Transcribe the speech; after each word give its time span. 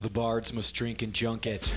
The 0.00 0.10
bards 0.10 0.52
must 0.52 0.76
drink 0.76 1.02
in 1.02 1.10
junket. 1.10 1.74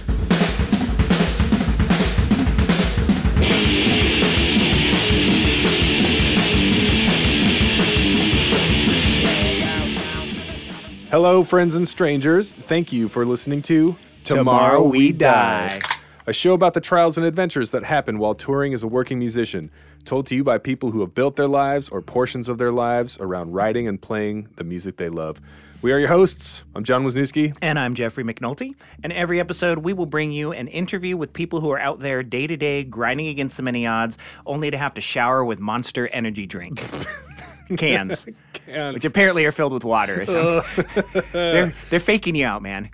Hello, 11.09 11.43
friends 11.43 11.73
and 11.73 11.89
strangers. 11.89 12.53
Thank 12.53 12.93
you 12.93 13.09
for 13.09 13.25
listening 13.25 13.63
to 13.63 13.95
Tomorrow 14.23 14.83
We 14.83 15.11
Die. 15.13 15.79
A 16.27 16.33
show 16.33 16.53
about 16.53 16.75
the 16.75 16.81
trials 16.81 17.17
and 17.17 17.25
adventures 17.25 17.71
that 17.71 17.83
happen 17.83 18.19
while 18.19 18.35
touring 18.35 18.73
as 18.75 18.83
a 18.83 18.87
working 18.87 19.17
musician, 19.17 19.71
told 20.05 20.27
to 20.27 20.35
you 20.35 20.43
by 20.43 20.59
people 20.59 20.91
who 20.91 20.99
have 21.01 21.15
built 21.15 21.35
their 21.35 21.47
lives 21.47 21.89
or 21.89 22.01
portions 22.01 22.47
of 22.47 22.59
their 22.59 22.71
lives 22.71 23.17
around 23.19 23.53
writing 23.53 23.87
and 23.87 23.99
playing 24.01 24.47
the 24.57 24.63
music 24.63 24.97
they 24.97 25.09
love. 25.09 25.41
We 25.81 25.91
are 25.91 25.97
your 25.97 26.09
hosts. 26.09 26.63
I'm 26.75 26.83
Jon 26.83 27.03
Weisnewski. 27.03 27.57
And 27.59 27.79
I'm 27.79 27.95
Jeffrey 27.95 28.23
McNulty. 28.23 28.75
And 29.03 29.11
every 29.11 29.39
episode, 29.39 29.79
we 29.79 29.93
will 29.93 30.05
bring 30.05 30.31
you 30.31 30.51
an 30.51 30.67
interview 30.67 31.17
with 31.17 31.33
people 31.33 31.59
who 31.59 31.71
are 31.71 31.79
out 31.79 31.99
there 32.01 32.21
day 32.21 32.45
to 32.45 32.55
day 32.55 32.83
grinding 32.83 33.27
against 33.27 33.57
the 33.57 33.63
many 33.63 33.87
odds, 33.87 34.19
only 34.45 34.69
to 34.69 34.77
have 34.77 34.93
to 34.93 35.01
shower 35.01 35.43
with 35.43 35.59
Monster 35.59 36.07
Energy 36.09 36.45
drink 36.45 36.79
cans, 37.77 38.27
Cans. 38.53 38.93
which 38.93 39.05
apparently 39.05 39.43
are 39.45 39.51
filled 39.51 39.73
with 39.73 39.83
water. 39.83 40.23
So 40.27 40.61
they're 41.33 41.73
they're 41.89 41.99
faking 41.99 42.35
you 42.35 42.45
out, 42.45 42.61
man. 42.61 42.91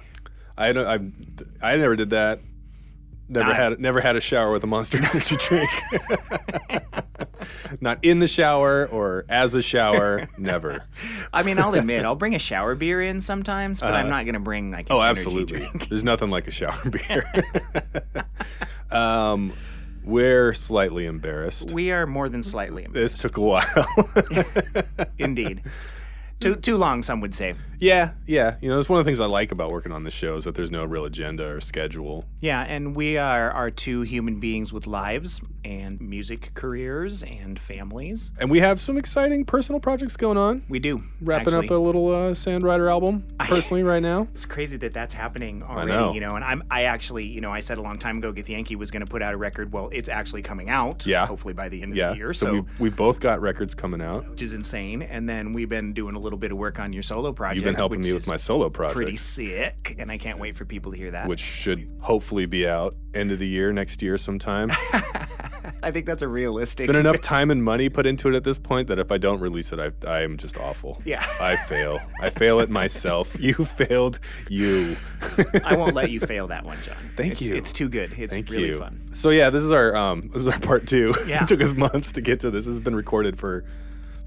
I 0.57 0.71
don't. 0.71 0.87
I, 1.61 1.73
I 1.73 1.75
never 1.75 1.97
did 1.97 2.11
that. 2.11 2.39
Never 3.29 3.47
Not- 3.49 3.55
had 3.57 3.79
never 3.79 3.99
had 4.01 4.15
a 4.15 4.21
shower 4.21 4.51
with 4.51 4.63
a 4.63 4.67
Monster 4.67 4.97
Energy 5.03 5.35
drink. 5.37 5.69
Not 7.81 7.99
in 8.03 8.19
the 8.19 8.27
shower 8.27 8.85
or 8.87 9.25
as 9.27 9.53
a 9.53 9.61
shower. 9.61 10.27
Never. 10.37 10.83
I 11.33 11.43
mean, 11.43 11.59
I'll 11.59 11.73
admit, 11.73 12.05
I'll 12.05 12.15
bring 12.15 12.35
a 12.35 12.39
shower 12.39 12.73
beer 12.75 13.01
in 13.01 13.19
sometimes, 13.21 13.81
but 13.81 13.93
I'm 13.93 14.09
not 14.09 14.25
gonna 14.25 14.39
bring 14.39 14.71
like 14.71 14.89
an 14.89 14.95
Oh, 14.95 15.01
absolutely. 15.01 15.67
There's 15.89 16.03
nothing 16.03 16.29
like 16.29 16.47
a 16.47 16.51
shower 16.51 16.79
beer. 16.89 17.31
um, 18.91 19.53
we're 20.03 20.53
slightly 20.53 21.05
embarrassed. 21.05 21.71
We 21.71 21.91
are 21.91 22.07
more 22.07 22.29
than 22.29 22.43
slightly 22.43 22.85
embarrassed. 22.85 23.15
This 23.15 23.21
took 23.21 23.37
a 23.37 23.41
while. 23.41 23.85
Indeed. 25.19 25.61
Too 26.39 26.55
too 26.55 26.77
long, 26.77 27.01
some 27.03 27.19
would 27.21 27.33
say. 27.33 27.55
yeah, 27.79 28.11
yeah. 28.27 28.55
You 28.61 28.69
know, 28.69 28.75
that's 28.75 28.89
one 28.89 28.99
of 28.99 29.05
the 29.05 29.09
things 29.09 29.19
I 29.19 29.25
like 29.25 29.51
about 29.51 29.71
working 29.71 29.91
on 29.91 30.03
this 30.03 30.13
show 30.13 30.35
is 30.35 30.43
that 30.45 30.55
there's 30.55 30.71
no 30.71 30.85
real 30.85 31.05
agenda 31.05 31.47
or 31.47 31.61
schedule. 31.61 32.25
Yeah, 32.41 32.61
and 32.61 32.95
we 32.95 33.17
are 33.17 33.49
are 33.51 33.71
two 33.71 34.01
human 34.01 34.39
beings 34.39 34.71
with 34.71 34.85
lives 34.87 35.41
and 35.65 35.99
music 35.99 36.51
careers 36.53 37.23
and 37.23 37.59
families. 37.59 38.31
And 38.39 38.49
we 38.51 38.59
have 38.59 38.79
some 38.79 38.97
exciting 38.97 39.45
personal 39.45 39.79
projects 39.81 40.15
going 40.15 40.37
on. 40.37 40.63
We 40.69 40.79
do. 40.79 41.03
Wrapping 41.21 41.47
actually. 41.53 41.65
up 41.67 41.71
a 41.71 41.75
little 41.75 42.07
uh, 42.09 42.31
Sandrider 42.31 42.89
album 42.89 43.27
personally 43.39 43.83
right 43.83 44.01
now. 44.01 44.27
It's 44.31 44.45
crazy 44.45 44.77
that 44.77 44.93
that's 44.93 45.13
happening 45.13 45.63
already, 45.63 45.91
know. 45.91 46.13
you 46.13 46.19
know. 46.21 46.35
And 46.35 46.45
I'm 46.45 46.63
I 46.71 46.83
actually, 46.83 47.25
you 47.25 47.41
know, 47.41 47.51
I 47.51 47.59
said 47.61 47.79
a 47.79 47.81
long 47.81 47.97
time 47.97 48.19
ago 48.19 48.31
get 48.31 48.45
Githyanki 48.45 48.75
was 48.75 48.91
going 48.91 49.01
to 49.01 49.07
put 49.09 49.21
out 49.21 49.33
a 49.33 49.37
record. 49.37 49.73
Well, 49.73 49.89
it's 49.91 50.07
actually 50.09 50.41
coming 50.43 50.69
out. 50.69 51.05
Yeah. 51.05 51.25
Hopefully 51.25 51.53
by 51.53 51.67
the 51.69 51.81
end 51.81 51.91
of 51.93 51.97
Yeah. 51.97 52.11
the 52.11 52.17
year. 52.17 52.33
so 52.33 52.45
So, 52.45 52.51
we 52.53 52.61
we 52.79 52.89
both 52.89 53.19
got 53.19 53.41
records 53.41 53.73
coming 53.75 54.01
out. 54.01 54.29
which 54.29 54.41
is 54.43 54.53
insane. 54.53 55.01
And 55.01 55.27
then 55.27 55.53
we've 55.53 55.69
been 55.69 55.93
doing 55.93 56.15
a 56.15 56.19
little 56.27 56.39
bit 56.39 56.51
of 56.51 56.57
work 56.57 56.77
on 56.79 56.91
your 56.93 57.03
solo 57.03 57.31
project. 57.31 57.55
You've 57.55 57.65
been 57.65 57.75
helping 57.75 58.01
me 58.01 58.11
with 58.13 58.27
my 58.27 58.35
solo 58.37 58.69
project, 58.69 58.95
pretty 58.95 59.15
sick, 59.17 59.95
and 59.97 60.11
I 60.11 60.17
can't 60.17 60.39
wait 60.39 60.55
for 60.55 60.65
people 60.65 60.91
to 60.91 60.97
hear 60.97 61.11
that. 61.11 61.27
which 61.27 61.39
should 61.39 61.89
hopefully 62.01 62.45
be 62.45 62.67
out 62.67 62.95
end 63.13 63.31
of 63.31 63.39
the 63.39 63.47
year 63.47 63.71
next 63.71 64.01
year 64.01 64.17
sometime. 64.17 64.69
I 65.83 65.91
think 65.91 66.05
that's 66.05 66.21
a 66.21 66.27
realistic. 66.27 66.87
been 66.87 66.95
enough 66.95 67.21
time 67.21 67.51
and 67.51 67.63
money 67.63 67.89
put 67.89 68.05
into 68.05 68.27
it 68.29 68.35
at 68.35 68.43
this 68.43 68.57
point 68.59 68.87
that 68.87 68.99
if 68.99 69.11
I 69.11 69.17
don't 69.17 69.39
release 69.39 69.71
it, 69.71 69.79
I, 69.79 69.91
I 70.07 70.21
am 70.21 70.37
just 70.37 70.57
awful. 70.57 71.01
Yeah. 71.05 71.25
I 71.39 71.55
fail. 71.55 71.99
I 72.21 72.29
fail 72.29 72.59
at 72.59 72.69
myself. 72.69 73.35
You 73.47 73.53
failed. 73.53 74.19
You. 74.49 74.97
I 75.63 75.75
won't 75.77 75.93
let 75.95 76.11
you 76.11 76.19
fail 76.19 76.47
that 76.47 76.65
one, 76.65 76.77
John. 76.83 76.97
Thank 77.15 77.33
It's- 77.33 77.47
you. 77.47 77.55
It's 77.55 77.71
too 77.71 77.87
good. 77.87 78.13
It's 78.17 78.33
Thank 78.33 78.49
really 78.49 78.67
you. 78.69 78.79
fun. 78.79 79.09
So 79.13 79.29
yeah, 79.29 79.49
this 79.49 79.63
is 79.63 79.71
our 79.71 79.95
um 79.95 80.29
this 80.33 80.41
is 80.41 80.47
our 80.47 80.59
part 80.59 80.85
two. 80.87 81.13
Yeah. 81.27 81.43
it 81.43 81.47
took 81.47 81.61
us 81.61 81.73
months 81.73 82.11
to 82.13 82.21
get 82.21 82.41
to 82.41 82.51
this. 82.51 82.65
This 82.65 82.75
has 82.75 82.79
been 82.81 82.95
recorded 82.95 83.37
for 83.39 83.63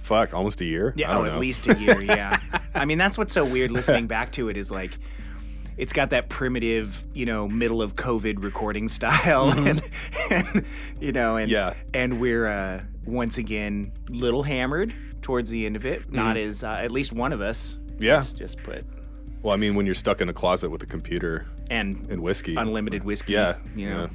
fuck 0.00 0.34
almost 0.34 0.60
a 0.60 0.64
year. 0.64 0.90
I 0.96 1.00
Yeah, 1.00 1.12
don't 1.14 1.22
oh, 1.22 1.28
know. 1.28 1.34
at 1.34 1.40
least 1.40 1.66
a 1.66 1.78
year. 1.78 2.00
Yeah. 2.02 2.38
I 2.74 2.84
mean, 2.84 2.98
that's 2.98 3.16
what's 3.18 3.32
so 3.32 3.44
weird 3.44 3.70
listening 3.70 4.06
back 4.06 4.32
to 4.32 4.48
it 4.48 4.56
is 4.56 4.70
like, 4.70 4.98
it's 5.76 5.92
got 5.92 6.10
that 6.10 6.28
primitive, 6.28 7.04
you 7.14 7.24
know, 7.26 7.48
middle 7.48 7.80
of 7.80 7.96
COVID 7.96 8.42
recording 8.42 8.88
style, 8.88 9.50
and, 9.50 9.80
and 10.30 10.64
you 11.00 11.12
know, 11.12 11.36
and 11.36 11.50
Mm-hmm. 11.50 11.52
Yeah. 11.52 11.74
and 11.94 12.20
we're 12.20 12.46
uh, 12.46 12.82
once 13.06 13.38
again 13.38 13.92
little 14.08 14.42
hammered 14.42 14.92
towards 15.22 15.48
the 15.50 15.64
end 15.66 15.76
of 15.76 15.86
it. 15.86 16.12
Not 16.12 16.36
as 16.36 16.62
uh, 16.64 16.68
at 16.72 16.90
least 16.90 17.12
one 17.12 17.32
of 17.32 17.40
us. 17.40 17.74
Mm-hmm. 17.74 18.02
Yeah. 18.02 18.22
just 18.34 18.62
put 18.62 18.84
Well, 19.42 19.54
I 19.54 19.56
mean, 19.56 19.74
when 19.74 19.86
you're 19.86 19.94
stuck 19.94 20.20
in 20.20 20.28
a 20.28 20.32
closet 20.34 20.70
with 20.70 20.82
a 20.82 20.86
computer 20.86 21.46
and 21.70 22.06
and 22.10 22.22
whiskey. 22.22 22.56
unlimited 22.56 23.04
whiskey. 23.04 23.32
Yeah, 23.34 23.56
you 23.74 23.88
know. 23.88 24.02
yeah. 24.02 24.08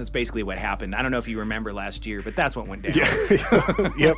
That's 0.00 0.08
basically 0.08 0.42
what 0.42 0.56
happened. 0.56 0.94
I 0.94 1.02
don't 1.02 1.10
know 1.10 1.18
if 1.18 1.28
you 1.28 1.40
remember 1.40 1.74
last 1.74 2.06
year, 2.06 2.22
but 2.22 2.34
that's 2.34 2.56
what 2.56 2.66
went 2.66 2.80
down. 2.80 2.94
yep. 3.98 4.16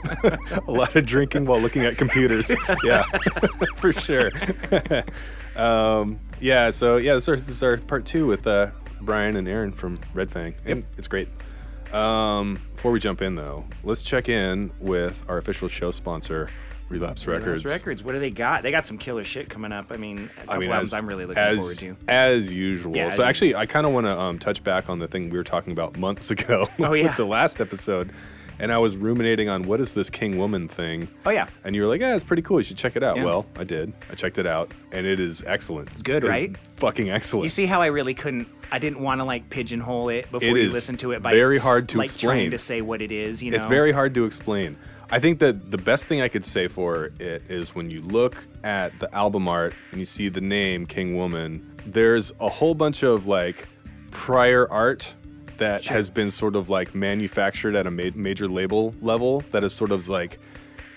a 0.69 0.71
lot 0.71 0.95
of 0.95 1.05
drinking 1.05 1.45
while 1.45 1.61
looking 1.61 1.83
at 1.83 1.99
computers. 1.99 2.53
yeah, 2.85 3.03
for 3.77 3.91
sure. 3.91 4.31
um, 5.57 6.21
yeah, 6.41 6.71
so 6.71 6.99
yeah, 6.99 7.15
this 7.15 7.25
is, 7.25 7.29
our, 7.29 7.37
this 7.37 7.57
is 7.57 7.63
our 7.65 7.77
part 7.79 8.05
two 8.05 8.27
with 8.27 8.47
uh, 8.47 8.71
Brian 9.01 9.35
and 9.35 9.49
Aaron 9.49 9.73
from 9.73 9.99
Red 10.15 10.31
Fang. 10.31 10.55
And 10.65 10.85
it's 10.97 11.09
great. 11.09 11.29
Um, 11.93 12.63
before 12.77 12.93
we 12.93 13.01
jump 13.01 13.21
in, 13.21 13.35
though, 13.35 13.65
let's 13.83 14.03
check 14.03 14.29
in 14.29 14.71
with 14.79 15.21
our 15.29 15.39
official 15.39 15.67
show 15.67 15.91
sponsor, 15.91 16.49
Relapse 16.93 17.27
Records. 17.27 17.65
Relapse 17.65 17.81
Records. 17.81 18.05
What 18.05 18.13
do 18.13 18.21
they 18.21 18.31
got? 18.31 18.63
They 18.63 18.71
got 18.71 18.87
some 18.87 18.99
killer 18.99 19.25
shit 19.25 19.49
coming 19.49 19.73
up. 19.73 19.91
I 19.91 19.97
mean, 19.97 20.31
a 20.37 20.41
couple 20.41 20.55
I 20.55 20.59
mean, 20.59 20.71
albums 20.71 20.93
as, 20.93 20.99
I'm 20.99 21.07
really 21.07 21.25
looking 21.27 21.43
as, 21.43 21.57
forward 21.59 21.79
to. 21.79 21.97
As 22.09 22.53
usual. 22.53 22.95
Yeah, 22.97 23.07
as 23.09 23.17
so 23.17 23.23
actually, 23.25 23.55
I 23.55 23.67
kind 23.67 23.87
of 23.87 23.93
want 23.93 24.07
to 24.07 24.19
um, 24.19 24.39
touch 24.39 24.63
back 24.63 24.89
on 24.91 24.99
the 24.99 25.09
thing 25.09 25.31
we 25.31 25.39
were 25.39 25.45
talking 25.45 25.73
about 25.73 25.97
months 25.97 26.31
ago 26.31 26.69
Oh, 26.79 26.93
yeah. 26.93 27.05
with 27.09 27.17
the 27.17 27.25
last 27.27 27.61
episode. 27.61 28.13
And 28.59 28.71
I 28.71 28.79
was 28.79 28.97
ruminating 28.97 29.49
on 29.49 29.65
what 29.65 29.81
is 29.81 29.95
this 29.95 30.09
king 30.09 30.39
woman 30.39 30.69
thing. 30.69 31.09
Oh 31.27 31.31
yeah, 31.31 31.49
And 31.65 31.75
you 31.75 31.83
were 31.83 31.89
like, 31.89 32.01
yeah, 32.01 32.15
it's 32.15 32.23
pretty 32.23 32.43
cool. 32.43 32.61
You 32.61 32.65
should 32.65 32.77
check 32.77 32.95
it 32.95 33.03
out. 33.03 33.17
Yeah. 33.17 33.25
Well, 33.25 33.47
I 33.57 33.65
did. 33.65 33.93
I 34.11 34.15
checked 34.15 34.39
it 34.39 34.47
out, 34.47 34.71
and 34.93 35.05
it 35.05 35.19
is 35.19 35.43
excellent. 35.47 35.91
It's 35.91 36.03
good, 36.03 36.23
right? 36.23 36.55
Fucking 36.75 37.11
excellent. 37.11 37.45
you 37.45 37.49
see 37.51 37.67
how 37.67 37.81
I 37.83 37.87
really 37.87 38.15
couldn't. 38.15 38.47
I 38.71 38.79
didn't 38.79 39.01
want 39.01 39.21
to 39.21 39.25
like 39.25 39.51
pigeonhole 39.51 40.11
it 40.11 40.31
before 40.31 40.57
It 40.57 40.63
you 40.65 40.71
listen 40.71 40.97
to 40.99 41.11
it 41.13 41.23
by 41.23 41.33
very 41.33 41.59
hard 41.59 41.89
to 41.91 41.99
like 41.99 42.07
explain. 42.07 42.37
trying 42.37 42.51
to 42.53 42.59
say 42.59 42.83
what 42.83 43.03
it 43.03 43.11
is. 43.11 43.43
You 43.43 43.51
know, 43.51 43.57
It's 43.57 43.67
very 43.67 43.91
hard 43.91 44.15
to 44.15 44.27
explain. 44.27 44.77
I 45.13 45.21
think 45.21 45.41
that 45.41 45.71
the 45.71 45.77
best 45.77 46.07
thing 46.07 46.23
I 46.23 46.29
could 46.29 46.43
say 46.43 46.69
for 46.69 47.13
it 47.21 47.43
is 47.51 47.75
when 47.75 47.91
you 47.91 48.01
look 48.01 48.47
at 48.65 48.99
the 48.99 49.15
album 49.15 49.47
art 49.47 49.75
and 49.91 50.01
you 50.01 50.07
see 50.07 50.31
the 50.31 50.41
name 50.41 50.87
King 50.87 51.19
Woman, 51.19 51.71
there's 51.85 52.33
a 52.41 52.49
whole 52.49 52.75
bunch 52.75 53.03
of 53.03 53.27
like 53.27 53.69
prior 54.11 54.67
art 54.71 55.13
that 55.59 55.85
has 55.85 56.09
been 56.09 56.31
sort 56.31 56.57
of 56.57 56.71
like 56.71 56.95
manufactured 56.95 57.75
at 57.75 57.87
a 57.87 57.91
ma- 57.91 58.05
major 58.15 58.49
label 58.49 58.95
level 59.03 59.45
that 59.51 59.63
is 59.63 59.75
sort 59.75 59.93
of 59.93 60.09
like 60.09 60.39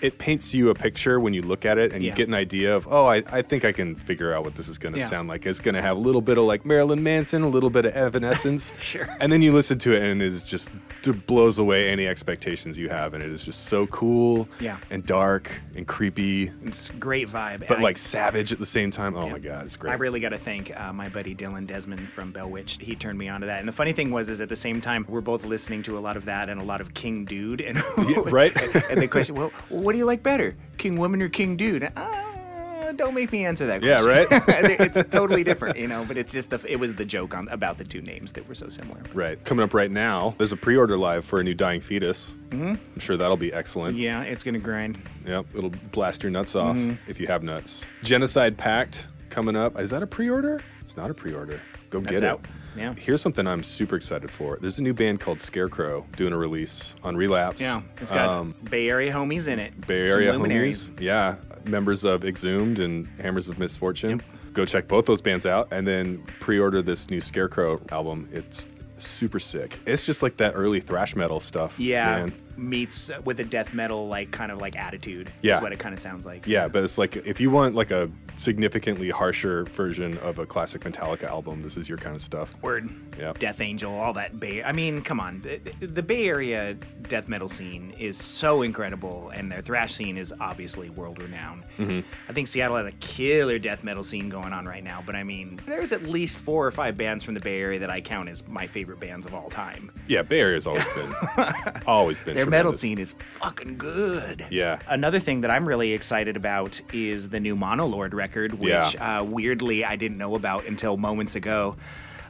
it 0.02 0.18
paints 0.18 0.52
you 0.54 0.70
a 0.70 0.74
picture 0.74 1.18
when 1.18 1.32
you 1.34 1.42
look 1.42 1.64
at 1.64 1.78
it 1.78 1.92
and 1.92 2.04
you 2.04 2.12
get 2.12 2.28
an 2.28 2.34
idea 2.34 2.74
of 2.76 2.86
oh 2.90 3.06
I, 3.06 3.22
I 3.30 3.42
think 3.42 3.64
i 3.64 3.72
can 3.72 3.94
figure 3.94 4.32
out 4.34 4.44
what 4.44 4.54
this 4.54 4.68
is 4.68 4.78
going 4.78 4.92
to 4.94 4.98
Yeah. 5.00 5.06
sound 5.06 5.28
like 5.28 5.46
it's 5.46 5.60
going 5.60 5.74
to 5.74 5.82
have 5.82 5.96
a 5.96 6.00
little 6.00 6.20
bit 6.20 6.36
of 6.38 6.44
like 6.44 6.64
marilyn 6.64 7.02
manson 7.02 7.42
a 7.42 7.48
little 7.48 7.70
bit 7.70 7.84
of 7.86 7.94
evanescence 7.94 8.72
Sure. 8.80 9.08
and 9.20 9.32
then 9.32 9.42
you 9.42 9.52
listen 9.52 9.78
to 9.80 9.92
it 9.94 10.02
and 10.02 10.20
it 10.22 10.26
is 10.32 10.44
just 10.44 10.68
it 11.04 11.26
blows 11.26 11.58
away 11.58 11.88
any 11.88 12.06
expectations 12.06 12.76
you 12.76 12.88
have 12.88 13.14
and 13.14 13.22
it 13.22 13.30
is 13.30 13.44
just 13.44 13.64
so 13.66 13.86
cool 13.88 14.48
Yeah. 14.60 14.78
and 14.90 15.04
dark 15.06 15.50
and 15.74 15.86
creepy 15.86 16.50
It's 16.62 16.90
great 16.90 17.28
vibe. 17.28 17.66
but 17.68 17.78
I- 17.78 17.82
like 17.82 17.96
savage 17.96 18.52
at 18.52 18.58
the 18.58 18.66
same 18.66 18.90
time 18.90 19.16
oh 19.16 19.26
Yeah. 19.26 19.32
my 19.32 19.38
god 19.38 19.64
it's 19.66 19.76
great 19.76 19.92
I 19.92 19.94
really 19.94 20.20
got 20.20 20.30
to 20.30 20.38
thank 20.38 20.78
uh, 20.78 20.92
my 20.92 21.08
buddy 21.08 21.34
Dylan 21.34 21.66
Desmond 21.66 22.08
from 22.08 22.32
Bell 22.32 22.48
Witch. 22.50 22.78
He 22.80 22.94
turned 22.94 23.18
me 23.18 23.28
on 23.28 23.40
to 23.40 23.46
that. 23.46 23.60
And 23.60 23.68
the 23.68 23.72
funny 23.72 23.92
thing 23.92 24.10
was, 24.10 24.28
is 24.28 24.40
at 24.40 24.48
the 24.48 24.56
same 24.56 24.80
time, 24.80 25.04
we're 25.08 25.20
both 25.20 25.44
listening 25.44 25.82
to 25.84 25.96
a 25.96 26.00
lot 26.00 26.16
of 26.16 26.24
that 26.26 26.48
and 26.48 26.60
a 26.60 26.64
lot 26.64 26.80
of 26.80 26.92
King 26.94 27.24
Dude. 27.24 27.60
And 27.60 27.82
right? 28.32 28.54
and 28.90 29.00
the 29.00 29.08
question, 29.08 29.36
well, 29.36 29.52
what 29.86 29.92
do 29.92 29.98
you 29.98 30.04
like 30.04 30.22
better, 30.22 30.56
King 30.78 30.96
Woman 30.98 31.22
or 31.22 31.28
King 31.28 31.56
Dude? 31.56 31.84
Uh, 31.96 32.92
don't 32.96 33.14
make 33.14 33.30
me 33.30 33.44
answer 33.44 33.66
that. 33.66 33.80
question. 33.80 34.08
Yeah, 34.08 34.16
right? 34.16 34.26
it's 34.80 35.08
totally 35.10 35.44
different, 35.44 35.78
you 35.78 35.86
know. 35.86 36.04
But 36.04 36.16
it's 36.18 36.32
just 36.32 36.50
the 36.50 36.60
it 36.66 36.76
was 36.76 36.94
the 36.94 37.04
joke 37.04 37.34
on 37.36 37.48
about 37.48 37.78
the 37.78 37.84
two 37.84 38.02
names 38.02 38.32
that 38.32 38.48
were 38.48 38.54
so 38.54 38.68
similar. 38.68 39.00
right 39.14 39.42
coming 39.44 39.62
up 39.62 39.72
right 39.74 39.90
now 39.90 40.34
there's 40.38 40.50
a 40.52 40.56
pre-order 40.56 40.96
live 40.98 41.24
for 41.24 41.38
a 41.40 41.44
new 41.44 41.54
dying 41.54 41.80
fetus 41.80 42.34
mm-hmm. 42.48 42.74
i'm 42.74 42.98
sure 42.98 43.16
that'll 43.16 43.36
be 43.36 43.52
excellent 43.52 43.96
Yeah, 43.96 44.22
it's 44.22 44.42
gonna 44.42 44.58
grind. 44.58 44.98
Yep, 45.26 45.46
it'll 45.54 45.70
blast 45.92 46.22
your 46.22 46.30
nuts 46.30 46.54
off 46.56 46.76
Mm-hmm. 46.76 47.08
if 47.10 47.20
you 47.20 47.26
have 47.28 47.42
nuts. 47.42 47.86
Genocide 48.02 48.56
Pact 48.58 49.06
coming 49.30 49.54
up. 49.56 49.78
Is 49.78 49.90
that 49.90 50.02
a 50.02 50.06
pre-order? 50.06 50.60
It's 50.80 50.96
not 50.96 51.10
a 51.10 51.14
pre-order. 51.14 51.60
Go 51.90 52.00
That's 52.00 52.20
get 52.20 52.28
out. 52.28 52.44
Yeah. 52.76 52.94
Here's 52.94 53.20
something 53.22 53.46
I'm 53.46 53.62
super 53.62 53.96
excited 53.96 54.30
for. 54.30 54.58
There's 54.60 54.78
a 54.78 54.82
new 54.82 54.94
band 54.94 55.20
called 55.20 55.40
Scarecrow 55.40 56.06
doing 56.16 56.32
a 56.32 56.36
release 56.36 56.94
on 57.02 57.16
Relapse. 57.16 57.60
Yeah, 57.60 57.82
it's 58.00 58.10
got 58.12 58.28
Um, 58.28 58.54
Bay 58.70 58.88
Area 58.88 59.12
homies 59.12 59.48
in 59.48 59.58
it. 59.58 59.86
Bay 59.86 60.06
Area 60.08 60.32
homies. 60.34 60.90
Yeah, 61.00 61.36
members 61.64 62.04
of 62.04 62.24
Exhumed 62.24 62.78
and 62.78 63.08
Hammers 63.20 63.48
of 63.48 63.58
Misfortune. 63.58 64.22
Go 64.52 64.64
check 64.64 64.88
both 64.88 65.06
those 65.06 65.20
bands 65.20 65.44
out 65.46 65.68
and 65.70 65.86
then 65.86 66.22
pre-order 66.40 66.80
this 66.82 67.10
new 67.10 67.20
Scarecrow 67.20 67.80
album. 67.90 68.28
It's 68.32 68.66
super 68.98 69.38
sick. 69.38 69.78
It's 69.86 70.04
just 70.06 70.22
like 70.22 70.38
that 70.38 70.52
early 70.54 70.80
thrash 70.80 71.14
metal 71.14 71.40
stuff. 71.40 71.78
Yeah, 71.78 72.16
man. 72.26 72.34
Meets 72.56 73.10
with 73.24 73.40
a 73.40 73.44
death 73.44 73.74
metal 73.74 74.08
like 74.08 74.30
kind 74.30 74.52
of 74.52 74.58
like 74.58 74.76
attitude. 74.76 75.32
Yeah. 75.42 75.56
is 75.56 75.62
what 75.62 75.72
it 75.72 75.78
kind 75.78 75.94
of 75.94 76.00
sounds 76.00 76.26
like. 76.26 76.46
Yeah, 76.46 76.68
but 76.68 76.84
it's 76.84 76.98
like 76.98 77.16
if 77.16 77.40
you 77.40 77.50
want 77.50 77.74
like 77.74 77.90
a 77.90 78.10
significantly 78.36 79.10
harsher 79.10 79.64
version 79.64 80.18
of 80.18 80.38
a 80.38 80.46
classic 80.46 80.82
Metallica 80.82 81.24
album. 81.24 81.62
This 81.62 81.76
is 81.76 81.88
your 81.88 81.98
kind 81.98 82.14
of 82.14 82.22
stuff. 82.22 82.54
Word. 82.62 82.88
Yeah. 83.18 83.32
Death 83.38 83.60
Angel, 83.60 83.92
all 83.92 84.12
that 84.14 84.38
Bay. 84.38 84.62
I 84.62 84.72
mean, 84.72 85.02
come 85.02 85.20
on. 85.20 85.40
The, 85.40 85.86
the 85.86 86.02
Bay 86.02 86.28
Area 86.28 86.74
death 87.08 87.28
metal 87.28 87.48
scene 87.48 87.94
is 87.98 88.18
so 88.18 88.62
incredible, 88.62 89.30
and 89.30 89.50
their 89.50 89.60
thrash 89.60 89.94
scene 89.94 90.16
is 90.16 90.34
obviously 90.40 90.90
world 90.90 91.20
renowned. 91.20 91.64
Mm-hmm. 91.78 92.00
I 92.28 92.32
think 92.32 92.48
Seattle 92.48 92.76
has 92.76 92.86
a 92.86 92.92
killer 92.92 93.58
death 93.58 93.84
metal 93.84 94.02
scene 94.02 94.28
going 94.28 94.52
on 94.52 94.66
right 94.66 94.84
now, 94.84 95.02
but 95.04 95.14
I 95.16 95.22
mean, 95.22 95.60
there's 95.66 95.92
at 95.92 96.02
least 96.02 96.38
four 96.38 96.66
or 96.66 96.70
five 96.70 96.96
bands 96.96 97.24
from 97.24 97.34
the 97.34 97.40
Bay 97.40 97.60
Area 97.60 97.78
that 97.80 97.90
I 97.90 98.00
count 98.00 98.28
as 98.28 98.46
my 98.46 98.66
favorite 98.66 99.00
bands 99.00 99.26
of 99.26 99.34
all 99.34 99.50
time. 99.50 99.90
Yeah, 100.08 100.22
Bay 100.22 100.40
Area's 100.40 100.66
always 100.66 100.86
been 100.94 101.14
always 101.86 102.18
been 102.18 102.36
Their 102.50 102.58
metal 102.58 102.72
scene 102.72 102.98
is 102.98 103.14
fucking 103.18 103.78
good. 103.78 104.46
Yeah. 104.50 104.78
Another 104.88 105.18
thing 105.18 105.40
that 105.42 105.50
I'm 105.50 105.66
really 105.66 105.92
excited 105.92 106.36
about 106.36 106.80
is 106.92 107.28
the 107.28 107.40
new 107.40 107.56
Monolord 107.56 108.14
record, 108.14 108.54
which 108.60 108.68
Yeah. 108.94 109.18
uh, 109.20 109.24
weirdly 109.24 109.84
I 109.84 109.96
didn't 109.96 110.18
know 110.18 110.34
about 110.34 110.66
until 110.66 110.96
moments 110.96 111.34
ago. 111.36 111.76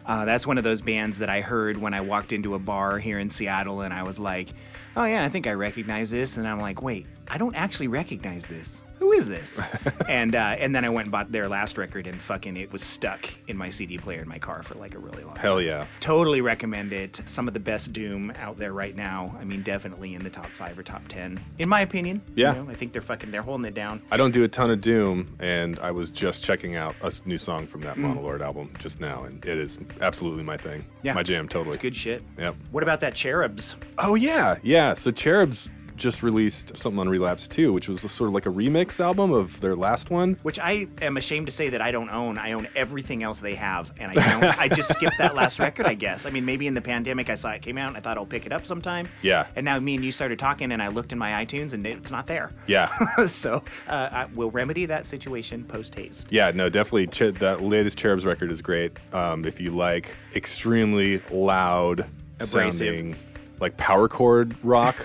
Uh, 0.06 0.24
that's 0.24 0.46
one 0.46 0.56
of 0.56 0.64
those 0.64 0.80
bands 0.80 1.18
that 1.18 1.28
I 1.28 1.40
heard 1.40 1.76
when 1.78 1.92
I 1.92 2.00
walked 2.00 2.32
into 2.32 2.54
a 2.54 2.58
bar 2.60 2.98
here 2.98 3.18
in 3.18 3.28
Seattle, 3.28 3.80
and 3.80 3.92
I 3.92 4.04
was 4.04 4.18
like, 4.20 4.50
"Oh 4.96 5.04
yeah, 5.04 5.24
I 5.24 5.28
think 5.28 5.46
I 5.48 5.52
recognize 5.52 6.10
this." 6.12 6.36
And 6.36 6.46
I'm 6.46 6.60
like, 6.60 6.80
"Wait, 6.80 7.06
I 7.28 7.38
don't 7.38 7.56
actually 7.56 7.88
recognize 7.88 8.46
this. 8.46 8.82
Who 8.98 9.12
is 9.12 9.28
this?" 9.28 9.60
and 10.08 10.34
uh, 10.34 10.56
and 10.58 10.74
then 10.74 10.84
I 10.84 10.88
went 10.88 11.06
and 11.06 11.12
bought 11.12 11.32
their 11.32 11.48
last 11.48 11.78
record, 11.78 12.06
and 12.06 12.20
fucking 12.20 12.56
it 12.56 12.72
was 12.72 12.82
stuck 12.82 13.28
in 13.48 13.56
my 13.56 13.70
CD 13.70 13.98
player 13.98 14.22
in 14.22 14.28
my 14.28 14.38
car 14.38 14.62
for 14.62 14.74
like 14.74 14.94
a 14.94 14.98
really 14.98 15.22
long 15.22 15.34
time. 15.34 15.42
Hell 15.42 15.60
yeah. 15.60 15.86
Totally 16.00 16.40
recommend 16.40 16.92
it. 16.92 17.20
Some 17.24 17.48
of 17.48 17.54
the 17.54 17.60
best 17.60 17.92
Doom 17.92 18.32
out 18.38 18.58
there 18.58 18.72
right 18.72 18.94
now. 18.94 19.36
I 19.40 19.44
mean, 19.44 19.62
definitely 19.62 20.14
in 20.14 20.22
the 20.22 20.30
top 20.30 20.46
five 20.46 20.78
or 20.78 20.82
top 20.82 21.06
ten, 21.08 21.40
in 21.58 21.68
my 21.68 21.80
opinion. 21.80 22.22
Yeah. 22.34 22.54
You 22.54 22.62
know, 22.64 22.70
I 22.70 22.74
think 22.74 22.92
they're 22.92 23.02
fucking 23.02 23.30
they're 23.30 23.42
holding 23.42 23.66
it 23.66 23.74
down. 23.74 24.02
I 24.10 24.16
don't 24.16 24.32
do 24.32 24.44
a 24.44 24.48
ton 24.48 24.70
of 24.70 24.80
Doom, 24.80 25.36
and 25.40 25.78
I 25.80 25.90
was 25.90 26.10
just 26.10 26.44
checking 26.44 26.76
out 26.76 26.94
a 27.02 27.12
new 27.24 27.38
song 27.38 27.66
from 27.66 27.82
that 27.82 27.96
Monolord 27.96 28.40
album 28.40 28.72
just 28.78 29.00
now, 29.00 29.24
and 29.24 29.44
it 29.44 29.58
is 29.58 29.78
absolutely 30.00 30.42
my 30.42 30.56
thing. 30.56 30.80
Mm. 30.80 30.84
Yeah. 31.02 31.12
My 31.14 31.22
jam, 31.22 31.48
totally. 31.48 31.74
It's 31.74 31.82
good 31.82 31.96
shit. 31.96 32.22
Yep. 32.38 32.56
What 32.70 32.82
about 32.82 33.00
that 33.00 33.14
Cherubs? 33.14 33.76
Oh 33.98 34.14
yeah, 34.14 34.56
yeah. 34.62 34.94
So 34.94 35.10
Cherubs 35.10 35.70
just 35.96 36.22
released 36.22 36.76
something 36.76 36.98
on 37.00 37.08
Relapse 37.08 37.48
too, 37.48 37.72
which 37.72 37.88
was 37.88 38.00
sort 38.00 38.28
of 38.28 38.34
like 38.34 38.46
a 38.46 38.50
remix 38.50 39.00
album 39.00 39.32
of 39.32 39.60
their 39.60 39.74
last 39.76 40.10
one. 40.10 40.36
Which 40.42 40.58
I 40.58 40.86
am 41.00 41.16
ashamed 41.16 41.46
to 41.46 41.52
say 41.52 41.70
that 41.70 41.80
I 41.80 41.90
don't 41.90 42.10
own. 42.10 42.38
I 42.38 42.52
own 42.52 42.68
everything 42.76 43.22
else 43.22 43.40
they 43.40 43.54
have, 43.54 43.92
and 43.98 44.12
I 44.12 44.14
don't. 44.40 44.58
I 44.60 44.68
just 44.68 44.92
skipped 44.92 45.18
that 45.18 45.34
last 45.34 45.58
record. 45.58 45.86
I 45.86 45.94
guess. 45.94 46.26
I 46.26 46.30
mean, 46.30 46.44
maybe 46.44 46.66
in 46.66 46.74
the 46.74 46.80
pandemic 46.80 47.30
I 47.30 47.34
saw 47.34 47.50
it 47.50 47.62
came 47.62 47.78
out, 47.78 47.88
and 47.88 47.96
I 47.96 48.00
thought 48.00 48.16
I'll 48.18 48.26
pick 48.26 48.46
it 48.46 48.52
up 48.52 48.66
sometime. 48.66 49.08
Yeah. 49.22 49.46
And 49.56 49.64
now 49.64 49.78
me 49.78 49.94
and 49.94 50.04
you 50.04 50.12
started 50.12 50.38
talking, 50.38 50.72
and 50.72 50.82
I 50.82 50.88
looked 50.88 51.12
in 51.12 51.18
my 51.18 51.44
iTunes, 51.44 51.72
and 51.72 51.86
it's 51.86 52.10
not 52.10 52.26
there. 52.26 52.52
Yeah. 52.66 52.86
so 53.26 53.62
uh, 53.88 54.08
I 54.12 54.24
will 54.34 54.50
remedy 54.50 54.86
that 54.86 55.06
situation 55.06 55.64
post 55.64 55.94
haste. 55.94 56.28
Yeah, 56.30 56.50
no, 56.52 56.68
definitely. 56.68 57.06
Ch- 57.08 57.34
that 57.38 57.62
latest 57.62 57.98
Cherubs 57.98 58.24
record 58.24 58.50
is 58.50 58.62
great. 58.62 58.92
Um, 59.12 59.44
if 59.44 59.60
you 59.60 59.70
like 59.70 60.10
extremely 60.34 61.20
loud, 61.30 62.06
Abrasive. 62.40 62.72
sounding, 62.96 63.16
like 63.60 63.76
power 63.76 64.08
chord 64.08 64.54
rock, 64.62 64.96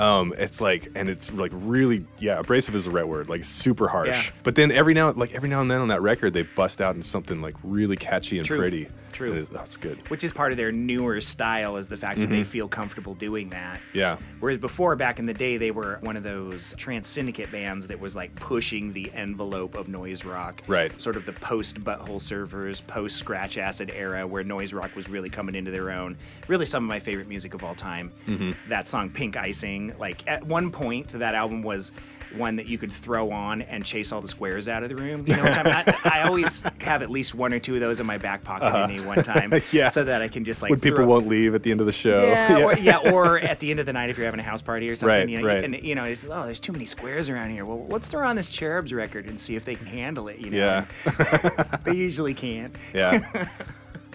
um, 0.00 0.32
it's 0.38 0.62
like, 0.62 0.90
and 0.94 1.10
it's 1.10 1.30
like 1.30 1.52
really, 1.54 2.06
yeah, 2.18 2.38
abrasive 2.38 2.74
is 2.74 2.86
the 2.86 2.90
right 2.90 3.06
word, 3.06 3.28
like 3.28 3.44
super 3.44 3.86
harsh. 3.86 4.08
Yeah. 4.08 4.40
But 4.42 4.54
then 4.54 4.72
every 4.72 4.94
now, 4.94 5.12
like 5.12 5.32
every 5.34 5.50
now 5.50 5.60
and 5.60 5.70
then 5.70 5.82
on 5.82 5.88
that 5.88 6.00
record, 6.00 6.32
they 6.32 6.42
bust 6.42 6.80
out 6.80 6.96
in 6.96 7.02
something 7.02 7.42
like 7.42 7.54
really 7.62 7.96
catchy 7.96 8.38
and 8.38 8.46
True. 8.46 8.58
pretty. 8.58 8.88
True. 9.12 9.34
Is, 9.34 9.48
that's 9.48 9.76
good. 9.76 9.98
Which 10.10 10.24
is 10.24 10.32
part 10.32 10.52
of 10.52 10.58
their 10.58 10.72
newer 10.72 11.20
style, 11.20 11.76
is 11.76 11.88
the 11.88 11.96
fact 11.96 12.18
that 12.18 12.24
Mm-hmm. 12.24 12.32
they 12.32 12.44
feel 12.44 12.68
comfortable 12.68 13.14
doing 13.14 13.50
that. 13.50 13.80
Yeah. 13.92 14.18
Whereas 14.40 14.58
before, 14.58 14.94
back 14.96 15.18
in 15.18 15.26
the 15.26 15.34
day, 15.34 15.56
they 15.56 15.70
were 15.70 15.98
one 16.02 16.16
of 16.16 16.22
those 16.22 16.74
Trance 16.76 17.08
Syndicate 17.08 17.50
bands 17.50 17.86
that 17.88 17.98
was 17.98 18.14
like 18.14 18.34
pushing 18.36 18.92
the 18.92 19.10
envelope 19.14 19.74
of 19.74 19.88
noise 19.88 20.24
rock. 20.24 20.62
Right. 20.66 20.98
Sort 21.00 21.16
of 21.16 21.24
the 21.26 21.32
post 21.32 21.82
Butthole 21.82 22.20
Surfers, 22.20 22.86
post 22.86 23.16
Scratch 23.16 23.58
Acid 23.58 23.90
era, 23.94 24.26
where 24.26 24.44
noise 24.44 24.72
rock 24.72 24.94
was 24.94 25.08
really 25.08 25.30
coming 25.30 25.54
into 25.54 25.70
their 25.70 25.90
own. 25.90 26.16
Really, 26.48 26.66
some 26.66 26.84
of 26.84 26.88
my 26.88 26.98
favorite 27.00 27.28
music 27.28 27.54
of 27.54 27.64
all 27.64 27.74
time. 27.74 28.12
Mm-hmm. 28.26 28.52
That 28.68 28.86
song, 28.88 29.10
Pink 29.10 29.36
Icing, 29.36 29.94
like 29.98 30.26
at 30.28 30.44
one 30.44 30.70
point, 30.70 31.08
that 31.08 31.34
album 31.34 31.62
was 31.62 31.92
one 32.36 32.56
that 32.56 32.66
you 32.66 32.78
could 32.78 32.92
throw 32.92 33.30
on 33.30 33.62
and 33.62 33.84
chase 33.84 34.12
all 34.12 34.20
the 34.20 34.28
squares 34.28 34.68
out 34.68 34.82
of 34.82 34.88
the 34.88 34.96
room. 34.96 35.26
You 35.26 35.36
know, 35.36 35.44
which 35.44 35.56
I'm, 35.56 35.66
I, 35.66 35.94
I 36.04 36.22
always 36.22 36.62
have 36.80 37.02
at 37.02 37.10
least 37.10 37.34
one 37.34 37.52
or 37.52 37.58
two 37.58 37.74
of 37.74 37.80
those 37.80 38.00
in 38.00 38.06
my 38.06 38.18
back 38.18 38.44
pocket 38.44 38.66
at 38.66 38.90
any 38.90 39.00
one 39.00 39.22
time. 39.22 39.52
Uh-huh. 39.52 39.60
Yeah. 39.72 39.88
So 39.88 40.04
that 40.04 40.22
I 40.22 40.28
can 40.28 40.44
just 40.44 40.62
like 40.62 40.70
when 40.70 40.80
people 40.80 41.04
won't 41.06 41.28
leave 41.28 41.54
at 41.54 41.62
the 41.62 41.70
end 41.70 41.80
of 41.80 41.86
the 41.86 41.92
show. 41.92 42.26
yeah, 42.26 42.58
Or, 42.64 42.74
yeah, 42.78 42.98
or 43.12 43.38
at 43.38 43.58
the 43.60 43.70
end 43.70 43.78
of 43.80 43.86
the 43.86 43.92
night 43.92 44.10
if 44.10 44.16
you're 44.16 44.24
having 44.26 44.40
a 44.40 44.44
house 44.44 44.62
party 44.62 44.88
or 44.88 44.96
something. 44.96 45.08
Right, 45.18 45.28
you 45.28 45.40
know, 45.40 45.46
right. 45.46 45.64
And 45.64 45.74
you 45.82 45.94
know, 45.94 46.04
it's 46.04 46.26
oh, 46.28 46.44
there's 46.44 46.60
too 46.60 46.72
many 46.72 46.86
squares 46.86 47.28
around 47.28 47.50
here. 47.50 47.64
Well, 47.64 47.86
let's 47.88 48.08
throw 48.08 48.26
on 48.26 48.36
this 48.36 48.46
Cherubs 48.46 48.92
record 48.92 49.26
and 49.26 49.40
see 49.40 49.56
if 49.56 49.64
they 49.64 49.74
can 49.76 49.86
handle 49.86 50.28
it. 50.28 50.38
You 50.38 50.50
know, 50.50 50.56
Yeah. 50.58 51.76
they 51.84 51.94
usually 51.94 52.34
can't. 52.34 52.74
yeah. 52.94 53.48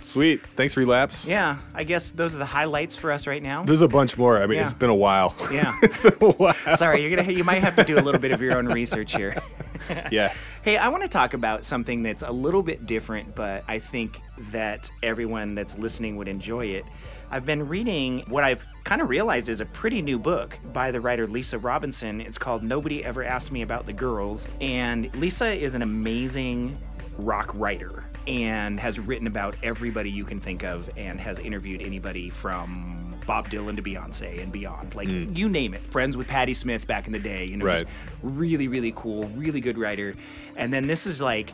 Sweet. 0.06 0.46
Thanks, 0.46 0.78
Relapse. 0.78 1.25
Yeah, 1.25 1.57
I 1.74 1.84
guess 1.84 2.12
those 2.12 2.36
are 2.36 2.38
the 2.38 2.46
highlights 2.46 2.96
for 2.96 3.12
us 3.12 3.25
right 3.25 3.42
now. 3.42 3.63
There's 3.63 3.81
a 3.81 3.88
bunch 3.88 4.18
more. 4.18 4.42
I 4.42 4.46
mean, 4.46 4.57
Yeah. 4.57 4.63
it's 4.63 4.74
been 4.75 4.92
a 4.92 4.96
while. 4.96 5.36
Yeah. 5.52 5.74
it's 5.81 5.98
been 5.98 6.13
a 6.22 6.31
while. 6.31 6.54
Sorry, 6.78 7.02
you're 7.02 7.16
gonna 7.16 7.31
you 7.31 7.44
might 7.44 7.63
have 7.63 7.75
to 7.78 7.84
do 7.84 7.98
a 7.98 8.02
little 8.02 8.22
bit 8.22 8.31
of 8.31 8.40
your 8.40 8.56
own 8.57 8.68
research 8.68 9.13
here. 9.16 9.42
Yeah. 10.12 10.34
Hey, 10.66 10.78
I 10.78 10.88
want 10.88 11.04
to 11.04 11.10
talk 11.10 11.36
about 11.36 11.63
something 11.63 12.02
that's 12.02 12.24
a 12.24 12.31
little 12.31 12.63
bit 12.63 12.88
different, 12.88 13.36
but 13.36 13.63
I 13.68 13.78
think 13.78 14.19
that 14.52 14.90
everyone 15.04 15.54
that's 15.54 15.78
listening 15.78 16.16
would 16.16 16.28
enjoy 16.28 16.66
it. 16.66 16.86
I've 17.30 17.46
been 17.46 17.68
reading 17.68 18.24
what 18.28 18.44
I've 18.44 18.66
kind 18.84 19.00
of 19.00 19.10
realized 19.10 19.48
is 19.48 19.62
a 19.62 19.66
pretty 19.68 20.01
new 20.01 20.18
book 20.18 20.58
by 20.74 20.90
the 20.90 21.00
writer 21.00 21.28
Lisa 21.28 21.60
Robinson. 21.60 22.19
It's 22.19 22.40
called 22.40 22.63
Nobody 22.63 23.06
Ever 23.06 23.24
Asked 23.24 23.51
Me 23.51 23.62
About 23.62 23.86
the 23.86 23.94
Girls. 23.94 24.48
And 24.60 25.13
Lisa 25.18 25.51
is 25.54 25.75
an 25.75 25.84
amazing 25.84 26.80
rock 27.19 27.51
writer 27.54 28.06
and 28.27 28.80
has 28.80 29.00
written 29.00 29.27
about 29.27 29.56
everybody 29.63 30.10
you 30.10 30.25
can 30.25 30.39
think 30.39 30.63
of 30.63 30.89
and 30.98 31.19
has 31.19 31.39
interviewed 31.39 31.81
anybody 31.81 32.30
from 32.30 33.16
Bob 33.25 33.50
Dylan 33.50 33.75
to 33.75 33.81
Beyonce 33.81 34.42
and 34.42 34.51
beyond. 34.51 34.95
Like, 34.95 35.10
hmm. 35.10 35.33
you 35.33 35.50
name 35.50 35.74
it. 35.74 35.86
Friends 35.86 36.16
with 36.16 36.27
Patti 36.27 36.54
Smith 36.54 36.88
back 36.88 37.07
in 37.07 37.13
the 37.13 37.19
day, 37.19 37.45
you 37.45 37.57
know, 37.57 37.66
just 37.66 37.86
really 38.22 38.68
really 38.68 38.94
cool 38.95 39.27
really 39.30 39.62
good 39.62 39.77
writer. 39.77 40.16
And 40.56 40.74
then 40.74 40.88
this 40.88 41.07
is 41.07 41.22
like 41.22 41.54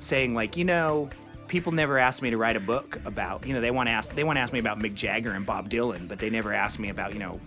saying 0.00 0.34
like 0.34 0.56
you 0.56 0.64
know 0.64 1.08
people 1.48 1.72
never 1.72 1.98
asked 1.98 2.22
me 2.22 2.30
to 2.30 2.36
write 2.36 2.56
a 2.56 2.60
book 2.60 2.98
about 3.04 3.46
you 3.46 3.54
know 3.54 3.60
they 3.60 3.70
want 3.70 3.86
to 3.86 3.90
ask 3.92 4.14
they 4.14 4.24
want 4.24 4.36
to 4.36 4.40
ask 4.40 4.52
me 4.52 4.58
about 4.58 4.78
mick 4.78 4.94
jagger 4.94 5.32
and 5.32 5.46
bob 5.46 5.68
dylan 5.68 6.08
but 6.08 6.18
they 6.18 6.30
never 6.30 6.52
asked 6.52 6.78
me 6.78 6.88
about 6.88 7.12
you 7.12 7.18
know 7.18 7.38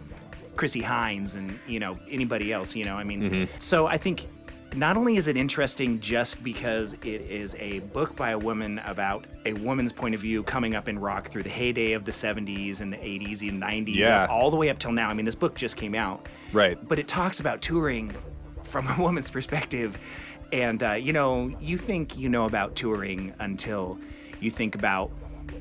chrissie 0.55 0.81
hynde 0.81 1.35
and 1.35 1.59
you 1.67 1.79
know 1.79 1.97
anybody 2.09 2.53
else 2.53 2.75
you 2.75 2.85
know 2.85 2.95
i 2.95 3.03
mean. 3.03 3.21
Mm-hmm. 3.21 3.59
So 3.59 3.87
i 3.87 3.97
think 3.97 4.27
not 4.75 4.97
only 4.97 5.15
is 5.17 5.27
it 5.27 5.37
interesting 5.37 5.99
just 5.99 6.43
because 6.43 6.93
it 6.93 7.21
is 7.21 7.55
a 7.59 7.79
book 7.79 8.15
by 8.15 8.31
a 8.31 8.37
woman 8.37 8.79
about 8.85 9.25
a 9.45 9.53
woman's 9.53 9.91
point 9.91 10.13
of 10.15 10.21
view 10.21 10.43
coming 10.43 10.75
up 10.75 10.87
in 10.89 10.99
rock 10.99 11.29
through 11.29 11.43
the 11.43 11.49
heyday 11.49 11.93
of 11.93 12.05
the 12.05 12.11
70s 12.11 12.81
and 12.81 12.91
the 12.91 12.97
80s 12.97 13.41
and 13.47 13.61
90s 13.61 13.95
Yeah. 13.95 14.25
all 14.29 14.51
the 14.51 14.57
way 14.57 14.69
up 14.69 14.79
till 14.79 14.91
now 14.91 15.09
i 15.09 15.13
mean 15.13 15.25
this 15.25 15.35
book 15.35 15.55
just 15.55 15.77
came 15.77 15.95
out 15.95 16.27
Right. 16.51 16.77
but 16.87 16.99
it 16.99 17.07
talks 17.07 17.39
about 17.39 17.61
touring 17.61 18.13
from 18.63 18.87
a 18.97 18.99
woman's 19.01 19.29
perspective. 19.29 19.97
And, 20.51 20.81
uh, 20.83 20.93
you 20.93 21.11
know, 21.11 21.55
you 21.59 21.77
think 21.77 22.17
you 22.17 22.29
know 22.29 22.45
about 22.45 22.75
touring 22.75 23.33
until 23.39 23.97
you 24.39 24.51
think 24.51 24.75
about 24.75 25.11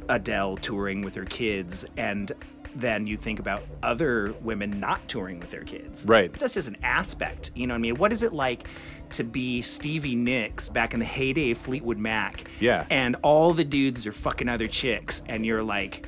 Adele 0.08 0.58
touring 0.58 1.00
with 1.02 1.14
her 1.14 1.24
kids, 1.24 1.84
and 1.96 2.30
then 2.74 3.06
you 3.06 3.16
think 3.16 3.38
about 3.38 3.62
other 3.82 4.34
women 4.42 4.80
not 4.80 5.06
touring 5.08 5.38
with 5.40 5.50
their 5.50 5.64
kids. 5.64 6.04
Right. 6.06 6.32
That's 6.32 6.54
just 6.54 6.68
an 6.68 6.76
aspect. 6.82 7.50
You 7.54 7.66
know 7.66 7.74
what 7.74 7.78
I 7.78 7.82
mean? 7.82 7.94
What 7.96 8.12
is 8.12 8.22
it 8.22 8.32
like 8.32 8.66
to 9.10 9.24
be 9.24 9.62
Stevie 9.62 10.16
Nicks 10.16 10.68
back 10.68 10.92
in 10.94 10.98
the 11.00 11.06
heyday 11.06 11.52
of 11.52 11.58
Fleetwood 11.58 11.98
Mac? 11.98 12.48
Yeah. 12.60 12.86
And 12.90 13.16
all 13.22 13.52
the 13.54 13.64
dudes 13.64 14.06
are 14.06 14.12
fucking 14.12 14.48
other 14.48 14.66
chicks, 14.66 15.22
and 15.28 15.46
you're 15.46 15.62
like, 15.62 16.06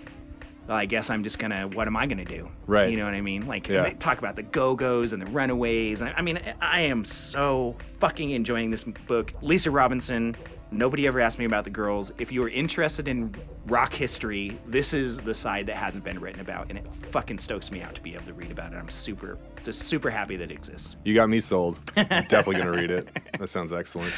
well, 0.66 0.76
I 0.76 0.86
guess 0.86 1.10
I'm 1.10 1.22
just 1.22 1.38
gonna. 1.38 1.68
What 1.68 1.86
am 1.86 1.96
I 1.96 2.06
gonna 2.06 2.24
do? 2.24 2.48
Right. 2.66 2.90
You 2.90 2.96
know 2.96 3.04
what 3.04 3.14
I 3.14 3.20
mean? 3.20 3.46
Like 3.46 3.68
Yeah. 3.68 3.82
they 3.84 3.94
talk 3.94 4.18
about 4.18 4.34
the 4.34 4.42
Go 4.42 4.74
Go's 4.74 5.12
and 5.12 5.22
the 5.22 5.26
Runaways. 5.26 6.02
I, 6.02 6.10
I 6.16 6.22
mean, 6.22 6.40
I 6.60 6.80
am 6.82 7.04
so 7.04 7.76
fucking 8.00 8.30
enjoying 8.30 8.70
this 8.70 8.82
book. 8.82 9.32
Lisa 9.42 9.70
Robinson. 9.70 10.34
Nobody 10.76 11.06
ever 11.06 11.20
asked 11.20 11.38
me 11.38 11.46
about 11.46 11.64
the 11.64 11.70
girls. 11.70 12.12
If 12.18 12.30
you 12.30 12.42
are 12.42 12.50
interested 12.50 13.08
in 13.08 13.34
rock 13.66 13.94
history, 13.94 14.58
this 14.66 14.92
is 14.92 15.16
the 15.16 15.32
side 15.32 15.64
that 15.68 15.76
hasn't 15.76 16.04
been 16.04 16.20
written 16.20 16.42
about, 16.42 16.68
and 16.68 16.78
it 16.78 16.86
fucking 17.10 17.38
stokes 17.38 17.70
me 17.70 17.80
out 17.80 17.94
to 17.94 18.02
be 18.02 18.14
able 18.14 18.26
to 18.26 18.34
read 18.34 18.50
about 18.50 18.74
it. 18.74 18.76
I'm 18.76 18.90
super, 18.90 19.38
just 19.64 19.84
super 19.84 20.10
happy 20.10 20.36
that 20.36 20.50
it 20.50 20.54
exists. 20.54 20.96
You 21.02 21.14
got 21.14 21.30
me 21.30 21.40
sold. 21.40 21.78
I'm 21.96 22.06
definitely 22.26 22.56
gonna 22.56 22.72
read 22.72 22.90
it. 22.90 23.08
That 23.38 23.48
sounds 23.48 23.72
excellent. 23.72 24.12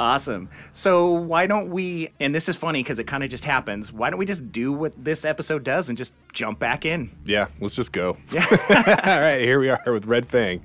Awesome. 0.00 0.48
So 0.72 1.10
why 1.12 1.46
don't 1.46 1.68
we? 1.68 2.08
And 2.20 2.34
this 2.34 2.48
is 2.48 2.56
funny 2.56 2.82
because 2.82 2.98
it 2.98 3.04
kind 3.06 3.22
of 3.22 3.28
just 3.28 3.44
happens. 3.44 3.92
Why 3.92 4.08
don't 4.08 4.18
we 4.18 4.24
just 4.24 4.50
do 4.50 4.72
what 4.72 4.94
this 4.96 5.26
episode 5.26 5.62
does 5.62 5.90
and 5.90 5.98
just 5.98 6.14
jump 6.32 6.58
back 6.58 6.86
in? 6.86 7.10
Yeah, 7.26 7.48
let's 7.60 7.74
just 7.74 7.92
go. 7.92 8.16
Yeah. 8.32 8.46
All 9.04 9.20
right, 9.20 9.40
here 9.42 9.60
we 9.60 9.68
are 9.68 9.92
with 9.92 10.06
Red 10.06 10.26
Fang. 10.26 10.62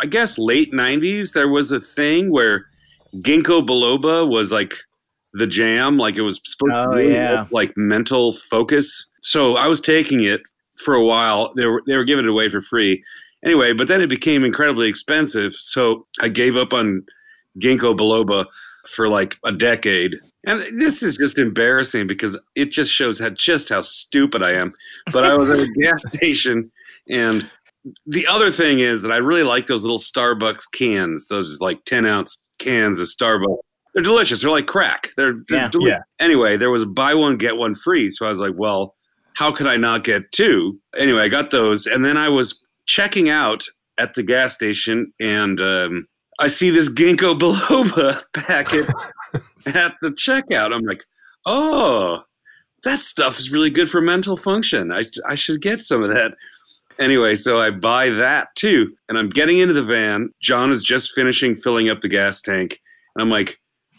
I 0.00 0.06
guess 0.06 0.38
late 0.38 0.72
'90s 0.72 1.32
there 1.32 1.48
was 1.48 1.72
a 1.72 1.80
thing 1.80 2.30
where 2.30 2.66
ginkgo 3.16 3.64
biloba 3.66 4.28
was 4.28 4.52
like 4.52 4.74
the 5.34 5.46
jam, 5.46 5.96
like 5.98 6.16
it 6.16 6.22
was 6.22 6.40
supposed 6.44 6.72
Oh, 6.74 6.90
to 6.90 6.96
really 6.96 7.12
yeah. 7.14 7.46
like 7.50 7.72
mental 7.76 8.32
focus. 8.32 9.10
So 9.22 9.56
I 9.56 9.66
was 9.66 9.80
taking 9.80 10.24
it 10.24 10.40
for 10.84 10.94
a 10.94 11.04
while. 11.04 11.52
They 11.56 11.66
were 11.66 11.82
they 11.86 11.96
were 11.96 12.04
giving 12.04 12.24
it 12.24 12.30
away 12.30 12.48
for 12.48 12.60
free, 12.60 13.02
anyway. 13.44 13.72
But 13.72 13.88
then 13.88 14.00
it 14.00 14.08
became 14.08 14.44
incredibly 14.44 14.88
expensive, 14.88 15.54
so 15.54 16.06
I 16.20 16.28
gave 16.28 16.56
up 16.56 16.72
on 16.72 17.04
ginkgo 17.62 17.96
biloba 17.96 18.46
for 18.88 19.08
like 19.08 19.36
a 19.44 19.52
decade. 19.52 20.16
And 20.46 20.62
this 20.80 21.02
is 21.02 21.16
just 21.18 21.38
embarrassing 21.38 22.06
because 22.06 22.40
it 22.54 22.70
just 22.72 22.90
shows 22.90 23.18
how 23.18 23.28
just 23.30 23.68
how 23.68 23.82
stupid 23.82 24.42
I 24.42 24.52
am. 24.52 24.72
But 25.12 25.24
I 25.26 25.34
was 25.34 25.50
at 25.50 25.58
a 25.58 25.68
gas 25.82 26.02
station 26.14 26.72
and 27.10 27.48
the 28.06 28.26
other 28.26 28.50
thing 28.50 28.80
is 28.80 29.02
that 29.02 29.12
I 29.12 29.16
really 29.16 29.42
like 29.42 29.66
those 29.66 29.82
little 29.82 29.98
Starbucks 29.98 30.64
cans, 30.74 31.28
those 31.28 31.60
like 31.60 31.84
10 31.84 32.06
ounce 32.06 32.54
cans 32.58 33.00
of 33.00 33.06
Starbucks. 33.06 33.56
They're 33.94 34.02
delicious. 34.02 34.42
They're 34.42 34.50
like 34.50 34.66
crack. 34.66 35.08
They're, 35.16 35.34
they're 35.48 35.58
Yeah. 35.62 35.68
deli- 35.68 35.90
Yeah. 35.90 35.98
Anyway, 36.20 36.56
there 36.56 36.70
was 36.70 36.82
a 36.82 36.86
buy 36.86 37.14
one, 37.14 37.36
get 37.38 37.56
one 37.56 37.74
free. 37.74 38.08
So 38.10 38.26
I 38.26 38.28
was 38.28 38.38
like, 38.40 38.54
well, 38.56 38.94
how 39.34 39.50
could 39.50 39.66
I 39.66 39.76
not 39.76 40.04
get 40.04 40.30
two? 40.32 40.78
Anyway, 40.96 41.22
I 41.22 41.28
got 41.28 41.50
those. 41.50 41.86
And 41.86 42.04
then 42.04 42.16
I 42.16 42.28
was 42.28 42.64
checking 42.86 43.28
out 43.30 43.64
at 43.98 44.14
the 44.14 44.22
gas 44.22 44.54
station 44.54 45.12
and 45.18 45.60
um, 45.60 46.06
I 46.38 46.46
see 46.48 46.70
this 46.70 46.88
ginkgo 46.92 47.38
biloba 47.38 48.22
packet 48.34 48.86
at 49.74 49.94
the 50.02 50.10
checkout. 50.10 50.72
I'm 50.74 50.82
like, 50.82 51.04
oh, 51.46 52.20
that 52.84 53.00
stuff 53.00 53.38
is 53.38 53.50
really 53.50 53.70
good 53.70 53.88
for 53.90 54.00
mental 54.00 54.36
function. 54.36 54.92
I, 54.92 55.04
I 55.28 55.34
should 55.34 55.60
get 55.60 55.80
some 55.80 56.02
of 56.02 56.10
that. 56.10 56.34
Anyway, 57.00 57.34
so 57.34 57.58
I 57.58 57.70
buy 57.70 58.10
that 58.10 58.54
too. 58.54 58.94
And 59.08 59.18
I'm 59.18 59.30
getting 59.30 59.58
into 59.58 59.74
the 59.74 59.82
van. 59.82 60.30
John 60.42 60.70
is 60.70 60.82
just 60.82 61.12
finishing 61.14 61.54
filling 61.54 61.88
up 61.88 62.02
the 62.02 62.08
gas 62.08 62.40
tank. 62.40 62.78
And 63.14 63.22
I'm 63.22 63.30
like, 63.30 63.58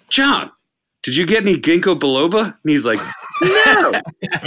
John, 0.09 0.51
did 1.03 1.15
you 1.15 1.25
get 1.25 1.41
any 1.41 1.55
ginkgo 1.55 1.99
biloba? 1.99 2.45
And 2.45 2.71
he's 2.71 2.85
like, 2.85 2.99
no. 3.41 4.01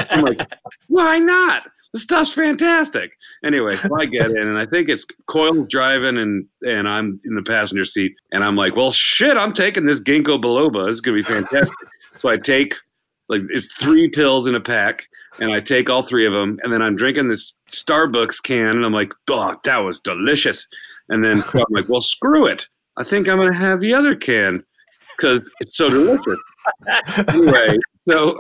I'm 0.09 0.23
like, 0.23 0.41
why 0.87 1.19
not? 1.19 1.67
The 1.93 2.01
stuff's 2.01 2.33
fantastic. 2.33 3.17
Anyway, 3.45 3.77
so 3.77 3.89
I 3.97 4.07
get 4.07 4.31
in, 4.33 4.49
and 4.49 4.59
I 4.59 4.67
think 4.67 4.89
it's 4.89 5.07
Coyle's 5.27 5.69
driving, 5.69 6.19
and 6.19 6.45
and 6.67 6.89
I'm 6.89 7.21
in 7.25 7.37
the 7.37 7.43
passenger 7.43 7.85
seat, 7.85 8.17
and 8.33 8.43
I'm 8.43 8.57
like, 8.57 8.75
well, 8.75 8.91
shit, 8.91 9.37
I'm 9.37 9.53
taking 9.53 9.87
this 9.87 10.03
ginkgo 10.03 10.41
biloba. 10.41 10.87
This 10.87 10.95
is 10.95 11.01
gonna 11.01 11.19
be 11.19 11.23
fantastic. 11.23 11.77
so 12.17 12.29
I 12.29 12.37
take 12.37 12.75
like 13.29 13.43
it's 13.51 13.73
three 13.73 14.09
pills 14.09 14.47
in 14.47 14.55
a 14.55 14.61
pack, 14.61 15.09
and 15.39 15.53
I 15.53 15.61
take 15.61 15.89
all 15.89 16.03
three 16.03 16.27
of 16.27 16.33
them, 16.33 16.59
and 16.63 16.73
then 16.73 16.83
I'm 16.83 16.97
drinking 16.97 17.29
this 17.29 17.57
Starbucks 17.71 18.43
can, 18.43 18.71
and 18.71 18.85
I'm 18.85 18.93
like, 18.93 19.13
oh, 19.29 19.57
that 19.65 19.79
was 19.79 19.99
delicious. 20.01 20.69
And 21.09 21.25
then 21.25 21.43
I'm 21.55 21.65
like, 21.71 21.89
well, 21.89 22.01
screw 22.01 22.47
it. 22.47 22.67
I 22.97 23.05
think 23.05 23.29
I'm 23.29 23.39
gonna 23.39 23.55
have 23.55 23.81
the 23.81 23.95
other 23.95 24.15
can 24.15 24.63
because 25.17 25.49
it's 25.61 25.77
so 25.77 25.89
delicious. 25.89 26.41
anyway, 27.29 27.77
so 27.97 28.37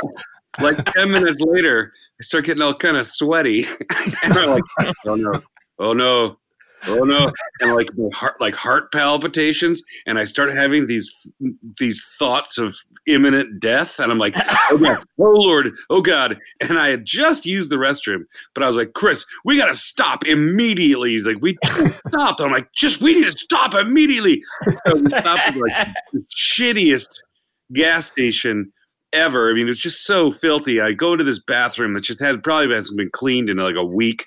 like 0.60 0.76
10 0.94 1.10
minutes 1.10 1.40
later, 1.40 1.92
I 2.20 2.22
start 2.22 2.44
getting 2.44 2.62
all 2.62 2.74
kind 2.74 2.96
of 2.96 3.06
sweaty. 3.06 3.64
and 4.22 4.32
I'm 4.34 4.50
like, 4.50 4.94
oh 5.06 5.14
no, 5.14 5.42
oh 5.78 5.92
no, 5.92 6.38
oh 6.88 7.00
no. 7.00 7.32
And 7.60 7.74
like 7.74 7.88
my 7.96 8.08
heart, 8.14 8.40
like 8.40 8.54
heart 8.54 8.92
palpitations. 8.92 9.82
And 10.06 10.18
I 10.18 10.24
start 10.24 10.52
having 10.52 10.86
these, 10.86 11.30
these 11.78 12.04
thoughts 12.18 12.58
of 12.58 12.76
imminent 13.06 13.60
death. 13.60 13.98
And 13.98 14.10
I'm 14.10 14.18
like, 14.18 14.34
oh 14.70 14.78
God, 14.78 15.04
oh 15.18 15.32
Lord, 15.32 15.74
oh 15.90 16.00
God. 16.00 16.38
And 16.60 16.78
I 16.78 16.90
had 16.90 17.04
just 17.04 17.46
used 17.46 17.70
the 17.70 17.76
restroom, 17.76 18.24
but 18.54 18.62
I 18.62 18.66
was 18.66 18.76
like, 18.76 18.92
Chris, 18.94 19.24
we 19.44 19.56
got 19.56 19.66
to 19.66 19.74
stop 19.74 20.26
immediately. 20.26 21.10
He's 21.10 21.26
like, 21.26 21.38
we 21.40 21.56
stopped. 22.08 22.40
I'm 22.40 22.52
like, 22.52 22.72
just, 22.72 23.02
we 23.02 23.14
need 23.14 23.24
to 23.24 23.32
stop 23.32 23.74
immediately. 23.74 24.42
So 24.86 24.96
we 24.96 25.08
stopped 25.08 25.26
at 25.26 25.56
like 25.56 25.88
the 26.12 26.24
shittiest 26.34 27.20
gas 27.72 28.06
station 28.06 28.72
ever. 29.12 29.50
I 29.50 29.54
mean, 29.54 29.68
it's 29.68 29.78
just 29.78 30.04
so 30.04 30.30
filthy. 30.30 30.80
I 30.80 30.92
go 30.92 31.16
to 31.16 31.24
this 31.24 31.38
bathroom 31.38 31.94
that 31.94 32.02
just 32.02 32.20
had 32.20 32.42
probably 32.42 32.74
hasn't 32.74 32.98
been 32.98 33.10
cleaned 33.10 33.48
in 33.48 33.56
like 33.56 33.76
a 33.76 33.84
week. 33.84 34.26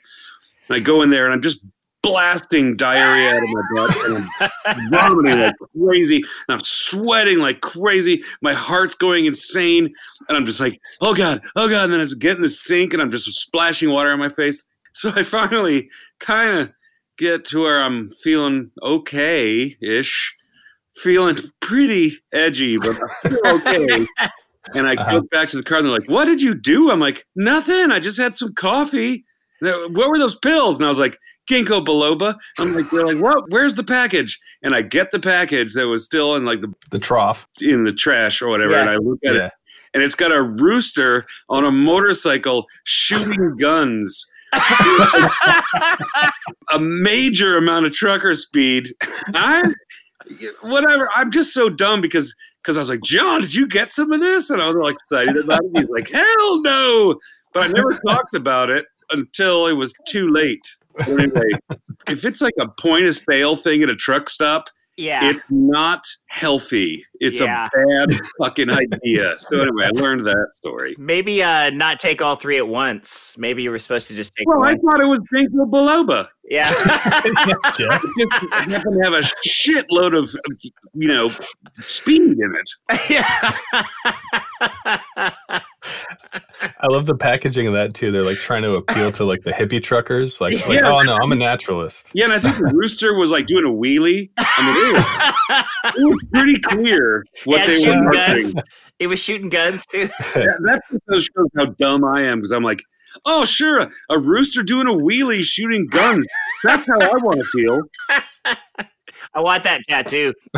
And 0.70 0.76
I 0.76 0.80
go 0.80 1.02
in 1.02 1.10
there 1.10 1.26
and 1.26 1.34
I'm 1.34 1.42
just 1.42 1.60
blasting 2.08 2.76
diarrhea 2.76 3.30
out 3.36 3.44
of 3.44 3.50
my 3.50 3.62
butt 3.76 3.96
and 4.06 4.30
I'm 4.76 4.90
vomiting 4.92 5.40
like 5.40 5.54
crazy 5.78 6.16
and 6.18 6.26
I'm 6.50 6.60
sweating 6.62 7.40
like 7.40 7.62
crazy. 7.62 8.24
My 8.42 8.54
heart's 8.54 8.96
going 8.96 9.26
insane. 9.26 9.94
And 10.28 10.38
I'm 10.38 10.46
just 10.46 10.60
like, 10.60 10.80
oh 11.02 11.14
God, 11.14 11.42
oh 11.56 11.68
God. 11.70 11.86
And 11.86 11.94
then 11.94 12.02
I 12.02 12.06
get 12.20 12.36
in 12.38 12.42
the 12.42 12.50
sink 12.50 12.94
and 12.94 13.02
I'm 13.02 13.12
just 13.12 13.26
splashing 13.34 13.90
water 13.92 14.12
on 14.12 14.20
my 14.20 14.30
face. 14.30 14.70
So 14.94 15.12
I 15.16 15.24
finally 15.38 15.90
kind 16.20 16.56
of 16.56 16.72
get 17.18 17.46
to 17.46 17.62
where 17.64 17.82
I'm 17.82 18.12
feeling 18.24 18.72
okay 18.82 19.76
ish, 19.82 20.36
feeling 20.96 21.38
pretty 21.60 22.14
edgy, 22.34 22.78
but 22.78 22.96
okay. 23.46 24.06
And 24.76 24.86
I 24.86 24.96
Uh-huh. 24.96 25.22
go 25.22 25.28
back 25.32 25.48
to 25.50 25.58
the 25.58 25.64
car 25.64 25.78
and 25.78 25.88
they're 25.88 25.94
like, 25.94 26.10
What 26.10 26.26
did 26.26 26.42
you 26.42 26.54
do? 26.54 26.92
I'm 26.92 27.00
like, 27.00 27.26
Nothing. 27.38 27.90
I 27.90 28.00
just 28.00 28.18
had 28.20 28.36
some 28.36 28.54
coffee. 28.54 29.24
What 29.62 30.10
were 30.10 30.20
those 30.20 30.38
pills? 30.38 30.76
And 30.78 30.86
I 30.86 30.90
was 30.90 31.00
like, 31.00 31.18
Ginkgo 31.50 31.84
biloba. 31.86 32.36
I'm 32.60 32.74
like, 32.74 32.89
They're 32.92 33.06
like, 33.06 33.22
What? 33.22 33.46
Where's 33.50 33.75
the 33.75 33.84
package? 33.84 34.39
And 34.63 34.75
I 34.75 34.82
get 34.82 35.12
the 35.12 35.20
package 35.20 35.74
that 35.75 35.88
was 35.88 36.04
still 36.06 36.36
in 36.36 36.46
like 36.46 36.62
the 36.62 36.74
The 36.92 37.00
trough. 37.00 37.48
in 37.62 37.84
the 37.84 37.94
trash 37.94 38.42
or 38.42 38.50
whatever. 38.50 38.72
Yeah. 38.74 38.82
And 38.82 38.89
I 38.89 38.98
look 38.98 39.20
at 39.25 39.36
Yeah. 39.36 39.46
it 39.48 39.51
and 39.94 40.04
it's 40.04 40.16
got 40.16 40.32
a 40.34 40.42
rooster 40.44 41.25
on 41.50 41.63
a 41.63 41.72
motorcycle 41.72 42.68
shooting 42.84 43.56
guns. 43.60 44.30
a 46.72 46.80
major 46.80 47.58
amount 47.58 47.86
of 47.86 47.94
trucker 47.94 48.34
speed. 48.34 48.88
I 49.34 49.63
whatever. 50.62 51.10
I'm 51.16 51.32
just 51.32 51.54
so 51.54 51.70
dumb 51.70 52.01
because 52.01 52.34
because 52.62 52.75
I 52.77 52.80
was 52.82 52.89
like, 52.89 53.01
John, 53.01 53.42
did 53.42 53.54
you 53.56 53.68
get 53.68 53.89
some 53.89 54.12
of 54.12 54.20
this? 54.20 54.50
And 54.50 54.62
I 54.62 54.66
was 54.68 54.75
all 54.75 54.88
excited 54.88 55.38
about 55.38 55.62
it. 55.63 55.72
He's 55.80 55.89
like, 55.89 56.10
hell 56.10 56.62
no. 56.62 57.18
But 57.54 57.63
I 57.63 57.68
never 57.70 57.94
talked 58.08 58.34
about 58.36 58.70
it 58.70 58.86
until 59.12 59.68
it 59.68 59.74
was 59.74 59.94
too 60.08 60.30
late. 60.30 60.75
But 60.98 61.08
anyway, 61.10 61.50
if 62.08 62.25
it's 62.25 62.42
like 62.42 62.54
a 62.60 62.68
point 62.68 63.06
of 63.08 63.16
sale 63.16 63.56
thing 63.56 63.84
at 63.84 63.89
a 63.89 63.96
truck 63.96 64.30
stop, 64.30 64.66
yeah. 64.98 65.30
it's 65.30 65.42
not 65.51 66.04
healthy. 66.27 67.04
It's 67.20 67.39
Yeah. 67.39 67.68
a 67.68 67.88
bad 67.88 68.20
fucking 68.42 68.70
idea. 68.70 69.36
So 69.39 69.62
anyway, 69.62 69.86
I 69.86 69.89
learned 70.01 70.25
that 70.25 70.48
story. 70.54 70.96
Maybe 70.98 71.44
uh, 71.44 71.70
not 71.70 72.00
take 72.00 72.22
all 72.22 72.36
three 72.36 72.58
at 72.58 72.68
once. 72.68 73.36
Maybe 73.38 73.62
you 73.62 73.70
were 73.72 73.77
supposed 73.80 74.08
to 74.08 74.16
just 74.16 74.34
take 74.36 74.48
Well, 74.48 74.63
I 74.63 74.75
thought 74.75 75.00
it 75.00 75.06
was 75.06 75.20
ginkgo 75.34 75.70
biloba. 75.70 76.27
Yeah. 76.50 76.70
Jeff? 77.77 78.01
It 78.04 78.30
just 78.30 78.72
happened 78.72 78.98
to 78.98 79.04
have 79.04 79.13
a 79.13 79.22
shitload 79.48 80.18
of, 80.18 80.34
you 80.94 81.08
know, 81.08 81.32
speed 81.74 82.22
in 82.39 82.56
it. 82.56 82.70
yeah. 83.10 83.51
I 86.80 86.88
love 86.90 87.06
the 87.06 87.16
packaging 87.16 87.68
of 87.68 87.74
that 87.74 87.94
too. 87.94 88.12
They're 88.12 88.24
like 88.26 88.38
trying 88.38 88.64
to 88.64 88.76
appeal 88.76 89.12
to 89.14 89.24
like 89.26 89.44
the 89.44 89.52
hippie 89.52 89.82
truckers. 89.82 90.42
Like, 90.42 90.54
like 90.68 90.80
Yeah. 90.80 90.92
oh 90.92 91.02
no, 91.02 91.16
I'm 91.16 91.32
a 91.32 91.36
naturalist. 91.36 92.12
Yeah, 92.14 92.26
and 92.26 92.34
I 92.34 92.40
think 92.40 92.58
the 92.58 92.72
rooster 92.74 93.14
was 93.14 93.32
like 93.32 93.46
doing 93.46 93.66
a 93.66 93.70
wheelie. 93.70 94.30
I 94.38 94.66
mean, 94.66 94.76
it 94.78 94.94
was, 94.94 95.96
it 95.96 96.08
was 96.08 96.18
pretty 96.34 96.60
clear 96.62 97.24
what 97.46 97.60
Yeah, 97.60 97.66
they 97.68 97.72
were 97.74 97.80
shooting 97.80 98.04
marketing. 98.04 98.44
guns. 98.54 98.54
He 99.00 99.08
was 99.08 99.20
shooting 99.20 99.50
guns 99.50 99.86
too. 99.92 100.10
That, 100.34 100.58
that 100.66 100.82
just 101.14 101.30
shows 101.36 101.48
how 101.56 101.66
dumb 101.78 102.04
I 102.04 102.22
am 102.22 102.40
because 102.40 102.52
I'm 102.52 102.64
like, 102.64 102.80
oh, 103.26 103.46
sure, 103.46 103.80
a, 103.80 103.90
a 104.10 104.20
rooster 104.20 104.64
doing 104.64 104.88
a 104.88 104.92
wheelie 104.92 105.44
shooting 105.44 105.88
guns. 105.88 106.26
That's 106.64 106.86
how 106.88 107.00
I 107.00 107.14
want 107.22 107.40
to 107.40 107.46
feel. 107.46 107.80
I 109.34 109.42
want 109.42 109.64
that 109.64 109.84
tattoo. 109.88 110.34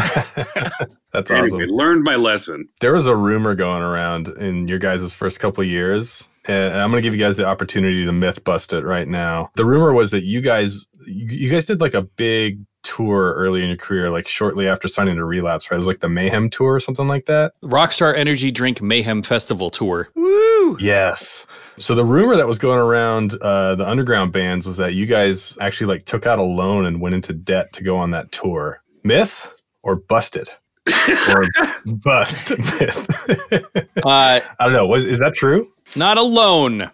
That's 1.12 1.32
Anyway, 1.32 1.48
awesome. 1.66 1.70
learned 1.76 2.04
my 2.04 2.16
lesson. 2.16 2.70
There 2.82 2.94
was 2.94 3.08
a 3.08 3.16
rumor 3.16 3.56
going 3.56 3.82
around 3.82 4.28
in 4.28 4.68
your 4.68 4.78
guys' 4.78 5.14
first 5.14 5.40
couple 5.40 5.64
of 5.64 5.70
years, 5.70 6.30
and 6.46 6.76
I'm 6.76 6.92
going 6.92 7.02
to 7.02 7.06
give 7.08 7.16
you 7.16 7.20
guys 7.20 7.38
the 7.38 7.46
opportunity 7.46 8.06
to 8.06 8.12
myth 8.12 8.44
bust 8.44 8.74
it 8.74 8.84
right 8.86 9.08
now. 9.08 9.50
The 9.56 9.66
rumor 9.66 9.92
was 9.94 10.12
that 10.12 10.24
you 10.24 10.42
guys, 10.42 10.86
you 11.08 11.26
you 11.26 11.50
guys 11.50 11.66
did 11.66 11.82
like 11.82 11.96
a 11.96 12.04
big 12.04 12.60
tour 12.84 13.34
early 13.36 13.62
in 13.64 13.70
your 13.70 13.78
career, 13.78 14.10
like 14.12 14.28
shortly 14.28 14.68
after 14.68 14.88
signing 14.88 15.16
to 15.16 15.26
Relapse, 15.26 15.70
right? 15.72 15.76
It 15.76 15.80
was 15.80 15.88
like 15.88 16.00
the 16.00 16.10
Mayhem 16.10 16.50
tour 16.50 16.76
or 16.76 16.80
something 16.80 17.08
like 17.08 17.26
that. 17.26 17.54
Rockstar 17.64 18.16
Energy 18.16 18.52
Drink 18.52 18.82
Mayhem 18.82 19.24
Festival 19.24 19.70
Tour. 19.72 20.10
Woo! 20.16 20.78
Yes. 20.80 21.46
So 21.80 21.96
the 21.96 22.04
rumor 22.04 22.36
that 22.36 22.46
was 22.48 22.60
going 22.60 22.78
around 22.78 23.36
uh, 23.42 23.76
the 23.76 23.88
underground 23.88 24.34
bands 24.34 24.68
was 24.68 24.76
that 24.78 24.94
you 24.96 25.06
guys 25.06 25.58
actually 25.62 25.88
like 25.88 26.06
took 26.06 26.26
out 26.26 26.38
a 26.38 26.44
loan 26.44 26.86
and 26.86 27.00
went 27.00 27.16
into 27.16 27.32
debt 27.34 27.72
to 27.74 27.84
go 27.84 27.96
on 27.96 28.12
that 28.12 28.32
tour. 28.34 28.84
Myth 29.04 29.50
or 29.82 29.96
busted? 29.96 30.50
or 31.30 31.46
bust 31.86 32.58
myth? 32.58 33.08
Uh, 34.06 34.40
I 34.60 34.64
don't 34.64 34.72
know. 34.74 34.88
Was 34.88 35.06
is 35.06 35.20
that 35.20 35.36
true? 35.36 35.72
not 35.96 36.18
alone. 36.18 36.90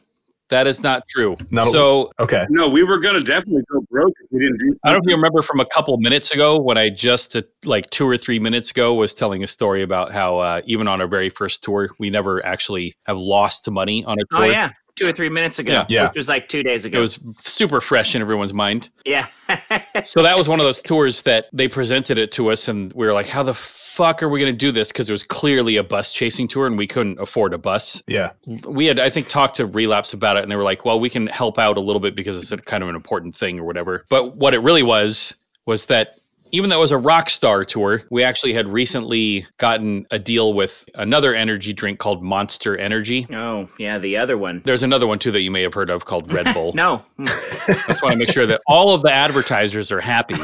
That 0.49 0.67
is 0.67 0.83
not 0.83 1.07
true. 1.07 1.35
Not 1.49 1.65
al- 1.67 1.71
so 1.71 2.09
Okay. 2.19 2.45
No, 2.49 2.69
we 2.69 2.83
were 2.83 2.99
going 2.99 3.17
to 3.17 3.23
definitely 3.23 3.63
go 3.71 3.81
broke 3.89 4.13
if 4.23 4.31
we 4.31 4.39
didn't 4.39 4.59
do 4.59 4.77
I 4.83 4.91
don't 4.91 4.99
know 4.99 5.07
if 5.07 5.09
you 5.09 5.15
remember 5.15 5.41
from 5.41 5.59
a 5.59 5.65
couple 5.65 5.97
minutes 5.97 6.31
ago 6.31 6.59
when 6.59 6.77
I 6.77 6.89
just 6.89 7.35
uh, 7.35 7.41
like 7.63 7.89
two 7.89 8.07
or 8.07 8.17
three 8.17 8.37
minutes 8.39 8.69
ago 8.71 8.93
was 8.93 9.15
telling 9.15 9.43
a 9.43 9.47
story 9.47 9.81
about 9.81 10.11
how 10.11 10.37
uh, 10.37 10.61
even 10.65 10.87
on 10.87 11.01
our 11.01 11.07
very 11.07 11.29
first 11.29 11.63
tour 11.63 11.89
we 11.99 12.09
never 12.09 12.45
actually 12.45 12.95
have 13.05 13.17
lost 13.17 13.69
money 13.69 14.03
on 14.05 14.17
a 14.19 14.25
tour. 14.35 14.45
Oh 14.45 14.49
yeah, 14.49 14.69
two 14.95 15.07
or 15.07 15.11
three 15.11 15.29
minutes 15.29 15.57
ago. 15.59 15.71
Yeah. 15.71 15.85
Yeah. 15.89 16.07
Which 16.09 16.17
was 16.17 16.29
like 16.29 16.47
two 16.47 16.61
days 16.63 16.85
ago. 16.85 16.97
It 16.97 17.01
was 17.01 17.19
super 17.41 17.81
fresh 17.81 18.13
in 18.15 18.21
everyone's 18.21 18.53
mind. 18.53 18.89
yeah. 19.05 19.27
So 20.03 20.21
that 20.21 20.37
was 20.37 20.47
one 20.47 20.59
of 20.59 20.65
those 20.65 20.81
tours 20.81 21.21
that 21.23 21.45
they 21.53 21.67
presented 21.67 22.17
it 22.19 22.31
to 22.33 22.51
us, 22.51 22.67
and 22.67 22.91
we 22.93 23.07
were 23.07 23.13
like, 23.13 23.27
"How 23.27 23.41
the 23.43 23.53
fuck 23.95 24.21
are 24.21 24.29
we 24.29 24.39
going 24.39 24.53
to 24.53 24.57
do 24.57 24.71
this?" 24.71 24.89
Because 24.89 25.09
it 25.09 25.13
was 25.13 25.23
clearly 25.23 25.77
a 25.77 25.83
bus 25.83 26.11
chasing 26.11 26.47
tour, 26.47 26.67
and 26.67 26.77
we 26.77 26.87
couldn't 26.87 27.19
afford 27.19 27.53
a 27.53 27.57
bus. 27.57 28.03
Yeah. 28.07 28.31
We 28.67 28.85
had, 28.85 28.99
I 28.99 29.09
think, 29.09 29.27
talked 29.27 29.55
to 29.55 29.65
Relapse 29.65 30.13
about 30.13 30.37
it, 30.37 30.43
and 30.43 30.51
they 30.51 30.55
were 30.55 30.63
like, 30.63 30.85
"Well, 30.85 30.99
we 30.99 31.09
can 31.09 31.27
help 31.27 31.57
out 31.57 31.77
a 31.77 31.81
little 31.81 31.99
bit 31.99 32.15
because 32.15 32.37
it's 32.37 32.51
a 32.51 32.57
kind 32.57 32.83
of 32.83 32.89
an 32.89 32.95
important 32.95 33.35
thing 33.35 33.59
or 33.59 33.63
whatever." 33.63 34.05
But 34.09 34.35
what 34.35 34.53
it 34.53 34.59
really 34.59 34.83
was 34.83 35.35
was 35.65 35.87
that 35.87 36.19
even 36.51 36.69
though 36.69 36.77
it 36.77 36.79
was 36.79 36.91
a 36.91 36.97
rock 36.97 37.29
star 37.29 37.65
tour, 37.65 38.03
we 38.09 38.23
actually 38.23 38.53
had 38.53 38.67
recently 38.67 39.45
gotten 39.57 40.05
a 40.11 40.19
deal 40.19 40.53
with 40.53 40.85
another 40.95 41.33
energy 41.33 41.73
drink 41.73 41.99
called 41.99 42.23
Monster 42.23 42.77
Energy. 42.77 43.27
Oh, 43.33 43.67
yeah, 43.77 43.97
the 43.97 44.17
other 44.17 44.37
one. 44.37 44.61
There's 44.63 44.83
another 44.83 45.07
one 45.07 45.19
too 45.19 45.31
that 45.31 45.41
you 45.41 45.51
may 45.51 45.61
have 45.63 45.73
heard 45.73 45.89
of 45.89 46.05
called 46.05 46.31
Red 46.31 46.53
Bull. 46.53 46.73
No. 46.85 47.03
I 47.19 47.25
just 47.87 48.03
want 48.03 48.13
to 48.13 48.17
make 48.17 48.29
sure 48.29 48.45
that 48.45 48.61
all 48.67 48.93
of 48.93 49.01
the 49.01 49.11
advertisers 49.11 49.91
are 49.91 50.01
happy 50.01 50.35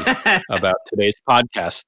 about 0.50 0.76
today's 0.86 1.20
podcast. 1.28 1.84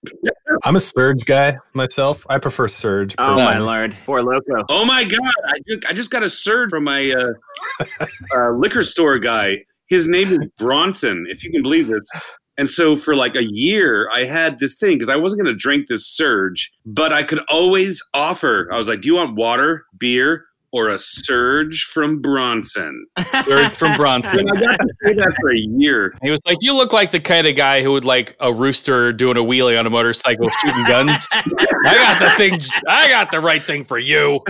I'm 0.64 0.76
a 0.76 0.80
Surge 0.80 1.25
guy 1.25 1.59
myself. 1.73 2.26
I 2.28 2.38
prefer 2.38 2.68
Surge. 2.68 3.14
Oh, 3.18 3.35
my 3.35 3.47
personally. 3.47 3.66
lord. 3.66 3.94
Four 4.04 4.23
Loco. 4.23 4.64
Oh 4.68 4.85
my 4.85 5.04
god! 5.04 5.21
I 5.47 5.59
just, 5.66 5.87
I 5.87 5.92
just 5.92 6.11
got 6.11 6.23
a 6.23 6.28
surge 6.28 6.71
from 6.71 6.85
my 6.85 7.11
uh, 7.11 7.87
uh, 8.35 8.50
liquor 8.50 8.83
store 8.83 9.18
guy. 9.18 9.64
His 9.88 10.09
name 10.09 10.28
is 10.28 10.38
Bronson, 10.59 11.26
if 11.28 11.42
you 11.44 11.50
can 11.50 11.62
believe 11.62 11.88
this. 11.88 12.09
And 12.56 12.68
so 12.68 12.96
for 12.96 13.16
like 13.16 13.34
a 13.34 13.44
year, 13.44 14.08
I 14.12 14.25
had 14.25 14.58
this 14.58 14.75
thing 14.78 14.94
because 14.94 15.08
I 15.08 15.16
wasn't 15.16 15.42
going 15.42 15.52
to 15.54 15.58
drink 15.58 15.88
this 15.88 16.06
surge, 16.06 16.73
but 16.87 17.12
I 17.12 17.23
could 17.23 17.40
always 17.49 18.02
offer. 18.14 18.68
I 18.73 18.76
was 18.76 18.88
like, 18.88 19.00
"Do 19.00 19.08
you 19.08 19.16
want 19.16 19.34
water, 19.34 19.84
beer, 19.99 20.44
or 20.73 20.88
a 20.88 20.99
surge 20.99 21.82
from 21.92 22.20
Bronson?" 22.20 23.06
Third 23.18 23.73
from 23.73 23.96
Bronson. 23.96 24.38
And 24.38 24.50
I 24.50 24.61
got 24.61 24.76
to 24.76 24.94
say 25.04 25.14
that 25.14 25.34
for 25.40 25.50
a 25.50 25.58
year. 25.58 26.14
He 26.23 26.30
was 26.30 26.40
like, 26.46 26.58
"You 26.61 26.75
look 26.75 26.92
like 26.92 27.11
the 27.11 27.20
kind 27.20 27.46
of 27.49 27.56
guy 27.56 27.82
who 27.82 27.90
would 27.90 28.04
like 28.04 28.37
a 28.38 28.52
rooster 28.52 29.12
doing 29.12 29.37
a 29.37 29.42
wheelie 29.42 29.78
on 29.78 29.87
a 29.87 29.90
motorcycle 29.90 30.49
shooting 30.62 30.84
guns." 30.84 31.26
I 31.32 31.94
got 31.96 32.18
the 32.20 32.30
thing. 32.37 32.61
I 32.88 33.08
got 33.08 33.32
the 33.32 33.40
right 33.40 33.62
thing 33.62 33.84
for 33.84 33.99
you. 33.99 34.40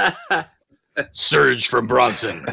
Surge 1.12 1.68
from 1.68 1.86
Bronson. 1.86 2.44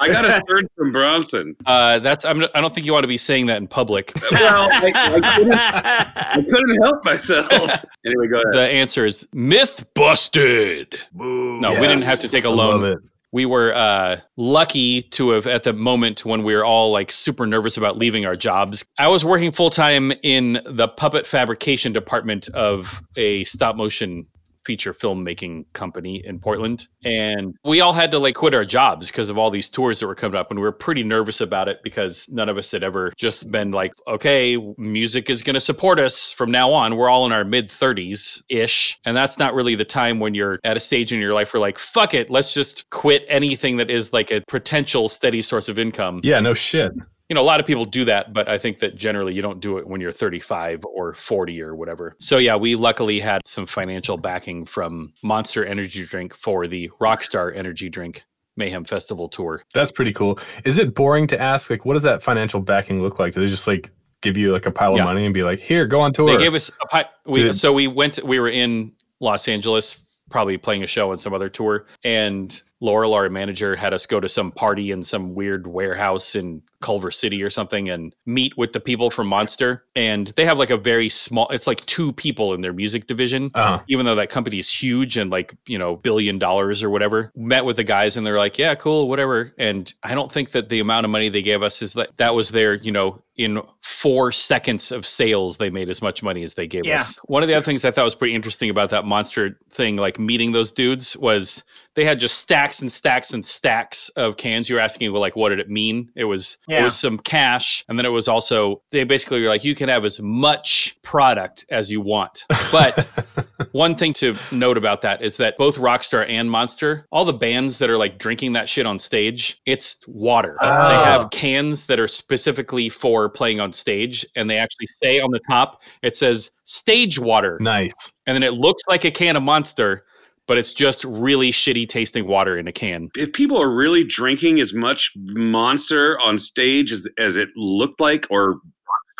I 0.00 0.08
got 0.08 0.24
a 0.24 0.30
surge 0.30 0.66
from 0.76 0.92
Bronson. 0.92 1.54
Uh, 1.66 1.98
that's. 1.98 2.24
I'm, 2.24 2.42
I 2.54 2.60
don't 2.60 2.74
think 2.74 2.86
you 2.86 2.92
want 2.92 3.04
to 3.04 3.08
be 3.08 3.18
saying 3.18 3.46
that 3.46 3.58
in 3.58 3.68
public. 3.68 4.12
Well, 4.30 4.68
I, 4.72 4.92
I, 4.94 5.36
couldn't, 5.36 5.54
I 5.54 6.44
couldn't 6.48 6.82
help 6.82 7.04
myself. 7.04 7.84
Anyway, 8.06 8.28
go 8.28 8.40
ahead. 8.40 8.52
The 8.54 8.62
answer 8.62 9.04
is 9.04 9.28
myth 9.34 9.84
busted. 9.94 10.98
No, 11.12 11.70
we 11.72 11.86
didn't 11.86 12.02
have 12.04 12.18
to 12.20 12.28
take 12.30 12.44
a 12.44 12.48
loan. 12.48 12.96
we 13.32 13.44
were 13.44 13.74
uh, 13.74 14.20
lucky 14.38 15.02
to 15.02 15.30
have 15.30 15.46
at 15.46 15.64
the 15.64 15.74
moment 15.74 16.24
when 16.24 16.42
we 16.42 16.54
were 16.54 16.64
all 16.64 16.90
like 16.92 17.12
super 17.12 17.46
nervous 17.46 17.76
about 17.76 17.98
leaving 17.98 18.24
our 18.24 18.36
jobs 18.36 18.84
i 18.98 19.06
was 19.06 19.24
working 19.24 19.52
full-time 19.52 20.12
in 20.22 20.60
the 20.64 20.88
puppet 20.88 21.26
fabrication 21.26 21.92
department 21.92 22.48
of 22.48 23.02
a 23.16 23.44
stop 23.44 23.76
motion 23.76 24.26
feature 24.64 24.92
filmmaking 24.92 25.64
company 25.72 26.22
in 26.24 26.38
portland. 26.38 26.86
And 27.04 27.56
we 27.64 27.80
all 27.80 27.92
had 27.92 28.10
to 28.12 28.18
like 28.18 28.34
quit 28.34 28.54
our 28.54 28.64
jobs 28.64 29.08
because 29.08 29.30
of 29.30 29.38
all 29.38 29.50
these 29.50 29.70
tours 29.70 30.00
that 30.00 30.06
were 30.06 30.14
coming 30.14 30.38
up 30.38 30.50
and 30.50 30.58
we 30.58 30.64
were 30.64 30.72
pretty 30.72 31.02
nervous 31.02 31.40
about 31.40 31.68
it 31.68 31.78
because 31.82 32.28
none 32.30 32.48
of 32.48 32.58
us 32.58 32.70
had 32.70 32.82
ever 32.82 33.12
just 33.16 33.50
been 33.50 33.70
like 33.70 33.92
okay 34.06 34.56
music 34.76 35.30
is 35.30 35.42
going 35.42 35.54
to 35.54 35.60
support 35.60 35.98
us 35.98 36.30
from 36.30 36.50
now 36.50 36.72
on. 36.72 36.96
We're 36.96 37.08
all 37.08 37.26
in 37.26 37.32
our 37.32 37.44
mid 37.44 37.68
30s 37.68 38.42
ish 38.48 38.98
and 39.04 39.16
that's 39.16 39.38
not 39.38 39.54
really 39.54 39.74
the 39.74 39.84
time 39.84 40.20
when 40.20 40.34
you're 40.34 40.58
at 40.64 40.76
a 40.76 40.80
stage 40.80 41.12
in 41.12 41.18
your 41.18 41.34
life 41.34 41.52
where 41.52 41.60
like 41.60 41.78
fuck 41.78 42.14
it 42.14 42.30
let's 42.30 42.52
just 42.54 42.88
quit 42.90 43.24
anything 43.28 43.76
that 43.78 43.90
is 43.90 44.12
like 44.12 44.30
a 44.30 44.42
potential 44.48 45.08
steady 45.08 45.42
source 45.42 45.68
of 45.68 45.78
income. 45.78 46.20
Yeah, 46.22 46.40
no 46.40 46.54
shit. 46.54 46.92
You 47.30 47.34
know 47.34 47.40
a 47.40 47.42
lot 47.42 47.60
of 47.60 47.66
people 47.66 47.84
do 47.86 48.04
that 48.04 48.34
but 48.34 48.48
i 48.48 48.58
think 48.58 48.80
that 48.80 48.96
generally 48.96 49.32
you 49.32 49.40
don't 49.40 49.60
do 49.60 49.78
it 49.78 49.86
when 49.86 50.00
you're 50.00 50.12
35 50.12 50.84
or 50.84 51.14
40 51.14 51.62
or 51.62 51.74
whatever 51.76 52.16
so 52.18 52.36
yeah 52.36 52.56
we 52.56 52.74
luckily 52.74 53.20
had 53.20 53.40
some 53.46 53.64
financial 53.64 54.18
backing 54.18 54.66
from 54.66 55.12
monster 55.22 55.64
energy 55.64 56.04
drink 56.04 56.34
for 56.34 56.66
the 56.66 56.90
rockstar 57.00 57.56
energy 57.56 57.88
drink 57.88 58.24
mayhem 58.56 58.84
festival 58.84 59.28
tour 59.28 59.62
That's 59.72 59.92
pretty 59.92 60.12
cool. 60.12 60.38
Is 60.64 60.76
it 60.76 60.94
boring 60.94 61.26
to 61.28 61.40
ask? 61.40 61.70
Like, 61.70 61.86
what 61.86 61.94
does 61.94 62.02
that 62.02 62.20
financial 62.22 62.60
backing 62.60 63.00
look 63.00 63.18
like? 63.18 63.32
Do 63.32 63.40
they 63.40 63.46
just 63.46 63.66
like 63.66 63.90
give 64.20 64.36
you 64.36 64.52
like 64.52 64.66
a 64.66 64.70
pile 64.70 64.96
Yeah. 64.96 65.02
of 65.04 65.06
money 65.06 65.24
and 65.24 65.32
be 65.32 65.42
like, 65.44 65.60
"Here, 65.60 65.86
go 65.86 66.00
on 66.00 66.12
tour"? 66.12 66.26
They 66.26 66.36
gave 66.44 66.54
us 66.54 66.70
a 66.82 66.86
pi- 66.88 67.08
we 67.24 67.44
Did- 67.44 67.54
so 67.56 67.72
we 67.72 67.86
went 67.86 68.22
we 68.22 68.38
were 68.38 68.50
in 68.50 68.92
Los 69.20 69.48
Angeles 69.48 69.98
probably 70.30 70.58
playing 70.58 70.82
a 70.82 70.86
show 70.86 71.10
on 71.12 71.16
some 71.16 71.32
other 71.32 71.48
tour 71.48 71.86
and 72.04 72.60
Laurel 72.80 73.14
our 73.14 73.28
manager 73.28 73.76
had 73.76 73.92
us 73.92 74.06
go 74.06 74.20
to 74.20 74.28
some 74.28 74.50
party 74.52 74.90
in 74.90 75.04
some 75.04 75.34
weird 75.34 75.66
warehouse 75.66 76.34
in 76.34 76.62
Culver 76.80 77.10
City 77.10 77.42
or 77.42 77.50
something 77.50 77.90
and 77.90 78.14
meet 78.24 78.56
with 78.56 78.72
the 78.72 78.80
people 78.80 79.10
from 79.10 79.26
Monster 79.26 79.84
and 79.94 80.28
they 80.28 80.46
have 80.46 80.58
like 80.58 80.70
a 80.70 80.78
very 80.78 81.10
small 81.10 81.46
it's 81.50 81.66
like 81.66 81.84
two 81.84 82.10
people 82.12 82.54
in 82.54 82.62
their 82.62 82.72
music 82.72 83.06
division 83.06 83.50
uh-huh. 83.54 83.80
even 83.88 84.06
though 84.06 84.14
that 84.14 84.30
company 84.30 84.58
is 84.58 84.70
huge 84.70 85.18
and 85.18 85.30
like 85.30 85.54
you 85.66 85.78
know 85.78 85.96
billion 85.96 86.38
dollars 86.38 86.82
or 86.82 86.88
whatever 86.88 87.30
met 87.36 87.64
with 87.66 87.76
the 87.76 87.84
guys 87.84 88.16
and 88.16 88.26
they're 88.26 88.38
like 88.38 88.56
yeah 88.58 88.74
cool 88.74 89.08
whatever 89.10 89.52
and 89.58 89.92
i 90.02 90.14
don't 90.14 90.32
think 90.32 90.52
that 90.52 90.70
the 90.70 90.80
amount 90.80 91.04
of 91.04 91.10
money 91.10 91.28
they 91.28 91.42
gave 91.42 91.62
us 91.62 91.82
is 91.82 91.92
that 91.92 92.16
that 92.16 92.34
was 92.34 92.48
their 92.50 92.74
you 92.74 92.90
know 92.92 93.20
in 93.36 93.60
four 93.82 94.32
seconds 94.32 94.90
of 94.90 95.06
sales 95.06 95.58
they 95.58 95.68
made 95.68 95.90
as 95.90 96.00
much 96.00 96.22
money 96.22 96.42
as 96.44 96.54
they 96.54 96.66
gave 96.66 96.86
Yeah. 96.86 97.00
us 97.00 97.16
one 97.24 97.42
of 97.42 97.48
the 97.48 97.54
other 97.54 97.64
things 97.64 97.84
i 97.84 97.90
thought 97.90 98.04
was 98.04 98.14
pretty 98.14 98.34
interesting 98.34 98.70
about 98.70 98.88
that 98.90 99.04
monster 99.04 99.58
thing 99.70 99.96
like 99.96 100.18
meeting 100.18 100.52
those 100.52 100.72
dudes 100.72 101.14
was 101.18 101.62
they 101.96 102.04
had 102.04 102.20
just 102.20 102.38
stacks 102.38 102.80
and 102.80 102.90
stacks 102.90 103.32
and 103.32 103.44
stacks 103.44 104.08
of 104.10 104.36
cans 104.36 104.68
you 104.68 104.74
were 104.76 104.80
asking 104.80 105.10
well 105.12 105.20
like 105.20 105.36
what 105.36 105.48
did 105.50 105.58
it 105.58 105.68
mean 105.68 106.10
it 106.14 106.24
was 106.24 106.56
it 106.68 106.82
was 106.82 106.96
some 106.96 107.18
cash 107.18 107.84
and 107.88 107.98
then 107.98 108.06
it 108.06 108.10
was 108.10 108.28
also 108.28 108.80
they 108.90 109.02
basically 109.04 109.42
were 109.42 109.48
like 109.48 109.64
you 109.64 109.74
can 109.74 109.88
have 109.88 110.04
as 110.04 110.20
much 110.20 110.96
product 111.02 111.64
as 111.70 111.90
you 111.90 112.00
want 112.00 112.44
but 112.70 113.08
one 113.72 113.94
thing 113.96 114.12
to 114.14 114.34
note 114.52 114.76
about 114.76 115.02
that 115.02 115.20
is 115.22 115.36
that 115.36 115.56
both 115.58 115.76
Rockstar 115.76 116.28
and 116.28 116.50
Monster, 116.50 117.06
all 117.10 117.24
the 117.24 117.32
bands 117.32 117.78
that 117.78 117.90
are 117.90 117.98
like 117.98 118.18
drinking 118.18 118.52
that 118.54 118.68
shit 118.68 118.86
on 118.86 118.98
stage, 118.98 119.60
it's 119.66 119.98
water. 120.06 120.56
They 120.60 120.66
Oh. 120.68 121.04
have 121.04 121.30
cans 121.30 121.86
that 121.86 122.00
are 122.00 122.08
specifically 122.08 122.88
for 122.88 123.28
playing 123.28 123.60
on 123.60 123.72
stage, 123.72 124.24
and 124.36 124.48
they 124.48 124.56
actually 124.58 124.86
say 124.86 125.20
on 125.20 125.30
the 125.30 125.40
top, 125.48 125.82
it 126.02 126.16
says 126.16 126.50
stage 126.64 127.18
water. 127.18 127.58
nice. 127.60 127.92
And 128.26 128.34
then 128.34 128.42
it 128.42 128.54
looks 128.54 128.82
like 128.88 129.04
a 129.04 129.10
can 129.10 129.36
of 129.36 129.42
Monster, 129.42 130.04
but 130.50 130.58
it's 130.58 130.72
just 130.72 131.04
really 131.04 131.52
shitty 131.52 131.88
tasting 131.88 132.26
water 132.26 132.58
in 132.58 132.66
a 132.66 132.72
can. 132.72 133.08
if 133.16 133.32
people 133.32 133.56
are 133.56 133.70
really 133.70 134.02
drinking 134.02 134.58
as 134.58 134.74
much 134.74 135.12
monster 135.14 136.18
on 136.18 136.36
stage 136.38 136.90
as, 136.90 137.06
as 137.18 137.36
it 137.36 137.50
looked 137.54 138.00
like 138.00 138.26
or 138.30 138.56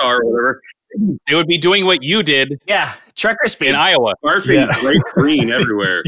Rockstar 0.00 0.18
or 0.18 0.24
whatever 0.24 0.62
They 1.28 1.36
would 1.36 1.46
be 1.46 1.56
doing 1.56 1.86
what 1.86 2.02
you 2.02 2.24
did 2.24 2.60
Yeah, 2.66 2.94
trucker 3.20 3.46
speed. 3.48 3.68
in 3.68 3.74
Iowa. 3.74 4.14
barfing 4.24 4.66
Yeah. 4.68 4.80
grape 4.80 5.02
green 5.14 5.50
everywhere 5.50 6.02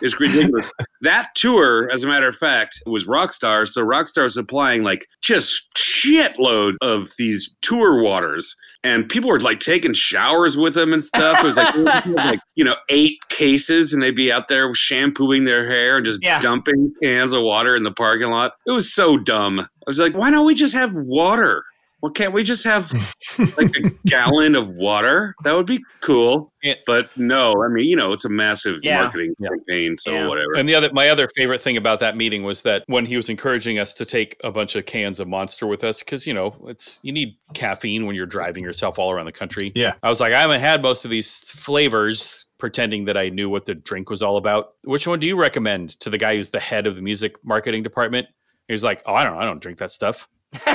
it's 0.00 0.18
ridiculous 0.18 0.70
that 1.02 1.28
tour 1.34 1.88
as 1.92 2.02
a 2.02 2.06
matter 2.06 2.26
of 2.28 2.34
fact 2.36 2.82
was 2.86 3.06
rockstar 3.06 3.66
so 3.66 3.82
rockstar 3.84 4.24
was 4.24 4.34
supplying 4.34 4.82
like 4.82 5.06
just 5.22 5.66
shitload 5.76 6.74
of 6.82 7.08
these 7.18 7.54
tour 7.62 8.02
waters 8.02 8.54
and 8.82 9.08
people 9.08 9.30
were 9.30 9.40
like 9.40 9.60
taking 9.60 9.92
showers 9.92 10.56
with 10.56 10.74
them 10.74 10.92
and 10.92 11.02
stuff 11.02 11.38
it 11.38 11.46
was 11.46 11.56
like, 11.56 11.74
like 12.06 12.40
you 12.56 12.64
know 12.64 12.74
eight 12.88 13.18
cases 13.28 13.92
and 13.94 14.02
they'd 14.02 14.16
be 14.16 14.32
out 14.32 14.48
there 14.48 14.72
shampooing 14.74 15.44
their 15.44 15.66
hair 15.68 15.96
and 15.98 16.06
just 16.06 16.22
Yeah. 16.22 16.40
dumping 16.40 16.92
cans 17.02 17.32
of 17.32 17.42
water 17.42 17.76
in 17.76 17.82
the 17.84 17.92
parking 17.92 18.28
lot 18.30 18.54
it 18.66 18.72
was 18.72 18.92
so 18.92 19.16
dumb 19.16 19.60
i 19.60 19.66
was 19.86 19.98
like 19.98 20.14
why 20.14 20.30
don't 20.30 20.46
we 20.46 20.54
just 20.54 20.74
have 20.74 20.94
water 20.94 21.64
well, 22.02 22.12
can't 22.12 22.32
we 22.32 22.42
just 22.44 22.64
have 22.64 22.92
like 23.56 23.74
a 23.76 23.90
gallon 24.06 24.54
of 24.54 24.70
water? 24.70 25.34
That 25.44 25.54
would 25.56 25.66
be 25.66 25.80
cool. 26.00 26.52
Yeah. 26.62 26.74
But 26.86 27.14
no, 27.16 27.62
I 27.64 27.68
mean, 27.68 27.86
you 27.86 27.96
know, 27.96 28.12
it's 28.12 28.24
a 28.24 28.28
massive 28.28 28.78
Yeah. 28.82 29.02
marketing 29.02 29.34
Yeah. 29.38 29.48
campaign, 29.48 29.96
so 29.96 30.12
Yeah. 30.12 30.26
whatever. 30.28 30.54
And 30.56 30.68
the 30.68 30.74
other, 30.74 30.90
my 30.92 31.08
other 31.08 31.28
favorite 31.36 31.60
thing 31.60 31.76
about 31.76 32.00
that 32.00 32.16
meeting 32.16 32.42
was 32.42 32.62
that 32.62 32.84
when 32.86 33.06
he 33.06 33.16
was 33.16 33.28
encouraging 33.28 33.78
us 33.78 33.94
to 33.94 34.04
take 34.04 34.36
a 34.44 34.50
bunch 34.50 34.76
of 34.76 34.86
cans 34.86 35.20
of 35.20 35.28
Monster 35.28 35.66
with 35.66 35.84
us, 35.84 36.00
because 36.00 36.26
you 36.26 36.34
know 36.34 36.54
it's 36.66 37.00
you 37.02 37.12
need 37.12 37.36
caffeine 37.54 38.06
when 38.06 38.14
you're 38.16 38.26
driving 38.26 38.62
yourself 38.64 38.98
all 38.98 39.10
around 39.10 39.26
the 39.26 39.32
country. 39.32 39.72
Yeah. 39.74 39.94
I 40.02 40.08
was 40.08 40.20
like, 40.20 40.32
I 40.32 40.40
haven't 40.40 40.60
had 40.60 40.82
most 40.82 41.04
of 41.04 41.10
these 41.10 41.40
flavors, 41.50 42.46
pretending 42.58 43.06
that 43.06 43.16
I 43.16 43.30
knew 43.30 43.48
what 43.48 43.64
the 43.64 43.74
drink 43.74 44.10
was 44.10 44.22
all 44.22 44.36
about. 44.36 44.72
Which 44.84 45.06
one 45.06 45.18
do 45.18 45.26
you 45.26 45.34
recommend 45.36 45.98
to 46.00 46.10
the 46.10 46.18
guy 46.18 46.34
who's 46.36 46.50
the 46.50 46.60
head 46.60 46.86
of 46.86 46.94
the 46.94 47.00
music 47.02 47.34
marketing 47.42 47.82
department? 47.82 48.26
He 48.68 48.72
was 48.72 48.84
like, 48.84 49.02
Oh, 49.06 49.14
I 49.14 49.24
don't, 49.24 49.38
I 49.38 49.44
don't 49.44 49.60
drink 49.62 49.78
that 49.78 49.90
stuff. 49.90 50.28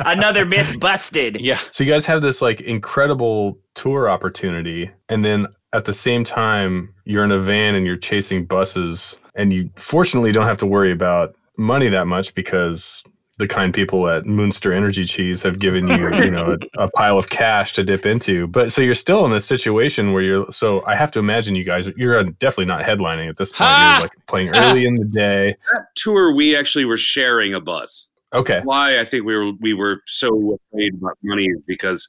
Another 0.00 0.44
myth 0.44 0.78
busted. 0.80 1.40
Yeah, 1.40 1.58
So 1.70 1.84
you 1.84 1.92
guys 1.92 2.06
have 2.06 2.22
this 2.22 2.42
like 2.42 2.60
incredible 2.60 3.58
tour 3.74 4.10
opportunity, 4.10 4.90
and 5.08 5.24
then 5.24 5.46
at 5.72 5.84
the 5.84 5.92
same 5.92 6.24
time, 6.24 6.92
you're 7.04 7.24
in 7.24 7.32
a 7.32 7.38
van 7.38 7.74
and 7.74 7.86
you're 7.86 7.96
chasing 7.96 8.44
buses, 8.44 9.18
and 9.34 9.52
you 9.52 9.70
fortunately 9.76 10.32
don't 10.32 10.46
have 10.46 10.58
to 10.58 10.66
worry 10.66 10.92
about 10.92 11.34
money 11.56 11.88
that 11.88 12.06
much 12.06 12.34
because 12.34 13.04
the 13.42 13.48
kind 13.48 13.74
people 13.74 14.08
at 14.08 14.24
Moonster 14.24 14.72
Energy 14.72 15.04
Cheese 15.04 15.42
have 15.42 15.58
given 15.58 15.88
you, 15.88 16.14
you 16.14 16.30
know, 16.30 16.56
a, 16.78 16.84
a 16.84 16.90
pile 16.92 17.18
of 17.18 17.28
cash 17.28 17.72
to 17.72 17.82
dip 17.82 18.06
into. 18.06 18.46
But 18.46 18.70
so 18.70 18.80
you're 18.80 18.94
still 18.94 19.26
in 19.26 19.32
this 19.32 19.44
situation 19.44 20.12
where 20.12 20.22
you're. 20.22 20.46
So 20.52 20.84
I 20.86 20.94
have 20.94 21.10
to 21.12 21.18
imagine 21.18 21.56
you 21.56 21.64
guys, 21.64 21.90
you're 21.96 22.16
uh, 22.16 22.22
definitely 22.38 22.66
not 22.66 22.82
headlining 22.82 23.28
at 23.28 23.36
this 23.36 23.50
point. 23.50 23.68
Ha! 23.68 23.96
You're 23.96 24.02
like 24.04 24.26
playing 24.28 24.56
early 24.56 24.86
in 24.86 24.94
the 24.94 25.04
day. 25.04 25.56
that 25.72 25.86
tour, 25.96 26.32
we 26.32 26.56
actually 26.56 26.84
were 26.84 26.96
sharing 26.96 27.52
a 27.52 27.60
bus. 27.60 28.12
Okay. 28.32 28.60
Why 28.62 29.00
I 29.00 29.04
think 29.04 29.24
we 29.24 29.36
were 29.36 29.52
we 29.60 29.74
were 29.74 30.02
so 30.06 30.56
afraid 30.70 30.94
about 30.94 31.18
money 31.24 31.46
is 31.46 31.60
because 31.66 32.08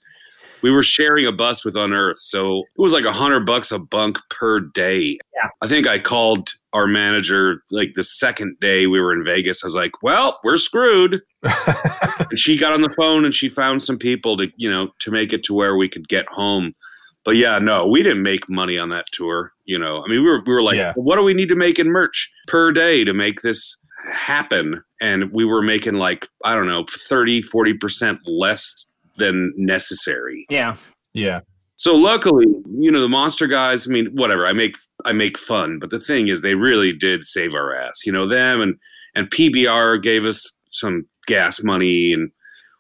we 0.62 0.70
were 0.70 0.84
sharing 0.84 1.26
a 1.26 1.32
bus 1.32 1.66
with 1.66 1.76
Unearth, 1.76 2.20
so 2.20 2.60
it 2.60 2.82
was 2.82 2.94
like 2.94 3.06
a 3.06 3.12
hundred 3.12 3.48
bucks 3.48 3.72
a 3.72 3.80
bunk 3.80 4.20
per 4.30 4.60
day. 4.60 5.18
Yeah. 5.36 5.50
I 5.64 5.68
think 5.68 5.88
I 5.88 5.98
called 5.98 6.54
our 6.74 6.88
manager 6.88 7.62
like 7.72 7.92
the 7.96 8.04
second 8.04 8.58
day 8.60 8.88
we 8.88 9.00
were 9.00 9.14
in 9.14 9.24
Vegas. 9.24 9.64
I 9.64 9.68
was 9.68 9.76
like, 9.76 9.92
"Well, 10.02 10.40
we're 10.44 10.58
screwed." 10.58 11.22
and 11.44 12.40
she 12.40 12.58
got 12.58 12.74
on 12.74 12.82
the 12.82 12.90
phone 12.98 13.26
and 13.26 13.34
she 13.34 13.50
found 13.50 13.84
some 13.84 13.98
people 13.98 14.38
to 14.38 14.52
you 14.58 14.70
know 14.70 14.90
to 15.00 15.12
make 15.12 15.34
it 15.34 15.44
to 15.44 15.54
where 15.54 15.76
we 15.76 15.90
could 15.90 16.08
get 16.08 16.26
home 16.30 16.74
but 17.26 17.36
yeah 17.36 17.60
no 17.60 17.86
we 17.88 18.02
didn't 18.02 18.24
make 18.24 18.48
money 18.50 18.78
on 18.78 18.88
that 18.90 19.06
tour 19.12 19.52
you 19.66 19.78
know 19.78 19.98
i 20.06 20.08
mean 20.10 20.22
we 20.24 20.30
were, 20.30 20.42
we 20.46 20.54
were 20.54 20.62
like 20.64 20.78
Yeah. 20.78 20.94
what 20.96 21.18
do 21.18 21.24
we 21.24 21.34
need 21.34 21.50
to 21.50 21.56
make 21.56 21.80
in 21.80 21.88
merch 21.88 22.32
per 22.48 22.72
day 22.72 23.04
to 23.04 23.14
make 23.14 23.42
this 23.42 23.78
happen 24.14 24.82
and 25.02 25.32
we 25.34 25.44
were 25.44 25.62
making 25.62 25.96
like 25.96 26.28
i 26.46 26.54
don't 26.56 26.68
know 26.68 26.86
30 27.10 27.42
40% 27.42 28.18
less 28.26 28.90
than 29.18 29.52
necessary 29.58 30.46
Yeah. 30.50 30.76
Yeah. 31.14 31.42
so 31.76 31.94
luckily, 31.96 32.46
you 32.80 32.90
know, 32.92 33.02
the 33.02 33.10
monster 33.10 33.48
guys, 33.48 33.88
I 33.88 33.92
mean, 33.92 34.08
whatever, 34.16 34.46
I 34.48 34.54
make 34.54 34.76
I 35.06 35.14
make 35.14 35.38
fun, 35.38 35.80
but 35.80 35.90
the 35.90 36.00
thing 36.00 36.28
is 36.28 36.42
they 36.42 36.56
really 36.56 36.94
did 36.94 37.24
save 37.24 37.54
our 37.54 37.74
ass. 37.74 38.06
You 38.06 38.12
know, 38.12 38.28
them 38.28 38.62
and 38.62 38.76
and 39.16 39.30
PBR 39.30 40.02
gave 40.02 40.26
us 40.26 40.58
some 40.72 41.06
gas 41.28 41.62
money 41.64 42.14
and 42.14 42.32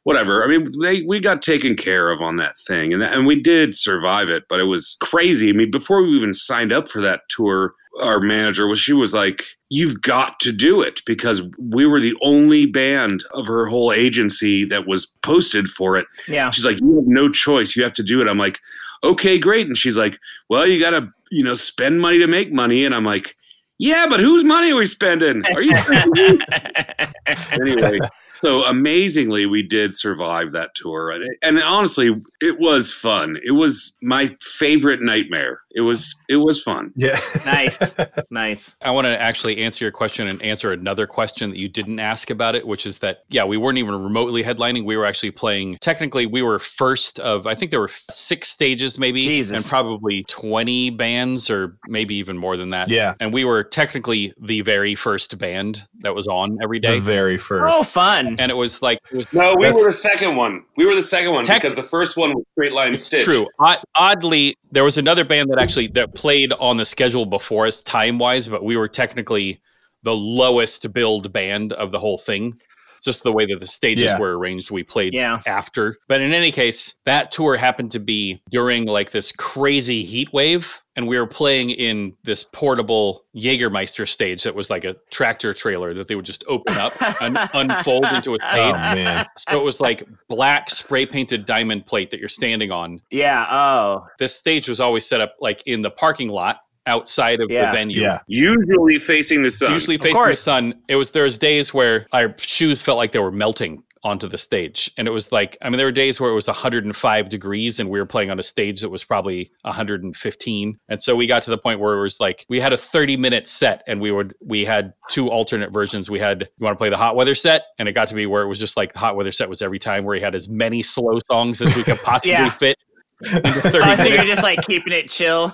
whatever. 0.03 0.43
I 0.43 0.47
mean, 0.47 0.71
they 0.81 1.01
we 1.03 1.19
got 1.19 1.41
taken 1.41 1.75
care 1.75 2.09
of 2.09 2.21
on 2.21 2.38
that 2.38 2.55
thing 2.67 2.93
and 2.93 3.03
and 3.03 3.25
we 3.25 3.39
did 3.39 3.75
survive 3.75 4.29
it, 4.29 4.43
but 4.49 4.59
it 4.59 4.65
was 4.65 4.97
crazy. 4.99 5.49
I 5.49 5.53
mean, 5.53 5.71
before 5.71 6.03
we 6.03 6.09
even 6.09 6.33
signed 6.33 6.73
up 6.73 6.88
for 6.88 7.01
that 7.01 7.21
tour, 7.29 7.73
our 8.01 8.19
manager 8.19 8.67
was 8.67 8.79
she 8.79 8.93
was 8.93 9.13
like, 9.13 9.43
"You've 9.69 10.01
got 10.01 10.39
to 10.41 10.51
do 10.51 10.81
it 10.81 11.01
because 11.05 11.43
we 11.59 11.86
were 11.86 11.99
the 11.99 12.15
only 12.21 12.65
band 12.65 13.23
of 13.33 13.47
her 13.47 13.67
whole 13.67 13.91
agency 13.93 14.65
that 14.65 14.88
was 14.88 15.05
posted 15.21 15.67
for 15.67 15.95
it." 15.95 16.07
Yeah. 16.27 16.49
She's 16.51 16.65
like, 16.65 16.79
you 16.81 16.95
have 16.95 17.07
no 17.07 17.29
choice. 17.29 17.75
You 17.75 17.83
have 17.83 17.93
to 17.93 18.03
do 18.03 18.19
it. 18.21 18.27
I'm 18.27 18.38
like, 18.39 18.59
okay, 19.03 19.38
great. 19.38 19.67
And 19.67 19.77
she's 19.77 19.97
like, 19.97 20.19
well, 20.49 20.67
you 20.67 20.79
got 20.79 20.91
to, 20.91 21.07
you 21.34 21.43
know, 21.43 21.56
spend 21.56 22.00
money 22.00 22.19
to 22.19 22.28
make 22.28 22.52
money. 22.52 22.86
And 22.86 22.93
I'm 22.93 23.06
like, 23.06 23.36
yeah, 23.80 24.06
but 24.08 24.19
whose 24.19 24.43
money 24.43 24.72
are 24.72 24.76
we 24.76 24.86
spending? 24.86 25.43
Are 25.48 25.62
you 25.62 25.74
anyway? 27.52 28.00
So 28.38 28.63
amazingly, 28.63 29.46
we 29.46 29.63
did 29.63 29.96
survive 29.96 30.52
that 30.52 30.76
tour, 30.76 31.12
and, 31.12 31.26
and 31.41 31.62
honestly, 31.63 32.10
it 32.41 32.60
was 32.60 32.91
fun. 32.91 33.39
It 33.43 33.52
was 33.52 33.98
my 34.02 34.36
favorite 34.41 35.02
nightmare. 35.02 35.62
It 35.75 35.81
was 35.81 36.15
it 36.29 36.38
was 36.38 36.62
fun. 36.62 36.91
Yeah. 36.95 37.19
nice. 37.45 37.79
Nice. 38.29 38.75
I 38.81 38.89
want 38.91 39.05
to 39.05 39.19
actually 39.21 39.59
answer 39.63 39.86
your 39.86 39.91
question 39.91 40.27
and 40.27 40.41
answer 40.41 40.71
another 40.71 41.05
question 41.05 41.49
that 41.51 41.57
you 41.57 41.67
didn't 41.69 41.99
ask 41.99 42.29
about 42.31 42.55
it, 42.55 42.65
which 42.65 42.86
is 42.86 42.99
that, 42.99 43.23
yeah, 43.29 43.43
we 43.43 43.57
weren't 43.57 43.77
even 43.77 43.93
remotely 44.01 44.43
headlining. 44.43 44.86
We 44.86 44.97
were 44.97 45.05
actually 45.05 45.31
playing, 45.31 45.77
technically, 45.81 46.25
we 46.25 46.41
were 46.41 46.57
first 46.57 47.19
of, 47.19 47.45
I 47.45 47.53
think 47.53 47.69
there 47.69 47.79
were 47.79 47.91
six 48.09 48.49
stages 48.49 48.97
maybe, 48.97 49.21
Jesus. 49.21 49.55
and 49.55 49.65
probably 49.69 50.23
20 50.29 50.89
bands 50.91 51.49
or 51.49 51.77
maybe 51.88 52.15
even 52.15 52.38
more 52.38 52.57
than 52.57 52.69
that. 52.71 52.89
Yeah. 52.89 53.13
And 53.19 53.31
we 53.33 53.45
were 53.45 53.63
technically 53.63 54.33
the 54.41 54.62
very 54.62 54.95
first 54.95 55.38
band 55.38 55.86
that 56.01 56.15
was 56.15 56.27
on 56.27 56.57
every 56.63 56.79
day. 56.79 56.95
The 56.95 57.05
very 57.05 57.38
first. 57.38 57.77
Oh, 57.77 57.83
fun. 57.83 58.36
and 58.39 58.49
it 58.51 58.55
was 58.55 58.81
like, 58.81 58.99
it 59.12 59.17
was 59.17 59.27
No, 59.31 59.55
we 59.55 59.71
were 59.71 59.86
the 59.86 59.93
second 59.93 60.36
one. 60.36 60.63
We 60.75 60.86
were 60.86 60.95
the 60.95 61.03
second 61.03 61.33
one 61.33 61.45
Tech- 61.45 61.62
because 61.62 61.75
the 61.75 61.83
first 61.83 62.17
one 62.17 62.31
was 62.33 62.43
Straight 62.53 62.73
Line 62.73 62.93
It's 62.93 63.03
Stitch. 63.03 63.23
true. 63.25 63.47
Odd, 63.59 63.79
oddly, 63.95 64.57
there 64.71 64.83
was 64.83 64.97
another 64.97 65.23
band 65.23 65.49
that 65.51 65.59
actually 65.63 65.88
that 65.88 66.13
played 66.13 66.52
on 66.54 66.78
the 66.78 66.86
schedule 66.86 67.26
before 67.26 67.65
us 67.65 67.82
time 67.82 68.19
wise, 68.19 68.47
but 68.47 68.63
we 68.63 68.76
were 68.76 68.89
technically 68.89 69.62
the 70.04 70.13
lowest 70.13 70.91
build 70.91 71.32
band 71.32 71.71
of 71.73 71.91
the 71.91 71.99
whole 71.99 72.17
thing. 72.17 72.60
It's 72.95 73.06
just 73.06 73.23
the 73.23 73.32
way 73.32 73.45
that 73.47 73.60
the 73.60 73.65
stages 73.65 74.06
Yeah. 74.06 74.17
were 74.19 74.38
arranged. 74.38 74.71
We 74.71 74.84
played 74.84 75.13
Yeah. 75.13 75.39
after. 75.45 75.97
But 76.08 76.21
in 76.21 76.34
any 76.34 76.51
case, 76.51 76.93
that 77.06 77.32
tour 77.32 77.56
happened 77.58 77.91
to 77.91 77.99
be 77.99 78.41
during 78.51 78.86
like 78.86 79.12
this 79.12 79.32
crazy 79.32 80.03
heat 80.03 80.32
wave. 80.34 80.79
And 80.95 81.08
we 81.08 81.17
were 81.17 81.25
playing 81.25 81.71
in 81.71 82.13
this 82.23 82.43
portable 82.43 83.23
Jägermeister 83.36 84.08
stage 84.08 84.43
that 84.43 84.53
was 84.53 84.69
like 84.69 84.84
a 84.86 84.95
tractor 85.10 85.51
trailer 85.51 85.91
that 85.95 86.08
they 86.08 86.15
would 86.15 86.25
just 86.25 86.43
open 86.47 86.77
up 86.77 86.93
and 87.21 87.38
unfold 87.56 88.06
into 88.12 88.36
a 88.36 88.38
Oh 88.41 88.53
stage. 88.53 88.73
man. 89.03 89.25
So 89.38 89.60
it 89.60 89.63
was 89.63 89.82
like 89.82 90.03
black 90.29 90.69
spray 90.69 91.08
painted 91.08 91.45
diamond 91.47 91.88
plate 91.88 92.12
that 92.12 92.19
you're 92.19 92.29
standing 92.29 92.71
on 92.71 93.01
Yeah. 93.10 93.45
Oh. 93.49 94.06
this 94.19 94.36
stage 94.36 94.69
was 94.69 94.79
always 94.79 95.06
set 95.08 95.19
up 95.19 95.34
like 95.41 95.63
in 95.65 95.82
the 95.82 95.89
parking 95.91 96.29
lot 96.29 96.60
outside 96.86 97.39
of 97.41 97.50
Yeah. 97.50 97.72
the 97.72 97.78
venue. 97.78 98.02
Yeah. 98.02 98.19
Usually 98.28 99.00
facing 99.00 99.43
the 99.43 99.50
sun. 99.50 99.72
Usually 99.72 99.98
facing 99.98 100.24
the 100.26 100.36
sun. 100.36 100.74
It 100.88 100.96
was 100.96 101.12
there 101.12 101.24
was 101.24 101.38
days 101.38 101.74
where 101.74 102.08
our 102.12 102.36
shoes 102.38 102.82
felt 102.82 102.98
like 102.98 103.12
they 103.12 103.19
were 103.19 103.32
melting 103.32 103.84
onto 104.06 104.28
the 104.28 104.38
stage. 104.38 104.91
And 104.98 105.08
it 105.08 105.12
was 105.12 105.32
like 105.32 105.58
I 105.62 105.69
mean 105.69 105.78
there 105.78 105.88
were 105.88 105.91
days 105.93 106.19
where 106.19 106.30
it 106.30 106.36
was 106.36 106.48
105 106.48 107.30
degrees 107.30 107.80
and 107.80 107.89
we 107.89 108.00
were 108.00 108.06
playing 108.06 108.30
on 108.32 108.38
a 108.38 108.43
stage 108.43 108.82
that 108.82 108.89
was 108.89 109.02
probably 109.02 109.50
115. 109.62 110.78
And 110.89 111.02
so 111.02 111.15
we 111.15 111.26
got 111.26 111.41
to 111.43 111.50
the 111.52 111.58
point 111.58 111.80
where 111.80 111.98
it 111.98 112.02
was 112.02 112.19
like 112.19 112.46
we 112.50 112.60
had 112.60 112.74
a 112.74 112.78
30 112.78 113.15
minute 113.17 113.48
set 113.48 113.82
and 113.88 114.02
we 114.02 114.12
would 114.12 114.34
we 114.46 114.65
had 114.65 114.93
two 115.10 115.30
alternate 115.30 115.72
versions. 115.72 116.10
We 116.10 116.19
had 116.19 116.41
you 116.58 116.63
want 116.65 116.76
to 116.76 116.78
play 116.78 116.89
the 116.89 116.98
hot 116.98 117.15
weather 117.15 117.36
set 117.36 117.63
and 117.80 117.88
it 117.88 117.93
got 117.93 118.10
to 118.10 118.15
be 118.15 118.26
where 118.26 118.43
it 118.43 118.48
was 118.48 118.60
just 118.60 118.76
like 118.76 118.91
the 118.93 119.00
hot 119.00 119.15
weather 119.15 119.32
set 119.32 119.48
was 119.48 119.62
every 119.62 119.80
time 119.80 120.04
where 120.04 120.15
he 120.15 120.22
had 120.22 120.36
as 120.36 120.50
many 120.50 120.84
slow 120.84 121.19
songs 121.32 121.62
as 121.62 121.74
we 121.76 121.84
could 121.84 121.98
possibly 122.04 122.32
Yeah. 122.32 122.50
fit. 122.50 122.76
into 123.33 123.62
30 123.62 123.77
Oh, 123.83 123.95
so 123.95 124.03
you're 124.05 124.23
just 124.23 124.43
like 124.43 124.62
keeping 124.65 124.93
it 124.93 125.09
chill 125.09 125.53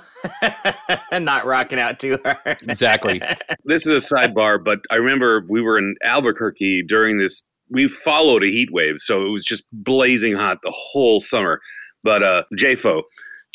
and 1.12 1.26
not 1.26 1.46
rocking 1.46 1.80
out 1.80 2.00
too 2.00 2.18
hard. 2.24 2.58
Exactly. 2.62 3.22
this 3.66 3.86
is 3.86 4.12
a 4.12 4.16
sidebar, 4.16 4.64
but 4.64 4.80
I 4.92 4.96
remember 4.96 5.46
we 5.48 5.62
were 5.62 5.78
in 5.78 5.96
Albuquerque 6.04 6.84
during 6.84 7.18
this. 7.18 7.44
We 7.70 7.88
followed 7.88 8.44
a 8.44 8.48
heat 8.48 8.70
wave, 8.72 8.96
so 8.98 9.26
it 9.26 9.30
was 9.30 9.44
just 9.44 9.64
blazing 9.72 10.36
hot 10.36 10.58
the 10.64 10.74
whole 10.76 11.20
summer. 11.20 11.62
But 12.04 12.24
uh, 12.24 12.44
JFO, 12.58 13.04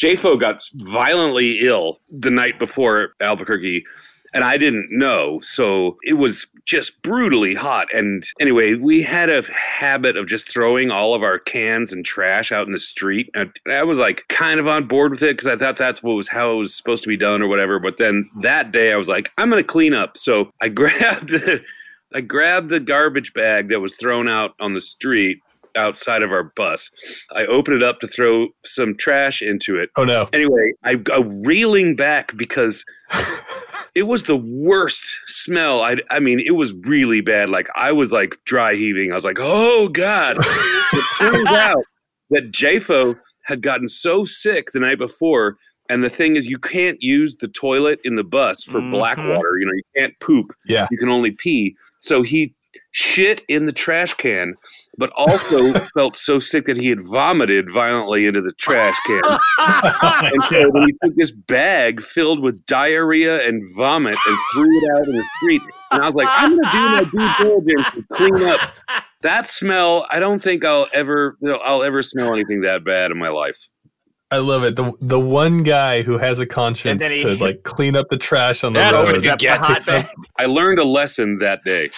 JFO 0.01 0.41
got 0.41 0.63
violently 0.75 1.59
ill 1.61 1.99
the 2.11 2.31
night 2.31 2.59
before 2.59 3.15
Albuquerque, 3.21 3.85
and 4.35 4.43
I 4.43 4.59
didn't 4.59 4.89
know. 4.91 5.39
So 5.43 5.97
it 6.03 6.15
was 6.15 6.47
just 6.67 7.01
brutally 7.03 7.55
hot. 7.55 7.87
And 7.95 8.25
anyway, 8.41 8.75
we 8.75 9.01
had 9.01 9.31
a 9.31 9.43
habit 9.53 10.17
of 10.17 10.27
just 10.27 10.53
throwing 10.53 10.91
all 10.91 11.15
of 11.15 11.23
our 11.23 11.39
cans 11.39 11.93
and 11.93 12.05
trash 12.05 12.51
out 12.51 12.67
in 12.67 12.73
the 12.73 12.79
street. 12.79 13.31
And 13.35 13.53
I 13.71 13.85
was 13.85 13.99
like 13.99 14.27
kind 14.29 14.59
of 14.59 14.67
on 14.67 14.89
board 14.89 15.13
with 15.13 15.23
it 15.23 15.37
because 15.37 15.47
I 15.47 15.57
thought 15.57 15.77
that's 15.77 16.03
what 16.03 16.15
was 16.15 16.29
how 16.29 16.53
it 16.53 16.57
was 16.57 16.75
supposed 16.75 17.05
to 17.05 17.09
be 17.09 17.17
done 17.17 17.43
or 17.43 17.49
whatever. 17.49 17.79
But 17.79 17.97
then 17.99 18.29
that 18.41 18.73
day 18.73 18.93
I 18.93 18.97
was 18.97 19.09
like, 19.09 19.31
I'm 19.39 19.51
going 19.51 19.63
to 19.63 19.67
clean 19.67 19.95
up. 19.95 20.19
So 20.19 20.51
I 20.61 20.69
grabbed 20.69 21.29
the, 21.31 21.65
I 22.13 22.21
grabbed 22.21 22.71
the 22.71 22.81
garbage 22.81 23.33
bag 23.35 23.69
that 23.69 23.81
was 23.81 23.95
thrown 23.95 24.29
out 24.29 24.55
on 24.59 24.75
the 24.75 24.81
street 24.81 25.39
outside 25.77 26.23
of 26.23 26.33
our 26.33 26.45
bus. 26.45 26.91
I 27.35 27.47
opened 27.47 27.77
it 27.77 27.83
up 27.83 28.01
to 28.01 28.09
throw 28.09 28.49
some 28.65 28.97
trash 28.97 29.43
into 29.43 29.77
it. 29.77 29.91
Oh 29.97 30.05
no. 30.05 30.29
Anyway, 30.33 30.73
I 30.85 30.95
go 30.95 31.23
reeling 31.23 31.97
back 31.97 32.37
because 32.37 32.85
it 33.95 34.05
was 34.05 34.25
the 34.25 34.37
worst 34.37 35.19
smell. 35.27 35.81
I, 35.83 35.97
I 36.11 36.19
mean, 36.21 36.41
it 36.41 36.53
was 36.57 36.73
really 36.75 37.21
bad. 37.21 37.49
Like 37.49 37.69
I 37.77 37.93
was 37.93 38.13
like 38.13 38.37
dry 38.45 38.75
heaving. 38.75 39.13
I 39.13 39.15
was 39.15 39.25
like, 39.25 39.39
oh 39.41 39.89
god. 39.89 40.37
it 40.41 41.05
turns 41.19 41.49
out 41.49 41.85
that 42.31 42.51
JFO 42.53 43.17
had 43.45 43.63
gotten 43.63 43.87
so 43.87 44.25
sick 44.25 44.73
the 44.73 44.81
night 44.81 44.99
before. 44.99 45.57
And 45.91 46.03
the 46.03 46.09
thing 46.09 46.35
is, 46.37 46.47
you 46.47 46.59
can't 46.59 47.01
use 47.03 47.37
the 47.37 47.49
toilet 47.49 48.01
in 48.05 48.17
the 48.17 48.25
bus 48.25 48.65
for 48.65 48.81
black 48.81 49.19
Mhm. 49.19 49.29
water. 49.37 49.59
You 49.59 49.67
know, 49.67 49.73
you 49.75 49.83
can't 49.95 50.19
poop. 50.21 50.47
Yeah. 50.67 50.89
You 50.91 50.97
can 50.97 51.11
only 51.11 51.33
pee. 51.33 51.77
So 51.99 52.23
he 52.23 52.55
shit 52.93 53.43
in 53.49 53.65
the 53.65 53.73
trash 53.73 54.15
can, 54.15 54.55
but 54.99 55.11
also 55.17 55.73
felt 55.97 56.15
so 56.17 56.39
sick 56.39 56.65
that 56.67 56.77
he 56.77 56.89
had 56.89 57.01
vomited 57.11 57.71
violently 57.71 58.27
into 58.27 58.41
the 58.41 58.53
trash 58.59 58.97
can. 59.07 59.21
And 60.25 60.43
so 60.45 60.71
then 60.73 60.87
he 60.87 60.95
took 61.03 61.17
this 61.17 61.31
bag 61.31 62.01
filled 62.03 62.41
with 62.41 62.65
diarrhea 62.67 63.47
and 63.47 63.63
vomit 63.77 64.17
and 64.27 64.39
threw 64.53 64.67
it 64.83 64.91
out 64.93 65.07
in 65.09 65.17
the 65.17 65.25
street. 65.39 65.63
And 65.91 66.03
I 66.03 66.05
was 66.05 66.15
like, 66.15 66.29
I'm 66.31 66.59
gonna 66.61 66.71
do 67.11 67.19
my 67.19 67.35
due 67.39 67.45
diligence 67.45 67.89
and 67.95 68.09
clean 68.11 68.49
up. 68.49 68.75
That 69.23 69.49
smell, 69.49 70.07
I 70.11 70.19
don't 70.19 70.43
think 70.43 70.65
I'll 70.65 70.89
ever 70.93 71.37
you 71.41 71.49
know, 71.49 71.57
I'll 71.65 71.83
ever 71.83 72.03
smell 72.03 72.33
anything 72.35 72.61
that 72.63 72.85
bad 72.85 73.11
in 73.11 73.19
my 73.19 73.29
life. 73.29 73.57
I 74.31 74.39
love 74.39 74.65
it. 74.65 74.75
The 74.77 74.93
the 75.01 75.21
one 75.21 75.63
guy 75.63 76.03
who 76.03 76.19
has 76.19 76.41
a 76.41 76.47
conscience 76.47 77.07
he- 77.07 77.23
to 77.23 77.37
like 77.37 77.63
clean 77.63 77.95
up 77.95 78.09
the 78.11 78.17
trash 78.19 78.65
on 78.65 78.73
the 78.73 78.81
That's 78.81 78.95
road. 78.95 79.15
you 79.25 79.37
the 79.49 79.59
hot. 79.59 80.07
I 80.39 80.47
learned 80.47 80.79
a 80.81 80.85
lesson 80.85 81.39
that 81.39 81.63
day. 81.65 81.91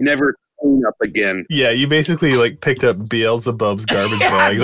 Never 0.00 0.34
clean 0.60 0.82
up 0.86 0.94
again. 1.02 1.44
Yeah, 1.48 1.70
you 1.70 1.86
basically 1.86 2.34
like 2.34 2.60
picked 2.60 2.84
up 2.84 2.96
Beelzebub's 2.98 3.86
garbage 3.86 4.18
bag. 4.20 4.60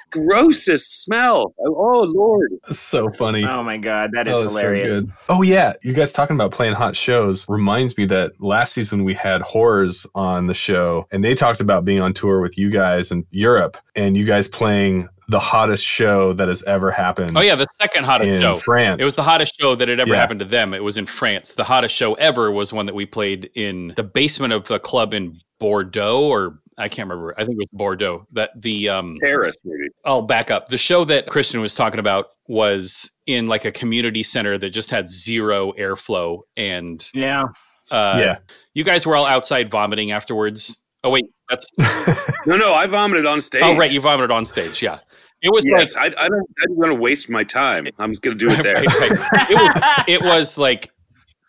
Grossest 0.10 1.02
smell. 1.02 1.54
Oh 1.66 2.06
Lord. 2.08 2.50
so 2.70 3.10
funny. 3.10 3.44
Oh 3.44 3.62
my 3.62 3.76
god, 3.76 4.10
that 4.12 4.28
is 4.28 4.36
Oh, 4.36 4.44
it's 4.44 4.52
so 4.52 4.58
hilarious. 4.58 5.02
Oh 5.28 5.42
yeah, 5.42 5.72
you 5.82 5.92
guys 5.92 6.12
talking 6.12 6.36
about 6.36 6.52
playing 6.52 6.74
hot 6.74 6.96
shows 6.96 7.48
reminds 7.48 7.96
me 7.96 8.06
that 8.06 8.32
last 8.40 8.72
season 8.72 9.04
we 9.04 9.14
had 9.14 9.42
horrors 9.42 10.06
on 10.14 10.46
the 10.46 10.54
show, 10.54 11.06
and 11.10 11.24
they 11.24 11.34
talked 11.34 11.60
about 11.60 11.84
being 11.84 12.00
on 12.00 12.12
tour 12.14 12.40
with 12.40 12.56
you 12.58 12.70
guys 12.70 13.10
in 13.10 13.26
Europe, 13.30 13.76
and 13.94 14.16
you 14.16 14.24
guys 14.24 14.48
playing 14.48 15.08
the 15.30 15.38
hottest 15.38 15.84
show 15.84 16.32
that 16.34 16.48
has 16.48 16.62
ever 16.64 16.90
happened. 16.90 17.36
Oh 17.38 17.40
yeah, 17.40 17.54
the 17.54 17.66
second 17.80 18.04
hottest 18.04 18.28
in 18.28 18.40
show. 18.40 18.56
France. 18.56 19.00
It 19.00 19.04
was 19.04 19.16
the 19.16 19.22
hottest 19.22 19.54
show 19.60 19.74
that 19.76 19.88
had 19.88 20.00
ever 20.00 20.10
Yeah. 20.12 20.16
happened 20.20 20.40
to 20.40 20.46
them. 20.46 20.74
It 20.74 20.82
was 20.82 20.96
in 20.96 21.06
France. 21.06 21.52
The 21.52 21.64
hottest 21.64 21.94
show 21.94 22.14
ever 22.14 22.50
was 22.50 22.72
one 22.72 22.86
that 22.86 22.94
we 22.94 23.06
played 23.06 23.50
in 23.54 23.92
the 23.96 24.02
basement 24.02 24.52
of 24.52 24.70
a 24.70 24.78
club 24.78 25.14
in 25.14 25.38
Bordeaux, 25.60 26.22
or 26.26 26.58
I 26.78 26.88
can't 26.88 27.08
remember. 27.08 27.32
I 27.38 27.44
think 27.44 27.52
it 27.52 27.58
was 27.58 27.68
Bordeaux. 27.72 28.26
That 28.32 28.50
the 28.60 28.88
um, 28.88 29.18
Paris, 29.20 29.56
maybe. 29.64 29.88
I'll 30.04 30.22
back 30.22 30.50
up. 30.50 30.68
The 30.68 30.78
show 30.78 31.04
that 31.04 31.28
Christian 31.28 31.60
was 31.60 31.74
talking 31.74 32.00
about 32.00 32.26
was 32.48 33.10
in 33.26 33.46
like 33.46 33.64
a 33.64 33.70
community 33.72 34.22
center 34.24 34.58
that 34.58 34.70
just 34.70 34.90
had 34.90 35.08
zero 35.08 35.72
airflow 35.78 36.40
and 36.56 37.08
Yeah. 37.14 37.44
Uh, 37.90 38.16
yeah. 38.20 38.36
You 38.74 38.82
guys 38.84 39.06
were 39.06 39.14
all 39.16 39.26
outside 39.26 39.70
vomiting 39.70 40.10
afterwards. 40.12 40.80
Oh 41.04 41.10
wait, 41.10 41.24
that's 41.48 41.66
No, 42.46 42.56
no, 42.56 42.74
I 42.74 42.86
vomited 42.86 43.24
on 43.26 43.40
stage. 43.40 43.62
oh 43.64 43.76
right, 43.76 43.90
you 43.90 44.00
vomited 44.00 44.30
on 44.30 44.44
stage. 44.44 44.82
Yeah, 44.82 44.98
it 45.42 45.50
was 45.52 45.64
Yes, 45.66 45.94
like 45.96 46.14
I, 46.16 46.24
I 46.24 46.28
don't. 46.28 46.46
I 46.60 46.66
don't 46.66 46.76
want 46.76 46.90
to 46.90 46.94
waste 46.94 47.28
my 47.28 47.44
time. 47.44 47.86
I'm 47.98 48.10
just 48.10 48.22
gonna 48.22 48.36
do 48.36 48.50
it 48.50 48.62
there. 48.62 48.74
Right, 48.76 49.00
right. 49.00 49.50
It 49.50 49.54
was 49.54 50.04
it 50.08 50.22
was 50.22 50.58
like 50.58 50.90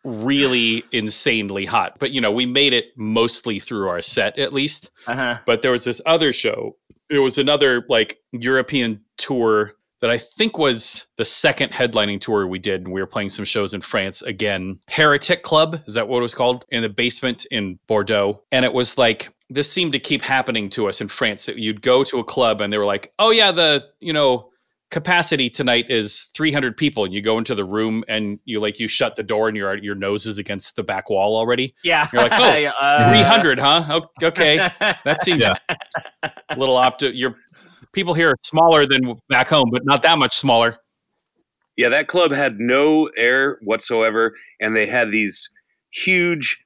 really 0.03 0.83
insanely 0.91 1.65
hot. 1.65 1.97
But 1.99 2.11
you 2.11 2.21
know, 2.21 2.31
we 2.31 2.45
made 2.45 2.73
it 2.73 2.85
mostly 2.95 3.59
through 3.59 3.87
our 3.89 4.01
set 4.01 4.37
at 4.39 4.53
least. 4.53 4.91
uh-huh. 5.07 5.39
But 5.45 5.61
there 5.61 5.71
was 5.71 5.83
this 5.83 6.01
other 6.05 6.33
show. 6.33 6.75
It 7.09 7.19
was 7.19 7.37
another 7.37 7.85
like 7.89 8.19
European 8.31 9.01
tour 9.17 9.73
that 9.99 10.09
I 10.09 10.17
think 10.17 10.57
was 10.57 11.05
the 11.17 11.25
second 11.25 11.71
headlining 11.71 12.19
tour 12.19 12.47
we 12.47 12.57
did. 12.57 12.81
And 12.81 12.91
we 12.91 13.01
were 13.01 13.07
playing 13.07 13.29
some 13.29 13.45
shows 13.45 13.73
in 13.73 13.81
France 13.81 14.23
again. 14.23 14.79
Heretic 14.87 15.43
Club, 15.43 15.79
is 15.85 15.93
that 15.93 16.07
what 16.07 16.19
it 16.19 16.23
was 16.23 16.33
called? 16.33 16.65
In 16.69 16.81
the 16.81 16.89
basement 16.89 17.45
in 17.51 17.77
Bordeaux. 17.87 18.41
And 18.51 18.65
it 18.65 18.73
was 18.73 18.97
like 18.97 19.29
this 19.53 19.69
seemed 19.71 19.91
to 19.93 19.99
keep 19.99 20.21
happening 20.21 20.69
to 20.71 20.87
us 20.87 21.01
in 21.01 21.07
France. 21.07 21.45
That 21.45 21.57
you'd 21.57 21.81
go 21.81 22.03
to 22.05 22.19
a 22.19 22.23
club 22.23 22.61
and 22.61 22.71
they 22.71 22.77
were 22.77 22.85
like, 22.85 23.13
"Oh 23.19 23.31
yeah, 23.31 23.51
the 23.51 23.83
you 23.99 24.13
know 24.13 24.49
capacity 24.89 25.49
tonight 25.49 25.89
is 25.89 26.23
300 26.35 26.75
people," 26.77 27.03
and 27.05 27.13
you 27.13 27.21
go 27.21 27.37
into 27.37 27.53
the 27.53 27.65
room 27.65 28.03
and 28.07 28.39
you 28.45 28.59
like 28.59 28.79
you 28.79 28.87
shut 28.87 29.15
the 29.15 29.23
door 29.23 29.47
and 29.49 29.57
your 29.57 29.75
your 29.77 29.95
nose 29.95 30.25
is 30.25 30.37
against 30.37 30.75
the 30.75 30.83
back 30.83 31.09
wall 31.09 31.35
already. 31.35 31.75
Yeah. 31.83 32.07
You're 32.13 32.23
like, 32.23 32.31
oh, 32.35 32.85
uh, 32.85 33.09
300, 33.09 33.59
huh? 33.59 34.01
Okay, 34.23 34.57
that 34.79 35.23
seems 35.23 35.45
Yeah. 35.45 35.55
a 36.49 36.57
little 36.57 36.77
opti. 36.77 37.11
Your 37.13 37.35
people 37.91 38.13
here 38.13 38.29
are 38.29 38.37
smaller 38.41 38.85
than 38.85 39.19
back 39.29 39.49
home, 39.49 39.69
but 39.71 39.85
not 39.85 40.01
that 40.03 40.17
much 40.17 40.37
smaller. 40.37 40.77
Yeah, 41.77 41.89
that 41.89 42.07
club 42.07 42.31
had 42.31 42.59
no 42.59 43.09
air 43.17 43.57
whatsoever, 43.63 44.35
and 44.59 44.75
they 44.75 44.85
had 44.85 45.11
these 45.11 45.49
huge, 45.89 46.63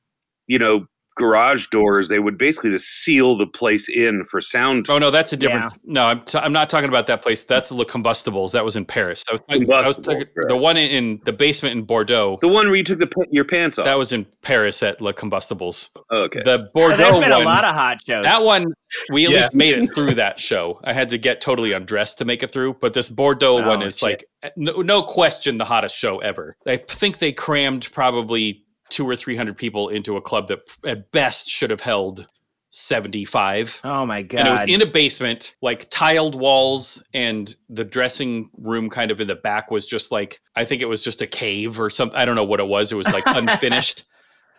you 0.48 0.60
know, 0.60 0.88
garage 1.16 1.68
doors. 1.68 2.10
They 2.10 2.20
would 2.20 2.38
basically 2.38 2.72
just 2.72 2.88
seal 2.88 3.38
the 3.38 3.48
place 3.48 3.90
in 3.90 4.24
for 4.26 4.42
sound. 4.42 4.86
Oh 4.90 4.98
no, 4.98 5.10
that's 5.12 5.34
a 5.34 5.38
different. 5.38 5.72
No, 5.86 6.04
I'm 6.06 6.22
t- 6.22 6.38
I'm 6.38 6.52
not 6.54 6.70
talking 6.70 6.90
about 6.90 7.08
that 7.08 7.22
place. 7.22 7.44
That's 7.44 7.72
Le 7.72 7.86
Combustibles. 7.86 8.52
That 8.52 8.64
was 8.66 8.76
in 8.76 8.86
Paris. 8.86 9.24
I 9.30 9.34
was, 9.34 9.42
talking- 9.48 9.72
I 9.74 9.88
was 9.88 9.98
talking, 9.98 10.26
right. 10.36 10.48
the 10.48 10.58
one 10.58 10.78
in, 10.78 10.92
in 10.92 11.22
the 11.26 11.34
basement 11.34 11.74
in 11.78 11.84
Bordeaux. 11.84 12.38
The 12.42 12.48
one 12.48 12.68
where 12.68 12.76
you 12.76 12.84
took 12.84 13.00
the 13.00 13.10
your 13.32 13.46
pants 13.46 13.80
off. 13.80 13.86
That 13.86 13.98
was 13.98 14.12
in 14.12 14.26
Paris 14.42 14.84
at 14.84 15.02
Le 15.02 15.14
Combustibles. 15.14 15.90
okay. 16.12 16.42
The 16.44 16.58
So 16.66 16.70
Bordeaux 16.74 16.98
there's 16.98 17.16
been 17.18 17.32
one. 17.32 17.42
a 17.42 17.46
lot 17.46 17.64
of 17.64 17.74
hot 17.74 17.98
shows. 18.06 18.24
that 18.26 18.44
one, 18.44 18.66
we 19.12 19.26
at 19.26 19.32
Yeah. 19.32 19.38
least 19.38 19.54
made 19.56 19.78
it 19.78 19.88
through 19.96 20.16
that 20.16 20.40
show. 20.40 20.80
I 20.84 20.94
had 20.94 21.10
to 21.10 21.18
get 21.18 21.40
totally 21.42 21.72
undressed 21.72 22.18
to 22.20 22.26
make 22.26 22.44
it 22.44 22.52
through. 22.52 22.76
But 22.82 22.94
this 22.94 23.10
Bordeaux 23.10 23.64
Oh, 23.64 23.68
one 23.68 23.82
is 23.82 23.98
shit. 24.00 24.04
like 24.10 24.26
eh, 24.44 24.50
no, 24.58 24.82
no 24.82 25.02
question 25.02 25.58
the 25.58 25.66
hottest 25.66 25.96
show 25.96 26.20
ever. 26.20 26.58
I 26.68 26.78
think 26.78 27.20
they 27.20 27.32
crammed 27.32 27.90
probably 27.94 28.65
two 28.90 29.08
or 29.08 29.16
three 29.16 29.36
hundred 29.36 29.58
people 29.58 29.90
into 29.90 30.18
a 30.18 30.22
club 30.22 30.48
that 30.48 30.60
at 30.86 31.12
best 31.12 31.50
should 31.50 31.70
have 31.70 31.82
held 31.82 32.28
seventy 32.70 33.24
five. 33.26 33.80
oh 33.84 34.06
my 34.06 34.22
god. 34.22 34.40
And 34.40 34.48
it 34.48 34.52
was 34.52 34.64
in 34.68 34.82
a 34.82 34.86
basement, 34.92 35.56
like 35.62 35.90
tiled 35.90 36.36
walls, 36.36 37.02
and 37.14 37.56
the 37.70 37.84
dressing 37.86 38.50
room 38.58 38.90
kind 38.90 39.12
of 39.12 39.22
in 39.22 39.28
the 39.28 39.36
back 39.36 39.72
was 39.72 39.86
just 39.86 40.12
like 40.12 40.42
I 40.56 40.66
think 40.66 40.82
it 40.82 40.86
was 40.86 41.02
just 41.02 41.22
a 41.22 41.28
cave 41.28 41.80
or 41.80 41.90
something. 41.90 42.18
I 42.18 42.26
don't 42.26 42.36
know 42.36 42.44
what 42.44 42.60
it 42.60 42.68
was. 42.68 42.92
It 42.92 42.96
was 42.96 43.08
like 43.08 43.24
unfinished. 43.28 44.06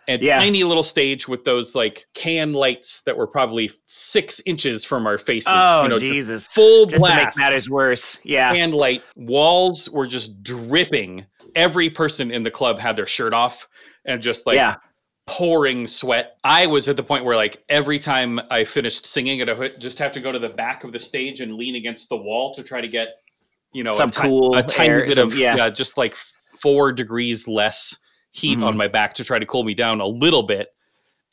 And 0.09 0.21
Yeah. 0.21 0.39
tiny 0.39 0.63
little 0.63 0.83
stage 0.83 1.27
with 1.27 1.43
those 1.43 1.75
like 1.75 2.05
can 2.13 2.53
lights 2.53 3.01
that 3.01 3.17
were 3.17 3.27
probably 3.27 3.69
six 3.87 4.39
inches 4.45 4.85
from 4.85 5.05
our 5.05 5.17
faces. 5.17 5.51
oh 5.53 5.83
you 5.83 5.89
know, 5.89 5.99
Jesus. 5.99 6.47
Full 6.47 6.85
Just 6.85 7.05
to 7.05 7.13
make 7.13 7.23
blast 7.23 7.39
matters 7.39 7.69
worse. 7.69 8.17
Yeah. 8.23 8.53
can 8.53 8.71
light. 8.71 9.03
Walls 9.17 9.89
were 9.89 10.07
just 10.07 10.41
dripping. 10.41 11.25
Every 11.57 11.89
person 11.89 12.31
in 12.31 12.43
the 12.43 12.51
club 12.51 12.79
had 12.79 12.95
their 12.95 13.05
shirt 13.05 13.33
off 13.33 13.67
and 14.07 14.21
just 14.21 14.45
like 14.47 14.55
yeah. 14.55 14.75
pouring 15.27 15.85
sweat. 15.87 16.37
I 16.43 16.65
was 16.65 16.87
at 16.87 16.95
the 16.95 17.03
point 17.03 17.25
where 17.25 17.35
like 17.35 17.63
every 17.69 17.99
time 17.99 18.39
I 18.49 18.63
finished 18.63 19.05
singing 19.05 19.39
it, 19.39 19.49
I 19.49 19.53
would 19.53 19.79
just 19.79 19.99
have 19.99 20.11
to 20.13 20.19
go 20.21 20.31
to 20.31 20.39
the 20.39 20.49
back 20.49 20.83
of 20.83 20.91
the 20.91 20.99
stage 20.99 21.41
and 21.41 21.53
lean 21.55 21.75
against 21.75 22.09
the 22.09 22.17
wall 22.17 22.53
to 22.55 22.63
try 22.63 22.81
to 22.81 22.87
get, 22.87 23.09
you 23.73 23.83
know, 23.83 23.91
Some 23.91 24.09
a, 24.09 24.13
cool 24.13 24.55
a 24.55 24.63
tiny 24.63 24.89
air, 24.89 25.05
bit 25.05 25.15
some- 25.15 25.27
of 25.29 25.37
yeah. 25.37 25.55
yeah. 25.55 25.69
just 25.69 25.97
like 25.97 26.15
four 26.59 26.91
degrees 26.91 27.47
less 27.47 27.95
heat 28.31 28.57
on 28.61 28.73
Mhm. 28.73 28.77
my 28.77 28.87
back 28.87 29.13
to 29.15 29.23
try 29.23 29.37
to 29.39 29.45
cool 29.45 29.63
me 29.63 29.73
down 29.73 29.99
a 30.01 30.07
little 30.07 30.43
bit. 30.43 30.69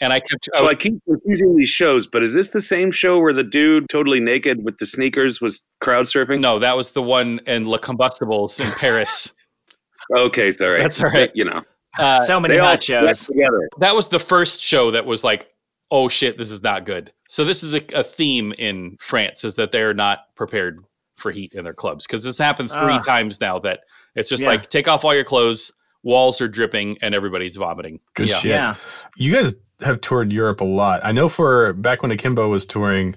And 0.01 0.13
I 0.13 0.19
kept. 0.21 0.49
I 0.55 0.59
so 0.59 0.63
was- 0.65 0.73
I 0.73 0.75
keep 0.75 0.95
confusing 1.09 1.57
these 1.57 1.69
shows, 1.69 2.07
but 2.09 2.23
is 2.23 2.35
this 2.35 2.49
the 2.49 2.61
same 2.61 2.91
show 2.91 3.21
where 3.21 3.33
the 3.33 3.45
dude 3.45 3.89
totally 3.89 4.19
naked 4.21 4.65
with 4.65 4.77
the 4.79 4.87
sneakers 4.87 5.41
was 5.41 5.63
crowd 5.81 6.07
surfing? 6.07 6.41
no, 6.41 6.59
that 6.59 6.77
was 6.77 6.91
the 6.91 7.03
one 7.03 7.41
in 7.47 7.69
Le 7.69 7.79
Combustibles 7.79 8.59
in 8.59 8.71
Paris. 8.73 9.33
Okay, 10.15 10.53
sorry. 10.53 10.83
That's 10.83 11.03
all 11.03 11.09
right. 11.09 11.31
You 11.35 11.47
know, 11.47 11.63
Uh, 11.99 12.21
so 12.25 12.41
many 12.41 12.55
they 12.55 12.61
hot 12.61 12.83
shows. 12.83 13.27
together. 13.27 13.69
that 13.79 13.95
was 13.95 14.09
the 14.09 14.19
first 14.19 14.63
show 14.63 14.91
that 14.91 15.05
was 15.07 15.23
like 15.25 15.49
oh 15.91 16.09
shit 16.09 16.37
this 16.39 16.51
is 16.51 16.63
not 16.63 16.85
good 16.87 17.13
so 17.29 17.45
this 17.45 17.63
is 17.63 17.75
a, 17.75 17.83
a 17.95 18.03
theme 18.03 18.53
in 18.59 18.97
france 19.01 19.45
is 19.45 19.55
that 19.57 19.71
they're 19.71 19.95
not 19.95 20.21
prepared 20.35 20.83
for 21.17 21.31
heat 21.31 21.53
in 21.53 21.63
their 21.63 21.75
clubs 21.75 22.07
because 22.07 22.25
this 22.25 22.39
happened 22.39 22.71
three 22.71 22.95
Ah. 22.95 22.99
times 23.01 23.41
now 23.41 23.59
that 23.61 23.81
it's 24.17 24.29
just 24.29 24.43
Yeah. 24.43 24.49
like 24.51 24.69
take 24.71 24.89
off 24.89 25.05
all 25.05 25.15
your 25.15 25.25
clothes 25.25 25.71
walls 26.03 26.41
are 26.41 26.49
dripping 26.49 26.99
and 27.03 27.15
everybody's 27.15 27.55
vomiting 27.57 28.01
Good 28.15 28.29
yeah 28.31 28.39
shit. 28.39 28.51
Yeah. 28.51 28.75
You 29.17 29.33
guys 29.33 29.55
have 29.81 30.01
toured 30.01 30.33
Europe 30.33 30.61
a 30.61 30.65
lot. 30.65 31.01
I 31.05 31.13
know 31.13 31.29
for 31.29 31.73
back 31.75 32.03
when 32.03 32.11
Akimbo 32.11 32.49
was 32.49 32.65
touring, 32.67 33.17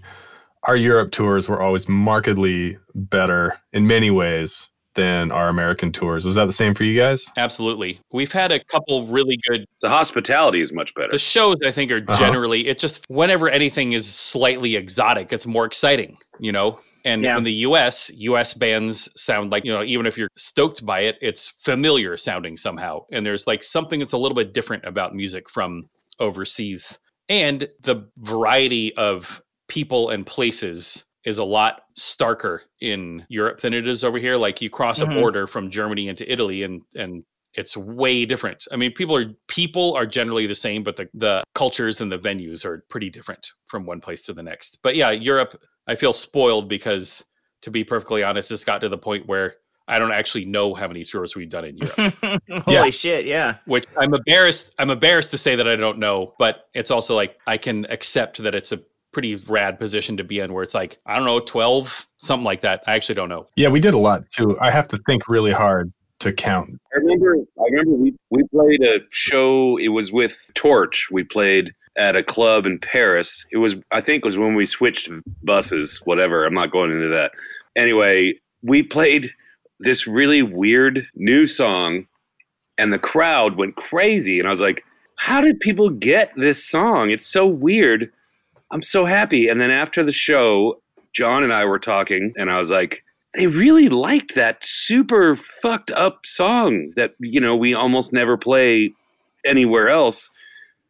our 0.64 0.76
Europe 0.76 1.12
tours 1.12 1.48
were 1.50 1.62
always 1.62 1.88
markedly 1.88 2.78
better 2.96 3.60
in 3.74 3.88
many 3.88 4.10
ways 4.12 4.70
than 4.98 5.32
our 5.32 5.48
American 5.48 5.92
tours. 5.94 6.26
Was 6.26 6.36
that 6.36 6.46
the 6.46 6.52
same 6.52 6.74
for 6.74 6.84
you 6.84 7.00
guys? 7.00 7.26
absolutely 7.38 8.00
we've 8.12 8.32
had 8.34 8.52
a 8.52 8.62
couple 8.66 9.06
really 9.08 9.38
good 9.48 9.64
The 9.82 9.90
hospitality 9.90 10.60
is 10.60 10.74
much 10.74 10.94
better. 10.96 11.12
the 11.12 11.18
shows 11.20 11.56
i 11.66 11.72
think 11.72 11.90
are 11.92 12.04
Uh-huh. 12.08 12.18
generally 12.20 12.68
it 12.68 12.80
just 12.80 13.06
whenever 13.08 13.48
anything 13.50 13.94
is 13.94 14.06
slightly 14.14 14.76
exotic 14.76 15.32
it's 15.32 15.46
more 15.46 15.66
exciting 15.66 16.18
you 16.40 16.52
know 16.52 16.80
and 17.06 17.24
Yeah. 17.24 17.38
in 17.38 17.44
the 17.44 17.54
us 17.54 18.10
us 18.18 18.54
bands 18.54 19.08
sound 19.16 19.52
like 19.52 19.64
you 19.66 19.72
know 19.72 19.84
even 19.84 20.06
if 20.06 20.18
you're 20.18 20.30
stoked 20.36 20.86
by 20.86 21.02
it 21.02 21.16
it's 21.22 21.54
familiar 21.60 22.18
sounding 22.18 22.58
somehow 22.58 23.00
and 23.14 23.24
there's 23.26 23.46
like 23.48 23.64
something 23.64 24.00
that's 24.00 24.14
a 24.14 24.18
little 24.18 24.36
bit 24.36 24.52
different 24.54 24.84
about 24.86 25.14
music 25.16 25.50
from 25.50 25.88
overseas 26.20 27.00
and 27.30 27.68
the 27.82 28.10
variety 28.18 28.94
of 28.96 29.42
people 29.68 30.10
and 30.10 30.26
places 30.26 31.04
is 31.28 31.38
a 31.40 31.44
lot 31.44 31.82
starker 32.00 32.60
in 32.80 33.26
Europe 33.28 33.60
than 33.60 33.74
it 33.74 33.86
is 33.86 34.04
over 34.04 34.18
here. 34.18 34.38
Like 34.38 34.62
you 34.62 34.70
cross 34.70 35.00
Mhm. 35.00 35.12
a 35.12 35.20
border 35.20 35.46
from 35.46 35.70
Germany 35.70 36.08
into 36.08 36.30
Italy 36.32 36.64
and 36.64 36.82
and 36.96 37.24
it's 37.54 37.76
way 37.76 38.24
different. 38.26 38.66
I 38.72 38.76
mean, 38.76 38.94
people 38.94 39.16
are 39.18 39.26
people 39.48 39.94
are 39.96 40.06
generally 40.06 40.48
the 40.48 40.56
same, 40.56 40.84
but 40.84 40.96
the 40.96 41.10
the 41.14 41.44
cultures 41.54 42.00
and 42.02 42.10
the 42.12 42.18
venues 42.20 42.64
are 42.66 42.86
pretty 42.90 43.10
different 43.10 43.52
from 43.66 43.86
one 43.86 44.00
place 44.00 44.22
to 44.24 44.34
the 44.34 44.44
next. 44.44 44.80
But 44.84 44.96
yeah, 44.96 45.12
Europe, 45.12 45.60
I 45.88 45.96
feel 45.96 46.14
spoiled 46.14 46.70
because 46.70 47.24
to 47.62 47.72
be 47.72 47.84
perfectly 47.84 48.24
honest, 48.24 48.52
it's 48.52 48.64
got 48.64 48.80
to 48.82 48.90
the 48.90 48.98
point 48.98 49.28
where 49.28 49.56
I 49.90 50.00
don't 50.00 50.12
actually 50.12 50.46
know 50.46 50.74
how 50.76 50.88
many 50.88 51.04
tours 51.04 51.36
we've 51.36 51.50
done 51.50 51.66
in 51.66 51.78
Europe. 51.84 52.16
Holy 52.22 52.74
Yeah. 52.76 52.90
shit, 52.90 53.26
yeah. 53.26 53.56
which 53.66 53.86
I'm 53.98 54.14
embarrassed. 54.14 54.76
I'm 54.80 54.90
embarrassed 54.92 55.32
to 55.32 55.38
say 55.38 55.56
that 55.56 55.68
I 55.68 55.76
don't 55.76 55.98
know, 55.98 56.36
but 56.40 56.68
it's 56.74 56.92
also 56.92 57.16
like 57.16 57.38
I 57.48 57.58
can 57.58 57.86
accept 57.90 58.38
that 58.44 58.54
it's 58.56 58.72
a 58.72 58.80
pretty 59.18 59.36
rad 59.48 59.80
position 59.80 60.16
to 60.16 60.24
be 60.24 60.40
in, 60.40 60.54
where 60.54 60.62
it's 60.62 60.76
like 60.76 61.00
I 61.08 61.16
don't 61.16 61.26
know, 61.26 61.40
twelve, 61.40 62.06
something 62.18 62.44
like 62.44 62.62
that. 62.62 62.84
I 62.86 62.94
actually 62.94 63.16
don't 63.16 63.30
know. 63.30 63.48
Yeah, 63.56 63.70
we 63.70 63.80
did 63.80 63.96
a 63.96 63.98
lot 63.98 64.30
too. 64.30 64.56
I 64.62 64.70
have 64.70 64.88
to 64.90 64.98
think 65.08 65.28
really 65.28 65.52
hard 65.52 65.92
to 66.20 66.32
count. 66.32 66.80
I 66.94 67.00
remember. 67.00 67.36
I 67.60 67.64
remember 67.72 67.94
we 67.94 68.14
we 68.30 68.44
played 68.54 68.84
a 68.84 69.00
show. 69.10 69.76
It 69.78 69.88
was 69.88 70.12
with 70.12 70.52
Torch. 70.54 71.10
We 71.12 71.24
played 71.24 71.74
at 71.98 72.16
a 72.16 72.22
club 72.22 72.68
in 72.68 72.78
Paris. 72.78 73.44
It 73.52 73.58
was. 73.58 73.76
I 73.92 74.02
think 74.02 74.22
it 74.22 74.26
was 74.26 74.38
when 74.38 74.54
we 74.54 74.68
switched 74.68 75.10
buses. 75.42 76.00
Whatever. 76.06 76.46
I'm 76.46 76.54
not 76.54 76.72
going 76.72 76.92
into 76.92 77.08
that. 77.08 77.32
Anyway, 77.76 78.36
we 78.62 78.84
played 78.84 79.32
this 79.80 80.06
really 80.06 80.44
weird 80.44 81.08
new 81.16 81.48
song, 81.48 82.06
and 82.78 82.94
the 82.94 83.00
crowd 83.00 83.58
went 83.58 83.78
crazy. 83.78 84.38
And 84.38 84.48
I 84.48 84.52
was 84.52 84.62
like, 84.62 84.84
"How 85.16 85.42
did 85.42 85.60
people 85.60 85.90
get 85.90 86.34
this 86.36 86.64
song? 86.64 87.10
It's 87.10 87.26
so 87.26 87.48
weird." 87.48 88.12
I'm 88.72 88.82
so 88.82 89.06
happy. 89.06 89.48
And 89.48 89.62
then 89.62 89.72
after 89.72 90.04
the 90.04 90.12
show, 90.12 90.82
John 91.14 91.44
and 91.44 91.54
I 91.54 91.66
were 91.66 91.80
talking, 91.80 92.34
and 92.38 92.52
I 92.52 92.58
was 92.58 92.70
like, 92.70 93.04
they 93.34 93.48
really 93.48 93.90
liked 93.90 94.36
that 94.36 94.64
super 94.64 95.36
fucked 95.36 95.92
up 95.92 96.26
song 96.26 96.92
that 96.96 97.14
you 97.20 97.40
know 97.40 97.56
we 97.56 97.74
almost 97.74 98.12
never 98.14 98.38
play 98.38 98.94
anywhere 99.46 99.90
else. 99.90 100.30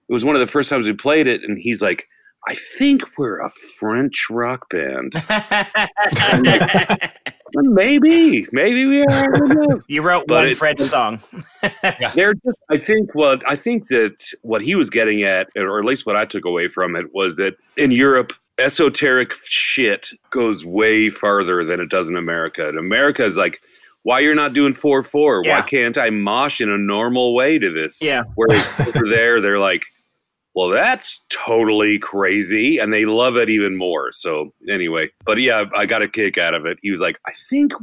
It 0.09 0.13
was 0.13 0.23
one 0.23 0.35
of 0.35 0.39
the 0.39 0.47
first 0.47 0.69
times 0.69 0.87
we 0.87 0.93
played 0.93 1.27
it, 1.27 1.41
and 1.43 1.57
he's 1.57 1.81
like, 1.81 2.07
"I 2.47 2.55
think 2.55 3.03
we're 3.17 3.39
a 3.39 3.49
French 3.49 4.27
rock 4.29 4.69
band." 4.69 5.13
maybe, 7.55 8.47
maybe 8.51 8.85
we 8.85 9.01
are. 9.01 9.09
I 9.09 9.21
don't 9.39 9.69
know. 9.69 9.81
you 9.87 10.01
wrote 10.01 10.25
But 10.27 10.43
one 10.43 10.45
it- 10.49 10.57
French 10.57 10.81
song. 10.81 11.21
They're 12.15 12.33
just. 12.33 12.57
I 12.69 12.77
think 12.77 13.13
what 13.15 13.41
I 13.47 13.55
think 13.55 13.87
that 13.87 14.15
what 14.43 14.61
he 14.61 14.75
was 14.75 14.89
getting 14.89 15.23
at, 15.23 15.47
or 15.55 15.79
at 15.79 15.85
least 15.85 16.05
what 16.05 16.15
I 16.15 16.25
took 16.25 16.45
away 16.45 16.67
from 16.67 16.95
it, 16.95 17.13
was 17.13 17.37
that 17.37 17.55
in 17.77 17.91
Europe, 17.91 18.33
esoteric 18.57 19.33
shit 19.43 20.09
goes 20.29 20.65
way 20.65 21.09
farther 21.09 21.63
than 21.63 21.79
it 21.79 21.89
does 21.89 22.09
in 22.09 22.15
America. 22.17 22.67
And 22.67 22.77
America 22.77 23.23
is 23.23 23.37
like 23.37 23.61
why 24.03 24.19
you're 24.19 24.35
not 24.35 24.53
doing 24.53 24.73
four 24.73 25.03
four? 25.03 25.41
Yeah. 25.43 25.57
Why 25.59 25.61
can't 25.67 25.97
I 25.97 26.09
mosh 26.09 26.61
in 26.61 26.69
a 26.71 26.77
normal 26.77 27.35
way 27.35 27.59
to 27.59 27.71
this? 27.71 28.01
Yeah. 28.01 28.23
Whereas 28.35 28.67
over 28.87 29.05
there, 29.07 29.41
they're 29.41 29.59
like, 29.59 29.85
well, 30.57 30.69
that's 30.69 31.23
totally 31.29 31.99
crazy, 31.99 32.79
and 32.79 32.91
they 32.91 33.05
love 33.05 33.35
it 33.37 33.47
even 33.47 33.77
more. 33.77 34.11
So 34.11 34.51
anyway, 34.67 35.07
but 35.23 35.37
yeah, 35.37 35.65
I 35.75 35.85
got 35.85 36.01
a 36.01 36.07
kick 36.07 36.39
out 36.39 36.55
of 36.55 36.65
it. 36.65 36.79
He 36.81 36.89
was 36.89 36.99
like, 36.99 37.19
I 37.27 37.31
think, 37.31 37.73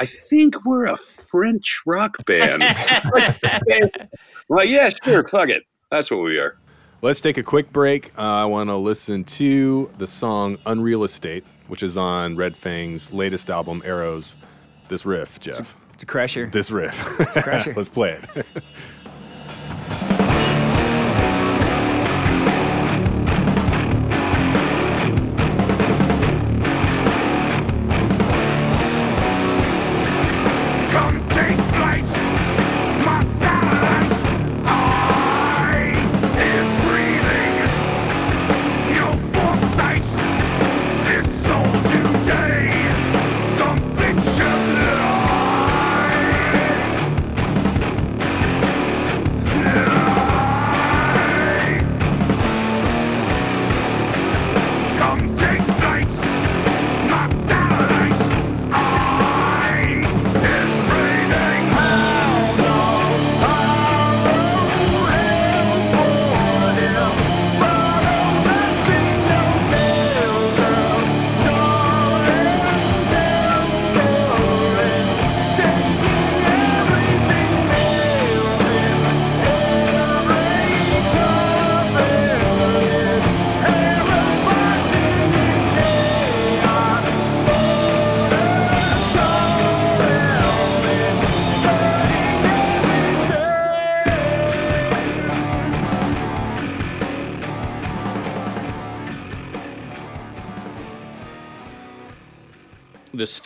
I 0.00 0.06
think 0.06 0.64
we're 0.64 0.86
a 0.86 0.96
French 0.96 1.82
rock 1.84 2.16
band. 2.24 2.62
well, 4.48 4.64
yeah, 4.64 4.88
sure, 5.04 5.28
fuck 5.28 5.50
it. 5.50 5.64
That's 5.90 6.10
what 6.10 6.22
we 6.22 6.38
are. 6.38 6.56
Let's 7.02 7.20
take 7.20 7.36
a 7.36 7.42
quick 7.42 7.70
break. 7.70 8.14
Uh, 8.16 8.22
I 8.22 8.46
want 8.46 8.70
to 8.70 8.76
listen 8.76 9.22
to 9.24 9.92
the 9.98 10.06
song 10.06 10.56
Unreal 10.64 11.04
Estate, 11.04 11.44
which 11.68 11.82
is 11.82 11.98
on 11.98 12.34
Red 12.34 12.56
Fang's 12.56 13.12
latest 13.12 13.50
album, 13.50 13.82
Arrows. 13.84 14.36
This 14.88 15.04
riff, 15.04 15.38
Jeff. 15.38 15.76
It's 15.92 16.04
a 16.04 16.06
crusher. 16.06 16.46
This 16.46 16.70
riff. 16.70 16.98
It's 17.20 17.36
a 17.36 17.42
crusher. 17.42 17.74
Let's 17.76 17.90
play 17.90 18.18
it. 18.34 18.46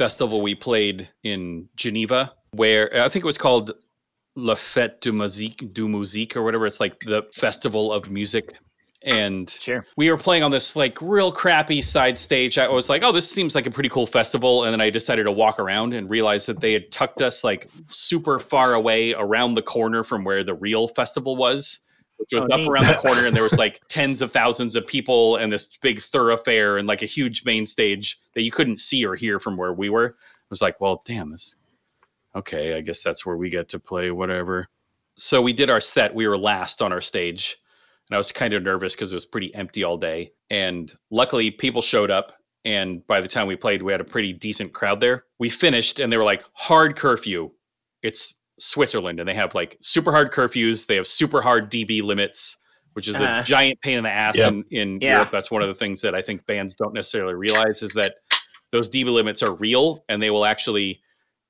festival 0.00 0.40
we 0.40 0.54
played 0.54 1.10
in 1.24 1.68
Geneva, 1.76 2.32
where 2.52 2.90
I 3.04 3.10
think 3.10 3.22
it 3.22 3.26
was 3.26 3.36
called 3.36 3.72
La 4.34 4.54
Fête 4.54 4.98
du 5.02 5.12
Musique, 5.12 5.74
du 5.74 5.86
Musique 5.86 6.34
or 6.38 6.42
whatever. 6.42 6.64
It's 6.66 6.80
like 6.80 6.98
the 7.00 7.24
festival 7.34 7.92
of 7.92 8.08
music. 8.08 8.54
And 9.02 9.50
Sure. 9.50 9.84
we 9.98 10.10
were 10.10 10.16
playing 10.16 10.42
on 10.42 10.50
this 10.50 10.74
like 10.74 10.96
real 11.02 11.30
crappy 11.30 11.82
side 11.82 12.16
stage. 12.16 12.56
I 12.56 12.66
was 12.68 12.88
like, 12.88 13.02
oh, 13.02 13.12
this 13.12 13.30
seems 13.30 13.54
like 13.54 13.66
a 13.66 13.70
pretty 13.70 13.90
cool 13.90 14.06
festival. 14.06 14.64
And 14.64 14.72
then 14.72 14.80
I 14.80 14.88
decided 14.88 15.24
to 15.24 15.32
walk 15.32 15.58
around 15.58 15.92
and 15.92 16.08
realized 16.08 16.48
that 16.48 16.60
they 16.60 16.72
had 16.72 16.90
tucked 16.90 17.20
us 17.20 17.44
like 17.44 17.68
super 17.90 18.38
far 18.38 18.72
away 18.72 19.12
around 19.12 19.52
the 19.52 19.62
corner 19.62 20.02
from 20.02 20.24
where 20.24 20.42
the 20.42 20.54
real 20.54 20.88
festival 20.88 21.36
was, 21.36 21.78
which 22.20 22.28
was 22.32 22.46
Oh, 22.50 22.54
up 22.54 22.60
neat. 22.60 22.68
around 22.68 22.86
the 22.86 22.94
corner. 22.94 23.26
And 23.26 23.34
there 23.34 23.42
was 23.42 23.52
like 23.58 23.80
tens 23.88 24.22
of 24.22 24.30
thousands 24.30 24.76
of 24.76 24.86
people 24.86 25.36
and 25.36 25.52
this 25.52 25.68
big 25.80 26.00
thoroughfare 26.00 26.78
and 26.78 26.86
like 26.86 27.02
a 27.02 27.06
huge 27.06 27.44
main 27.44 27.64
stage 27.64 28.20
that 28.34 28.42
you 28.42 28.50
couldn't 28.50 28.78
see 28.78 29.04
or 29.04 29.14
hear 29.16 29.40
from 29.40 29.56
where 29.56 29.72
we 29.72 29.88
were. 29.90 30.16
I 30.18 30.46
was 30.50 30.62
like, 30.62 30.80
well, 30.80 31.02
damn, 31.04 31.30
this 31.30 31.56
okay, 32.36 32.76
I 32.76 32.80
guess 32.80 33.02
that's 33.02 33.26
where 33.26 33.36
we 33.36 33.50
get 33.50 33.68
to 33.70 33.80
play 33.80 34.10
whatever. 34.12 34.68
So 35.16 35.42
we 35.42 35.52
did 35.52 35.68
our 35.70 35.80
set. 35.80 36.14
We 36.14 36.28
were 36.28 36.38
last 36.38 36.80
on 36.80 36.92
our 36.92 37.00
stage. 37.00 37.56
And 38.08 38.14
I 38.14 38.18
was 38.18 38.32
kind 38.32 38.54
of 38.54 38.62
nervous 38.62 38.94
because 38.94 39.12
it 39.12 39.16
was 39.16 39.24
pretty 39.24 39.54
empty 39.54 39.82
all 39.84 39.96
day. 39.96 40.32
And 40.50 40.92
luckily, 41.10 41.50
people 41.50 41.82
showed 41.82 42.10
up. 42.10 42.32
And 42.64 43.06
by 43.06 43.20
the 43.20 43.28
time 43.28 43.46
we 43.46 43.56
played, 43.56 43.82
we 43.82 43.92
had 43.92 44.00
a 44.00 44.04
pretty 44.04 44.32
decent 44.32 44.72
crowd 44.72 45.00
there. 45.00 45.24
We 45.38 45.48
finished 45.48 45.98
and 45.98 46.12
they 46.12 46.16
were 46.16 46.24
like, 46.24 46.44
hard 46.52 46.94
curfew. 46.96 47.50
It's 48.02 48.34
Switzerland 48.60 49.18
and 49.20 49.28
they 49.28 49.34
have 49.34 49.54
like 49.54 49.76
super 49.80 50.12
hard 50.12 50.30
curfews. 50.32 50.86
They 50.86 50.96
have 50.96 51.06
super 51.06 51.40
hard 51.40 51.70
DB 51.70 52.02
limits, 52.02 52.56
which 52.92 53.08
is 53.08 53.14
Uh-huh. 53.16 53.40
a 53.40 53.42
giant 53.44 53.80
pain 53.80 53.98
in 53.98 54.04
the 54.04 54.10
ass 54.10 54.36
Yep. 54.36 54.48
in, 54.48 54.64
in 54.70 54.98
Yeah. 55.00 55.14
Europe. 55.16 55.30
That's 55.32 55.50
one 55.50 55.62
of 55.62 55.68
the 55.68 55.74
things 55.74 56.00
that 56.02 56.14
I 56.14 56.22
think 56.22 56.44
bands 56.46 56.74
don't 56.74 56.92
necessarily 56.94 57.34
realize 57.34 57.82
is 57.82 57.90
that 57.92 58.16
those 58.72 58.88
DB 58.88 59.10
limits 59.12 59.42
are 59.42 59.54
real 59.54 60.04
and 60.08 60.22
they 60.22 60.30
will 60.30 60.44
actually, 60.44 61.00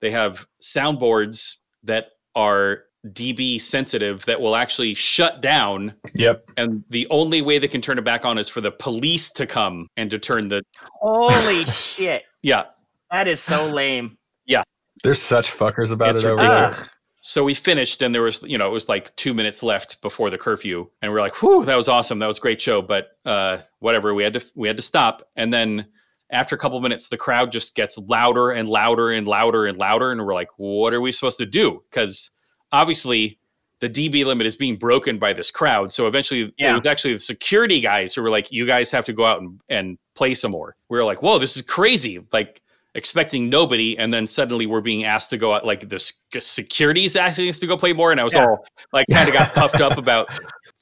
they 0.00 0.10
have 0.10 0.46
soundboards 0.62 1.56
that 1.84 2.06
are 2.34 2.84
DB 3.12 3.58
sensitive 3.60 4.24
that 4.26 4.38
will 4.40 4.54
actually 4.54 4.92
shut 4.94 5.40
down 5.40 5.94
Yep. 6.14 6.44
and 6.58 6.84
the 6.90 7.06
only 7.10 7.40
way 7.42 7.58
they 7.58 7.68
can 7.68 7.80
turn 7.80 7.98
it 7.98 8.04
back 8.04 8.24
on 8.26 8.36
is 8.36 8.48
for 8.48 8.60
the 8.60 8.70
police 8.72 9.30
to 9.30 9.46
come 9.46 9.86
and 9.96 10.10
to 10.10 10.18
turn 10.18 10.48
the 10.48 10.62
Holy 11.00 11.64
shit. 11.66 12.24
yeah 12.42 12.64
That 13.10 13.26
is 13.26 13.40
so 13.40 13.66
lame. 13.66 14.18
Yeah. 14.46 14.62
There's 15.02 15.20
such 15.20 15.50
fuckers 15.50 15.92
about 15.92 16.10
it's 16.10 16.20
it 16.20 16.26
over 16.26 16.42
there. 16.42 16.74
So 17.22 17.44
we 17.44 17.52
finished, 17.54 18.00
and 18.00 18.14
there 18.14 18.22
was, 18.22 18.42
you 18.42 18.56
know, 18.56 18.66
it 18.66 18.72
was 18.72 18.88
like 18.88 19.14
two 19.16 19.34
minutes 19.34 19.62
left 19.62 20.00
before 20.00 20.30
the 20.30 20.38
curfew, 20.38 20.88
and 21.02 21.12
we 21.12 21.18
are 21.18 21.20
like, 21.20 21.42
"Whew, 21.42 21.64
that 21.66 21.76
was 21.76 21.86
awesome! 21.88 22.18
That 22.18 22.26
was 22.26 22.38
a 22.38 22.40
great 22.40 22.62
show." 22.62 22.80
But 22.80 23.08
uh, 23.26 23.58
whatever, 23.80 24.14
we 24.14 24.24
had 24.24 24.34
to 24.34 24.44
we 24.54 24.68
had 24.68 24.76
to 24.78 24.82
stop, 24.82 25.28
and 25.36 25.52
then 25.52 25.86
after 26.30 26.54
a 26.54 26.58
couple 26.58 26.80
minutes, 26.80 27.08
the 27.08 27.16
crowd 27.18 27.52
just 27.52 27.74
gets 27.74 27.98
louder 27.98 28.50
and 28.52 28.68
louder 28.68 29.10
and 29.10 29.26
louder 29.28 29.66
and 29.66 29.76
louder, 29.76 30.12
and 30.12 30.24
we're 30.24 30.32
like, 30.34 30.48
"What 30.56 30.94
are 30.94 31.00
we 31.02 31.12
supposed 31.12 31.38
to 31.38 31.46
do?" 31.46 31.82
Because 31.90 32.30
obviously, 32.72 33.38
the 33.80 33.88
DB 33.90 34.24
limit 34.24 34.46
is 34.46 34.56
being 34.56 34.76
broken 34.76 35.18
by 35.18 35.34
this 35.34 35.50
crowd. 35.50 35.92
So 35.92 36.06
eventually, 36.06 36.54
Yeah. 36.56 36.72
it 36.72 36.76
was 36.78 36.86
actually 36.86 37.12
the 37.14 37.18
security 37.18 37.80
guys 37.82 38.14
who 38.14 38.22
were 38.22 38.30
like, 38.30 38.50
"You 38.50 38.64
guys 38.64 38.90
have 38.92 39.04
to 39.04 39.12
go 39.12 39.26
out 39.26 39.42
and, 39.42 39.60
and 39.68 39.98
play 40.14 40.32
some 40.34 40.52
more." 40.52 40.74
We 40.88 40.96
were 40.96 41.04
like, 41.04 41.20
"Whoa, 41.22 41.38
this 41.38 41.54
is 41.54 41.60
crazy!" 41.62 42.18
Like 42.32 42.62
expecting 42.94 43.48
nobody, 43.48 43.96
and 43.98 44.12
then 44.12 44.26
suddenly 44.26 44.66
we're 44.66 44.80
being 44.80 45.04
asked 45.04 45.30
to 45.30 45.36
go 45.36 45.54
out. 45.54 45.64
Like 45.64 45.88
this 45.88 46.12
sec- 46.32 46.42
security's 46.42 47.16
asking 47.16 47.48
us 47.48 47.58
to 47.60 47.66
go 47.66 47.76
play 47.76 47.92
more, 47.92 48.10
and 48.12 48.20
I 48.20 48.24
was 48.24 48.34
Yeah. 48.34 48.46
all 48.46 48.64
like, 48.92 49.06
kind 49.12 49.28
of 49.28 49.34
got 49.34 49.48
puffed 49.54 49.80
up 49.80 49.98
about. 49.98 50.28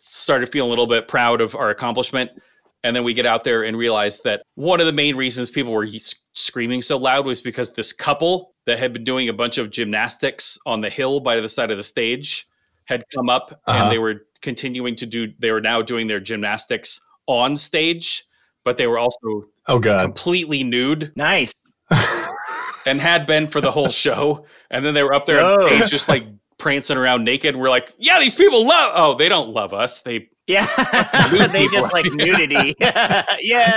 Started 0.01 0.51
feeling 0.51 0.69
a 0.69 0.71
little 0.71 0.87
bit 0.87 1.09
proud 1.09 1.41
of 1.41 1.55
our 1.57 1.71
accomplishment, 1.71 2.31
and 2.85 2.95
then 2.95 3.03
we 3.05 3.13
get 3.13 3.27
out 3.27 3.43
there 3.45 3.65
and 3.65 3.77
realize 3.77 4.21
that 4.21 4.43
one 4.55 4.79
of 4.81 4.87
the 4.87 4.93
main 4.93 5.17
reasons 5.17 5.51
people 5.51 5.73
were 5.73 5.89
screaming 6.35 6.81
so 6.81 6.97
loud 6.97 7.27
was 7.27 7.41
because 7.41 7.73
this 7.73 7.93
couple 7.93 8.55
that 8.67 8.79
had 8.79 8.93
been 8.93 9.03
doing 9.03 9.29
a 9.29 9.33
bunch 9.33 9.59
of 9.59 9.71
gymnastics 9.71 10.57
on 10.67 10.81
the 10.81 10.89
hill 10.89 11.19
by 11.19 11.41
the 11.41 11.49
side 11.49 11.71
of 11.73 11.77
the 11.77 11.83
stage 11.85 12.47
had 12.85 13.03
come 13.13 13.29
up 13.29 13.61
Uh-huh. 13.67 13.83
and 13.83 13.93
they 13.93 13.99
were 13.99 14.27
continuing 14.41 14.95
to 14.97 15.05
do 15.05 15.33
they 15.41 15.51
were 15.51 15.61
now 15.61 15.83
doing 15.83 16.07
their 16.07 16.21
gymnastics 16.21 17.01
on 17.27 17.57
stage 17.57 18.25
but 18.65 18.77
they 18.77 18.87
were 18.87 18.99
also 18.99 19.45
Oh 19.67 19.81
god. 19.81 20.03
completely 20.03 20.63
nude 20.63 21.11
Nice. 21.17 21.53
And 22.87 23.01
had 23.01 23.27
been 23.27 23.47
for 23.47 23.61
the 23.61 23.71
whole 23.71 23.89
show 24.05 24.45
and 24.71 24.85
then 24.85 24.95
they 24.95 25.03
were 25.03 25.15
up 25.15 25.27
there 25.27 25.45
on 25.45 25.61
Whoa. 25.61 25.87
just 25.87 26.09
like 26.09 26.25
prancing 26.59 26.97
around 26.97 27.25
naked 27.25 27.55
we're 27.57 27.69
like 27.71 27.95
yeah 27.99 28.19
these 28.19 28.35
people 28.35 28.67
love 28.67 28.93
oh 28.95 29.15
they 29.15 29.29
don't 29.29 29.51
love 29.51 29.73
us 29.73 30.01
they 30.03 30.29
Yeah. 30.49 30.67
they 31.53 31.67
just 31.69 31.93
like 31.93 32.07
nudity. 32.15 32.75
yeah. 32.81 33.25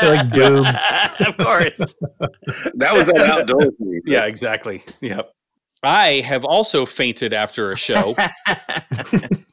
Like 0.03 0.29
boobs. 0.31 0.77
of 1.27 1.37
course. 1.37 1.77
That 2.75 2.93
was 2.93 3.05
that 3.07 3.17
outdoor 3.29 3.65
thing. 3.71 4.01
yeah 4.05 4.25
exactly 4.25 4.83
yep 5.01 5.31
i 5.83 6.21
have 6.25 6.45
also 6.45 6.85
fainted 6.85 7.33
after 7.33 7.71
a 7.71 7.75
show 7.77 8.15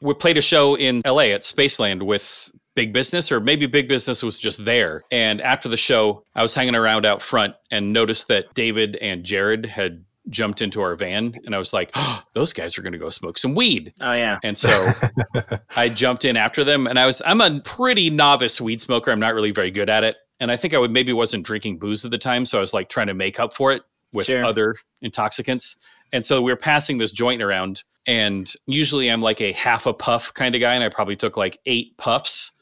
we 0.00 0.14
played 0.14 0.36
a 0.38 0.42
show 0.42 0.74
in 0.76 1.00
LA 1.06 1.30
at 1.34 1.42
Spaceland 1.42 2.02
with 2.04 2.50
Big 2.78 2.92
Business, 2.92 3.32
or 3.32 3.40
maybe 3.40 3.66
Big 3.66 3.88
Business 3.88 4.22
was 4.22 4.38
just 4.38 4.64
there. 4.64 5.02
And 5.10 5.40
after 5.40 5.68
the 5.68 5.76
show, 5.76 6.22
I 6.36 6.42
was 6.42 6.54
hanging 6.54 6.76
around 6.76 7.04
out 7.04 7.20
front 7.20 7.56
and 7.72 7.92
noticed 7.92 8.28
that 8.28 8.54
David 8.54 8.94
and 9.02 9.24
Jared 9.24 9.66
had 9.66 10.04
jumped 10.28 10.62
into 10.62 10.80
our 10.80 10.94
van. 10.94 11.34
And 11.44 11.56
I 11.56 11.58
was 11.58 11.72
like, 11.72 11.90
oh, 11.94 12.22
those 12.34 12.52
guys 12.52 12.78
are 12.78 12.82
going 12.82 12.92
to 12.92 12.98
go 12.98 13.10
smoke 13.10 13.36
some 13.36 13.56
weed. 13.56 13.92
Oh 14.00 14.12
yeah. 14.12 14.38
And 14.44 14.56
so 14.56 14.92
I 15.76 15.88
jumped 15.88 16.24
in 16.24 16.36
after 16.36 16.62
them. 16.62 16.86
And 16.86 17.00
I 17.00 17.06
was, 17.06 17.20
I'm 17.26 17.40
a 17.40 17.60
pretty 17.62 18.10
novice 18.10 18.60
weed 18.60 18.80
smoker. 18.80 19.10
I'm 19.10 19.18
not 19.18 19.34
really 19.34 19.50
very 19.50 19.72
good 19.72 19.90
at 19.90 20.04
it. 20.04 20.14
And 20.38 20.52
I 20.52 20.56
think 20.56 20.72
I 20.72 20.78
would 20.78 20.92
maybe 20.92 21.12
wasn't 21.12 21.44
drinking 21.44 21.80
booze 21.80 22.04
at 22.04 22.12
the 22.12 22.18
time. 22.18 22.46
So 22.46 22.58
I 22.58 22.60
was 22.60 22.72
like 22.72 22.88
trying 22.88 23.08
to 23.08 23.14
make 23.14 23.40
up 23.40 23.52
for 23.52 23.72
it 23.72 23.82
with 24.12 24.26
Sure. 24.26 24.44
other 24.44 24.76
intoxicants. 25.02 25.74
And 26.12 26.24
so 26.24 26.40
we 26.40 26.52
were 26.52 26.56
passing 26.56 26.98
this 26.98 27.10
joint 27.10 27.42
around, 27.42 27.82
and 28.06 28.50
usually 28.66 29.08
I'm 29.08 29.20
like 29.20 29.40
a 29.40 29.52
half 29.52 29.84
a 29.86 29.92
puff 29.92 30.32
kind 30.32 30.54
of 30.54 30.60
guy, 30.60 30.74
and 30.74 30.84
I 30.84 30.88
probably 30.88 31.16
took 31.16 31.36
like 31.36 31.58
eight 31.66 31.96
puffs. 31.98 32.52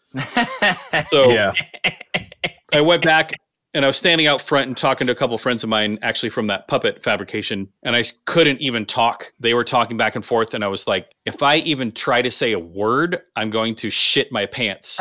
So 1.09 1.31
Yeah. 1.31 1.53
I 2.73 2.81
went 2.81 3.05
back 3.05 3.33
and 3.77 3.85
I 3.85 3.89
was 3.89 3.99
standing 3.99 4.27
out 4.27 4.41
front 4.41 4.69
and 4.69 4.77
talking 4.77 5.07
to 5.07 5.13
a 5.13 5.17
couple 5.17 5.37
friends 5.37 5.63
of 5.63 5.69
mine, 5.69 5.99
actually 6.01 6.31
from 6.31 6.47
that 6.47 6.67
puppet 6.67 7.05
fabrication, 7.05 7.69
and 7.83 7.95
I 7.95 8.05
couldn't 8.25 8.59
even 8.63 8.87
talk. 8.87 9.35
They 9.39 9.53
were 9.53 9.65
talking 9.65 9.99
back 9.99 10.17
and 10.17 10.25
forth, 10.25 10.55
and 10.55 10.65
I 10.65 10.69
was 10.69 10.87
like, 10.87 11.13
if 11.27 11.43
I 11.43 11.57
even 11.57 11.93
try 11.93 12.23
to 12.23 12.31
say 12.31 12.53
a 12.53 12.59
word, 12.59 13.21
I'm 13.37 13.51
going 13.51 13.75
to 13.77 13.91
shit 13.91 14.33
my 14.33 14.47
pants. 14.47 14.99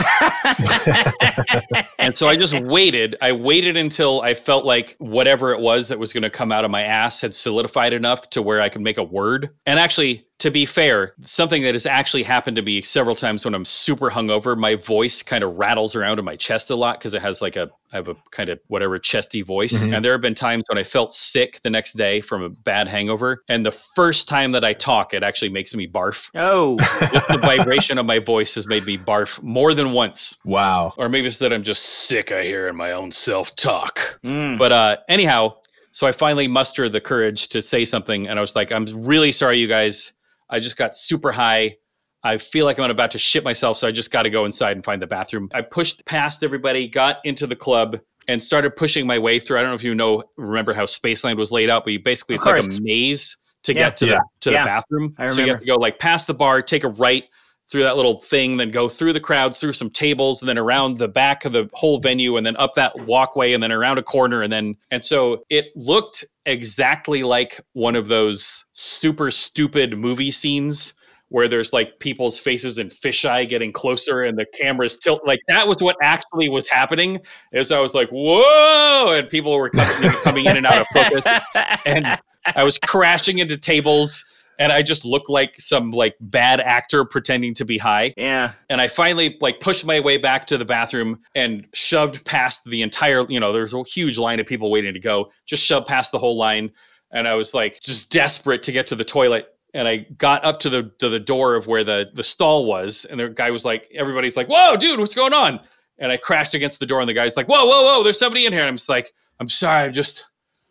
and 1.99 2.18
so 2.18 2.28
I 2.28 2.36
just 2.36 2.53
waited. 2.53 3.16
I 3.22 3.32
waited 3.32 3.78
until 3.78 4.22
I 4.24 4.34
felt 4.34 4.66
like 4.66 4.97
whatever 4.99 5.53
it 5.53 5.61
was 5.61 5.88
that 5.88 5.97
was 5.97 6.11
going 6.11 6.24
to 6.24 6.30
come 6.30 6.51
out 6.51 6.66
of 6.66 6.72
my 6.72 6.84
ass 6.84 7.22
had 7.22 7.34
solidified 7.34 7.93
enough 7.93 8.30
to 8.32 8.41
where 8.41 8.59
I 8.59 8.68
could 8.68 8.82
make 8.82 8.97
a 8.97 9.03
word. 9.03 9.51
And 9.66 9.80
actually, 9.80 10.24
to 10.40 10.52
be 10.52 10.66
fair, 10.66 11.14
something 11.24 11.64
that 11.64 11.76
has 11.76 11.86
actually 11.86 12.24
happened 12.24 12.58
to 12.58 12.62
me 12.62 12.82
several 12.82 13.16
times 13.16 13.46
when 13.46 13.54
I'm 13.54 13.64
super 13.64 14.10
hungover, 14.10 14.58
my 14.58 14.76
voice 14.76 15.24
kind 15.24 15.44
of 15.44 15.56
rattles 15.56 15.96
around 15.96 16.20
in 16.20 16.26
my 16.26 16.36
chest 16.36 16.70
a 16.70 16.76
lot 16.76 17.00
because 17.00 17.14
it 17.14 17.22
has 17.22 17.42
like 17.42 17.56
a 17.56 17.70
I 17.94 17.98
have 17.98 18.10
a 18.10 18.16
kind 18.32 18.50
of 18.50 18.60
whatever 18.68 19.00
chesty 19.00 19.42
voice. 19.42 19.86
Mhm. 19.86 19.96
And 19.96 20.04
there 20.04 20.12
have 20.12 20.20
been 20.20 20.36
times 20.36 20.66
when 20.68 20.78
I 20.78 20.84
felt 20.84 21.14
sick 21.14 21.62
the 21.64 21.70
next 21.70 21.94
day 21.94 22.20
from 22.20 22.44
a 22.44 22.50
bad 22.50 22.90
hangover. 22.90 23.44
And 23.48 23.66
the 23.66 23.72
first 23.72 24.28
time 24.28 24.52
that 24.52 24.66
I 24.66 24.74
talk, 24.74 25.14
it 25.14 25.24
actually 25.24 25.50
makes 25.50 25.74
me 25.74 25.88
barf. 25.88 26.30
oh, 26.36 26.78
Just 27.14 27.30
the 27.30 27.38
vibration 27.38 27.98
of 27.98 28.06
my 28.06 28.20
voice 28.20 28.56
has 28.56 28.68
made 28.68 28.86
me 28.86 28.98
barf 28.98 29.42
more 29.42 29.74
than 29.74 29.94
once. 29.94 30.36
Wow. 30.44 30.94
Or 30.98 31.08
maybe 31.08 31.28
it's 31.28 31.40
that 31.40 31.54
I'm 31.54 31.64
just 31.64 31.84
sick 31.84 32.32
of 32.32 32.44
hearing 32.44 32.76
my 32.76 32.92
own 32.92 33.14
self 33.14 33.56
talk. 33.56 34.20
Mm. 34.26 34.58
But 34.58 34.74
uh, 34.74 34.98
anyhow, 35.08 35.56
so 35.92 36.06
I 36.06 36.12
finally 36.12 36.50
muster 36.50 36.90
the 36.90 37.00
courage 37.00 37.48
to 37.50 37.62
say 37.62 37.86
something, 37.86 38.28
and 38.28 38.38
I 38.38 38.42
was 38.42 38.54
like, 38.54 38.70
"I'm 38.70 38.86
really 39.06 39.32
sorry, 39.32 39.60
you 39.60 39.68
guys. 39.70 40.12
I 40.50 40.60
just 40.60 40.78
got 40.78 40.96
super 40.96 41.32
high. 41.32 41.78
I 42.24 42.38
feel 42.38 42.66
like 42.66 42.80
I'm 42.80 42.89
about 42.89 43.12
to 43.12 43.20
shit 43.20 43.43
myself, 43.43 43.78
so 43.78 43.88
I 43.88 43.91
just 43.91 44.10
got 44.10 44.24
to 44.24 44.30
go 44.30 44.46
inside 44.46 44.72
and 44.78 44.84
find 44.84 45.02
the 45.02 45.08
bathroom." 45.08 45.50
I 45.54 45.62
pushed 45.62 46.06
past 46.06 46.43
everybody, 46.43 46.88
got 46.88 47.18
into 47.24 47.46
the 47.46 47.56
club, 47.56 48.00
and 48.28 48.41
started 48.41 48.76
pushing 48.76 49.06
my 49.06 49.20
way 49.20 49.39
through. 49.39 49.60
I 49.60 49.62
don't 49.62 49.72
know 49.72 49.76
if 49.76 49.84
you 49.84 49.93
know, 49.93 50.24
remember 50.38 50.74
how 50.74 50.86
Spaceland 50.86 51.38
was 51.38 51.52
laid 51.52 51.70
out, 51.70 51.84
but 51.84 51.93
you 51.93 52.00
basically 52.00 52.36
Of 52.36 52.41
it's 52.41 52.46
like 52.46 52.80
a 52.80 52.82
maze 52.82 53.38
to 53.64 53.74
Yeah. 53.74 53.80
get 53.80 53.98
to 53.98 54.06
Yeah. 54.08 54.12
the 54.14 54.22
to 54.41 54.52
Yeah. 54.52 54.64
the 54.64 54.68
bathroom. 54.68 55.16
I 55.20 55.28
So 55.28 55.41
you 55.41 55.52
have 55.52 55.60
to 55.60 55.66
go 55.66 55.76
like 55.76 56.00
past 56.00 56.28
the 56.28 56.34
bar, 56.34 56.62
take 56.62 56.84
a 56.84 56.89
right 56.89 57.26
through 57.70 57.84
that 57.84 57.95
little 57.95 58.22
thing, 58.22 58.57
then 58.57 58.70
go 58.70 58.88
through 58.88 59.13
the 59.13 59.20
crowds, 59.20 59.57
through 59.57 59.74
some 59.74 59.89
tables, 59.89 60.41
and 60.41 60.49
then 60.49 60.57
around 60.57 60.97
the 60.97 61.07
back 61.07 61.45
of 61.45 61.53
the 61.53 61.70
whole 61.74 61.99
venue, 61.99 62.38
and 62.38 62.45
then 62.45 62.55
up 62.57 62.74
that 62.76 62.95
walkway, 63.01 63.53
and 63.53 63.63
then 63.63 63.72
around 63.72 63.97
a 63.97 64.03
corner, 64.03 64.43
and 64.43 64.53
then 64.53 64.76
and 64.91 65.03
so 65.03 65.43
it 65.49 65.66
looked 65.76 66.24
exactly 66.45 67.24
like 67.24 67.59
one 67.74 67.95
of 67.95 68.07
those 68.07 68.66
super 68.72 69.32
stupid 69.32 69.97
movie 69.97 70.32
scenes 70.32 70.93
where 71.30 71.47
there's 71.47 71.74
like 71.74 71.97
people's 71.99 72.38
faces 72.38 72.78
in 72.78 72.88
fisheye 72.88 73.49
getting 73.49 73.74
closer 73.74 74.24
and 74.24 74.38
the 74.38 74.45
cameras 74.57 74.95
tilt 74.95 75.20
like 75.26 75.39
that 75.47 75.68
was 75.68 75.82
what 75.82 75.95
actually 76.01 76.49
was 76.49 76.68
happening. 76.68 77.20
Is 77.51 77.72
i 77.72 77.80
was 77.80 77.95
like 77.95 78.09
whoa 78.09 79.16
and 79.18 79.28
people 79.28 79.55
were 79.57 79.72
coming, 79.72 80.11
coming 80.24 80.45
in 80.45 80.57
and 80.57 80.66
out 80.66 80.82
of 80.82 80.88
focus. 80.93 81.26
And 81.86 82.20
I 82.55 82.63
was 82.63 82.78
crashing 82.78 83.39
into 83.39 83.57
tables 83.57 84.24
and 84.60 84.72
I 84.72 84.82
just 84.82 85.06
looked 85.06 85.30
like 85.30 85.60
some 85.60 85.91
like 85.91 86.16
bad 86.20 86.62
actor 86.62 87.06
pretending 87.06 87.53
to 87.56 87.66
be 87.66 87.78
high. 87.78 88.14
yeah. 88.18 88.53
And 88.70 88.82
I 88.82 88.88
finally 88.88 89.38
like 89.41 89.60
pushed 89.60 89.86
my 89.86 89.99
way 89.99 90.18
back 90.18 90.45
to 90.47 90.58
the 90.58 90.66
bathroom 90.66 91.20
and 91.36 91.68
shoved 91.74 92.24
past 92.26 92.64
the 92.66 92.82
entire, 92.82 93.26
you 93.30 93.39
know, 93.39 93.51
there's 93.51 93.74
a 93.74 93.84
huge 93.84 94.18
line 94.18 94.39
of 94.39 94.45
people 94.45 94.72
waiting 94.72 94.93
to 94.93 94.99
go, 94.99 95.32
just 95.45 95.64
shoved 95.64 95.88
past 95.88 96.12
the 96.12 96.20
whole 96.20 96.38
line. 96.38 96.72
And 97.12 97.28
I 97.28 97.36
was 97.36 97.53
like 97.53 97.82
just 97.82 98.10
desperate 98.10 98.64
to 98.64 98.72
get 98.72 98.88
to 98.88 98.95
the 98.95 99.06
toilet. 99.06 99.47
And 99.74 99.88
I 99.89 100.06
got 100.18 100.45
up 100.45 100.60
to 100.62 100.70
the 100.70 100.91
to 100.99 101.10
the 101.10 101.20
door 101.20 101.56
of 101.56 101.68
where 101.68 101.84
the 101.84 102.10
the 102.14 102.24
stall 102.24 102.66
was, 102.66 103.03
and 103.06 103.20
the 103.20 103.28
guy 103.28 103.51
was 103.51 103.66
like, 103.66 103.89
everybody's 103.93 104.38
like, 104.38 104.47
"Whoa, 104.47 104.78
dude, 104.78 105.01
what's 105.01 105.14
going 105.14 105.34
on?" 105.34 105.60
And 105.97 106.14
I 106.14 106.18
crashed 106.18 106.53
against 106.53 106.80
the 106.80 106.86
door, 106.86 107.01
and 107.01 107.10
the 107.10 107.14
guy's 107.14 107.36
like, 107.36 107.49
"Whoa, 107.49 107.66
whoa, 107.66 107.84
whoa, 107.84 108.01
there's 108.01 108.18
somebody 108.18 108.45
in 108.45 108.53
here." 108.53 108.62
And 108.62 108.70
I'm 108.70 108.78
just 108.78 108.88
like, 108.88 109.14
"I'm 109.38 109.49
sorry, 109.49 109.84
I'm 109.84 109.91
just, 109.91 110.28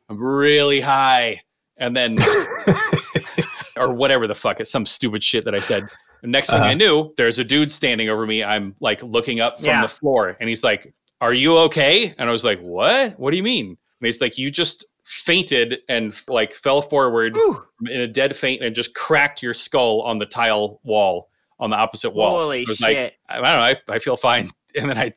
I'm 0.08 0.18
really 0.18 0.80
high." 0.80 1.42
And 1.76 1.94
then 1.94 2.16
or 3.76 3.94
whatever 3.94 4.26
the 4.26 4.34
fuck, 4.34 4.60
it's 4.60 4.70
some 4.70 4.86
stupid 4.86 5.22
shit 5.24 5.44
that 5.44 5.54
I 5.54 5.58
said. 5.58 5.84
Next 6.22 6.50
thing 6.50 6.60
I 6.60 6.66
Uh-huh. 6.68 6.74
knew, 6.74 7.14
there's 7.16 7.38
a 7.38 7.44
dude 7.44 7.70
standing 7.70 8.08
over 8.08 8.26
me. 8.26 8.42
I'm 8.42 8.74
like 8.80 9.02
looking 9.02 9.40
up 9.40 9.56
from 9.56 9.66
Yeah. 9.66 9.82
the 9.82 9.88
floor, 9.88 10.36
and 10.40 10.48
he's 10.48 10.64
like, 10.64 10.94
"Are 11.20 11.34
you 11.34 11.58
okay?" 11.58 12.14
And 12.16 12.28
I 12.28 12.32
was 12.32 12.44
like, 12.44 12.60
"What? 12.60 13.18
What 13.20 13.30
do 13.32 13.36
you 13.36 13.42
mean?" 13.42 13.66
And 13.66 14.06
he's 14.06 14.20
like, 14.20 14.38
"You 14.38 14.50
just 14.50 14.86
fainted 15.04 15.80
and 15.88 16.14
like 16.28 16.54
fell 16.54 16.80
forward 16.80 17.34
Whew. 17.34 17.62
in 17.90 18.00
a 18.00 18.06
dead 18.06 18.34
faint 18.36 18.62
and 18.62 18.74
just 18.74 18.94
cracked 18.94 19.42
your 19.42 19.52
skull 19.52 20.00
on 20.02 20.18
the 20.18 20.24
tile 20.26 20.80
wall 20.82 21.28
on 21.60 21.68
the 21.70 21.76
opposite 21.76 22.10
wall." 22.14 22.30
Holy 22.30 22.64
shit. 22.64 22.80
like, 22.80 23.14
I 23.28 23.34
don't 23.34 23.42
know. 23.42 23.48
I, 23.60 23.76
I 23.88 23.98
feel 23.98 24.16
fine. 24.16 24.50
And 24.76 24.90
then 24.90 24.98
I 24.98 25.12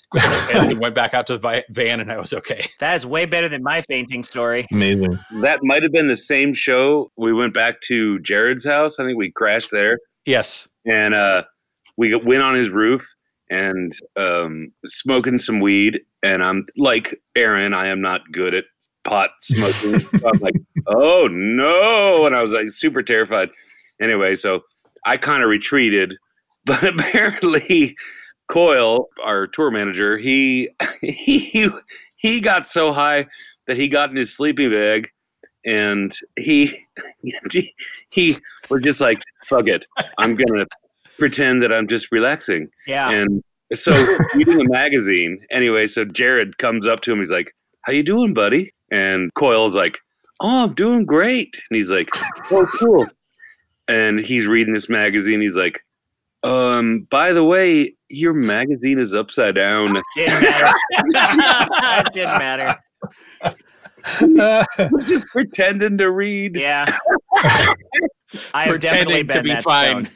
and 0.54 0.80
went 0.80 0.94
back 0.96 1.14
out 1.14 1.28
to 1.28 1.38
the 1.38 1.64
van, 1.70 2.00
and 2.00 2.12
I 2.12 2.18
was 2.18 2.34
okay. 2.34 2.68
That 2.80 2.96
is 2.96 3.06
way 3.06 3.26
better 3.26 3.50
than 3.50 3.64
my 3.64 3.82
fainting 3.82 4.24
story. 4.24 4.68
Amazing. 4.72 5.18
That 5.42 5.60
might 5.64 5.82
have 5.84 5.92
been 5.92 6.08
the 6.08 6.18
same 6.18 6.54
show. 6.54 7.12
We 7.18 7.34
went 7.34 7.54
back 7.54 7.82
to 7.82 8.20
Jared's 8.20 8.66
house. 8.66 9.00
I 9.00 9.06
think 9.06 9.18
we 9.18 9.32
crashed 9.32 9.72
there, 9.72 9.98
Yes. 10.26 10.68
and 10.86 11.14
uh, 11.16 11.44
we 11.98 12.14
went 12.16 12.44
on 12.44 12.54
his 12.56 12.70
roof 12.70 13.06
and 13.50 13.92
um, 14.16 14.72
smoking 14.86 15.38
some 15.38 15.60
weed. 15.60 16.02
And 16.24 16.44
I'm 16.44 16.66
like 16.78 17.16
Aaron, 17.36 17.74
I 17.74 17.88
am 17.88 18.02
not 18.02 18.22
good 18.32 18.54
at 18.54 18.66
pot 19.06 19.30
smoking. 19.42 20.00
So 20.20 20.30
I'm 20.34 20.40
like, 20.40 20.56
oh 20.88 21.28
no! 21.32 22.26
And 22.26 22.36
I 22.36 22.42
was 22.42 22.54
like 22.54 22.70
super 22.72 23.02
terrified. 23.02 23.50
Anyway, 24.02 24.34
so 24.36 24.62
I 25.06 25.18
kind 25.18 25.42
of 25.42 25.50
retreated, 25.50 26.16
but 26.66 26.84
apparently. 27.00 27.96
Coyle, 28.48 29.08
our 29.24 29.48
tour 29.48 29.72
manager, 29.72 30.18
he 30.18 30.70
he 31.02 31.70
he 32.16 32.42
got 32.42 32.66
so 32.66 32.94
high 32.94 33.28
that 33.68 33.78
he 33.78 33.88
got 33.88 34.10
in 34.10 34.16
his 34.16 34.36
sleeping 34.36 34.72
bag 34.72 35.12
and 35.66 36.12
he 36.38 36.86
he, 37.52 37.74
he 38.10 38.38
was 38.70 38.82
just 38.82 39.02
like 39.02 39.22
fuck 39.46 39.68
it. 39.68 39.86
I'm 40.18 40.36
gonna 40.36 40.66
pretend 41.20 41.62
that 41.64 41.74
i'm 41.74 41.88
just 41.88 42.12
relaxing. 42.12 42.70
Yeah. 42.88 43.10
and 43.10 43.44
so 43.74 43.92
reading 44.36 44.62
a 44.62 44.70
magazine. 44.70 45.40
Anyway 45.52 45.86
so 45.86 46.06
jared 46.06 46.58
comes 46.58 46.88
up 46.88 47.02
to 47.02 47.12
him. 47.12 47.20
He's 47.20 47.32
like 47.32 47.54
how 47.82 47.94
you 47.94 48.04
doing 48.04 48.34
buddy? 48.34 48.74
And 48.92 49.34
coyle's 49.36 49.76
like 49.76 50.00
oh 50.40 50.64
i'm 50.64 50.74
doing 50.74 51.06
great. 51.06 51.62
And 51.70 51.76
he's 51.76 51.92
like 51.92 52.10
oh 52.52 52.68
cool. 52.80 53.06
And 53.90 54.20
he's 54.20 54.48
reading 54.48 54.74
this 54.74 54.90
magazine. 54.90 55.42
He's 55.42 55.58
like 55.58 55.84
um 56.44 57.08
by 57.10 57.34
the 57.34 57.44
way 57.44 57.97
your 58.10 58.34
magazine 58.34 59.00
is 59.00 59.14
upside 59.14 59.56
down 59.56 59.88
Didn't 60.16 60.42
matter. 60.42 60.74
it 61.00 62.14
didn't 62.14 62.38
matter. 62.40 62.76
just 65.08 65.26
pretending 65.28 65.98
to 65.98 66.12
read 66.12 66.56
Yeah. 66.56 66.86
I 68.54 68.66
have 68.68 68.80
definitely 68.80 69.24
Pretending 69.24 69.28
been 69.28 69.38
to 69.38 69.44
be 69.44 69.50
that 69.50 69.64
fine. 69.64 70.06
stoned. 70.06 70.12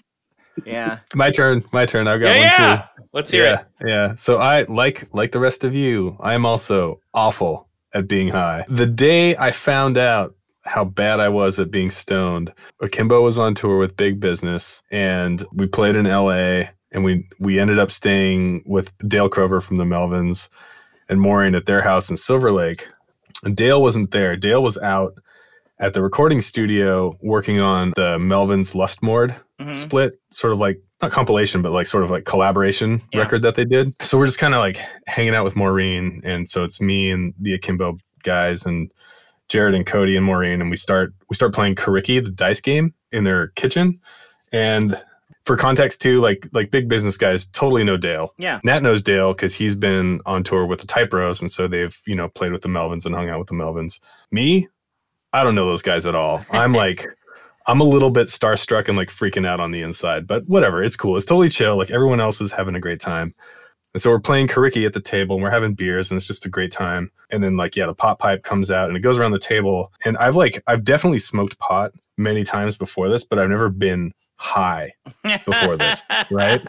Yeah. 0.66 1.00
my 1.16 1.32
turn. 1.32 1.64
My 1.72 1.86
turn. 1.86 2.08
I've 2.08 2.20
got 2.22 2.28
Yeah, 2.28 2.38
one 2.38 2.42
yeah. 2.70 2.76
too. 2.98 3.04
Let's 3.14 3.32
hear 3.32 3.44
yeah, 3.46 3.62
it. 3.82 3.88
Yeah. 3.88 4.16
So 4.16 4.38
I 4.38 4.64
like 4.64 5.08
like 5.14 5.32
the 5.32 5.40
rest 5.40 5.64
of 5.64 5.74
you, 5.74 6.16
I 6.20 6.34
am 6.34 6.46
also 6.46 7.02
awful 7.14 7.68
at 7.94 8.08
being 8.08 8.30
high. 8.30 8.64
The 8.70 8.86
day 8.86 9.36
I 9.36 9.52
found 9.52 9.98
out 9.98 10.36
how 10.64 10.86
bad 10.86 11.20
I 11.20 11.28
was 11.30 11.60
at 11.60 11.72
being 11.72 11.90
stoned, 11.90 12.54
Akimbo 12.82 13.22
was 13.22 13.38
on 13.40 13.56
tour 13.56 13.78
with 13.80 13.98
Big 13.98 14.20
Business 14.20 14.84
and 14.92 15.44
we 15.52 15.68
played 15.68 15.96
in 15.96 16.06
LA 16.06 16.64
and 16.92 17.04
we 17.04 17.28
we 17.40 17.60
ended 17.60 17.80
up 17.80 17.92
staying 17.92 18.64
with 18.66 18.92
Dale 19.08 19.30
Crover 19.30 19.62
from 19.62 19.78
the 19.78 19.84
Melvins 19.86 20.50
and 21.10 21.20
Maureen 21.22 21.56
at 21.56 21.66
their 21.66 21.82
house 21.82 22.10
in 22.10 22.18
Silver 22.18 22.52
Lake. 22.52 22.88
And 23.44 23.56
Dale 23.56 23.82
wasn't 23.82 24.12
there. 24.12 24.36
Dale 24.36 24.62
was 24.64 24.78
out 24.78 25.14
at 25.80 25.94
the 25.94 26.02
recording 26.02 26.42
studio 26.42 27.18
working 27.22 27.60
on 27.60 27.92
the 27.96 28.18
Melvins 28.18 28.74
Lustmord 28.76 29.36
Mhm. 29.60 29.74
split, 29.76 30.16
sort 30.32 30.54
of 30.54 30.60
like 30.60 30.80
not 31.02 31.12
compilation, 31.12 31.62
but 31.64 31.72
like 31.72 31.88
sort 31.88 32.04
of 32.04 32.12
like 32.12 32.26
collaboration 32.26 33.02
Yeah. 33.12 33.20
record 33.22 33.42
that 33.42 33.56
they 33.56 33.66
did. 33.66 33.94
So 34.02 34.18
we're 34.18 34.28
just 34.28 34.38
kind 34.40 34.54
of 34.54 34.60
like 34.60 34.80
hanging 35.08 35.34
out 35.34 35.44
with 35.44 35.56
Maureen, 35.56 36.22
and 36.24 36.48
so 36.50 36.64
it's 36.64 36.80
me 36.80 37.10
and 37.10 37.34
the 37.40 37.54
Akimbo 37.56 37.98
guys 38.24 38.66
and 38.66 38.92
Jared 39.50 39.74
and 39.76 39.86
Cody 39.86 40.16
and 40.16 40.26
Maureen, 40.26 40.62
and 40.62 40.70
we 40.70 40.78
start 40.78 41.14
we 41.30 41.36
start 41.36 41.54
playing 41.54 41.76
Kariki, 41.76 42.24
the 42.24 42.30
dice 42.32 42.62
game, 42.62 42.94
in 43.12 43.24
their 43.24 43.48
kitchen. 43.50 44.00
And 44.54 45.00
for 45.46 45.58
context 45.58 46.02
too, 46.02 46.22
like 46.22 46.48
like 46.54 46.72
big 46.72 46.88
business 46.88 47.18
guys 47.18 47.46
totally 47.48 47.84
know 47.84 47.98
Dale. 47.98 48.34
Yeah. 48.38 48.60
Nat 48.64 48.84
knows 48.84 49.02
Dale 49.02 49.34
because 49.34 49.56
he's 49.56 49.76
been 49.76 50.22
on 50.26 50.44
tour 50.44 50.66
with 50.66 50.82
the 50.82 50.88
Type 50.88 51.10
Bros, 51.10 51.42
and 51.42 51.52
so 51.52 51.68
they've 51.68 52.00
you 52.06 52.16
know 52.16 52.30
played 52.30 52.52
with 52.52 52.62
the 52.62 52.70
Melvins 52.70 53.06
and 53.06 53.16
hung 53.16 53.30
out 53.30 53.40
with 53.40 53.48
the 53.48 53.56
Melvins. 53.56 54.00
Me, 54.32 54.68
I 55.34 55.44
don't 55.44 55.56
know 55.56 55.68
those 55.68 55.82
guys 55.82 56.06
at 56.06 56.16
all. 56.16 56.46
I'm 56.52 56.74
like, 56.86 57.08
I'm 57.68 57.82
a 57.82 57.86
little 57.86 58.12
bit 58.12 58.28
starstruck 58.28 58.88
and 58.88 58.98
like 58.98 59.10
freaking 59.10 59.48
out 59.48 59.60
on 59.60 59.72
the 59.72 59.82
inside, 59.82 60.28
but 60.28 60.48
whatever, 60.48 60.84
it's 60.84 60.96
cool. 60.96 61.18
It's 61.18 61.26
totally 61.26 61.50
chill. 61.50 61.78
Like 61.78 61.92
everyone 61.92 62.20
else 62.20 62.42
is 62.42 62.52
having 62.52 62.76
a 62.76 62.80
great 62.80 63.00
time. 63.00 63.34
And 63.94 64.02
so 64.02 64.10
we're 64.10 64.20
playing 64.20 64.48
Kariki 64.48 64.86
at 64.86 64.94
the 64.94 65.02
table 65.02 65.36
and 65.36 65.44
we're 65.44 65.52
having 65.52 65.74
beers 65.74 66.10
and 66.10 66.18
it's 66.18 66.28
just 66.28 66.46
a 66.46 66.50
great 66.50 66.72
time. 66.72 67.12
And 67.30 67.44
then 67.44 67.58
like, 67.58 67.76
yeah, 67.76 67.88
the 67.88 67.94
pot 67.94 68.20
pipe 68.20 68.44
comes 68.44 68.72
out 68.72 68.88
and 68.88 68.96
it 68.96 69.02
goes 69.02 69.20
around 69.20 69.32
the 69.32 69.40
table. 69.40 69.92
And 70.06 70.18
I've 70.18 70.38
like, 70.38 70.64
I've 70.66 70.86
definitely 70.86 71.20
smoked 71.20 71.60
pot 71.60 71.92
many 72.18 72.44
times 72.44 72.78
before 72.78 73.10
this, 73.10 73.26
but 73.26 73.38
I've 73.38 73.50
never 73.50 73.70
been 73.70 74.14
high 74.42 74.92
before 75.46 75.78
this, 75.78 76.04
right? 76.32 76.62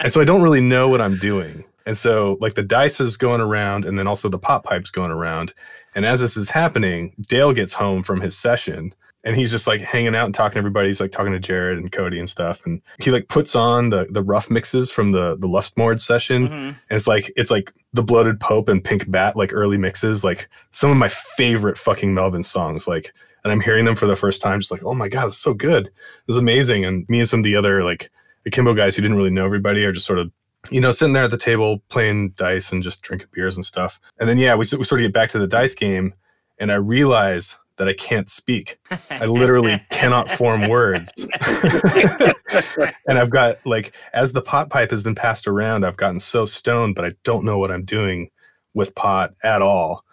And 0.00 0.12
so 0.12 0.20
I 0.20 0.24
don't 0.24 0.42
really 0.42 0.60
know 0.60 0.88
what 0.88 1.00
I'm 1.00 1.16
doing. 1.18 1.64
And 1.86 1.96
so 1.96 2.36
like 2.40 2.54
the 2.54 2.62
dice 2.62 3.00
is 3.00 3.16
going 3.16 3.40
around 3.40 3.84
and 3.86 3.98
then 3.98 4.06
also 4.06 4.28
the 4.28 4.38
pot 4.38 4.62
pipe's 4.62 4.90
going 4.90 5.10
around. 5.10 5.54
And 5.94 6.04
as 6.04 6.20
this 6.20 6.36
is 6.36 6.50
happening, 6.50 7.14
Dale 7.28 7.52
gets 7.52 7.72
home 7.72 8.02
from 8.02 8.20
his 8.20 8.36
session 8.36 8.92
and 9.24 9.36
he's 9.36 9.50
just 9.50 9.66
like 9.66 9.80
hanging 9.80 10.14
out 10.14 10.26
and 10.26 10.34
talking 10.34 10.54
to 10.54 10.58
everybody. 10.58 10.88
He's 10.88 11.00
like 11.00 11.12
talking 11.12 11.32
to 11.32 11.38
Jared 11.38 11.78
and 11.78 11.90
Cody 11.90 12.18
and 12.18 12.28
stuff. 12.28 12.66
And 12.66 12.82
he 12.98 13.10
like 13.10 13.28
puts 13.28 13.56
on 13.56 13.88
the 13.88 14.06
the 14.10 14.22
rough 14.22 14.50
mixes 14.50 14.92
from 14.92 15.12
the 15.12 15.36
the 15.36 15.48
Lustmord 15.48 15.98
session. 15.98 16.48
Mhm. 16.48 16.52
And 16.68 16.76
it's 16.90 17.06
like 17.06 17.32
it's 17.36 17.50
like 17.50 17.72
the 17.94 18.02
Bloated 18.02 18.38
Pope 18.38 18.68
and 18.68 18.84
Pink 18.84 19.10
Bat, 19.10 19.36
like 19.36 19.52
early 19.54 19.78
mixes, 19.78 20.22
like 20.22 20.48
some 20.72 20.90
of 20.90 20.96
my 20.98 21.08
favorite 21.08 21.78
fucking 21.78 22.12
Melvin 22.12 22.42
songs. 22.42 22.86
Like 22.86 23.14
and 23.46 23.52
I'm 23.52 23.60
hearing 23.60 23.84
them 23.84 23.96
for 23.96 24.06
the 24.06 24.16
first 24.16 24.42
time, 24.42 24.58
just 24.58 24.72
like, 24.72 24.82
oh 24.84 24.94
my 24.94 25.08
God, 25.08 25.28
it's 25.28 25.38
so 25.38 25.54
good. 25.54 25.86
This 26.26 26.34
is 26.34 26.36
amazing. 26.36 26.84
And 26.84 27.08
me 27.08 27.20
and 27.20 27.28
some 27.28 27.40
of 27.40 27.44
the 27.44 27.54
other 27.54 27.84
like 27.84 28.10
akimbo 28.44 28.74
guys 28.74 28.96
who 28.96 29.02
didn't 29.02 29.16
really 29.16 29.30
know 29.30 29.44
everybody 29.44 29.84
are 29.84 29.92
just 29.92 30.06
sort 30.06 30.18
of 30.18 30.30
you 30.70 30.80
know, 30.80 30.90
sitting 30.90 31.12
there 31.12 31.22
at 31.22 31.30
the 31.30 31.36
table 31.36 31.82
playing 31.88 32.30
dice 32.30 32.72
and 32.72 32.82
just 32.82 33.02
drinking 33.02 33.28
beers 33.32 33.56
and 33.56 33.64
stuff. 33.64 34.00
And 34.18 34.28
then, 34.28 34.38
yeah, 34.38 34.54
we, 34.54 34.66
we 34.76 34.84
sort 34.84 35.00
of 35.00 35.04
get 35.04 35.12
back 35.12 35.28
to 35.30 35.38
the 35.38 35.46
dice 35.46 35.74
game, 35.74 36.14
and 36.58 36.72
I 36.72 36.76
realize 36.76 37.56
that 37.76 37.88
I 37.88 37.92
can't 37.92 38.30
speak. 38.30 38.78
I 39.10 39.26
literally 39.26 39.80
cannot 39.90 40.30
form 40.30 40.68
words. 40.68 41.12
and 43.06 43.18
I've 43.18 43.30
got, 43.30 43.58
like, 43.64 43.94
as 44.12 44.32
the 44.32 44.42
pot 44.42 44.70
pipe 44.70 44.90
has 44.90 45.02
been 45.02 45.14
passed 45.14 45.46
around, 45.46 45.84
I've 45.84 45.96
gotten 45.96 46.20
so 46.20 46.46
stoned, 46.46 46.94
but 46.94 47.04
I 47.04 47.12
don't 47.22 47.44
know 47.44 47.58
what 47.58 47.70
I'm 47.70 47.84
doing 47.84 48.30
with 48.74 48.94
pot 48.94 49.34
at 49.42 49.62
all. 49.62 50.04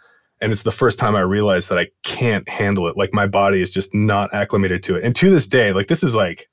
And 0.44 0.52
it's 0.52 0.64
the 0.64 0.72
first 0.72 1.00
time 1.00 1.16
I 1.16 1.22
realized 1.22 1.70
that 1.70 1.80
I 1.80 1.88
can't 2.04 2.48
handle 2.50 2.88
it. 2.88 2.98
Like, 2.98 3.14
my 3.14 3.26
body 3.28 3.62
is 3.62 3.72
just 3.72 3.94
not 3.96 4.34
acclimated 4.34 4.84
to 4.84 4.96
it. 4.96 5.04
And 5.04 5.16
to 5.16 5.30
this 5.30 5.48
day, 5.48 5.72
like, 5.74 5.88
this 5.88 6.04
is 6.04 6.14
like 6.16 6.50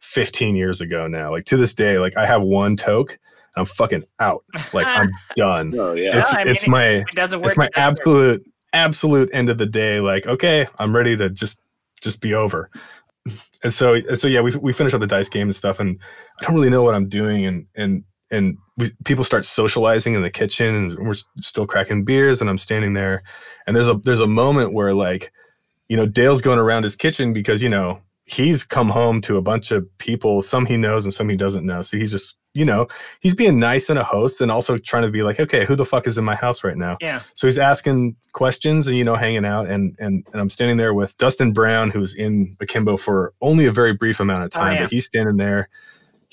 15 0.00 0.56
years 0.56 0.80
ago 0.80 1.06
now. 1.06 1.30
Like, 1.30 1.44
to 1.44 1.56
this 1.56 1.74
day, 1.74 1.98
like, 1.98 2.16
I 2.16 2.24
have 2.26 2.42
one 2.42 2.74
toke 2.76 3.10
and 3.12 3.18
I'm 3.56 3.66
fucking 3.66 4.04
out. 4.18 4.44
Like, 4.72 4.86
I'm 4.86 5.10
done. 5.36 5.74
Oh 5.78 5.92
yeah. 5.92 6.18
It's, 6.18 6.34
I 6.34 6.44
mean, 6.44 6.54
it's 6.54 6.66
my 6.66 6.86
It 6.86 7.14
doesn't 7.14 7.40
work. 7.40 7.48
it's 7.48 7.56
my 7.58 7.66
it 7.66 7.72
doesn't 7.74 7.90
absolute 8.00 8.44
absolute 8.72 9.30
end 9.32 9.48
of 9.50 9.56
the 9.56 9.66
day 9.66 10.00
like 10.00 10.26
okay 10.26 10.66
i'm 10.80 10.96
ready 10.96 11.16
to 11.16 11.30
just 11.30 11.60
just 12.00 12.20
be 12.20 12.34
over 12.34 12.68
and 13.62 13.72
so 13.72 13.94
and 13.94 14.18
so 14.18 14.26
yeah 14.26 14.40
we, 14.40 14.50
we 14.56 14.72
finish 14.72 14.92
up 14.92 15.00
the 15.00 15.06
dice 15.06 15.28
game 15.28 15.46
and 15.46 15.54
stuff 15.54 15.78
and 15.78 15.96
i 16.40 16.44
don't 16.44 16.56
really 16.56 16.68
know 16.68 16.82
what 16.82 16.92
i'm 16.92 17.08
doing 17.08 17.46
and 17.46 17.66
and 17.76 18.02
and 18.32 18.58
we, 18.76 18.90
people 19.04 19.24
start 19.24 19.44
socializing 19.44 20.14
in 20.14 20.22
the 20.22 20.30
kitchen 20.30 20.74
and 20.74 20.98
we're 21.06 21.14
still 21.40 21.66
cracking 21.66 22.04
beers 22.04 22.40
and 22.40 22.50
i'm 22.50 22.58
standing 22.58 22.92
there 22.94 23.22
and 23.66 23.74
there's 23.76 23.88
a 23.88 23.94
there's 24.04 24.20
a 24.20 24.26
moment 24.26 24.72
where 24.72 24.94
like 24.94 25.32
you 25.88 25.96
know 25.96 26.06
dale's 26.06 26.40
going 26.40 26.58
around 26.58 26.82
his 26.82 26.96
kitchen 26.96 27.32
because 27.32 27.62
you 27.62 27.68
know 27.68 28.00
he's 28.26 28.64
come 28.64 28.88
home 28.88 29.20
to 29.20 29.36
a 29.36 29.42
bunch 29.42 29.70
of 29.70 29.86
people 29.98 30.40
some 30.40 30.64
he 30.64 30.76
knows 30.78 31.04
and 31.04 31.12
some 31.12 31.28
he 31.28 31.36
doesn't 31.36 31.66
know 31.66 31.82
so 31.82 31.96
he's 31.98 32.10
just 32.10 32.38
you 32.54 32.64
know 32.64 32.86
he's 33.20 33.34
being 33.34 33.58
nice 33.58 33.90
and 33.90 33.98
a 33.98 34.04
host 34.04 34.40
and 34.40 34.50
also 34.50 34.78
trying 34.78 35.02
to 35.02 35.10
be 35.10 35.22
like 35.22 35.38
okay 35.38 35.66
who 35.66 35.76
the 35.76 35.84
fuck 35.84 36.06
is 36.06 36.16
in 36.16 36.24
my 36.24 36.34
house 36.34 36.64
right 36.64 36.78
now 36.78 36.96
Yeah. 37.02 37.20
so 37.34 37.46
he's 37.46 37.58
asking 37.58 38.16
questions 38.32 38.86
and 38.86 38.96
you 38.96 39.04
know 39.04 39.14
hanging 39.14 39.44
out 39.44 39.66
and 39.68 39.94
and 39.98 40.26
and 40.32 40.40
I'm 40.40 40.48
standing 40.48 40.78
there 40.78 40.94
with 40.94 41.14
Dustin 41.18 41.52
Brown 41.52 41.90
who's 41.90 42.14
in 42.14 42.56
Akimbo 42.60 42.96
for 42.96 43.34
only 43.42 43.66
a 43.66 43.72
very 43.72 43.92
brief 43.92 44.20
amount 44.20 44.42
of 44.44 44.50
Oh, 44.54 44.58
time 44.58 44.74
yeah. 44.76 44.82
but 44.84 44.90
he's 44.90 45.04
standing 45.04 45.36
there 45.36 45.68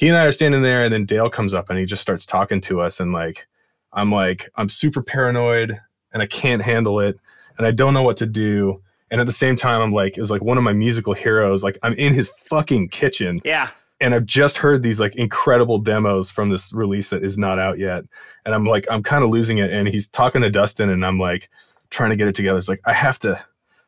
he 0.02 0.08
and 0.08 0.18
I 0.18 0.26
are 0.26 0.32
standing 0.32 0.64
there 0.64 0.84
and 0.84 0.92
then 0.92 1.06
Dale 1.06 1.30
comes 1.30 1.54
up 1.54 1.70
and 1.70 1.78
he 1.78 1.86
just 1.86 2.02
starts 2.02 2.26
talking 2.26 2.60
to 2.62 2.82
us 2.82 3.00
and 3.00 3.14
like 3.14 3.46
I'm 3.94 4.12
like 4.12 4.50
I'm 4.56 4.68
super 4.68 5.02
paranoid 5.04 5.78
and 6.12 6.24
I 6.24 6.26
can't 6.26 6.62
handle 6.64 7.00
it 7.00 7.20
and 7.58 7.68
I 7.68 7.72
don't 7.72 7.94
know 7.94 8.02
what 8.04 8.18
to 8.18 8.26
do 8.26 8.82
and 9.12 9.22
at 9.22 9.28
the 9.28 9.32
same 9.34 9.56
time 9.56 9.80
I'm 9.80 9.94
like 9.94 10.18
is 10.18 10.32
like 10.32 10.42
one 10.42 10.58
of 10.58 10.64
my 10.64 10.74
musical 10.74 11.14
heroes 11.14 11.64
like 11.64 11.78
I'm 11.84 11.94
in 11.94 12.14
his 12.14 12.30
fucking 12.30 12.90
kitchen 12.90 13.42
Yeah. 13.46 13.70
and 14.00 14.16
I've 14.16 14.26
just 14.26 14.58
heard 14.58 14.82
these 14.82 15.00
like 15.00 15.16
incredible 15.16 15.78
demos 15.78 16.32
from 16.32 16.50
this 16.50 16.74
release 16.74 17.12
that 17.12 17.24
is 17.24 17.38
not 17.38 17.60
out 17.60 17.78
yet. 17.78 18.04
And 18.46 18.56
I'm 18.56 18.66
like, 18.66 18.86
I'm 18.90 19.04
kind 19.04 19.24
of 19.24 19.30
losing 19.30 19.60
it. 19.60 19.72
And 19.72 19.88
he's 19.88 20.10
talking 20.10 20.42
to 20.42 20.50
Dustin, 20.50 20.90
and 20.90 21.06
I'm 21.06 21.20
like 21.20 21.48
trying 21.92 22.10
to 22.10 22.16
get 22.16 22.28
it 22.28 22.34
together. 22.34 22.58
It's 22.58 22.68
like 22.68 22.82
I 22.86 22.94
have 22.94 23.20
to, 23.20 23.34
I 23.34 23.44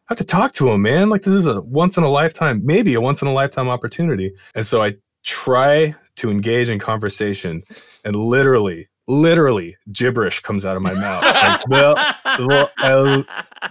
have 0.09 0.19
to 0.19 0.23
talk 0.23 0.51
to 0.53 0.69
him, 0.69 0.83
man. 0.83 1.09
Like 1.09 1.23
this 1.23 1.33
is 1.33 1.47
a 1.47 1.59
once 1.61 1.97
in 1.97 2.03
a 2.03 2.09
lifetime, 2.09 2.61
maybe 2.63 2.93
a 2.93 3.01
once 3.01 3.23
in 3.23 3.27
a 3.27 3.33
lifetime 3.33 3.67
opportunity. 3.67 4.31
And 4.53 4.63
so 4.63 4.83
I 4.83 4.95
try 5.23 5.95
to 6.17 6.29
engage 6.31 6.69
in 6.69 6.79
conversation, 6.79 7.63
and 8.05 8.15
literally, 8.15 8.87
literally, 9.07 9.77
gibberish 9.91 10.39
comes 10.41 10.65
out 10.65 10.75
of 10.75 10.81
my 10.81 10.93
mouth. 10.93 11.23
Like, 11.23 11.61
the, 11.67 12.15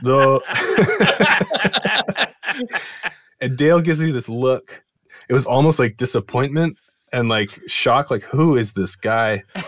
the, 0.03 0.41
the. 2.13 2.29
and 3.41 3.57
Dale 3.57 3.81
gives 3.81 4.01
me 4.01 4.11
this 4.11 4.29
look. 4.29 4.83
It 5.29 5.33
was 5.33 5.47
almost 5.47 5.79
like 5.79 5.97
disappointment 5.97 6.77
and 7.13 7.29
like 7.29 7.61
shock. 7.67 8.11
Like, 8.11 8.25
who 8.25 8.57
is 8.57 8.73
this 8.73 8.97
guy? 8.97 9.43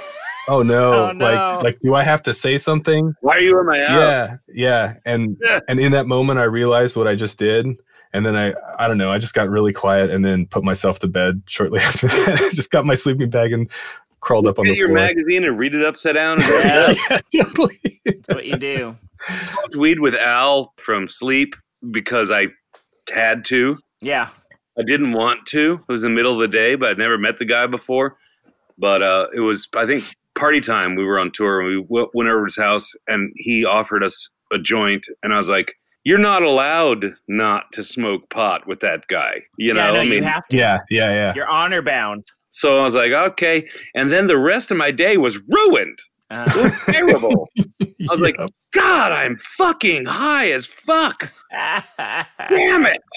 Oh 0.46 0.62
no! 0.62 1.08
Oh, 1.08 1.12
no. 1.12 1.24
Like, 1.24 1.62
like, 1.62 1.80
do 1.80 1.94
I 1.94 2.02
have 2.02 2.22
to 2.24 2.34
say 2.34 2.58
something? 2.58 3.14
Why 3.22 3.36
are 3.36 3.40
you 3.40 3.58
in 3.58 3.64
my 3.64 3.78
house? 3.78 3.88
Yeah, 3.98 4.36
yeah. 4.48 4.94
And 5.06 5.38
Yeah. 5.42 5.60
and 5.68 5.80
in 5.80 5.92
that 5.92 6.06
moment, 6.06 6.38
I 6.38 6.42
realized 6.44 6.96
what 6.98 7.08
I 7.08 7.14
just 7.14 7.38
did. 7.38 7.66
And 8.14 8.24
then 8.24 8.34
I, 8.36 8.54
I 8.78 8.88
don't 8.88 8.96
know, 8.96 9.10
I 9.12 9.18
just 9.18 9.34
got 9.34 9.50
really 9.50 9.72
quiet 9.72 10.10
and 10.10 10.24
then 10.24 10.46
put 10.46 10.64
myself 10.64 11.00
to 11.00 11.08
bed 11.08 11.42
shortly 11.46 11.80
after 11.82 12.06
that. 12.08 12.40
I 12.40 12.54
just 12.54 12.70
got 12.70 12.86
my 12.86 12.94
sleeping 12.94 13.28
bag 13.28 13.52
and 13.52 13.70
crawled 14.20 14.46
up 14.46 14.58
on 14.58 14.64
Get 14.64 14.72
the 14.72 14.78
your 14.78 14.88
floor. 14.88 14.98
magazine 15.00 15.44
and 15.44 15.58
read 15.58 15.74
it 15.74 15.84
upside 15.84 16.14
down. 16.14 16.38
Yeah. 16.40 16.94
yeah, 17.32 17.44
totally. 17.44 18.00
That's 18.06 18.28
what 18.28 18.46
you 18.46 18.56
do. 18.56 18.96
smoked 19.50 19.76
weed 19.76 20.00
with 20.00 20.14
Al 20.14 20.72
from 20.78 21.08
Sleep 21.08 21.54
because 21.90 22.30
I 22.30 22.46
had 23.12 23.44
to. 23.46 23.76
Yeah. 24.00 24.30
I 24.78 24.82
didn't 24.82 25.12
want 25.12 25.44
to. 25.48 25.74
It 25.86 25.92
was 25.92 26.04
in 26.04 26.12
the 26.12 26.16
middle 26.16 26.32
of 26.32 26.40
the 26.40 26.48
day, 26.56 26.74
but 26.76 26.88
I'd 26.90 26.98
never 26.98 27.18
met 27.18 27.36
the 27.38 27.44
guy 27.44 27.66
before. 27.66 28.16
But 28.78 29.02
uh, 29.02 29.26
it 29.34 29.40
was, 29.40 29.68
I 29.76 29.86
think, 29.86 30.04
party 30.36 30.60
time. 30.60 30.94
We 30.96 31.04
were 31.04 31.18
on 31.20 31.30
tour 31.32 31.60
and 31.60 31.68
we 31.68 31.86
went 31.88 32.28
over 32.28 32.40
to 32.40 32.44
his 32.44 32.56
house 32.56 32.92
and 33.06 33.32
he 33.36 33.64
offered 33.64 34.02
us 34.02 34.28
a 34.52 34.58
joint. 34.58 35.06
And 35.22 35.32
I 35.34 35.36
was 35.36 35.48
like, 35.48 35.74
You're 36.04 36.18
not 36.18 36.42
allowed 36.42 37.14
not 37.28 37.72
to 37.72 37.82
smoke 37.82 38.28
pot 38.30 38.66
with 38.66 38.80
that 38.80 39.00
guy. 39.08 39.42
You 39.58 39.72
know, 39.74 39.84
yeah, 39.86 39.90
no, 39.92 40.00
I 40.00 40.04
mean, 40.04 40.22
you 40.22 40.28
have 40.28 40.46
to. 40.48 40.56
Yeah, 40.56 40.78
yeah, 40.90 41.10
yeah. 41.10 41.32
You're 41.34 41.48
honor 41.48 41.82
bound. 41.82 42.24
so 42.50 42.78
I 42.78 42.82
was 42.82 42.94
like, 42.94 43.12
Okay. 43.12 43.66
And 43.94 44.10
then 44.12 44.26
the 44.26 44.38
rest 44.38 44.70
of 44.70 44.76
my 44.76 44.90
day 44.90 45.16
was 45.16 45.38
ruined. 45.48 45.98
It 46.30 46.34
Uh, 46.36 46.62
was 46.62 46.84
terrible. 46.86 47.48
I 47.82 48.10
was 48.10 48.20
like, 48.20 48.36
God, 48.72 49.12
I'm 49.12 49.36
fucking 49.36 50.04
high 50.06 50.50
as 50.50 50.66
fuck. 50.66 51.32
Damn 52.48 52.86
it. 52.86 52.98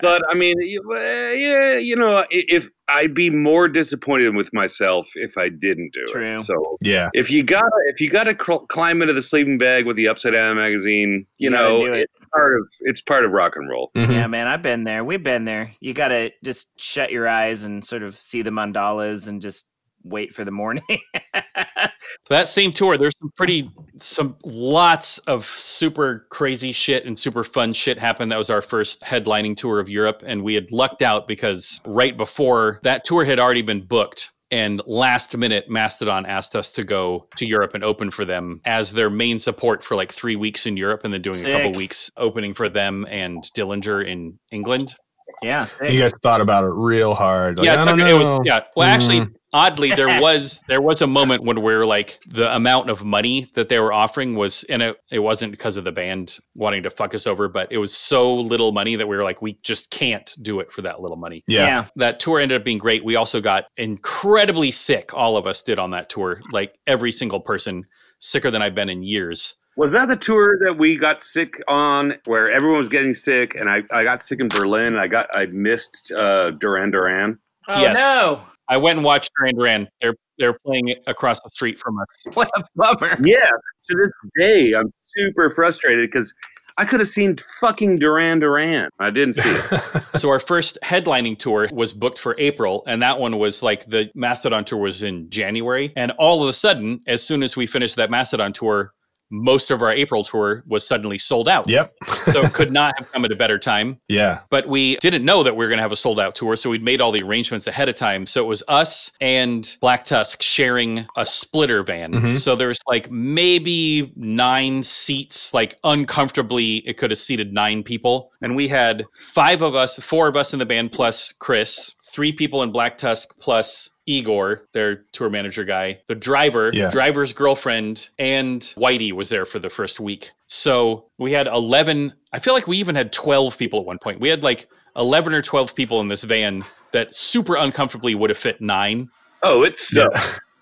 But 0.00 0.22
I 0.30 0.34
mean, 0.34 0.54
you- 0.62 0.82
uh, 0.90 1.32
yeah, 1.34 1.76
you 1.76 1.96
know, 1.96 2.24
if 2.30 2.66
I'd 2.88 3.12
be 3.12 3.28
more 3.28 3.68
disappointed 3.68 4.34
with 4.34 4.50
myself 4.54 5.06
if 5.16 5.36
I 5.36 5.50
didn't 5.50 5.92
do 5.92 6.02
True. 6.06 6.30
it. 6.30 6.36
So 6.38 6.78
yeah. 6.80 7.10
if 7.12 7.30
you 7.30 7.42
gotta, 7.42 7.68
if 7.88 8.00
you 8.00 8.08
gotta 8.08 8.34
cr- 8.34 8.64
climb 8.70 9.02
into 9.02 9.12
the 9.12 9.20
sleeping 9.20 9.58
bag 9.58 9.84
with 9.84 9.96
the 9.96 10.08
upside 10.08 10.32
down 10.32 10.56
magazine, 10.56 11.26
you, 11.36 11.50
You 11.50 11.50
know, 11.50 11.84
do 11.84 11.92
it. 11.92 12.10
It's 12.36 12.42
part 12.42 12.60
of 12.60 12.66
it's 12.80 13.00
part 13.00 13.24
of 13.24 13.32
rock 13.32 13.56
and 13.56 13.68
roll. 13.68 13.90
Mhm. 13.96 14.12
yeah, 14.12 14.26
man, 14.26 14.46
I've 14.46 14.62
been 14.62 14.84
there. 14.84 15.04
We've 15.04 15.22
been 15.22 15.44
there. 15.44 15.72
You 15.80 15.92
got 15.94 16.08
to 16.08 16.30
just 16.44 16.68
shut 16.76 17.10
your 17.10 17.28
eyes 17.28 17.62
and 17.62 17.84
sort 17.84 18.02
of 18.02 18.14
see 18.16 18.42
the 18.42 18.50
mandalas 18.50 19.26
and 19.26 19.40
just 19.40 19.66
wait 20.04 20.32
for 20.34 20.44
the 20.44 20.50
morning. 20.52 20.84
that 22.30 22.48
same 22.48 22.72
tour 22.72 22.96
there's 22.96 23.16
some 23.18 23.30
pretty 23.36 23.70
some 24.00 24.36
lots 24.44 25.18
of 25.18 25.44
super 25.44 26.26
crazy 26.30 26.72
shit 26.72 27.04
and 27.04 27.18
super 27.18 27.42
fun 27.44 27.72
shit 27.72 27.98
happened 27.98 28.30
that 28.30 28.38
was 28.38 28.50
our 28.50 28.62
first 28.62 29.00
headlining 29.02 29.56
tour 29.56 29.80
of 29.80 29.88
europe 29.88 30.22
and 30.26 30.42
we 30.42 30.54
had 30.54 30.70
lucked 30.72 31.02
out 31.02 31.26
because 31.28 31.80
right 31.86 32.16
before 32.16 32.78
that 32.82 33.04
tour 33.04 33.24
had 33.24 33.38
already 33.38 33.62
been 33.62 33.84
booked 33.84 34.30
and 34.50 34.80
last 34.86 35.36
minute 35.36 35.68
mastodon 35.68 36.24
asked 36.26 36.54
us 36.54 36.70
to 36.70 36.84
go 36.84 37.26
to 37.36 37.44
europe 37.46 37.72
and 37.74 37.82
open 37.82 38.10
for 38.10 38.24
them 38.24 38.60
as 38.64 38.92
their 38.92 39.10
main 39.10 39.38
support 39.38 39.82
for 39.84 39.96
like 39.96 40.12
three 40.12 40.36
weeks 40.36 40.66
in 40.66 40.76
europe 40.76 41.00
and 41.04 41.12
then 41.12 41.22
doing 41.22 41.44
a 41.44 41.52
couple 41.52 41.72
weeks 41.72 42.10
opening 42.16 42.54
for 42.54 42.68
them 42.68 43.06
and 43.10 43.42
dillinger 43.56 44.06
in 44.06 44.38
england 44.52 44.94
yeah, 45.42 45.64
sick. 45.66 45.92
You 45.92 46.00
guys 46.00 46.14
thought 46.22 46.40
about 46.40 46.64
it 46.64 46.68
real 46.68 47.14
hard. 47.14 47.58
Like, 47.58 47.66
yeah, 47.66 47.72
I 47.72 47.82
it 47.82 47.84
don't 47.84 47.98
took- 47.98 48.08
it 48.08 48.14
was 48.14 48.40
yeah. 48.46 48.60
Well, 48.74 48.88
actually, 48.88 49.20
Mm. 49.20 49.34
Oddly, 49.52 49.94
there 49.94 50.20
was 50.22 50.60
there 50.68 50.80
was 50.82 51.02
a 51.02 51.06
moment 51.06 51.42
when 51.42 51.56
we 51.62 51.74
were 51.74 51.86
like 51.86 52.18
the 52.28 52.54
amount 52.54 52.90
of 52.90 53.04
money 53.04 53.50
that 53.54 53.68
they 53.68 53.78
were 53.78 53.92
offering 53.92 54.34
was, 54.34 54.64
and 54.64 54.82
it, 54.82 54.96
it 55.10 55.20
wasn't 55.20 55.50
because 55.52 55.76
of 55.76 55.84
the 55.84 55.92
band 55.92 56.38
wanting 56.54 56.82
to 56.82 56.90
fuck 56.90 57.14
us 57.14 57.26
over, 57.26 57.48
but 57.48 57.70
it 57.70 57.78
was 57.78 57.96
so 57.96 58.34
little 58.34 58.72
money 58.72 58.96
that 58.96 59.06
we 59.06 59.16
were 59.16 59.24
like, 59.24 59.40
we 59.42 59.58
just 59.62 59.90
can't 59.90 60.34
do 60.42 60.60
it 60.60 60.72
for 60.72 60.82
that 60.82 61.00
little 61.00 61.16
money. 61.16 61.42
yeah. 61.48 61.86
That 61.96 62.20
tour 62.20 62.40
ended 62.40 62.60
up 62.60 62.64
being 62.64 62.78
great. 62.78 63.04
We 63.04 63.16
also 63.16 63.40
got 63.40 63.64
incredibly 63.76 64.70
sick. 64.70 65.14
All 65.14 65.36
of 65.36 65.46
us 65.46 65.62
did 65.62 65.78
on 65.78 65.90
that 65.90 66.08
tour, 66.08 66.40
like 66.52 66.78
every 66.86 67.12
single 67.12 67.40
person, 67.40 67.84
sicker 68.18 68.50
than 68.50 68.62
I've 68.62 68.74
been 68.74 68.88
in 68.88 69.02
years. 69.02 69.54
Was 69.76 69.92
that 69.92 70.08
the 70.08 70.16
tour 70.16 70.58
that 70.64 70.78
we 70.78 70.96
got 70.96 71.20
sick 71.20 71.60
on, 71.68 72.14
where 72.24 72.50
everyone 72.50 72.78
was 72.78 72.88
getting 72.88 73.12
sick, 73.12 73.54
and 73.54 73.68
I, 73.68 73.82
I 73.90 74.04
got 74.04 74.20
sick 74.20 74.40
in 74.40 74.48
Berlin. 74.48 74.96
I 74.96 75.06
got 75.06 75.26
I 75.36 75.46
missed 75.46 76.12
uh, 76.16 76.52
Duran 76.52 76.90
Duran. 76.92 77.38
Oh 77.68 77.82
Yes. 77.82 77.96
no. 77.96 78.42
I 78.68 78.76
went 78.76 78.98
and 78.98 79.04
watched 79.04 79.30
Duran 79.38 79.56
Duran. 79.56 79.88
They're 80.00 80.14
they're 80.38 80.58
playing 80.64 80.94
across 81.06 81.40
the 81.40 81.50
street 81.50 81.78
from 81.78 81.98
us. 81.98 82.06
What 82.34 82.50
a 82.56 82.64
bummer. 82.74 83.16
Yeah, 83.24 83.48
to 83.88 83.96
this 83.96 84.12
day, 84.38 84.74
I'm 84.74 84.92
super 85.02 85.48
frustrated 85.50 86.10
because 86.10 86.34
I 86.78 86.84
could 86.84 87.00
have 87.00 87.08
seen 87.08 87.36
fucking 87.58 87.98
Duran 87.98 88.40
Duran. 88.40 88.90
I 88.98 89.10
didn't 89.10 89.34
see 89.34 89.48
it. 89.48 90.02
so 90.18 90.28
our 90.28 90.40
first 90.40 90.76
headlining 90.84 91.38
tour 91.38 91.68
was 91.72 91.94
booked 91.94 92.18
for 92.18 92.34
April, 92.38 92.82
and 92.86 93.00
that 93.00 93.18
one 93.18 93.38
was 93.38 93.62
like 93.62 93.86
the 93.86 94.10
Mastodon 94.14 94.64
tour 94.64 94.78
was 94.78 95.02
in 95.02 95.30
January. 95.30 95.92
And 95.96 96.12
all 96.18 96.42
of 96.42 96.48
a 96.50 96.52
sudden, 96.52 97.00
as 97.06 97.22
soon 97.22 97.42
as 97.42 97.56
we 97.56 97.66
finished 97.66 97.96
that 97.96 98.10
Mastodon 98.10 98.52
tour, 98.52 98.92
most 99.30 99.70
of 99.70 99.82
our 99.82 99.92
April 99.92 100.22
tour 100.24 100.62
was 100.66 100.86
suddenly 100.86 101.18
sold 101.18 101.48
out. 101.48 101.68
Yep. 101.68 101.94
so 102.32 102.42
it 102.42 102.52
could 102.52 102.70
not 102.80 102.94
have 102.98 103.10
come 103.12 103.24
at 103.24 103.32
a 103.32 103.36
better 103.36 103.58
time. 103.58 103.98
Yeah. 104.08 104.40
But 104.50 104.68
we 104.68 104.96
didn't 104.96 105.24
know 105.24 105.42
that 105.42 105.56
we 105.56 105.64
were 105.64 105.68
going 105.68 105.78
to 105.78 105.82
have 105.82 105.92
a 105.92 105.96
sold 105.96 106.20
out 106.20 106.34
tour, 106.34 106.56
so 106.56 106.70
we'd 106.70 106.82
made 106.82 107.00
all 107.00 107.12
the 107.12 107.22
arrangements 107.22 107.66
ahead 107.66 107.88
of 107.88 107.94
time. 107.96 108.26
So 108.26 108.42
it 108.42 108.46
was 108.46 108.62
us 108.68 109.10
and 109.20 109.76
Black 109.80 110.04
Tusk 110.04 110.42
sharing 110.42 111.06
a 111.16 111.26
splitter 111.26 111.82
van. 111.82 112.12
Mhm. 112.12 112.38
So 112.38 112.54
there's 112.56 112.78
like 112.86 113.10
maybe 113.10 114.12
nine 114.16 114.82
seats, 114.82 115.52
like 115.52 115.76
uncomfortably, 115.84 116.76
it 116.86 116.96
could 116.98 117.10
have 117.10 117.18
seated 117.18 117.52
nine 117.52 117.82
people. 117.82 118.30
And 118.42 118.54
we 118.56 118.68
had 118.68 119.04
five 119.32 119.62
of 119.62 119.74
us, 119.74 119.98
four 119.98 120.28
of 120.28 120.36
us 120.36 120.52
in 120.52 120.58
the 120.58 120.66
band 120.66 120.92
plus 120.92 121.32
Chris, 121.38 121.94
three 122.12 122.32
people 122.32 122.62
in 122.62 122.70
Black 122.70 122.96
Tusk 122.96 123.34
plus 123.40 123.90
Igor, 124.06 124.62
their 124.72 125.04
tour 125.12 125.28
manager 125.28 125.64
guy, 125.64 125.98
the 126.08 126.14
driver, 126.14 126.70
Yeah. 126.72 126.88
driver's 126.90 127.32
girlfriend, 127.32 128.08
and 128.18 128.60
Whitey 128.76 129.12
was 129.12 129.28
there 129.28 129.44
for 129.44 129.58
the 129.58 129.68
first 129.70 129.98
week. 130.00 130.30
So 130.46 131.06
we 131.18 131.32
had 131.32 131.46
11, 131.48 132.12
I 132.32 132.38
feel 132.38 132.54
like 132.54 132.66
we 132.66 132.78
even 132.78 132.94
had 132.94 133.12
12 133.12 133.58
people 133.58 133.80
at 133.80 133.86
one 133.86 133.98
point. 133.98 134.20
We 134.20 134.28
had 134.28 134.42
like 134.42 134.68
11 134.96 135.34
or 135.34 135.42
12 135.42 135.74
people 135.74 136.00
in 136.00 136.08
this 136.08 136.22
van 136.24 136.64
that 136.92 137.14
super 137.14 137.56
uncomfortably 137.56 138.14
would 138.14 138.30
have 138.30 138.38
fit 138.38 138.60
nine. 138.60 139.08
Oh, 139.42 139.62
it's 139.62 139.88
so 139.88 140.06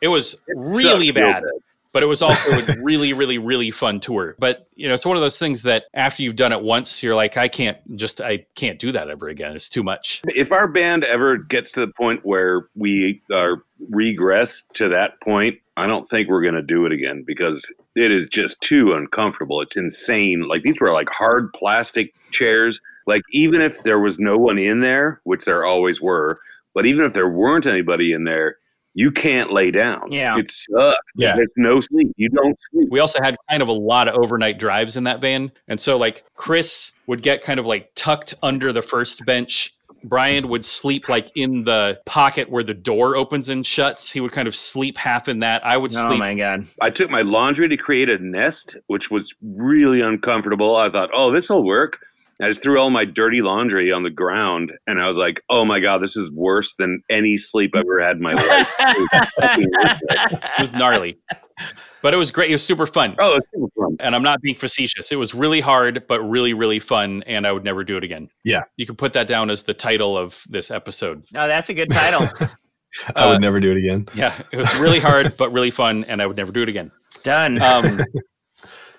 It 0.00 0.08
was 0.08 0.34
It 0.48 0.56
really 0.56 1.06
sucked 1.08 1.16
real 1.18 1.32
bad, 1.32 1.42
but 1.94 2.02
it 2.02 2.06
was 2.06 2.20
also 2.20 2.50
a 2.50 2.76
really, 2.82 3.12
really, 3.12 3.38
really 3.38 3.70
fun 3.70 4.00
tour. 4.00 4.34
But 4.38 4.68
you 4.74 4.88
know, 4.88 4.94
it's 4.94 5.06
one 5.06 5.16
of 5.16 5.22
those 5.22 5.38
things 5.38 5.62
that 5.62 5.84
after 5.94 6.22
you've 6.22 6.36
done 6.36 6.52
it 6.52 6.60
once, 6.60 7.02
you're 7.02 7.14
like, 7.14 7.36
I 7.38 7.46
can't 7.46 7.78
just, 7.96 8.20
I 8.20 8.44
can't 8.56 8.80
do 8.80 8.90
that 8.92 9.08
ever 9.08 9.28
again. 9.28 9.54
It's 9.54 9.68
too 9.68 9.84
much. 9.84 10.20
If 10.26 10.50
our 10.50 10.66
band 10.66 11.04
ever 11.04 11.38
gets 11.38 11.70
to 11.72 11.80
the 11.80 11.92
point 11.92 12.20
where 12.24 12.68
we 12.74 13.22
are 13.32 13.62
regress 13.88 14.64
to 14.74 14.88
that 14.88 15.20
point, 15.22 15.60
I 15.76 15.86
don't 15.86 16.04
think 16.08 16.28
we're 16.28 16.42
going 16.42 16.54
to 16.54 16.62
do 16.62 16.84
it 16.84 16.92
again 16.92 17.22
because 17.24 17.72
it 17.94 18.10
is 18.10 18.26
just 18.26 18.60
too 18.60 18.92
uncomfortable. 18.92 19.60
It's 19.60 19.76
insane. 19.76 20.48
Like 20.48 20.62
these 20.62 20.80
were 20.80 20.92
like 20.92 21.08
hard 21.10 21.52
plastic 21.52 22.12
chairs. 22.32 22.80
Like 23.06 23.22
even 23.30 23.62
if 23.62 23.84
there 23.84 24.00
was 24.00 24.18
no 24.18 24.36
one 24.36 24.58
in 24.58 24.80
there, 24.80 25.20
which 25.22 25.44
there 25.44 25.64
always 25.64 26.00
were, 26.00 26.40
but 26.74 26.86
even 26.86 27.04
if 27.04 27.12
there 27.12 27.28
weren't 27.28 27.66
anybody 27.66 28.12
in 28.12 28.24
there, 28.24 28.56
you 28.94 29.10
can't 29.10 29.52
lay 29.52 29.70
down. 29.70 30.10
Yeah. 30.10 30.38
It 30.38 30.50
sucks. 30.50 31.12
Yeah. 31.16 31.36
There's 31.36 31.52
no 31.56 31.80
sleep. 31.80 32.12
You 32.16 32.28
don't 32.30 32.58
sleep. 32.70 32.88
We 32.90 33.00
also 33.00 33.18
had 33.22 33.36
kind 33.50 33.62
of 33.62 33.68
a 33.68 33.72
lot 33.72 34.08
of 34.08 34.14
overnight 34.14 34.58
drives 34.58 34.96
in 34.96 35.04
that 35.04 35.20
van. 35.20 35.52
And 35.68 35.80
so, 35.80 35.96
like, 35.96 36.24
Chris 36.34 36.92
would 37.06 37.22
get 37.22 37.42
kind 37.42 37.60
of 37.60 37.66
like 37.66 37.90
tucked 37.94 38.34
under 38.42 38.72
the 38.72 38.82
first 38.82 39.24
bench. 39.26 39.74
Brian 40.04 40.48
would 40.48 40.64
sleep 40.64 41.08
like 41.08 41.30
in 41.34 41.64
the 41.64 41.98
pocket 42.04 42.50
where 42.50 42.62
the 42.62 42.74
door 42.74 43.16
opens 43.16 43.48
and 43.48 43.66
shuts. 43.66 44.10
He 44.10 44.20
would 44.20 44.32
kind 44.32 44.46
of 44.46 44.54
sleep 44.54 44.98
half 44.98 45.28
in 45.28 45.38
that. 45.38 45.64
I 45.64 45.78
would 45.78 45.92
Oh 45.92 46.08
sleep. 46.08 46.12
Oh 46.12 46.16
my 46.18 46.34
god. 46.34 46.66
I 46.80 46.90
took 46.90 47.10
my 47.10 47.22
laundry 47.22 47.68
to 47.68 47.76
create 47.76 48.10
a 48.10 48.18
nest, 48.18 48.76
which 48.88 49.10
was 49.10 49.32
really 49.42 50.02
uncomfortable. 50.02 50.76
I 50.76 50.90
thought, 50.90 51.10
oh, 51.14 51.32
this 51.32 51.48
will 51.48 51.64
work. 51.64 52.00
I 52.42 52.48
just 52.48 52.62
threw 52.62 52.80
all 52.80 52.90
my 52.90 53.04
dirty 53.04 53.42
laundry 53.42 53.92
on 53.92 54.02
the 54.02 54.10
ground, 54.10 54.72
and 54.86 55.00
I 55.00 55.06
was 55.06 55.16
like, 55.16 55.40
oh 55.48 55.64
my 55.64 55.80
god, 55.80 55.98
this 56.02 56.16
is 56.16 56.30
worse 56.32 56.74
than 56.74 57.02
any 57.08 57.36
sleep 57.36 57.72
I've 57.74 57.82
ever 57.82 58.02
had 58.02 58.16
in 58.16 58.22
my 58.22 58.34
life. 58.34 58.74
It 58.78 58.98
was 59.12 59.30
fucking 59.40 59.70
worse. 59.72 59.94
It 60.58 60.60
was 60.60 60.72
gnarly. 60.72 61.18
but 62.02 62.12
it 62.14 62.16
was 62.16 62.30
great. 62.30 62.50
It 62.50 62.54
was 62.54 62.62
super 62.64 62.86
fun. 62.86 63.14
oh, 63.18 63.36
it's 63.36 63.46
super 63.54 63.68
fun. 63.78 63.96
And 64.00 64.14
I'm 64.16 64.22
not 64.22 64.40
being 64.42 64.56
facetious. 64.56 65.12
It 65.12 65.16
was 65.16 65.34
really 65.34 65.60
hard, 65.60 66.04
but 66.08 66.20
really, 66.22 66.52
really 66.54 66.80
fun. 66.80 67.22
And 67.26 67.46
I 67.46 67.52
would 67.52 67.64
never 67.64 67.84
do 67.84 67.96
it 67.96 68.04
again. 68.04 68.28
Yeah. 68.44 68.62
You 68.76 68.86
can 68.86 68.96
put 68.96 69.12
that 69.12 69.26
down 69.28 69.50
as 69.50 69.62
the 69.62 69.74
title 69.74 70.16
of 70.18 70.42
this 70.48 70.70
episode. 70.70 71.22
No, 71.32 71.46
that's 71.46 71.68
a 71.70 71.74
good 71.74 71.90
title. 71.92 72.28
I 73.16 73.26
would 73.26 73.36
Uh, 73.36 73.38
never 73.38 73.60
do 73.60 73.70
it 73.72 73.76
again. 73.78 74.06
Yeah. 74.14 74.40
It 74.52 74.56
was 74.56 74.72
really 74.78 75.00
hard, 75.00 75.36
but 75.36 75.52
really 75.52 75.70
fun. 75.70 76.04
And 76.04 76.20
I 76.20 76.26
would 76.26 76.36
never 76.36 76.52
do 76.52 76.62
it 76.62 76.68
again. 76.68 76.90
Done. 77.22 77.60
Um, 77.62 78.00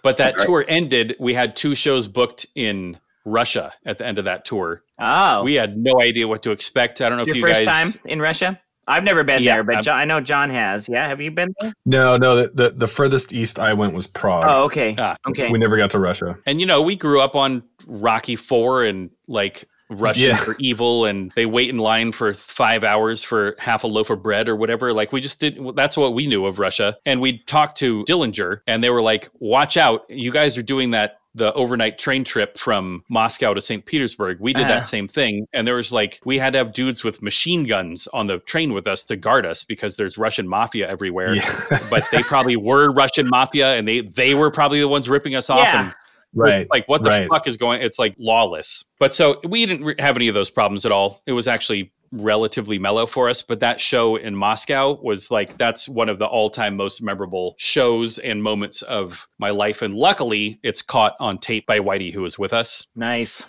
but 0.02 0.18
that 0.18 0.36
Right. 0.38 0.46
tour 0.46 0.66
ended. 0.68 1.16
We 1.20 1.34
had 1.34 1.56
two 1.56 1.76
shows 1.76 2.08
booked 2.08 2.46
in 2.56 2.98
Russia 3.26 3.74
at 3.86 3.98
the 3.98 4.06
end 4.06 4.20
of 4.20 4.26
that 4.26 4.46
tour. 4.46 4.84
oh, 5.00 5.44
We 5.44 5.56
had 5.56 5.78
no 5.78 6.00
idea 6.02 6.28
what 6.28 6.44
to 6.44 6.52
expect. 6.52 7.02
I 7.02 7.10
don't 7.10 7.18
know 7.18 7.24
if 7.24 7.28
your 7.28 7.36
you 7.38 7.42
first 7.42 7.66
guys. 7.66 7.94
time 7.94 8.02
in 8.06 8.22
Russia? 8.22 8.60
I've 8.88 9.04
never 9.04 9.24
been 9.24 9.42
Yeah, 9.42 9.56
there, 9.56 9.64
but 9.64 9.76
I'm- 9.76 9.84
John, 9.84 9.98
I 10.00 10.06
know 10.06 10.22
John 10.22 10.52
has. 10.52 10.88
Yeah, 10.88 11.08
have 11.08 11.20
you 11.20 11.32
been 11.32 11.56
there? 11.60 11.74
No, 11.88 12.18
no. 12.18 12.36
The, 12.36 12.52
the, 12.54 12.70
the 12.70 12.88
furthest 12.88 13.34
east 13.34 13.58
I 13.58 13.74
went 13.74 13.94
was 13.94 14.06
Prague. 14.06 14.46
Oh, 14.48 14.64
okay. 14.66 14.96
Ah, 15.00 15.18
okay. 15.28 15.50
We 15.52 15.58
never 15.58 15.76
got 15.76 15.90
to 15.92 16.00
Russia. 16.00 16.38
And 16.46 16.60
you 16.62 16.68
know, 16.68 16.84
we 16.84 16.96
grew 16.96 17.20
up 17.20 17.34
on 17.36 17.64
Rocky 17.88 18.36
Four 18.36 18.84
and 18.84 19.10
like 19.28 19.68
Russian 19.90 20.28
Yeah. 20.30 20.36
for 20.38 20.56
evil, 20.60 21.06
and 21.06 21.32
they 21.36 21.48
wait 21.48 21.70
in 21.70 21.80
line 21.80 22.12
for 22.12 22.32
five 22.34 22.84
hours 22.84 23.24
for 23.24 23.56
half 23.58 23.84
a 23.84 23.88
loaf 23.88 24.12
of 24.12 24.22
bread 24.22 24.48
or 24.48 24.56
whatever. 24.56 24.94
Like 24.94 25.12
we 25.12 25.20
just 25.20 25.40
did. 25.40 25.58
That's 25.76 25.98
what 25.98 26.14
we 26.14 26.28
knew 26.28 26.46
of 26.46 26.60
Russia. 26.60 26.96
And 27.08 27.22
we 27.22 27.40
talked 27.46 27.78
to 27.80 28.04
Dillinger, 28.06 28.62
and 28.68 28.84
they 28.84 28.92
were 28.92 29.02
like, 29.02 29.30
"Watch 29.40 29.78
out! 29.78 30.02
You 30.10 30.32
guys 30.32 30.58
are 30.60 30.64
doing 30.64 30.92
that." 30.92 31.18
The 31.36 31.54
overnight 31.54 32.00
train 32.00 32.24
trip 32.24 32.58
from 32.58 33.04
Moscow 33.10 33.54
to 33.54 33.62
St. 33.62 33.86
Petersburg. 33.86 34.38
We 34.40 34.54
did 34.54 34.66
Ah. 34.66 34.70
that 34.70 34.86
same 34.86 35.08
thing. 35.08 35.46
And 35.54 35.68
there 35.68 35.76
was 35.76 35.92
like, 35.92 36.20
we 36.26 36.40
had 36.40 36.54
to 36.54 36.60
have 36.60 36.74
dudes 36.74 37.04
with 37.04 37.22
machine 37.22 37.66
guns 37.66 38.08
on 38.14 38.28
the 38.28 38.40
train 38.40 38.74
with 38.74 38.88
us 38.88 39.04
to 39.06 39.16
guard 39.16 39.46
us 39.46 39.64
because 39.64 39.98
there's 39.98 40.18
Russian 40.18 40.48
mafia 40.48 40.90
everywhere. 40.90 41.36
Yeah. 41.36 41.80
But 41.90 42.06
they 42.12 42.24
probably 42.24 42.56
were 42.56 42.92
Russian 42.92 43.28
mafia 43.30 43.76
and 43.76 43.88
they, 43.88 44.02
they 44.02 44.34
were 44.34 44.50
probably 44.50 44.80
the 44.80 44.88
ones 44.88 45.08
ripping 45.08 45.36
us 45.36 45.50
off. 45.50 45.60
Yeah. 45.66 45.82
And 45.84 45.94
right. 46.34 46.68
like 46.72 46.88
what 46.88 47.04
the 47.04 47.10
right. 47.10 47.30
fuck 47.30 47.48
is 47.48 47.58
going 47.58 47.82
it's 47.82 47.98
like 47.98 48.14
lawless 48.18 48.84
but 49.00 49.14
so 49.14 49.40
we 49.48 49.66
didn't 49.66 50.00
have 50.02 50.18
any 50.18 50.28
of 50.28 50.34
those 50.34 50.50
problems 50.50 50.86
at 50.86 50.92
all 50.92 51.22
it 51.26 51.32
was 51.32 51.48
actually 51.48 51.94
relatively 52.22 52.80
mellow 52.80 53.06
for 53.06 53.30
us 53.30 53.42
but 53.42 53.60
that 53.60 53.80
show 53.80 54.16
in 54.16 54.36
moscow 54.36 55.00
was 55.02 55.30
like 55.32 55.58
that's 55.58 55.88
one 55.88 56.10
of 56.10 56.20
the 56.20 56.26
all-time 56.26 56.76
most 56.76 57.02
memorable 57.02 57.56
shows 57.58 58.18
and 58.20 58.42
moments 58.42 58.82
of 58.84 59.28
my 59.38 59.50
life 59.50 59.82
and 59.82 59.96
luckily 59.96 60.60
it's 60.64 60.82
caught 60.82 61.16
on 61.20 61.38
tape 61.38 61.66
by 61.66 61.80
whitey 61.80 62.14
who 62.14 62.22
was 62.22 62.40
with 62.40 62.54
us 62.54 62.88
Nice. 62.96 63.46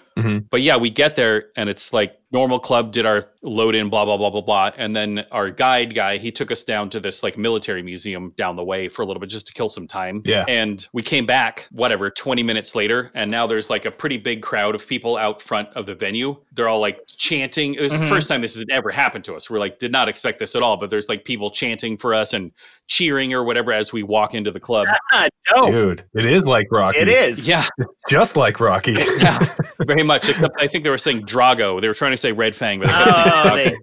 But 0.51 0.63
yeah 0.63 0.77
we 0.77 0.91
get 0.91 1.17
there 1.17 1.47
and 1.57 1.69
it's 1.69 1.93
like 1.93 2.19
normal 2.33 2.59
club 2.59 2.93
did 2.93 3.07
our 3.07 3.31
load 3.43 3.75
in 3.75 3.89
blah 3.89 4.05
blah 4.05 4.17
blah 4.17 4.31
blah 4.31 4.41
blah. 4.41 4.71
And 4.77 4.95
then 4.95 5.25
our 5.31 5.51
guide 5.51 5.95
guy 5.95 6.19
he 6.19 6.33
took 6.33 6.51
us 6.51 6.65
down 6.65 6.91
to 6.91 7.01
this 7.01 7.23
like 7.23 7.39
military 7.39 7.83
museum 7.83 8.35
down 8.37 8.57
the 8.57 8.65
way 8.65 8.89
for 8.89 9.03
a 9.03 9.07
little 9.07 9.21
bit 9.21 9.31
just 9.31 9.47
to 9.47 9.53
kill 9.53 9.69
some 9.69 9.87
time. 9.87 10.23
Yeah. 10.25 10.45
and 10.49 10.87
we 10.93 11.03
came 11.03 11.25
back 11.25 11.67
whatever 11.71 12.11
20 12.11 12.43
minutes 12.43 12.75
later. 12.75 13.11
And 13.15 13.31
now 13.31 13.47
there's 13.47 13.71
like 13.71 13.85
a 13.85 13.91
pretty 13.91 14.19
big 14.19 14.43
crowd 14.43 14.75
of 14.75 14.87
people 14.87 15.17
out 15.17 15.41
front 15.41 15.69
of 15.77 15.87
the 15.87 15.95
venue. 15.95 16.37
They're 16.53 16.69
all 16.69 16.81
like 16.81 16.99
chanting. 17.17 17.77
This 17.77 17.93
is 17.93 18.01
the 18.01 18.09
first 18.09 18.29
time 18.29 18.43
this 18.43 18.57
has 18.57 18.65
ever 18.71 18.91
happened 18.91 19.25
to 19.27 19.35
us. 19.35 19.49
We're 19.49 19.59
like 19.61 19.79
did 19.79 19.93
not 19.93 20.09
expect 20.09 20.39
this 20.39 20.55
at 20.57 20.63
all. 20.63 20.77
But 20.77 20.91
there's 20.91 21.09
like 21.09 21.25
people 21.25 21.51
chanting 21.51 21.97
for 21.97 22.13
us 22.13 22.33
and 22.33 22.51
cheering 22.89 23.33
or 23.33 23.45
whatever 23.45 23.73
as 23.73 23.93
we 23.93 24.03
walk 24.03 24.35
into 24.35 24.51
the 24.51 24.61
club. 24.61 24.87
Ah. 25.13 25.29
Dude, 25.65 26.05
it 26.15 26.25
is 26.25 26.45
like 26.45 26.67
Rocky. 26.73 26.99
It 26.99 27.09
is. 27.09 27.47
yeah. 27.49 27.67
Just 28.09 28.37
like 28.37 28.59
Rocky. 28.59 28.93
yeah. 29.19 29.39
Very 29.87 30.03
much 30.07 30.29
except 30.29 30.55
i 30.61 30.67
think 30.67 30.85
they 30.85 30.91
were 30.91 30.97
saying 30.99 31.21
drago 31.23 31.81
they 31.81 31.89
were 31.89 31.95
trying 31.95 32.13
to 32.13 32.17
say 32.17 32.33
red 32.33 32.55
fang 32.57 32.81
but 32.81 32.89
Oh, 32.91 33.57
they, 33.57 33.77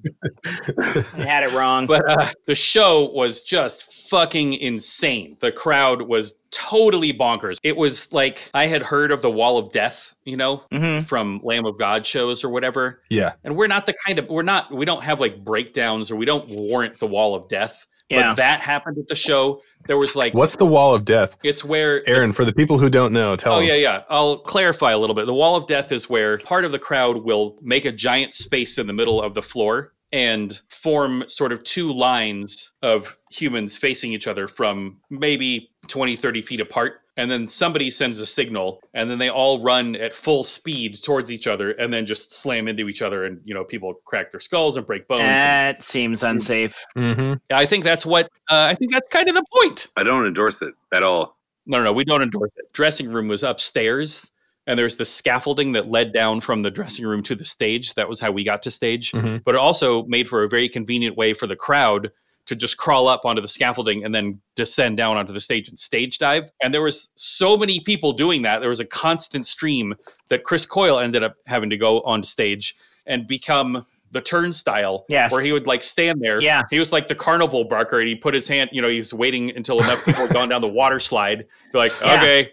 they 1.16 1.26
had 1.26 1.44
it 1.44 1.52
wrong. 1.54 1.86
But 1.88 2.10
uh, 2.10 2.32
the 2.48 2.56
show 2.56 3.10
was 3.12 3.44
just 3.44 3.94
fucking 4.10 4.54
insane. 4.56 5.38
The 5.40 5.52
crowd 5.52 6.02
was 6.04 6.36
totally 6.52 7.14
bonkers. 7.14 7.58
It 7.64 7.76
was 7.78 8.12
like 8.12 8.50
I 8.54 8.68
had 8.68 8.82
heard 8.82 9.12
of 9.12 9.22
the 9.22 9.30
Wall 9.30 9.58
of 9.58 9.72
Death, 9.72 10.14
you 10.26 10.38
know, 10.38 10.64
hmm 10.72 11.00
from 11.02 11.40
Lamb 11.44 11.66
of 11.66 11.78
God 11.78 12.06
shows 12.06 12.44
or 12.44 12.50
whatever. 12.50 13.02
yeah. 13.10 13.34
And 13.44 13.56
we're 13.56 13.68
not 13.68 13.86
the 13.86 13.94
kind 14.06 14.20
of, 14.20 14.28
we're 14.30 14.42
not, 14.44 14.72
we 14.74 14.86
don't 14.86 15.04
have 15.04 15.20
like 15.20 15.44
breakdowns 15.44 16.10
or 16.12 16.16
we 16.16 16.26
don't 16.26 16.48
warrant 16.50 17.00
the 17.00 17.08
Wall 17.08 17.36
of 17.36 17.48
Death. 17.50 17.86
Yeah. 18.14 18.30
But 18.32 18.36
that 18.38 18.60
happened 18.62 18.98
at 18.98 19.08
the 19.08 19.16
show. 19.16 19.62
There 19.88 19.98
was 19.98 20.16
like, 20.16 20.34
What's 20.34 20.56
the 20.56 20.66
wall 20.66 20.94
of 20.96 21.06
death? 21.06 21.36
it's 21.44 21.64
where 21.64 22.08
Aaron, 22.08 22.32
for 22.34 22.46
the 22.46 22.54
people 22.54 22.78
who 22.80 22.90
don't 22.90 23.14
know, 23.14 23.36
tell 23.36 23.54
Oh 23.56 23.60
them. 23.60 23.68
yeah, 23.68 23.76
yeah. 23.76 24.04
I'll 24.10 24.38
clarify 24.38 24.92
a 24.92 24.98
little 24.98 25.16
bit. 25.16 25.26
The 25.26 25.34
wall 25.34 25.56
of 25.56 25.68
death 25.68 25.92
is 25.92 26.10
where 26.10 26.38
part 26.40 26.66
of 26.66 26.72
the 26.72 26.80
crowd 26.80 27.18
will 27.24 27.58
make 27.62 27.86
a 27.86 27.92
giant 27.92 28.34
space 28.34 28.78
in 28.78 28.88
the 28.88 28.94
middle 28.94 29.22
of 29.22 29.34
the 29.34 29.42
floor 29.42 29.94
and 30.12 30.62
form 30.70 31.24
sort 31.28 31.52
of 31.52 31.64
two 31.64 31.92
lines 31.92 32.72
of 32.84 33.18
humans 33.32 33.76
facing 33.76 34.14
each 34.14 34.28
other 34.28 34.48
from 34.48 34.98
maybe 35.10 35.72
20, 35.88 36.16
30 36.16 36.42
feet 36.44 36.62
apart. 36.62 37.02
And 37.16 37.30
then 37.30 37.48
somebody 37.48 37.92
sends 37.92 38.20
a 38.20 38.26
signal, 38.26 38.80
and 38.96 39.08
then 39.10 39.20
they 39.20 39.30
all 39.30 39.62
run 39.62 39.96
at 39.98 40.16
full 40.16 40.44
speed 40.44 41.02
towards 41.04 41.30
each 41.30 41.46
other, 41.46 41.72
and 41.74 41.94
then 41.94 42.08
just 42.08 42.32
slam 42.32 42.68
into 42.68 42.90
each 42.90 43.04
other. 43.04 43.26
And 43.26 43.40
you 43.46 43.54
know, 43.54 43.64
people 43.64 43.94
crack 44.06 44.32
their 44.32 44.40
skulls 44.40 44.78
and 44.78 44.86
break 44.88 45.08
bones. 45.08 45.22
and- 45.22 45.40
That 45.40 45.84
seems 45.84 46.24
unsafe. 46.24 46.84
Mm-hmm. 46.98 47.34
I 47.52 47.68
think 47.68 47.84
that's 47.84 48.04
what 48.06 48.26
uh, 48.50 48.66
I 48.70 48.74
think 48.76 48.92
that's 48.92 49.08
kind 49.10 49.30
of 49.30 49.36
the 49.36 49.46
point. 49.54 49.88
I 49.96 50.02
don't 50.04 50.26
endorse 50.26 50.62
it 50.64 50.74
at 50.92 51.04
all. 51.04 51.38
No, 51.68 51.78
no, 51.78 51.84
no, 51.86 51.94
we 51.94 52.04
don't 52.04 52.22
endorse 52.24 52.52
it. 52.58 52.74
Dressing 52.74 53.08
room 53.10 53.28
was 53.28 53.44
upstairs. 53.44 54.30
and 54.66 54.80
there's 54.80 54.96
the 54.98 55.04
scaffolding 55.06 55.74
that 55.74 55.90
led 55.92 56.14
down 56.14 56.40
from 56.40 56.62
the 56.62 56.72
dressing 56.72 57.06
room 57.06 57.22
to 57.22 57.36
the 57.36 57.44
stage. 57.46 57.94
That 57.96 58.08
was 58.10 58.20
how 58.22 58.32
we 58.32 58.44
got 58.46 58.64
to 58.64 58.72
stage. 58.72 59.12
Mhm. 59.12 59.44
But 59.44 59.56
it 59.56 59.58
also 59.60 60.04
made 60.06 60.30
for 60.30 60.44
a 60.44 60.48
very 60.50 60.70
convenient 60.70 61.18
way 61.18 61.34
for 61.34 61.48
the 61.48 61.56
crowd 61.58 62.10
to 62.46 62.56
just 62.56 62.78
crawl 62.78 63.08
up 63.08 63.22
onto 63.26 63.42
the 63.42 63.48
scaffolding 63.48 64.04
and 64.04 64.14
then 64.14 64.40
descend 64.56 64.98
down 64.98 65.16
onto 65.18 65.32
the 65.32 65.40
stage 65.40 65.70
and 65.70 65.80
stage 65.80 66.18
dive. 66.18 66.52
And 66.62 66.74
there 66.74 66.82
was 66.82 67.10
so 67.16 67.56
many 67.56 67.80
people 67.80 68.12
doing 68.12 68.42
that. 68.42 68.60
There 68.60 68.70
was 68.70 68.82
a 68.82 68.86
constant 68.86 69.48
stream 69.48 69.96
that 70.30 70.44
Chris 70.44 70.66
Coyle 70.66 71.00
ended 71.00 71.24
up 71.24 71.36
having 71.48 71.70
to 71.70 71.78
go 71.78 72.02
on 72.02 72.22
stage 72.24 72.76
and 73.06 73.28
become 73.28 73.86
the 74.12 74.22
turnstile 74.22 75.06
Yes. 75.10 75.32
where 75.32 75.42
he 75.44 75.52
would 75.54 75.66
like 75.68 75.82
stand 75.84 76.22
there. 76.22 76.40
Yeah. 76.42 76.62
He 76.70 76.78
was 76.80 76.92
like 76.92 77.08
the 77.08 77.16
carnival 77.16 77.64
barker 77.64 78.00
and 78.00 78.08
he 78.08 78.16
put 78.16 78.34
his 78.34 78.48
hand, 78.48 78.70
you 78.74 78.82
know, 78.82 78.90
he 78.90 79.00
was 79.00 79.14
waiting 79.14 79.56
until 79.56 79.80
enough 79.80 80.04
people 80.06 80.28
had 80.28 80.34
gone 80.34 80.50
down 80.50 80.62
the 80.62 80.68
water 80.68 81.00
slide. 81.00 81.46
Be 81.72 81.78
like, 81.80 81.94
Yeah. 82.02 82.14
okay, 82.20 82.52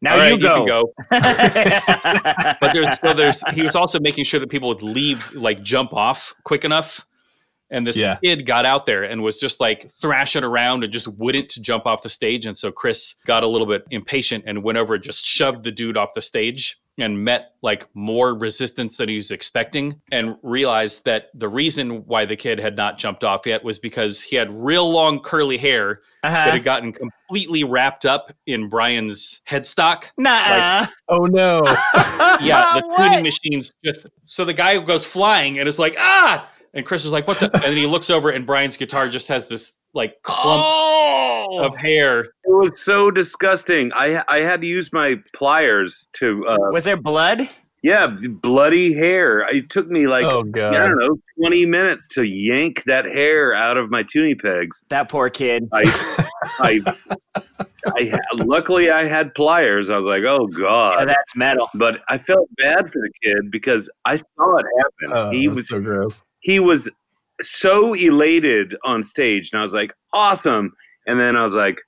now 0.00 0.12
all 0.12 0.18
right, 0.18 0.28
you 0.32 0.38
can 0.38 0.64
go. 0.66 0.92
go. 0.94 0.94
But 2.60 2.72
there's 2.72 2.98
so 3.00 3.12
there's 3.14 3.42
he 3.52 3.62
was 3.62 3.74
also 3.74 3.98
making 4.00 4.24
sure 4.24 4.40
that 4.40 4.48
people 4.48 4.68
would 4.68 4.82
leave 4.82 5.30
like 5.34 5.62
jump 5.62 5.92
off 5.92 6.32
quick 6.44 6.64
enough. 6.64 7.04
And 7.74 7.86
this 7.86 7.96
Yeah. 7.96 8.16
kid 8.22 8.46
got 8.46 8.64
out 8.64 8.86
there 8.86 9.02
and 9.02 9.22
was 9.22 9.38
just 9.38 9.60
like 9.60 9.90
thrashing 9.90 10.44
around 10.44 10.84
and 10.84 10.92
just 10.92 11.08
wouldn't 11.08 11.60
jump 11.60 11.86
off 11.86 12.02
the 12.02 12.08
stage. 12.08 12.46
And 12.46 12.56
so 12.56 12.70
Chris 12.70 13.14
got 13.26 13.42
a 13.42 13.46
little 13.46 13.66
bit 13.66 13.84
impatient 13.90 14.44
and 14.46 14.62
went 14.62 14.78
over 14.78 14.94
and 14.94 15.02
just 15.02 15.26
shoved 15.26 15.64
the 15.64 15.72
dude 15.72 15.96
off 15.96 16.14
the 16.14 16.22
stage 16.22 16.78
and 16.98 17.24
met 17.24 17.54
like 17.62 17.88
more 17.94 18.34
resistance 18.34 18.96
than 18.96 19.08
he 19.08 19.16
was 19.16 19.30
expecting 19.30 20.00
and 20.12 20.36
realized 20.42 21.04
that 21.04 21.30
the 21.34 21.48
reason 21.48 22.04
why 22.06 22.24
the 22.24 22.36
kid 22.36 22.58
had 22.58 22.76
not 22.76 22.98
jumped 22.98 23.24
off 23.24 23.46
yet 23.46 23.64
was 23.64 23.78
because 23.78 24.20
he 24.20 24.36
had 24.36 24.48
real 24.52 24.88
long 24.90 25.18
curly 25.18 25.58
hair 25.58 26.02
that 26.22 26.32
uh-huh. 26.32 26.50
had 26.52 26.64
gotten 26.64 26.92
completely 26.92 27.64
wrapped 27.64 28.06
up 28.06 28.32
in 28.46 28.68
Brian's 28.68 29.40
headstock. 29.48 30.04
Nuh-uh. 30.16 30.86
Oh 31.08 31.26
no. 31.26 31.62
Yeah, 32.40 32.80
the 32.80 32.82
What? 32.86 32.96
tuning 33.08 33.22
machines 33.22 33.72
just 33.84 34.06
so 34.24 34.44
the 34.44 34.52
guy 34.52 34.76
goes 34.78 35.04
flying 35.04 35.58
and 35.58 35.68
is 35.68 35.78
like, 35.78 35.94
ah, 35.98 36.48
and 36.74 36.84
Chris 36.84 37.04
is 37.04 37.12
like, 37.12 37.26
what 37.26 37.38
the? 37.40 37.50
And 37.54 37.62
then 37.62 37.76
he 37.76 37.86
looks 37.86 38.10
over 38.10 38.30
and 38.30 38.46
Brian's 38.46 38.76
guitar 38.76 39.08
just 39.08 39.28
has 39.28 39.46
this 39.48 39.74
like 39.94 40.14
clump 40.22 40.62
oh. 40.64 41.60
of 41.64 41.76
hair. 41.76 42.20
It 42.20 42.30
was 42.46 42.80
so 42.80 43.10
disgusting. 43.10 43.92
I 43.94 44.22
I 44.28 44.38
had 44.38 44.60
to 44.60 44.66
use 44.66 44.92
my 44.92 45.16
pliers 45.34 46.08
to 46.14 46.46
uh 46.46 46.56
Was 46.72 46.84
there 46.84 46.96
blood? 46.96 47.48
yeah, 47.82 48.06
bloody 48.40 48.94
hair. 48.94 49.40
It 49.54 49.68
took 49.68 49.86
me 49.88 50.06
like 50.08 50.24
oh 50.24 50.42
God. 50.42 50.74
I 50.74 50.86
don't 50.88 50.98
know, 50.98 51.16
20 51.38 51.66
minutes 51.66 52.08
to 52.08 52.22
yank 52.24 52.82
that 52.86 53.04
hair 53.04 53.54
out 53.54 53.76
of 53.76 53.90
my 53.90 54.02
tuning 54.02 54.38
pegs. 54.38 54.82
That 54.88 55.08
poor 55.10 55.28
kid. 55.30 55.68
I 55.72 55.84
I 56.60 56.80
I 57.86 58.18
luckily 58.38 58.90
I 58.90 59.04
had 59.04 59.34
pliers. 59.34 59.90
I 59.90 59.96
was 59.96 60.06
like, 60.06 60.22
"Oh 60.26 60.48
Yeah, 60.52 60.58
god." 60.60 61.08
that's 61.08 61.36
metal. 61.36 61.68
but 61.74 61.96
I 62.08 62.16
felt 62.18 62.48
bad 62.56 62.88
for 62.90 63.00
the 63.02 63.10
kid 63.22 63.50
because 63.50 63.90
I 64.06 64.16
saw 64.16 64.56
it 64.56 64.66
happen. 64.78 65.16
Oh, 65.16 65.30
he 65.30 65.46
that's 65.46 65.56
was 65.56 65.68
so 65.68 65.80
gross. 65.80 66.22
He 66.44 66.60
was 66.60 66.88
so 67.40 67.94
elated 67.94 68.76
on 68.84 69.02
stage 69.02 69.50
and 69.52 69.58
i 69.58 69.62
was 69.62 69.74
like 69.74 69.92
awesome. 70.12 70.72
And 71.08 71.18
then 71.18 71.34
i 71.36 71.42
was 71.42 71.54
like 71.56 71.78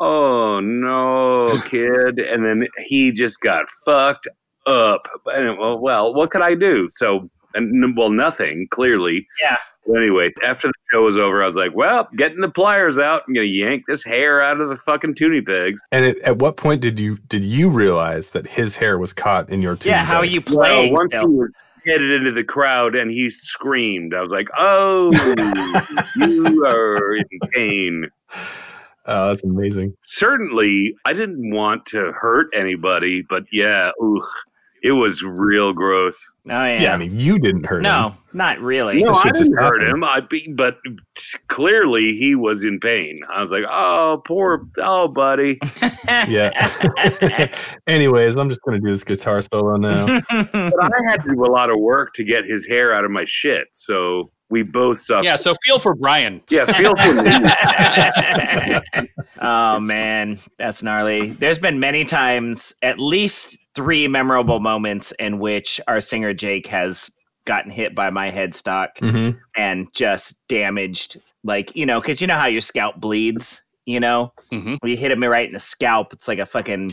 oh 0.00 0.58
no 0.60 1.58
kid. 1.66 2.18
And 2.18 2.44
then 2.44 2.66
he 2.86 3.12
just 3.12 3.40
got 3.40 3.64
fucked 3.84 4.26
up. 4.66 5.08
And 5.26 5.56
well, 5.58 5.78
well 5.78 6.12
what 6.14 6.30
could 6.32 6.42
i 6.42 6.54
do? 6.54 6.88
So 6.90 7.30
and 7.54 7.96
well 7.96 8.10
nothing 8.10 8.66
clearly. 8.70 9.26
Yeah. 9.40 9.56
But 9.86 9.98
anyway 9.98 10.30
after 10.42 10.66
the 10.66 10.72
show 10.92 11.04
was 11.04 11.16
over 11.16 11.40
i 11.44 11.46
was 11.46 11.54
like 11.54 11.74
well 11.74 12.08
getting 12.16 12.40
the 12.40 12.50
pliers 12.50 12.98
out. 12.98 13.22
I'm 13.28 13.34
gonna 13.34 13.46
yank 13.46 13.84
this 13.86 14.02
hair 14.02 14.42
out 14.42 14.60
of 14.60 14.68
the 14.68 14.76
fucking 14.76 15.14
tuning 15.14 15.44
pegs 15.44 15.80
And 15.92 16.04
it, 16.04 16.18
at 16.22 16.38
what 16.38 16.56
point 16.56 16.80
did 16.80 16.98
you 16.98 17.18
did 17.28 17.44
you 17.44 17.70
realize 17.70 18.30
that 18.30 18.48
his 18.48 18.74
hair 18.74 18.98
was 18.98 19.12
caught 19.12 19.48
in 19.48 19.62
your 19.62 19.76
tuning 19.76 19.92
Yeah, 19.96 20.04
how 20.04 20.16
are 20.16 20.24
you 20.24 20.40
pegs? 20.40 20.56
well 20.56 20.66
playing 20.66 20.92
once 20.92 21.10
still? 21.12 21.28
he 21.30 21.34
was 21.36 21.52
headed 21.86 22.10
into 22.10 22.32
the 22.32 22.44
crowd 22.44 22.94
and 22.94 23.10
he 23.10 23.30
screamed. 23.30 24.14
I 24.14 24.20
was 24.20 24.32
like 24.32 24.48
oh 24.58 25.12
you 26.16 26.64
are 26.64 27.16
in 27.16 27.38
pain. 27.54 28.08
Oh, 29.08 29.28
that's 29.28 29.44
amazing. 29.44 29.94
certainly 30.02 30.94
I 31.04 31.12
didn't 31.12 31.50
want 31.52 31.86
to 31.86 32.12
hurt 32.12 32.48
anybody, 32.52 33.22
but 33.28 33.44
yeah, 33.52 33.90
ooh, 34.02 34.22
it 34.82 34.92
was 34.92 35.22
real 35.22 35.72
gross. 35.72 36.32
Oh 36.46 36.50
yeah. 36.50 36.80
Yeah, 36.80 36.94
I 36.94 36.96
mean, 36.96 37.18
you 37.18 37.38
didn't 37.38 37.64
hurt 37.64 37.78
him. 37.78 37.84
no, 37.84 38.14
not 38.32 38.60
really. 38.60 39.02
No, 39.02 39.12
I 39.12 39.28
just 39.30 39.50
didn't 39.50 39.56
hurt 39.56 39.80
happened. 39.80 39.96
him. 39.96 40.04
I 40.04 40.20
be, 40.20 40.52
but 40.54 40.76
clearly 41.48 42.16
he 42.16 42.34
was 42.34 42.64
in 42.64 42.78
pain. 42.80 43.20
I 43.30 43.40
was 43.40 43.50
like, 43.50 43.64
oh, 43.68 44.22
poor, 44.26 44.66
oh, 44.78 45.08
buddy. 45.08 45.58
Yeah. 46.28 47.50
Anyways, 47.86 48.36
I'm 48.36 48.48
just 48.48 48.60
gonna 48.62 48.80
do 48.80 48.90
this 48.90 49.04
guitar 49.04 49.42
solo 49.42 49.76
now. 49.76 50.20
But 50.30 50.82
I 50.82 51.10
had 51.10 51.22
to 51.24 51.34
do 51.34 51.44
a 51.44 51.50
lot 51.50 51.70
of 51.70 51.78
work 51.78 52.12
to 52.14 52.24
get 52.24 52.44
his 52.44 52.66
hair 52.66 52.94
out 52.94 53.04
of 53.04 53.10
my 53.10 53.24
shit, 53.26 53.68
so 53.72 54.30
we 54.50 54.62
both 54.62 54.98
suffered. 54.98 55.24
Yeah, 55.24 55.36
so 55.36 55.54
feel 55.64 55.78
for 55.78 55.94
Brian. 55.94 56.40
Yeah, 56.48 56.66
feel 56.72 56.94
for 56.96 57.22
me. 57.22 59.10
oh 59.40 59.80
man, 59.80 60.38
that's 60.58 60.82
gnarly. 60.82 61.30
There's 61.30 61.58
been 61.58 61.80
many 61.80 62.04
times, 62.04 62.74
at 62.82 62.98
least 62.98 63.55
three 63.76 64.08
memorable 64.08 64.58
moments 64.58 65.12
in 65.20 65.38
which 65.38 65.80
our 65.86 66.00
singer 66.00 66.32
Jake 66.34 66.66
has 66.66 67.10
gotten 67.44 67.70
hit 67.70 67.94
by 67.94 68.10
my 68.10 68.30
headstock 68.32 68.88
hmm 68.98 69.38
and 69.56 69.86
just 69.94 70.36
damaged. 70.48 71.20
Like 71.44 71.76
you 71.76 71.86
know, 71.86 72.00
because 72.00 72.20
you 72.20 72.26
know 72.26 72.36
how 72.36 72.46
your 72.46 72.60
scalp 72.60 72.96
bleeds. 72.96 73.62
You 73.84 74.00
know, 74.00 74.32
Mhm. 74.52 74.78
when 74.80 74.90
you 74.90 74.96
hit 74.96 75.12
him 75.12 75.22
right 75.22 75.46
in 75.46 75.52
the 75.52 75.60
scalp, 75.60 76.12
it's 76.12 76.26
like 76.26 76.40
a 76.40 76.46
fucking 76.46 76.92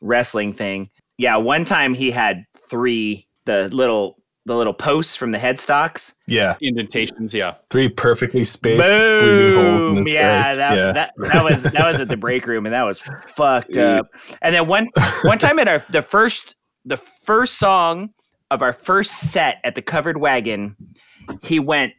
wrestling 0.00 0.54
thing. 0.54 0.88
Yeah, 1.18 1.36
one 1.36 1.66
time 1.66 1.92
he 1.92 2.10
had 2.10 2.46
three 2.70 3.26
the 3.44 3.68
little 3.68 4.16
the 4.46 4.56
little 4.56 4.72
posts 4.72 5.16
from 5.16 5.32
the 5.32 5.38
headstocks. 5.38 6.14
Yeah, 6.26 6.56
Indentations, 6.60 7.34
yeah. 7.34 7.54
three 7.70 7.88
perfectly 7.88 8.44
spaced 8.44 8.82
bleeding 8.82 9.54
holes. 9.54 9.90
In 9.90 9.94
Boom! 9.96 10.08
Yeah, 10.08 10.54
that, 10.54 10.76
yeah. 10.76 10.92
that 10.92 11.12
that 11.32 11.44
was 11.44 11.62
that 11.62 11.86
was 11.86 12.00
at 12.00 12.08
the 12.08 12.16
break 12.18 12.46
room, 12.46 12.66
and 12.66 12.72
that 12.72 12.84
was 12.84 13.00
fucked 13.34 13.76
up. 13.76 14.06
And 14.42 14.54
then 14.54 14.66
one 14.66 14.88
one 15.22 15.38
time 15.38 15.58
at 15.58 15.68
our 15.68 15.84
the 15.90 16.02
first 16.02 16.56
the 16.84 16.96
first 16.96 17.58
song 17.58 18.10
of 18.50 18.62
our 18.62 18.72
first 18.72 19.12
set 19.12 19.58
at 19.64 19.74
the 19.74 19.82
covered 19.82 20.16
wagon, 20.16 20.76
he 21.42 21.60
went, 21.60 21.92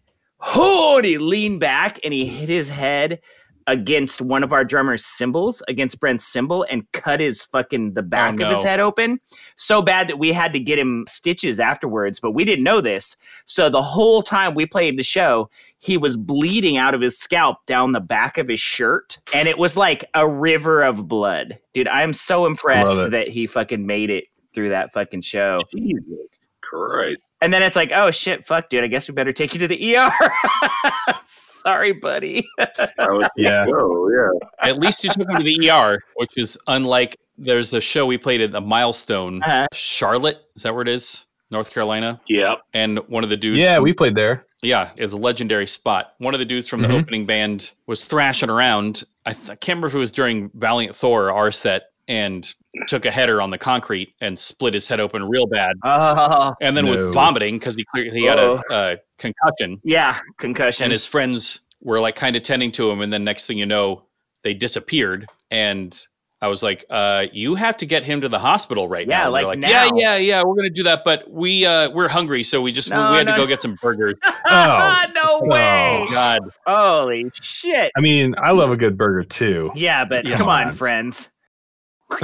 oh, 0.56 0.98
and 0.98 1.06
he 1.06 1.18
leaned 1.18 1.60
back 1.60 2.00
and 2.04 2.14
he 2.14 2.26
hit 2.26 2.50
his 2.50 2.70
head 2.70 3.20
against 3.68 4.22
one 4.22 4.44
of 4.44 4.54
our 4.54 4.64
drummer's 4.64 5.06
cymbals, 5.06 5.62
against 5.68 6.00
Brent's 6.00 6.26
cymbal, 6.26 6.66
and 6.70 6.90
cut 6.92 7.20
his 7.20 7.44
fucking 7.44 7.94
the 7.94 8.02
oh, 8.02 8.06
back 8.06 8.40
of 8.40 8.50
his 8.50 8.64
head 8.64 8.80
open. 8.80 9.20
So 9.56 9.82
bad 9.82 10.08
that 10.10 10.20
we 10.20 10.32
had 10.32 10.54
to 10.54 10.60
get 10.60 10.80
him 10.80 11.06
stitches 11.08 11.60
afterwards, 11.60 12.20
but 12.20 12.32
we 12.32 12.46
didn't 12.46 12.64
know 12.64 12.82
this. 12.82 13.16
So 13.46 13.70
the 13.70 13.82
whole 13.82 14.24
time 14.24 14.56
we 14.56 14.66
played 14.66 14.98
the 14.98 15.04
show, 15.04 15.50
he 15.80 15.98
was 15.98 16.18
bleeding 16.18 16.78
out 16.78 16.94
of 16.94 17.02
his 17.02 17.18
scalp 17.18 17.66
down 17.66 17.92
the 17.92 18.00
back 18.00 18.38
of 18.38 18.48
his 18.48 18.60
shirt, 18.60 19.20
and 19.34 19.48
it 19.48 19.58
was 19.58 19.78
like 19.78 20.06
a 20.14 20.28
river 20.28 20.82
of 20.82 21.08
blood. 21.08 21.58
Dude, 21.74 21.88
I'm 21.88 22.14
so 22.14 22.46
impressed 22.46 23.12
that 23.12 23.28
he 23.28 23.48
fucking 23.48 23.86
made 23.86 24.10
it 24.10 24.26
through 24.54 24.70
that 24.70 24.92
fucking 24.92 25.22
show. 25.22 25.60
Jesus 25.74 26.50
Christ. 26.62 27.22
And 27.42 27.52
then 27.52 27.64
it's 27.64 27.76
like, 27.76 27.92
oh 27.94 28.12
shit, 28.12 28.46
fuck, 28.46 28.70
dude, 28.70 28.84
I 28.84 28.88
guess 28.88 29.08
we 29.08 29.14
better 29.14 29.34
take 29.34 29.54
you 29.54 29.60
to 29.62 29.68
the 29.68 29.96
ER. 29.98 30.12
Sorry, 31.24 31.92
buddy. 31.92 32.48
That 32.58 32.98
was 32.98 33.30
Yeah. 33.38 33.66
Oh, 33.70 34.10
yeah. 34.10 34.48
At 34.70 34.80
least 34.80 35.04
you 35.04 35.10
took 35.12 35.28
him 35.30 35.38
to 35.38 35.44
the 35.44 35.70
ER, 35.70 36.00
which 36.16 36.32
is 36.38 36.58
unlike 36.68 37.18
there's 37.38 37.74
a 37.74 37.82
show 37.82 38.06
we 38.06 38.18
played 38.18 38.42
at 38.42 38.52
the 38.52 38.62
Milestone, 38.62 39.42
Uh-huh. 39.44 39.68
Charlotte. 39.74 40.42
Is 40.56 40.64
that 40.64 40.74
where 40.74 40.82
it 40.84 40.88
is? 40.88 41.26
North 41.52 41.72
Carolina. 41.72 42.22
Yep. 42.30 42.60
And 42.74 43.00
one 43.10 43.24
of 43.24 43.30
the 43.30 43.38
dudes 43.38 43.60
yeah, 43.60 43.76
from- 43.76 43.84
we 43.84 43.94
played 43.94 44.16
there. 44.16 44.46
Yeah, 44.62 44.92
it's 44.96 45.14
a 45.14 45.18
legendary 45.18 45.66
spot. 45.66 46.14
One 46.20 46.36
of 46.36 46.40
the 46.40 46.46
dudes 46.46 46.68
from 46.68 46.84
the 46.84 46.88
Mhm. 46.88 47.02
opening 47.02 47.26
band 47.26 47.72
was 47.88 48.06
thrashing 48.06 48.50
around. 48.50 49.04
I, 49.26 49.34
th- 49.34 49.50
I 49.50 49.56
can't 49.56 49.70
remember 49.78 49.88
if 49.88 49.96
it 49.96 49.98
was 49.98 50.12
during 50.12 50.52
Valiant 50.54 50.96
Thor, 50.96 51.32
our 51.32 51.50
set, 51.52 51.92
and 52.08 52.54
took 52.88 53.06
a 53.06 53.12
header 53.12 53.42
on 53.42 53.50
the 53.50 53.58
concrete 53.58 54.14
and 54.22 54.38
split 54.38 54.74
his 54.74 54.88
head 54.88 55.00
open 55.00 55.24
real 55.28 55.46
bad. 55.46 55.76
Oh, 55.84 56.54
And 56.62 56.76
then 56.78 56.86
No. 56.86 57.06
was 57.06 57.14
vomiting 57.14 57.60
because 57.60 57.76
he 57.76 57.84
clearly 57.86 58.12
he 58.20 58.26
had 58.26 58.40
a, 58.40 58.62
a 58.72 58.98
concussion. 59.18 59.80
yeah, 59.84 60.20
concussion. 60.38 60.86
And 60.86 60.92
his 60.94 61.06
friends 61.06 61.60
were 61.82 62.00
like 62.00 62.16
kind 62.16 62.36
of 62.36 62.44
tending 62.44 62.72
to 62.74 62.90
him. 62.90 63.02
And 63.02 63.12
then 63.12 63.24
next 63.24 63.46
thing 63.48 63.58
you 63.58 63.66
know, 63.66 64.04
they 64.44 64.54
disappeared. 64.54 65.28
And 65.50 66.00
I 66.44 66.48
was 66.48 66.64
like, 66.64 66.86
uh, 66.90 67.28
you 67.34 67.54
have 67.56 67.78
to 67.78 67.86
get 67.86 68.04
him 68.04 68.22
to 68.22 68.30
the 68.30 68.40
hospital 68.40 68.88
right 68.88 69.06
Yeah, 69.06 69.20
now. 69.20 69.26
And 69.28 69.36
they're 69.36 69.46
like 69.46 69.62
yeah, 69.62 69.84
now. 69.90 69.98
yeah, 69.98 70.16
yeah, 70.18 70.42
we're 70.44 70.56
gonna 70.56 70.70
do 70.72 70.84
that, 70.84 71.04
but 71.06 71.30
we 71.30 71.66
uh 71.68 71.90
we're 71.92 72.08
hungry, 72.08 72.44
so 72.44 72.62
we 72.62 72.72
just 72.72 72.90
we, 72.90 72.96
No, 72.96 73.12
we 73.12 73.18
had 73.18 73.28
no, 73.28 73.34
to 73.36 73.42
go 73.42 73.46
get 73.48 73.62
some 73.62 73.78
burgers. 73.82 74.16
Oh. 74.54 75.04
no 75.14 75.40
way. 75.44 76.06
Oh. 76.10 76.12
God. 76.12 76.40
Holy 76.66 77.26
shit. 77.42 77.92
I 77.96 78.02
mean, 78.02 78.34
I 78.42 78.52
love 78.52 78.72
a 78.72 78.76
good 78.78 78.98
burger 78.98 79.24
too. 79.24 79.72
Yeah, 79.76 80.04
but 80.04 80.26
Yeah. 80.28 80.36
Come 80.38 80.50
on. 80.50 80.74
friends. 80.74 81.30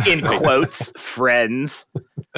In 0.05 0.21
quotes, 0.39 0.89
friends. 0.97 1.85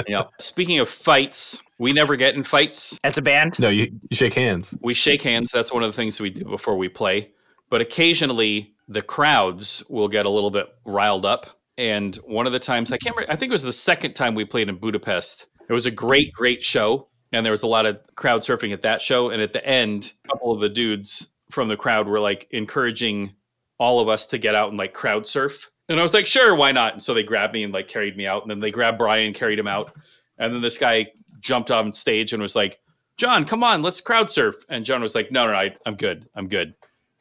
Yeah. 0.06 0.24
Speaking 0.38 0.78
of 0.78 0.88
fights, 0.88 1.58
we 1.78 1.92
never 1.92 2.16
get 2.16 2.34
in 2.34 2.44
fights. 2.44 2.98
As 3.04 3.18
a 3.18 3.22
band. 3.22 3.58
No, 3.58 3.68
you, 3.68 3.90
you 4.10 4.16
shake 4.16 4.34
hands. 4.34 4.74
We 4.80 4.94
shake 4.94 5.22
hands. 5.22 5.50
That's 5.50 5.72
one 5.72 5.82
of 5.82 5.88
the 5.88 5.96
things 5.96 6.20
we 6.20 6.30
do 6.30 6.44
before 6.44 6.76
we 6.76 6.88
play. 6.88 7.30
But 7.70 7.80
occasionally, 7.80 8.74
the 8.88 9.02
crowds 9.02 9.82
will 9.88 10.08
get 10.08 10.26
a 10.26 10.30
little 10.30 10.50
bit 10.50 10.66
riled 10.84 11.24
up, 11.24 11.58
And 11.78 12.16
one 12.26 12.46
of 12.46 12.52
the 12.52 12.58
times 12.58 12.92
I 12.92 12.98
can't 12.98 13.14
remember, 13.14 13.32
I 13.32 13.36
think 13.36 13.50
it 13.50 13.52
was 13.52 13.62
the 13.62 13.72
second 13.72 14.14
time 14.14 14.34
we 14.34 14.44
played 14.44 14.68
in 14.68 14.76
Budapest. 14.76 15.46
It 15.68 15.72
was 15.72 15.86
a 15.86 15.90
great, 15.90 16.32
great 16.32 16.64
show. 16.64 17.08
And 17.32 17.46
there 17.46 17.52
was 17.52 17.62
a 17.62 17.68
lot 17.68 17.86
of 17.86 18.00
crowd 18.16 18.40
surfing 18.40 18.72
at 18.72 18.82
that 18.82 19.00
show. 19.00 19.30
And 19.30 19.40
at 19.40 19.52
the 19.52 19.64
end, 19.64 20.12
a 20.24 20.28
couple 20.28 20.52
of 20.52 20.60
the 20.60 20.68
dudes 20.68 21.28
from 21.50 21.68
the 21.68 21.76
crowd 21.76 22.08
were 22.08 22.18
like 22.18 22.48
encouraging 22.50 23.32
all 23.78 24.00
of 24.00 24.08
us 24.08 24.26
to 24.26 24.38
get 24.38 24.54
out 24.54 24.68
and 24.68 24.78
like 24.78 24.92
crowd 24.92 25.26
surf. 25.26 25.70
And 25.90 25.98
I 25.98 26.04
was 26.04 26.14
like, 26.14 26.26
sure, 26.26 26.54
why 26.54 26.70
not? 26.70 26.92
And 26.92 27.02
so 27.02 27.12
they 27.12 27.24
grabbed 27.24 27.52
me 27.52 27.64
and 27.64 27.74
like 27.74 27.88
carried 27.88 28.16
me 28.16 28.24
out. 28.24 28.42
And 28.42 28.50
then 28.50 28.60
they 28.60 28.70
grabbed 28.70 28.96
Brian, 28.96 29.34
carried 29.34 29.58
him 29.58 29.66
out. 29.66 29.92
And 30.38 30.54
then 30.54 30.62
this 30.62 30.78
guy 30.78 31.08
jumped 31.40 31.72
on 31.72 31.92
stage 31.92 32.32
and 32.32 32.40
was 32.40 32.54
like, 32.54 32.78
John, 33.16 33.44
come 33.44 33.64
on, 33.64 33.82
let's 33.82 34.00
crowd 34.00 34.30
surf. 34.30 34.54
And 34.68 34.84
John 34.84 35.02
was 35.02 35.16
like, 35.16 35.32
no, 35.32 35.46
no, 35.46 35.52
no 35.52 35.58
I, 35.58 35.76
I'm 35.86 35.96
good. 35.96 36.28
I'm 36.36 36.46
good. 36.46 36.74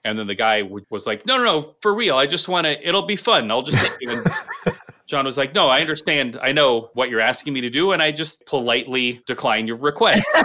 And 0.05 0.17
then 0.17 0.27
the 0.27 0.35
guy 0.35 0.61
w- 0.61 0.85
was 0.91 1.07
like, 1.07 1.25
no, 1.25 1.37
no, 1.37 1.43
no, 1.43 1.75
for 1.81 1.95
real. 1.95 2.15
I 2.15 2.27
just 2.27 2.47
want 2.47 2.65
to, 2.65 2.87
it'll 2.87 3.01
be 3.01 3.15
fun. 3.15 3.49
I'll 3.49 3.63
just 3.63 3.83
take 3.83 3.97
you. 4.01 4.11
And 4.11 4.31
John 5.07 5.25
was 5.25 5.35
like, 5.35 5.55
no, 5.55 5.67
I 5.67 5.81
understand. 5.81 6.37
I 6.39 6.51
know 6.51 6.91
what 6.93 7.09
you're 7.09 7.19
asking 7.21 7.53
me 7.53 7.61
to 7.61 7.69
do. 7.71 7.93
And 7.93 8.03
I 8.03 8.11
just 8.11 8.45
politely 8.45 9.21
decline 9.25 9.65
your 9.65 9.77
request. 9.77 10.29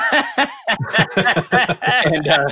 and 1.17 2.27
uh, 2.27 2.49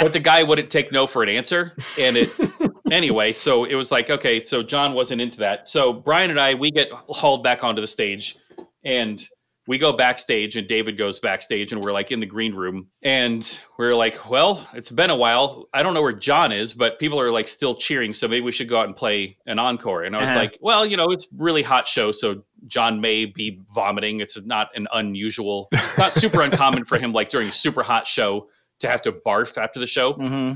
but 0.00 0.12
the 0.12 0.20
guy 0.20 0.42
wouldn't 0.42 0.68
take 0.68 0.90
no 0.90 1.06
for 1.06 1.22
an 1.22 1.28
answer 1.28 1.74
and 1.98 2.16
it 2.16 2.28
anyway 2.92 3.32
so 3.32 3.64
it 3.64 3.74
was 3.74 3.90
like 3.90 4.10
okay 4.10 4.38
so 4.38 4.62
john 4.62 4.92
wasn't 4.92 5.20
into 5.20 5.38
that. 5.40 5.66
So 5.68 5.92
brian 5.92 6.30
and 6.30 6.38
i 6.38 6.54
we 6.54 6.70
get 6.70 6.88
hauled 6.92 7.42
back 7.42 7.64
onto 7.64 7.80
the 7.80 7.86
stage 7.86 8.36
and 8.84 9.26
we 9.68 9.78
go 9.78 9.92
backstage 9.92 10.56
and 10.56 10.66
david 10.66 10.98
goes 10.98 11.20
backstage 11.20 11.72
and 11.72 11.82
we're 11.82 11.92
like 11.92 12.10
in 12.10 12.18
the 12.20 12.26
green 12.26 12.52
room. 12.54 12.88
And 13.02 13.42
we're 13.78 13.94
like 13.94 14.28
well 14.28 14.66
it's 14.74 14.90
been 14.90 15.10
a 15.10 15.16
while. 15.16 15.68
I 15.72 15.82
don't 15.82 15.94
know 15.94 16.02
where 16.02 16.12
john 16.12 16.52
is 16.52 16.74
but 16.74 16.98
people 16.98 17.18
are 17.20 17.30
like 17.30 17.48
still 17.48 17.74
cheering 17.74 18.12
so 18.12 18.28
maybe 18.28 18.42
we 18.44 18.52
should 18.52 18.68
go 18.68 18.78
out 18.80 18.86
and 18.86 18.96
play 18.96 19.36
an 19.46 19.58
encore. 19.58 20.02
And 20.02 20.14
i 20.16 20.20
was 20.20 20.28
Uh-huh. 20.30 20.38
like 20.38 20.58
well 20.60 20.84
you 20.84 20.96
know 20.96 21.06
it's 21.10 21.26
really 21.36 21.62
hot 21.62 21.86
show 21.88 22.12
so 22.12 22.42
john 22.66 23.00
may 23.00 23.24
be 23.24 23.60
vomiting. 23.74 24.20
It's 24.20 24.38
not 24.44 24.68
an 24.76 24.86
unusual 24.92 25.68
not 25.96 26.12
super 26.12 26.42
uncommon 26.46 26.84
for 26.84 26.98
him 26.98 27.12
like 27.12 27.30
during 27.30 27.48
a 27.48 27.52
super 27.52 27.82
hot 27.82 28.06
show 28.06 28.48
to 28.80 28.88
have 28.88 29.00
to 29.02 29.12
barf 29.12 29.56
after 29.56 29.80
the 29.80 29.86
show. 29.86 30.12
Hmm 30.14 30.52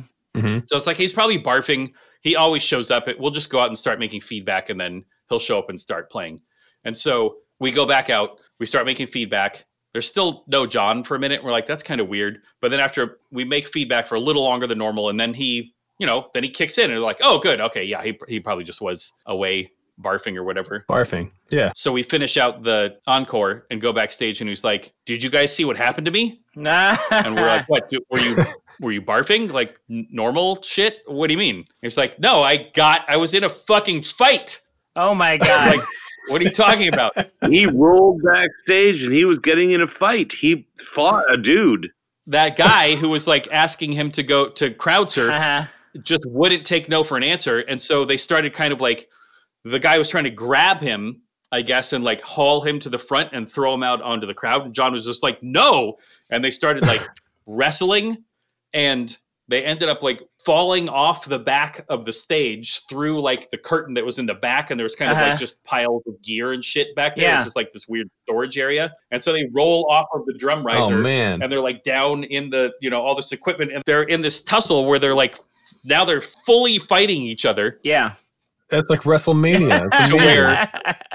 so 0.67 0.77
it's 0.77 0.87
like 0.87 0.99
he's 0.99 1.15
probably 1.15 1.43
barfing. 1.43 1.93
He 2.23 2.37
always 2.37 2.63
shows 2.63 2.91
up. 2.91 3.09
We'll 3.19 3.31
just 3.31 3.51
go 3.51 3.61
out 3.61 3.69
and 3.69 3.79
start 3.79 3.99
making 3.99 4.21
feedback, 4.21 4.71
and 4.71 4.81
then 4.81 5.05
he'll 5.29 5.39
show 5.39 5.59
up 5.59 5.71
and 5.71 5.81
start 5.81 6.11
playing. 6.11 6.41
And 6.85 6.97
so 6.97 7.37
we 7.59 7.71
go 7.71 7.87
back 7.87 8.11
out. 8.11 8.41
We 8.59 8.67
start 8.67 8.87
making 8.87 9.09
feedback. 9.09 9.65
There's 9.93 10.09
still 10.09 10.45
no 10.47 10.67
John 10.67 11.05
for 11.05 11.17
a 11.17 11.19
minute. 11.19 11.43
We're 11.43 11.53
like, 11.53 11.67
that's 11.67 11.83
kind 11.83 12.01
of 12.01 12.09
weird. 12.09 12.43
But 12.61 12.71
then 12.71 12.81
after 12.81 13.19
we 13.31 13.45
make 13.45 13.67
feedback 13.69 14.07
for 14.07 14.17
a 14.17 14.21
little 14.21 14.43
longer 14.43 14.67
than 14.67 14.79
normal, 14.79 15.09
and 15.09 15.19
then 15.19 15.33
he, 15.33 15.75
you 15.99 16.07
know, 16.07 16.29
then 16.35 16.43
he 16.43 16.51
kicks 16.51 16.79
in, 16.79 16.91
and 16.91 17.01
we're 17.01 17.05
like, 17.07 17.19
oh, 17.23 17.39
good, 17.39 17.61
okay, 17.61 17.85
yeah, 17.85 18.03
he 18.03 18.19
he 18.29 18.41
probably 18.41 18.65
just 18.65 18.81
was 18.81 19.13
away 19.27 19.73
barfing 20.01 20.37
or 20.37 20.45
whatever. 20.45 20.85
Barfing. 20.89 21.31
Yeah. 21.51 21.73
So 21.75 21.93
we 21.93 22.03
finish 22.03 22.37
out 22.37 22.63
the 22.63 22.99
encore 23.07 23.67
and 23.71 23.81
go 23.81 23.93
backstage, 23.93 24.41
and 24.41 24.49
he's 24.49 24.65
like, 24.65 24.93
"Did 25.05 25.23
you 25.23 25.31
guys 25.31 25.55
see 25.55 25.65
what 25.65 25.77
happened 25.77 26.05
to 26.07 26.11
me?" 26.11 26.41
Nah. 26.55 26.97
and 27.11 27.35
we're 27.35 27.47
like, 27.47 27.69
"What? 27.69 27.91
Were 28.11 28.21
you 28.21 28.37
were 28.81 28.93
you 28.93 29.03
barfing 29.03 29.53
like 29.53 29.79
n- 29.91 30.07
normal 30.11 30.63
shit? 30.63 30.99
What 31.07 31.29
do 31.29 31.33
you 31.35 31.39
mean?" 31.39 31.65
He's 31.83 31.97
like, 31.97 32.19
"No, 32.19 32.43
I 32.43 32.71
got 32.75 33.03
I 33.09 33.17
was 33.17 33.35
in 33.35 33.45
a 33.45 33.51
fucking 33.51 34.03
fight." 34.03 34.61
oh 34.97 35.15
my 35.15 35.37
god. 35.39 35.77
Like, 35.77 35.87
what 36.29 36.41
are 36.41 36.45
you 36.45 36.51
talking 36.51 36.89
about? 36.89 37.15
he 37.49 37.67
rolled 37.67 38.23
backstage 38.23 39.03
and 39.03 39.15
he 39.15 39.25
was 39.25 39.39
getting 39.39 39.73
in 39.73 39.81
a 39.81 39.87
fight. 39.87 40.33
He 40.33 40.67
fought 40.79 41.25
a 41.31 41.37
dude. 41.37 41.91
That 42.27 42.57
guy 42.57 42.97
who 42.97 43.09
was 43.09 43.29
like 43.29 43.47
asking 43.53 43.93
him 43.93 44.11
to 44.13 44.23
go 44.23 44.49
to 44.49 44.75
crowd 44.75 45.09
surf 45.09 45.31
uh-huh. 45.31 45.67
just 46.03 46.27
wouldn't 46.27 46.67
take 46.67 46.89
no 46.89 47.05
for 47.05 47.17
an 47.17 47.23
answer, 47.23 47.61
and 47.61 47.81
so 47.81 48.05
they 48.05 48.17
started 48.17 48.53
kind 48.53 48.73
of 48.73 48.81
like 48.81 49.09
the 49.65 49.79
guy 49.79 49.97
was 49.97 50.09
trying 50.09 50.25
to 50.25 50.31
grab 50.31 50.81
him. 50.81 51.23
I 51.53 51.63
guess, 51.63 51.93
and 51.93 52.03
like 52.03 52.21
haul 52.23 52.61
him 52.61 52.81
to 52.81 52.91
the 52.91 52.99
front 52.99 53.31
and 53.33 53.49
throw 53.49 53.73
him 53.73 53.85
out 53.85 54.03
onto 54.03 54.27
the 54.27 54.35
crowd. 54.35 54.65
And 54.65 54.75
John 54.75 54.93
was 54.93 55.05
just 55.05 55.23
like, 55.23 55.41
no. 55.45 55.97
And 56.29 56.43
they 56.43 56.51
started 56.51 56.83
like 56.83 57.01
wrestling 57.47 58.25
and 58.77 59.17
they 59.49 59.65
ended 59.65 59.89
up 59.89 60.03
like 60.03 60.21
falling 60.45 60.89
off 60.89 61.25
the 61.25 61.39
back 61.39 61.85
of 61.89 62.05
the 62.05 62.13
stage 62.13 62.83
through 62.89 63.21
like 63.21 63.49
the 63.51 63.57
curtain 63.59 63.95
that 63.95 64.05
was 64.05 64.19
in 64.19 64.27
the 64.27 64.35
back 64.35 64.71
and 64.71 64.79
there 64.79 64.85
was 64.85 64.95
kind 64.97 65.11
of 65.11 65.17
Uh-huh. 65.17 65.31
like 65.31 65.39
just 65.39 65.63
piles 65.65 66.03
of 66.07 66.21
gear 66.23 66.53
and 66.53 66.65
shit 66.65 66.95
back 66.97 67.15
there 67.17 67.25
it 67.25 67.29
Yeah. 67.29 67.37
was 67.37 67.45
just 67.47 67.57
like 67.57 67.73
this 67.73 67.87
weird 67.89 68.09
storage 68.25 68.59
area 68.59 68.93
and 69.13 69.23
so 69.23 69.33
they 69.33 69.47
roll 69.53 69.87
off 69.91 70.07
of 70.15 70.27
the 70.27 70.35
drum 70.35 70.65
riser 70.65 70.79
Oh 70.79 70.81
riser 70.83 70.99
man. 70.99 71.43
and 71.43 71.51
they're 71.51 71.61
like 71.61 71.83
down 71.85 72.25
in 72.25 72.51
the 72.51 72.73
you 72.81 72.91
know 72.91 73.01
all 73.03 73.15
this 73.15 73.33
equipment 73.33 73.73
and 73.73 73.83
they're 73.87 74.03
in 74.05 74.21
this 74.21 74.41
tussle 74.41 74.85
where 74.85 74.99
they're 74.99 75.15
like 75.15 75.37
now 75.85 76.05
they're 76.05 76.21
fully 76.21 76.79
fighting 76.79 77.23
each 77.23 77.45
other 77.47 77.79
Yeah. 77.85 78.15
That's 78.69 78.91
like 78.91 79.03
WrestleMania. 79.03 79.89
It's 79.93 80.09
To 80.11 80.17
where- 80.17 80.69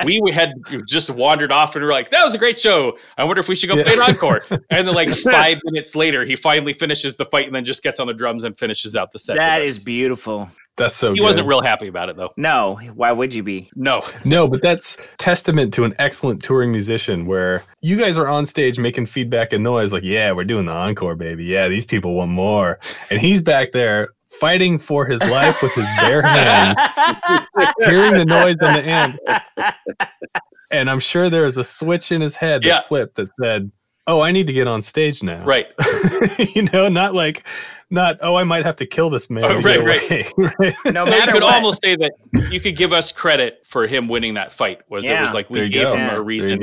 we 0.06 0.22
had 0.32 0.54
just 0.88 1.10
wandered 1.10 1.52
off 1.52 1.76
and 1.76 1.82
we 1.84 1.86
were 1.88 1.92
like, 1.94 2.10
that 2.12 2.24
was 2.24 2.34
a 2.34 2.38
great 2.38 2.60
show. 2.60 2.98
I 3.18 3.24
wonder 3.24 3.40
if 3.42 3.48
we 3.48 3.56
should 3.56 3.70
go 3.70 3.76
Yeah. 3.76 3.84
play 3.84 3.94
an 3.94 4.00
encore. 4.02 4.42
And 4.70 4.88
then, 4.88 4.96
like, 4.96 5.10
five 5.18 5.58
minutes 5.66 5.96
later, 5.96 6.24
he 6.24 6.36
finally 6.36 6.74
finishes 6.74 7.16
the 7.18 7.26
fight 7.26 7.46
and 7.48 7.56
then 7.56 7.66
just 7.66 7.84
gets 7.84 8.00
on 8.00 8.08
the 8.08 8.14
drums 8.14 8.44
and 8.46 8.58
finishes 8.58 8.96
out 8.96 9.12
the 9.12 9.20
set. 9.20 9.36
that 9.38 9.60
with 9.60 9.70
is 9.70 9.78
us. 9.80 9.84
beautiful. 9.84 10.50
That's 10.78 10.96
so 10.96 11.12
He 11.12 11.18
good. 11.20 11.26
wasn't 11.26 11.48
real 11.48 11.62
happy 11.62 11.88
about 11.88 12.08
it, 12.08 12.16
though. 12.16 12.32
No, 12.38 12.80
why 12.96 13.12
would 13.12 13.36
you 13.36 13.44
be? 13.44 13.70
No. 13.76 14.02
No, 14.24 14.48
but 14.48 14.62
that's 14.62 14.96
testament 15.18 15.74
to 15.74 15.84
an 15.84 15.94
excellent 16.00 16.42
touring 16.42 16.72
musician 16.72 17.26
where 17.26 17.64
you 17.82 17.98
guys 17.98 18.18
are 18.18 18.30
on 18.30 18.46
stage 18.46 18.80
making 18.80 19.08
feedback 19.08 19.52
and 19.52 19.64
noise 19.64 19.92
like, 19.92 20.04
yeah, 20.04 20.32
we're 20.32 20.46
doing 20.46 20.66
the 20.66 20.72
encore, 20.72 21.16
baby. 21.16 21.44
Yeah, 21.44 21.68
these 21.68 21.86
people 21.86 22.14
want 22.14 22.32
more. 22.32 22.80
And 23.10 23.20
he's 23.20 23.42
back 23.42 23.74
there 23.74 24.10
fighting 24.42 24.80
for 24.80 25.06
his 25.06 25.22
life 25.22 25.62
with 25.62 25.72
his 25.74 25.88
bare 26.00 26.22
hands, 26.26 26.78
hearing 27.86 28.16
the 28.16 28.26
noise 28.26 28.58
on 28.62 28.74
the 28.74 28.82
end. 28.84 29.20
And 30.74 30.90
I'm 30.90 31.02
sure 31.02 31.30
there 31.30 31.44
was 31.44 31.58
a 31.58 31.66
switch 31.66 32.14
in 32.14 32.22
his 32.22 32.34
head 32.36 32.62
that 32.64 32.68
Yeah. 32.68 32.82
flipped 32.82 33.16
that 33.16 33.28
said, 33.42 33.72
Oh, 34.08 34.22
I 34.22 34.32
need 34.32 34.48
to 34.48 34.54
get 34.54 34.68
on 34.68 34.82
stage 34.82 35.22
now. 35.22 35.44
Right. 35.44 35.68
you 36.56 36.62
know, 36.74 36.88
not 36.88 37.14
like, 37.14 37.46
not, 37.90 38.18
oh, 38.22 38.36
I 38.38 38.46
might 38.46 38.64
have 38.66 38.78
to 38.78 38.86
kill 38.86 39.10
this 39.10 39.30
man. 39.30 39.44
Oh, 39.44 39.62
to 39.62 39.68
right, 39.68 39.84
right. 39.84 40.34
No 40.86 41.04
so 41.06 41.14
you 41.14 41.22
could 41.28 41.44
what. 41.44 41.54
almost 41.56 41.84
say 41.84 41.98
that 41.98 42.14
you 42.50 42.62
could 42.62 42.78
give 42.78 42.94
us 42.94 43.12
credit 43.12 43.60
for 43.68 43.86
him 43.86 44.08
winning 44.08 44.36
that 44.36 44.54
fight. 44.54 44.80
Was 44.90 45.06
it 45.06 45.12
was 45.22 45.34
like 45.34 45.50
we 45.50 45.56
There 45.60 45.66
you 45.66 45.72
gave 45.74 45.88
go. 45.88 45.94
him 45.94 46.00
Yeah. 46.00 46.06
a 46.06 46.10
There 46.12 46.18
you 46.20 46.24
reason. 46.24 46.62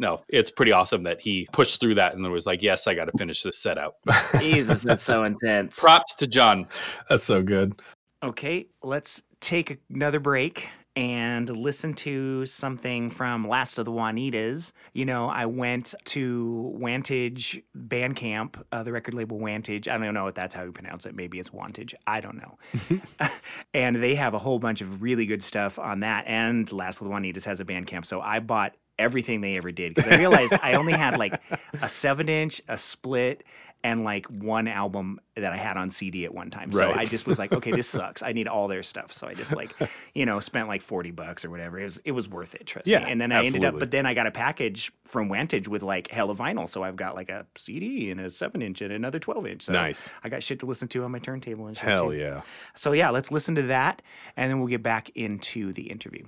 Go. 0.00 0.06
No, 0.06 0.22
it's 0.28 0.50
pretty 0.50 0.72
awesome 0.72 1.02
that 1.04 1.20
he 1.20 1.48
pushed 1.52 1.80
through 1.80 1.96
that 1.96 2.14
and 2.14 2.24
then 2.24 2.32
was 2.32 2.46
like, 2.46 2.62
yes, 2.62 2.86
I 2.86 2.94
got 2.94 3.06
to 3.06 3.12
finish 3.18 3.42
this 3.42 3.58
set 3.58 3.78
out. 3.78 3.96
Jesus, 4.38 4.82
that's 4.82 5.04
so 5.04 5.24
intense. 5.24 5.78
Props 5.78 6.14
to 6.16 6.26
John. 6.26 6.66
That's 7.08 7.24
so 7.24 7.42
good. 7.42 7.80
Okay, 8.22 8.66
let's 8.82 9.22
take 9.40 9.80
another 9.88 10.20
break 10.20 10.68
and 10.96 11.48
listen 11.48 11.94
to 11.94 12.44
something 12.44 13.10
from 13.10 13.46
Last 13.46 13.78
of 13.78 13.84
the 13.84 13.92
Juanitas. 13.92 14.72
You 14.92 15.04
know, 15.04 15.28
I 15.28 15.46
went 15.46 15.94
to 16.06 16.74
Wantage 16.78 17.62
Bandcamp, 17.76 18.62
uh, 18.72 18.82
the 18.82 18.92
record 18.92 19.14
label 19.14 19.38
Wantage. 19.38 19.88
I 19.88 19.98
don't 19.98 20.14
know 20.14 20.26
if 20.26 20.34
that's 20.34 20.54
how 20.54 20.64
you 20.64 20.72
pronounce 20.72 21.06
it. 21.06 21.14
Maybe 21.14 21.38
it's 21.38 21.52
Wantage. 21.52 21.94
I 22.06 22.20
don't 22.20 22.36
know. 22.36 23.00
and 23.74 24.02
they 24.02 24.16
have 24.16 24.34
a 24.34 24.38
whole 24.38 24.58
bunch 24.58 24.80
of 24.80 25.00
really 25.00 25.26
good 25.26 25.42
stuff 25.42 25.78
on 25.78 26.00
that. 26.00 26.24
And 26.26 26.70
Last 26.72 27.00
of 27.00 27.08
the 27.08 27.14
Juanitas 27.14 27.44
has 27.44 27.60
a 27.60 27.64
Bandcamp. 27.64 28.04
So 28.04 28.20
I 28.20 28.40
bought 28.40 28.74
everything 29.00 29.40
they 29.40 29.56
ever 29.56 29.72
did 29.72 29.94
because 29.94 30.12
I 30.12 30.18
realized 30.18 30.52
I 30.62 30.74
only 30.74 30.92
had 30.92 31.18
like 31.18 31.40
a 31.82 31.88
seven 31.88 32.28
inch, 32.28 32.60
a 32.68 32.76
split, 32.78 33.42
and 33.82 34.04
like 34.04 34.26
one 34.26 34.68
album 34.68 35.18
that 35.36 35.54
I 35.54 35.56
had 35.56 35.78
on 35.78 35.90
CD 35.90 36.26
at 36.26 36.34
one 36.34 36.50
time. 36.50 36.70
So 36.70 36.86
Right. 36.86 36.98
I 36.98 37.06
just 37.06 37.26
was 37.26 37.38
like, 37.38 37.50
okay, 37.50 37.70
this 37.70 37.86
sucks. 37.98 38.22
I 38.22 38.32
need 38.32 38.46
all 38.46 38.68
their 38.68 38.82
stuff. 38.82 39.10
So 39.10 39.26
I 39.26 39.32
just 39.32 39.56
like, 39.56 39.74
you 40.12 40.26
know, 40.26 40.38
spent 40.38 40.68
like 40.68 40.82
40 40.82 41.12
bucks 41.12 41.46
or 41.46 41.50
whatever. 41.50 41.78
It 41.80 41.84
was 41.84 41.96
it 42.04 42.12
was 42.12 42.28
worth 42.28 42.54
it, 42.54 42.66
trust 42.66 42.86
Yeah, 42.88 43.02
me. 43.06 43.10
And 43.10 43.18
then 43.18 43.32
I 43.32 43.42
ended 43.42 43.64
up 43.64 43.78
but 43.78 43.90
then 43.90 44.04
I 44.04 44.12
got 44.12 44.26
a 44.26 44.30
package 44.30 44.92
from 45.06 45.30
Wantage 45.30 45.66
with 45.66 45.82
like 45.82 46.10
hella 46.10 46.34
vinyl. 46.36 46.68
So 46.68 46.82
I've 46.82 46.96
got 46.96 47.14
like 47.14 47.30
a 47.30 47.46
CD 47.56 48.10
and 48.10 48.20
a 48.20 48.28
seven 48.28 48.60
inch 48.60 48.82
and 48.82 48.92
another 48.92 49.18
12 49.18 49.46
inch. 49.46 49.62
So 49.62 49.72
Nice. 49.72 50.10
I 50.22 50.28
got 50.28 50.42
shit 50.42 50.58
to 50.60 50.66
listen 50.66 50.86
to 50.88 51.02
on 51.04 51.10
my 51.12 51.18
turntable 51.18 51.66
and 51.66 51.74
shit. 51.74 51.88
Hell 51.88 52.10
too. 52.10 52.18
yeah. 52.18 52.42
So 52.76 52.92
yeah, 52.92 53.08
let's 53.08 53.32
listen 53.32 53.54
to 53.54 53.62
that 53.62 54.02
and 54.36 54.50
then 54.50 54.58
we'll 54.58 54.68
get 54.68 54.82
back 54.82 55.08
into 55.14 55.72
the 55.72 55.90
interview. 55.90 56.26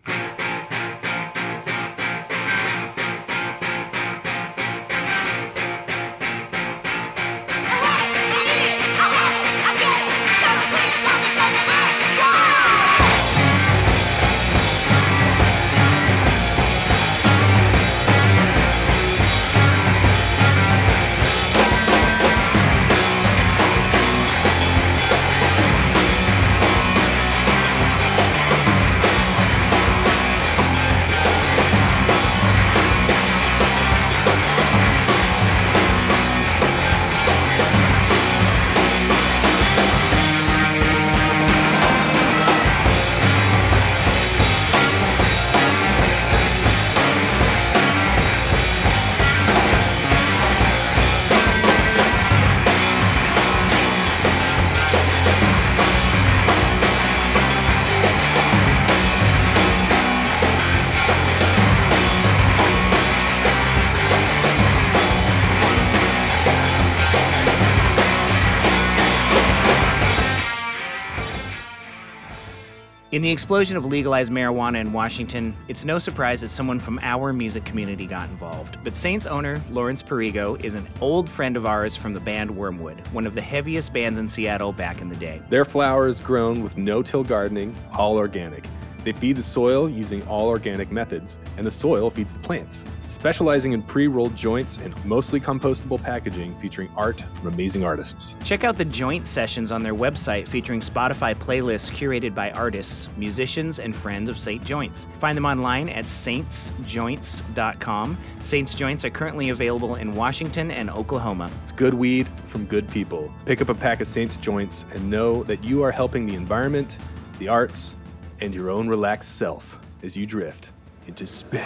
In 73.23 73.27
the 73.27 73.31
explosion 73.31 73.77
of 73.77 73.85
legalized 73.85 74.33
marijuana 74.33 74.81
in 74.81 74.93
Washington, 74.93 75.55
it's 75.69 75.85
no 75.85 76.01
surprise 76.01 76.41
that 76.41 76.49
someone 76.49 76.81
from 76.81 76.99
our 77.05 77.33
music 77.33 77.65
community 77.65 78.05
got 78.05 78.29
involved. 78.29 78.79
But 78.83 78.97
Saints 78.97 79.27
owner 79.27 79.61
Lawrence 79.71 80.03
Perigo 80.03 80.57
is 80.65 80.75
an 80.75 80.89
old 81.01 81.31
friend 81.31 81.57
of 81.57 81.65
ours 81.65 81.95
from 81.95 82.15
the 82.15 82.19
band 82.19 82.51
Wormwood, 82.51 82.99
one 83.13 83.25
of 83.25 83.37
the 83.37 83.41
heaviest 83.41 83.93
bands 83.93 84.19
in 84.19 84.29
Seattle 84.29 84.73
back 84.73 85.01
in 85.01 85.09
the 85.09 85.15
day. 85.15 85.41
Their 85.51 85.65
flowers 85.65 86.19
grown 86.19 86.65
with 86.65 86.77
no-till 86.77 87.23
gardening, 87.23 87.77
all 87.97 88.17
organic. 88.17 88.67
They 89.05 89.13
feed 89.13 89.37
the 89.37 89.43
soil 89.43 89.89
using 89.89 90.23
all 90.29 90.49
organic 90.49 90.93
methods, 90.93 91.39
and 91.57 91.67
the 91.67 91.71
soil 91.71 92.11
feeds 92.11 92.31
the 92.33 92.39
plants. 92.39 92.85
Specializing 93.07 93.73
in 93.73 93.83
pre-rolled 93.83 94.37
joints 94.37 94.77
and 94.79 94.95
mostly 95.05 95.39
compostable 95.41 96.03
packaging 96.03 96.59
featuring 96.59 96.91
art 96.97 97.23
from 97.35 97.49
amazing 97.49 97.85
artists. 97.85 98.39
Check 98.45 98.65
out 98.65 98.79
the 98.79 98.85
joint 98.85 99.27
sessions 99.27 99.71
on 99.71 99.83
their 99.83 99.95
website 99.95 100.49
featuring 100.49 100.81
Spotify 100.81 101.35
playlists 101.35 101.93
curated 101.93 102.35
by 102.35 102.51
artists, 102.53 103.11
musicians, 103.17 103.79
and 103.79 103.95
friends 103.95 104.31
of 104.31 104.39
Saints 104.39 104.65
Joints. 104.65 105.07
Find 105.19 105.37
them 105.37 105.45
online 105.45 105.91
at 105.91 106.07
saintsjoints.com. 106.07 108.19
Saints 108.41 108.75
Joints 108.75 109.05
are 109.05 109.11
currently 109.11 109.51
available 109.51 109.97
in 109.97 110.13
Washington 110.13 110.71
and 110.71 110.89
Oklahoma. 110.91 111.51
It's 111.63 111.73
good 111.73 111.95
weed 111.95 112.29
from 112.47 112.65
good 112.67 112.89
people. 112.89 113.33
Pick 113.45 113.61
up 113.61 113.69
a 113.69 113.75
pack 113.75 114.01
of 114.01 114.07
Saints 114.07 114.37
joints 114.37 114.85
and 114.93 115.11
know 115.11 115.43
that 115.45 115.65
you 115.65 115.83
are 115.83 115.91
helping 115.91 116.27
the 116.27 116.35
environment, 116.35 116.99
the 117.39 117.49
arts, 117.49 117.97
and 118.43 118.53
your 118.53 118.71
own 118.71 118.89
relaxed 118.89 119.37
self 119.37 119.79
as 120.03 120.17
you 120.17 120.27
drift 120.27 120.71
into 121.07 121.25
space. 121.27 121.63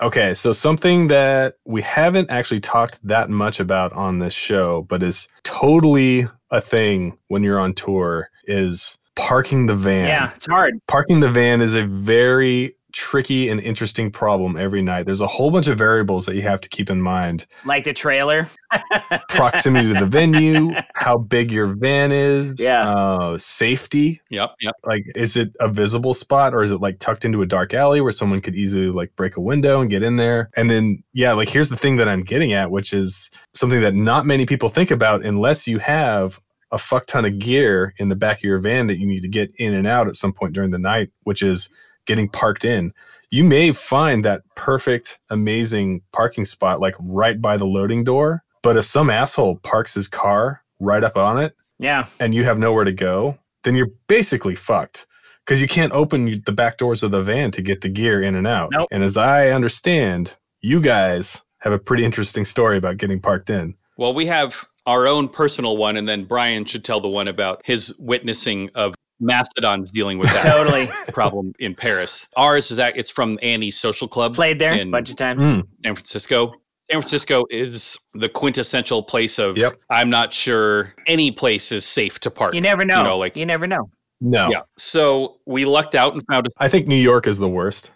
Okay, 0.00 0.34
so 0.34 0.52
something 0.52 1.06
that 1.06 1.54
we 1.64 1.80
haven't 1.80 2.28
actually 2.28 2.58
talked 2.58 2.98
that 3.06 3.30
much 3.30 3.60
about 3.60 3.92
on 3.92 4.18
this 4.18 4.34
show, 4.34 4.82
but 4.88 5.00
is 5.02 5.28
totally 5.44 6.26
a 6.50 6.60
thing 6.60 7.16
when 7.28 7.44
you're 7.44 7.60
on 7.60 7.72
tour 7.72 8.28
is 8.46 8.98
parking 9.14 9.66
the 9.66 9.76
van. 9.76 10.08
Yeah, 10.08 10.32
it's 10.34 10.46
hard. 10.46 10.74
Parking 10.88 11.20
the 11.20 11.30
van 11.30 11.60
is 11.60 11.74
a 11.74 11.86
very 11.86 12.74
tricky 12.94 13.48
and 13.48 13.60
interesting 13.60 14.10
problem 14.10 14.56
every 14.56 14.80
night. 14.80 15.04
There's 15.04 15.20
a 15.20 15.26
whole 15.26 15.50
bunch 15.50 15.66
of 15.66 15.76
variables 15.76 16.24
that 16.26 16.36
you 16.36 16.42
have 16.42 16.60
to 16.60 16.68
keep 16.68 16.88
in 16.88 17.02
mind. 17.02 17.44
Like 17.64 17.84
the 17.84 17.92
trailer. 17.92 18.48
Proximity 19.28 19.92
to 19.92 20.00
the 20.00 20.06
venue, 20.06 20.72
how 20.94 21.18
big 21.18 21.50
your 21.52 21.66
van 21.66 22.12
is, 22.12 22.52
Yeah. 22.58 22.88
uh, 22.88 23.38
safety. 23.38 24.20
Yep, 24.30 24.54
yep. 24.60 24.74
Like, 24.84 25.04
is 25.14 25.36
it 25.36 25.50
a 25.60 25.68
visible 25.68 26.14
spot 26.14 26.54
or 26.54 26.62
is 26.62 26.70
it 26.70 26.80
like 26.80 26.98
tucked 26.98 27.24
into 27.24 27.42
a 27.42 27.46
dark 27.46 27.74
alley 27.74 28.00
where 28.00 28.12
someone 28.12 28.40
could 28.40 28.54
easily 28.54 28.86
like 28.86 29.14
break 29.16 29.36
a 29.36 29.40
window 29.40 29.80
and 29.80 29.90
get 29.90 30.02
in 30.02 30.16
there? 30.16 30.50
And 30.56 30.70
then, 30.70 31.02
yeah, 31.12 31.32
like 31.32 31.48
here's 31.48 31.68
the 31.68 31.76
thing 31.76 31.96
that 31.96 32.08
I'm 32.08 32.22
getting 32.22 32.52
at, 32.52 32.70
which 32.70 32.92
is 32.92 33.30
something 33.52 33.80
that 33.80 33.94
not 33.94 34.24
many 34.26 34.46
people 34.46 34.68
think 34.68 34.90
about 34.90 35.24
unless 35.24 35.66
you 35.66 35.78
have 35.80 36.40
a 36.72 36.78
fuck 36.78 37.06
ton 37.06 37.24
of 37.24 37.38
gear 37.38 37.94
in 37.98 38.08
the 38.08 38.16
back 38.16 38.38
of 38.38 38.44
your 38.44 38.58
van 38.58 38.88
that 38.88 38.98
you 38.98 39.06
need 39.06 39.20
to 39.22 39.28
get 39.28 39.52
in 39.58 39.74
and 39.74 39.86
out 39.86 40.08
at 40.08 40.16
some 40.16 40.32
point 40.32 40.52
during 40.52 40.70
the 40.72 40.78
night, 40.78 41.10
which 41.22 41.42
is 41.42 41.68
getting 42.06 42.28
parked 42.28 42.64
in. 42.64 42.92
You 43.30 43.44
may 43.44 43.72
find 43.72 44.24
that 44.24 44.42
perfect, 44.54 45.18
amazing 45.30 46.02
parking 46.12 46.44
spot 46.44 46.80
like 46.80 46.94
right 47.00 47.40
by 47.40 47.56
the 47.56 47.64
loading 47.66 48.04
door. 48.04 48.42
But 48.62 48.76
if 48.76 48.84
some 48.84 49.10
asshole 49.10 49.56
parks 49.56 49.94
his 49.94 50.08
car 50.08 50.62
right 50.80 51.02
up 51.04 51.16
on 51.16 51.38
it, 51.38 51.54
Yeah. 51.78 52.06
and 52.20 52.34
you 52.34 52.44
have 52.44 52.58
nowhere 52.58 52.84
to 52.84 52.92
go, 52.92 53.38
then 53.64 53.74
you're 53.74 53.90
basically 54.08 54.54
fucked 54.54 55.06
because 55.44 55.60
you 55.60 55.68
can't 55.68 55.92
open 55.92 56.42
the 56.46 56.52
back 56.52 56.78
doors 56.78 57.02
of 57.02 57.10
the 57.10 57.22
van 57.22 57.50
to 57.52 57.62
get 57.62 57.80
the 57.80 57.88
gear 57.88 58.22
in 58.22 58.34
and 58.34 58.46
out. 58.46 58.70
Nope. 58.72 58.88
And 58.90 59.02
as 59.02 59.16
I 59.16 59.48
understand, 59.50 60.34
you 60.60 60.80
guys 60.80 61.42
have 61.58 61.72
a 61.72 61.78
pretty 61.78 62.04
interesting 62.04 62.44
story 62.44 62.78
about 62.78 62.96
getting 62.98 63.20
parked 63.20 63.50
in. 63.50 63.74
Well, 63.96 64.14
we 64.14 64.26
have 64.26 64.64
our 64.86 65.06
own 65.06 65.28
personal 65.28 65.76
one, 65.76 65.96
and 65.96 66.06
then 66.08 66.24
Brian 66.24 66.64
should 66.66 66.84
tell 66.84 67.00
the 67.00 67.08
one 67.08 67.28
about 67.28 67.62
his 67.64 67.94
witnessing 67.98 68.70
of 68.74 68.94
Mastodon's 69.20 69.90
dealing 69.90 70.18
with 70.18 70.32
that 70.32 70.42
Totally. 70.56 70.88
problem 71.12 71.52
in 71.58 71.74
Paris. 71.74 72.28
Ours 72.36 72.70
is 72.70 72.76
that 72.76 72.96
it's 72.96 73.10
from 73.10 73.38
Annie's 73.42 73.78
Social 73.78 74.08
Club 74.08 74.34
Played 74.34 74.58
there 74.58 74.72
a 74.74 74.84
bunch 74.84 75.10
of 75.10 75.16
times. 75.16 75.44
Mm. 75.44 75.66
San 75.82 75.94
Francisco. 75.94 76.54
San 76.90 77.00
Francisco 77.00 77.44
is 77.50 77.96
the 78.14 78.28
quintessential 78.28 79.02
place 79.02 79.38
of 79.38 79.56
Yep. 79.56 79.80
I'm 79.90 80.10
not 80.10 80.34
sure 80.34 80.94
any 81.06 81.30
place 81.30 81.72
is 81.72 81.86
safe 81.86 82.18
to 82.20 82.30
park. 82.30 82.54
You 82.54 82.60
never 82.60 82.84
know. 82.84 82.98
You 82.98 83.04
know, 83.04 83.18
like 83.18 83.36
you 83.36 83.46
never 83.46 83.66
know. 83.66 83.88
No, 84.20 84.48
yeah. 84.50 84.60
So 84.76 85.38
we 85.46 85.64
lucked 85.64 85.94
out 85.94 86.12
and 86.14 86.22
found 86.30 86.46
a 86.46 86.50
I 86.58 86.68
think 86.68 86.86
New 86.86 86.94
York 86.96 87.26
is 87.26 87.38
the 87.38 87.48
worst. 87.48 87.90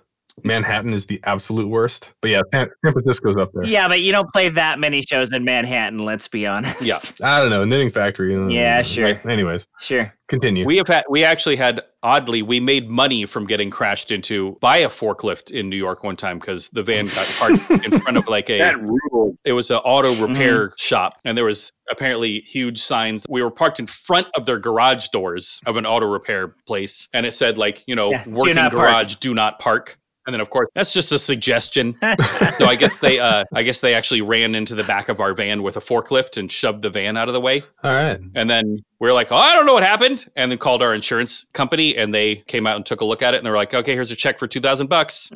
Manhattan 0.44 0.92
is 0.94 1.06
the 1.06 1.20
absolute 1.24 1.68
worst. 1.68 2.10
But 2.22 2.30
yeah, 2.30 2.42
San, 2.52 2.68
San 2.84 2.92
Francisco's 2.92 3.36
up 3.36 3.50
there. 3.54 3.64
Yeah, 3.64 3.88
but 3.88 4.00
you 4.00 4.12
don't 4.12 4.30
play 4.32 4.48
that 4.50 4.78
many 4.78 5.02
shows 5.02 5.32
in 5.32 5.44
Manhattan, 5.44 5.98
let's 5.98 6.28
be 6.28 6.46
honest. 6.46 6.82
Yeah. 6.82 6.98
I 7.22 7.40
don't 7.40 7.50
know, 7.50 7.64
Knitting 7.64 7.90
Factory. 7.90 8.34
uh, 8.36 8.48
Yeah, 8.48 8.82
sure. 8.82 9.20
Anyways, 9.28 9.66
Sure. 9.80 10.12
continue. 10.28 10.64
We 10.66 10.76
have 10.78 10.88
had 10.88 11.04
we 11.08 11.24
actually 11.24 11.56
had 11.56 11.82
oddly 12.02 12.42
we 12.42 12.60
made 12.60 12.88
money 12.88 13.26
from 13.26 13.44
getting 13.46 13.70
crashed 13.70 14.10
into 14.12 14.56
by 14.60 14.76
a 14.78 14.88
forklift 14.88 15.50
in 15.50 15.68
New 15.68 15.76
York 15.76 16.04
one 16.04 16.14
time 16.16 16.38
because 16.38 16.68
the 16.68 16.82
van 16.82 17.06
got 17.14 17.26
parked 17.38 17.70
in 17.84 18.00
front 18.00 18.16
of 18.16 18.28
like 18.28 18.48
a 18.50 18.58
That 18.58 18.80
rule. 18.80 19.36
it 19.44 19.52
was 19.52 19.70
an 19.70 19.78
auto 19.78 20.14
repair 20.24 20.72
shop 20.76 21.14
and 21.24 21.36
there 21.36 21.44
was 21.44 21.72
apparently 21.90 22.40
huge 22.46 22.80
signs 22.80 23.26
we 23.28 23.42
were 23.42 23.50
parked 23.50 23.80
in 23.80 23.86
front 23.88 24.28
of 24.36 24.46
their 24.46 24.58
garage 24.60 25.08
doors 25.08 25.58
of 25.66 25.76
an 25.76 25.86
auto 25.86 26.06
repair 26.06 26.54
place 26.66 27.08
and 27.14 27.26
it 27.26 27.32
said 27.34 27.58
like 27.58 27.82
you 27.88 27.96
know 27.96 28.10
Yeah, 28.12 28.22
do 28.24 28.30
working 28.30 28.54
not 28.54 28.70
park. 28.72 28.82
garage 28.90 29.14
do 29.16 29.34
not 29.34 29.58
park 29.58 29.98
and 30.28 30.34
then 30.34 30.40
of 30.42 30.50
course 30.50 30.68
that's 30.74 30.92
just 30.92 31.10
a 31.10 31.18
suggestion 31.18 31.96
so 32.58 32.66
i 32.66 32.76
guess 32.78 33.00
they 33.00 33.18
uh 33.18 33.44
i 33.54 33.62
guess 33.62 33.80
they 33.80 33.94
actually 33.94 34.20
ran 34.20 34.54
into 34.54 34.74
the 34.74 34.84
back 34.84 35.08
of 35.08 35.20
our 35.20 35.32
van 35.32 35.62
with 35.62 35.76
a 35.78 35.80
forklift 35.80 36.36
and 36.36 36.52
shoved 36.52 36.82
the 36.82 36.90
van 36.90 37.16
out 37.16 37.28
of 37.28 37.32
the 37.34 37.40
way 37.40 37.62
All 37.82 37.92
right. 37.94 38.20
and 38.34 38.48
then 38.50 38.78
we 39.00 39.08
are 39.08 39.12
like, 39.12 39.30
oh, 39.30 39.36
I 39.36 39.54
don't 39.54 39.64
know 39.64 39.74
what 39.74 39.84
happened. 39.84 40.26
And 40.34 40.50
then 40.50 40.58
called 40.58 40.82
our 40.82 40.92
insurance 40.92 41.46
company 41.52 41.96
and 41.96 42.12
they 42.12 42.34
came 42.48 42.66
out 42.66 42.74
and 42.74 42.84
took 42.84 43.00
a 43.00 43.04
look 43.04 43.22
at 43.22 43.32
it 43.32 43.36
and 43.36 43.46
they 43.46 43.50
were 43.50 43.56
like, 43.56 43.72
okay, 43.72 43.92
here's 43.94 44.10
a 44.10 44.16
check 44.16 44.40
for 44.40 44.48
2000 44.48 44.88
bucks. 44.88 45.30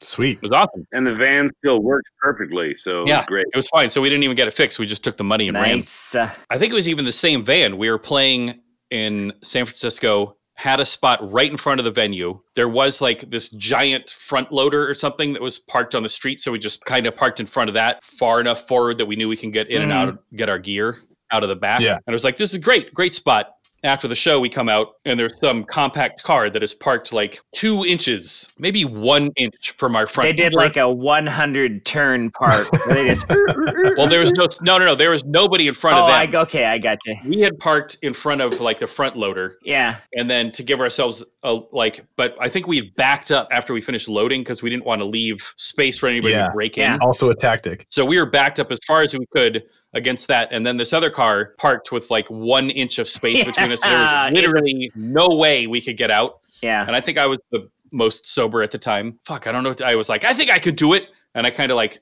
Sweet. 0.00 0.36
It 0.36 0.42
was 0.42 0.50
awesome. 0.50 0.86
And 0.92 1.06
the 1.06 1.14
van 1.14 1.46
still 1.58 1.80
worked 1.82 2.08
perfectly. 2.22 2.74
So 2.74 3.02
it 3.02 3.08
Yeah. 3.08 3.18
was 3.18 3.26
great. 3.26 3.46
It 3.52 3.56
was 3.56 3.68
fine. 3.68 3.90
So 3.90 4.00
we 4.00 4.08
didn't 4.08 4.22
even 4.24 4.34
get 4.36 4.48
it 4.48 4.54
fixed. 4.54 4.78
We 4.78 4.86
just 4.86 5.04
took 5.04 5.16
the 5.18 5.24
money 5.24 5.48
and 5.48 5.56
ran. 5.58 5.76
nice. 5.76 6.14
Uh, 6.14 6.30
I 6.50 6.56
think 6.58 6.72
it 6.72 6.74
was 6.74 6.88
even 6.88 7.04
the 7.04 7.12
same 7.12 7.44
van. 7.44 7.76
We 7.76 7.90
were 7.90 7.98
playing 7.98 8.60
in 8.90 9.32
San 9.42 9.66
Francisco, 9.66 10.36
had 10.54 10.80
a 10.80 10.86
spot 10.86 11.18
right 11.32 11.50
in 11.50 11.56
front 11.56 11.80
of 11.80 11.84
the 11.84 11.90
venue. 11.90 12.40
There 12.54 12.68
was 12.68 13.00
like 13.00 13.28
this 13.28 13.50
giant 13.50 14.10
front 14.10 14.52
loader 14.52 14.88
or 14.88 14.94
something 14.94 15.32
that 15.32 15.42
was 15.42 15.58
parked 15.58 15.94
on 15.94 16.02
the 16.02 16.08
street. 16.08 16.40
So 16.40 16.52
we 16.52 16.58
just 16.58 16.84
kind 16.84 17.06
of 17.06 17.16
parked 17.16 17.40
in 17.40 17.46
front 17.46 17.68
of 17.68 17.74
that 17.74 18.02
far 18.04 18.40
enough 18.40 18.66
forward 18.68 18.98
that 18.98 19.06
we 19.06 19.16
knew 19.16 19.28
we 19.28 19.36
can 19.36 19.50
get 19.50 19.68
in 19.68 19.82
and 19.82 19.90
mm. 19.90 19.94
out, 19.94 20.18
get 20.36 20.48
our 20.48 20.58
gear 20.58 21.00
out 21.32 21.42
of 21.42 21.48
the 21.48 21.56
back. 21.56 21.80
Yeah. 21.80 21.94
And 21.94 22.02
it 22.06 22.12
was 22.12 22.24
like, 22.24 22.36
this 22.36 22.52
is 22.52 22.58
great, 22.58 22.94
great 22.94 23.14
spot. 23.14 23.53
After 23.84 24.08
the 24.08 24.14
show, 24.14 24.40
we 24.40 24.48
come 24.48 24.68
out 24.68 24.94
and 25.04 25.18
there's 25.20 25.38
some 25.38 25.62
compact 25.64 26.22
car 26.22 26.48
that 26.50 26.62
is 26.62 26.72
parked 26.74 27.12
like 27.12 27.40
two 27.54 27.84
inches, 27.84 28.48
maybe 28.58 28.84
one 28.84 29.30
inch 29.36 29.74
from 29.78 29.94
our 29.94 30.06
front. 30.06 30.26
they 30.28 30.32
did 30.32 30.52
bumper. 30.52 30.64
like 30.64 30.76
a 30.78 30.90
100 30.90 31.84
turn 31.84 32.30
park. 32.30 32.66
they 32.88 33.04
just. 33.06 33.26
well, 33.96 34.08
there 34.08 34.20
was 34.20 34.32
no, 34.32 34.48
no, 34.62 34.78
no, 34.78 34.84
no. 34.86 34.94
There 34.94 35.10
was 35.10 35.24
nobody 35.24 35.68
in 35.68 35.74
front 35.74 35.98
oh, 35.98 36.02
of 36.02 36.06
them. 36.08 36.34
I, 36.34 36.42
okay, 36.44 36.64
I 36.64 36.78
got 36.78 36.98
you. 37.04 37.16
we 37.26 37.40
had 37.40 37.58
parked 37.58 37.98
in 38.02 38.12
front 38.14 38.40
of 38.40 38.60
like 38.60 38.78
the 38.78 38.86
front 38.86 39.16
loader 39.16 39.58
Yeah. 39.62 39.96
and 40.14 40.28
then 40.30 40.50
to 40.52 40.62
give 40.62 40.80
ourselves 40.80 41.22
a 41.42 41.60
like 41.72 42.04
but 42.16 42.34
i 42.40 42.48
think 42.48 42.66
we 42.66 42.76
had 42.76 42.94
backed 42.96 43.30
up 43.30 43.46
after 43.50 43.74
we 43.74 43.82
finished 43.82 44.08
loading 44.08 44.40
because 44.40 44.62
we 44.62 44.70
didn't 44.70 44.86
want 44.86 45.00
to 45.00 45.04
leave 45.04 45.36
space 45.56 45.98
for 45.98 46.08
anybody 46.08 46.32
Yeah. 46.32 46.46
to 46.46 46.52
break 46.52 46.76
Yeah. 46.76 46.94
in 46.94 47.00
Also 47.02 47.28
a 47.28 47.34
tactic. 47.34 47.84
so 47.90 48.04
we 48.04 48.18
were 48.18 48.24
backed 48.26 48.58
up 48.58 48.72
as 48.72 48.78
far 48.86 49.02
as 49.02 49.12
we 49.14 49.26
could 49.26 49.62
against 49.94 50.28
that 50.28 50.48
and 50.52 50.66
then 50.66 50.76
this 50.76 50.92
other 50.92 51.08
car 51.10 51.54
parked 51.58 51.92
with 51.92 52.10
like 52.10 52.28
one 52.28 52.68
inch 52.70 52.98
of 52.98 53.08
space 53.08 53.44
between 53.50 53.70
us 53.72 53.80
so 53.80 53.88
there 53.88 53.98
was 53.98 54.32
literally 54.34 54.90
no 54.94 55.28
way 55.28 55.66
we 55.66 55.80
could 55.80 55.96
get 55.96 56.10
out 56.10 56.40
Yeah. 56.62 56.84
and 56.86 56.94
i 56.96 57.00
think 57.00 57.16
i 57.18 57.26
was 57.26 57.38
the 57.52 57.68
most 57.92 58.26
sober 58.26 58.62
at 58.62 58.70
the 58.72 58.78
time 58.78 59.18
fuck 59.24 59.46
i 59.46 59.52
don't 59.52 59.62
know 59.62 59.74
i 59.86 59.94
was 59.94 60.08
like 60.08 60.24
i 60.24 60.34
think 60.34 60.50
i 60.50 60.58
could 60.58 60.76
do 60.76 60.94
it 60.94 61.04
and 61.34 61.46
i 61.46 61.50
kind 61.50 61.70
of 61.70 61.76
like 61.76 62.00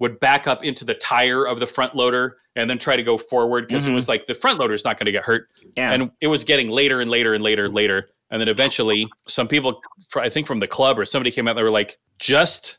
would 0.00 0.18
back 0.20 0.46
up 0.46 0.64
into 0.64 0.84
the 0.84 0.94
tire 0.94 1.46
of 1.46 1.60
the 1.60 1.66
front 1.66 1.94
loader 1.94 2.38
and 2.56 2.68
then 2.70 2.78
try 2.78 2.96
to 2.96 3.02
go 3.02 3.16
forward 3.18 3.66
because 3.68 3.86
Mhm. 3.86 3.90
it 3.90 3.94
was 3.94 4.08
like 4.08 4.26
the 4.26 4.34
front 4.34 4.58
loader 4.58 4.74
is 4.74 4.84
not 4.84 4.98
going 4.98 5.06
to 5.06 5.12
get 5.12 5.22
hurt 5.22 5.48
Yeah. 5.76 5.92
and 5.92 6.10
it 6.20 6.26
was 6.28 6.44
getting 6.44 6.68
later 6.70 7.00
and 7.00 7.10
later 7.10 7.34
and 7.34 7.44
later 7.44 7.66
and 7.66 7.74
later 7.74 8.08
and 8.30 8.40
then 8.40 8.48
eventually 8.48 9.06
some 9.28 9.46
people 9.48 9.80
i 10.16 10.28
think 10.30 10.46
from 10.46 10.60
the 10.60 10.66
club 10.66 10.98
or 10.98 11.04
somebody 11.04 11.30
came 11.30 11.46
out 11.46 11.54
they 11.56 11.62
were 11.62 11.70
like 11.70 11.98
just 12.18 12.78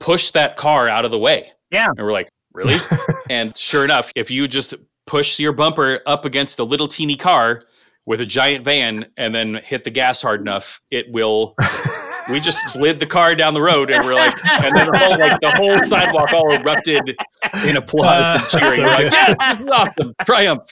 push 0.00 0.30
that 0.32 0.56
car 0.56 0.88
out 0.88 1.04
of 1.04 1.10
the 1.10 1.18
way 1.18 1.50
Yeah. 1.70 1.88
and 1.96 2.04
we're 2.06 2.12
like 2.12 2.28
really? 2.54 2.76
And 3.30 3.56
sure 3.56 3.84
enough 3.84 4.12
if 4.14 4.30
you 4.30 4.46
just 4.46 4.74
push 5.06 5.38
your 5.38 5.52
bumper 5.52 6.00
up 6.06 6.24
against 6.24 6.58
a 6.58 6.64
little 6.64 6.88
teeny 6.88 7.16
car 7.16 7.62
with 8.04 8.20
a 8.20 8.26
giant 8.26 8.64
van 8.64 9.06
and 9.16 9.34
then 9.34 9.60
hit 9.64 9.84
the 9.84 9.90
gas 9.90 10.20
hard 10.20 10.40
enough 10.40 10.80
it 10.90 11.10
will 11.10 11.54
we 12.30 12.40
just 12.40 12.58
slid 12.68 13.00
the 13.00 13.06
car 13.06 13.34
down 13.34 13.54
the 13.54 13.62
road 13.62 13.90
and 13.90 14.04
we're 14.04 14.14
like 14.14 14.34
and 14.62 14.76
then 14.76 14.90
the 14.90 14.98
whole 14.98 15.18
like 15.18 15.40
the 15.40 15.50
whole 15.52 15.84
sidewalk 15.84 16.32
all 16.32 16.52
erupted 16.52 17.16
in 17.64 17.76
applause 17.76 18.40
and 18.52 18.62
cheering. 18.62 18.76
so 18.76 18.82
we're 18.82 18.88
like 18.88 18.98
good. 18.98 19.12
yes 19.12 19.36
this 19.38 19.58
is 19.58 19.72
awesome. 19.72 20.14
Triumph. 20.24 20.62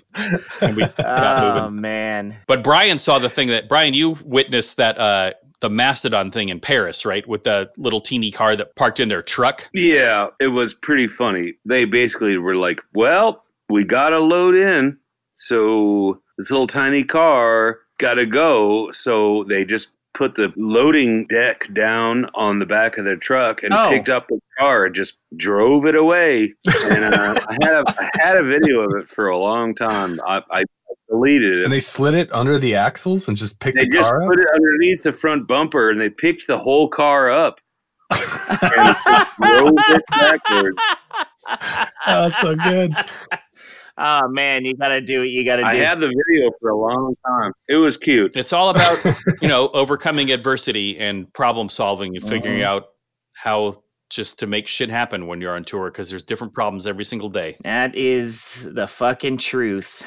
And 0.61 0.77
we 0.77 0.83
got 0.83 1.55
moving. 1.55 1.63
Oh, 1.63 1.71
man. 1.71 2.37
but 2.47 2.63
Brian 2.63 2.99
saw 2.99 3.19
the 3.19 3.31
thing 3.31 3.49
that 3.49 3.69
Brian, 3.69 3.95
you 3.95 4.17
witnessed 4.25 4.77
that 4.77 4.99
uh 4.99 5.33
the 5.61 5.71
Mastodon 5.71 6.31
thing 6.31 6.49
in 6.49 6.59
Paris, 6.61 7.05
right? 7.05 7.27
With 7.29 7.45
the 7.45 7.71
little 7.77 8.01
teeny 8.01 8.31
car 8.31 8.57
that 8.57 8.75
parked 8.77 8.99
in 9.01 9.09
their 9.09 9.23
truck. 9.23 9.69
Yeah, 9.75 10.29
it 10.41 10.49
was 10.49 10.75
pretty 10.75 11.07
funny. 11.07 11.55
They 11.65 11.85
basically 11.85 12.37
were 12.39 12.57
like, 12.57 12.81
well, 12.95 13.45
we 13.69 13.85
got 13.85 14.09
to 14.11 14.19
load 14.19 14.55
in. 14.57 14.99
So 15.35 16.21
this 16.39 16.51
little 16.51 16.67
tiny 16.67 17.05
car 17.05 17.79
got 17.99 18.15
to 18.15 18.27
go. 18.27 18.91
So 18.93 19.45
they 19.45 19.65
just 19.65 19.89
put 20.13 20.35
the 20.35 20.53
loading 20.57 21.27
deck 21.29 21.73
down 21.73 22.27
on 22.35 22.59
the 22.59 22.67
back 22.67 22.99
of 22.99 23.05
their 23.05 23.17
truck 23.17 23.63
and 23.63 23.73
Oh. 23.73 23.91
picked 23.91 24.09
up 24.09 24.27
the 24.29 24.41
car 24.59 24.87
and 24.87 24.95
just 24.95 25.19
drove 25.37 25.87
it 25.87 25.95
away. 25.95 26.53
And 26.67 27.15
uh, 27.15 27.41
I, 27.49 27.57
had 27.63 27.75
a, 27.81 27.85
I 27.89 28.11
had 28.15 28.37
a 28.37 28.43
video 28.43 28.81
of 28.81 29.01
it 29.01 29.09
for 29.09 29.29
a 29.29 29.39
long 29.39 29.75
time. 29.75 30.21
I, 30.27 30.43
I 30.51 30.65
deleted 31.11 31.59
it. 31.61 31.65
And 31.65 31.73
they 31.73 31.81
slid 31.81 32.15
it 32.15 32.33
under 32.33 32.59
the 32.59 32.75
axles 32.75 33.29
and 33.29 33.37
just 33.37 33.61
picked 33.61 33.79
They 33.79 33.85
the 33.85 33.91
just 33.91 34.11
car 34.11 34.23
up. 34.23 34.29
put 34.29 34.41
it 34.41 34.47
underneath 34.55 35.03
the 35.03 35.13
front 35.13 35.47
bumper 35.47 35.91
and 35.91 36.01
they 36.01 36.11
picked 36.11 36.47
the 36.47 36.59
whole 36.59 36.89
car 36.89 37.31
up 37.31 37.61
and 38.11 38.19
just 38.21 39.37
drove 39.41 39.73
it 39.89 40.03
backwards. 40.11 40.79
oh, 42.07 42.29
so 42.29 42.57
good. 42.57 42.95
oh 43.99 44.29
man, 44.29 44.65
you 44.65 44.77
gotta 44.77 45.01
do 45.01 45.21
what 45.21 45.31
you 45.31 45.45
gotta 45.45 45.63
do. 45.63 45.69
I 45.69 45.73
do. 45.73 45.79
had 45.79 46.01
the 46.01 46.07
video 46.09 46.51
for 46.61 46.71
a 46.71 46.77
long 46.77 47.15
time. 47.27 47.53
It 47.69 47.77
was 47.77 47.97
cute. 47.97 48.33
It's 48.35 48.53
all 48.53 48.71
about, 48.71 49.05
you 49.43 49.49
know, 49.49 49.69
overcoming 49.69 50.31
adversity 50.33 50.99
and 50.99 51.33
problem 51.35 51.69
solving 51.69 52.17
and 52.17 52.29
figuring 52.29 52.63
uh-huh. 52.63 52.75
out 52.75 52.85
how 53.35 53.83
just 54.11 54.41
to 54.41 54.47
make 54.49 54.67
shit 54.67 54.91
happen 54.91 55.29
when 55.29 55.41
you're 55.41 55.55
on 55.55 55.65
tour 55.65 55.89
because 55.89 56.11
there's 56.11 56.25
different 56.25 56.53
problems 56.53 56.85
every 56.85 57.05
single 57.05 57.29
day. 57.29 57.57
that 57.63 57.95
is 57.95 58.67
the 58.73 58.87
fucking 58.89 59.37
truth. 59.37 60.05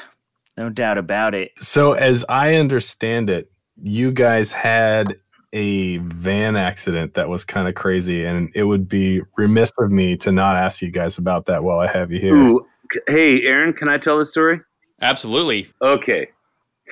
No 0.56 0.68
doubt 0.68 0.98
about 0.98 1.34
it. 1.34 1.52
So, 1.58 1.92
as 1.92 2.24
I 2.28 2.54
understand 2.56 3.28
it, 3.28 3.50
you 3.82 4.12
guys 4.12 4.52
had 4.52 5.16
a 5.52 5.98
van 5.98 6.56
accident 6.56 7.14
that 7.14 7.28
was 7.28 7.44
kind 7.44 7.68
of 7.68 7.74
crazy, 7.74 8.24
and 8.24 8.50
it 8.54 8.64
would 8.64 8.88
be 8.88 9.22
remiss 9.36 9.72
of 9.78 9.90
me 9.90 10.16
to 10.18 10.32
not 10.32 10.56
ask 10.56 10.82
you 10.82 10.90
guys 10.90 11.18
about 11.18 11.46
that 11.46 11.64
while 11.64 11.78
I 11.78 11.86
have 11.86 12.12
you 12.12 12.20
here. 12.20 12.36
Ooh, 12.36 12.66
hey, 13.08 13.42
Aaron, 13.42 13.72
can 13.72 13.88
I 13.88 13.98
tell 13.98 14.18
the 14.18 14.24
story? 14.24 14.60
Absolutely. 15.00 15.68
Okay. 15.82 16.28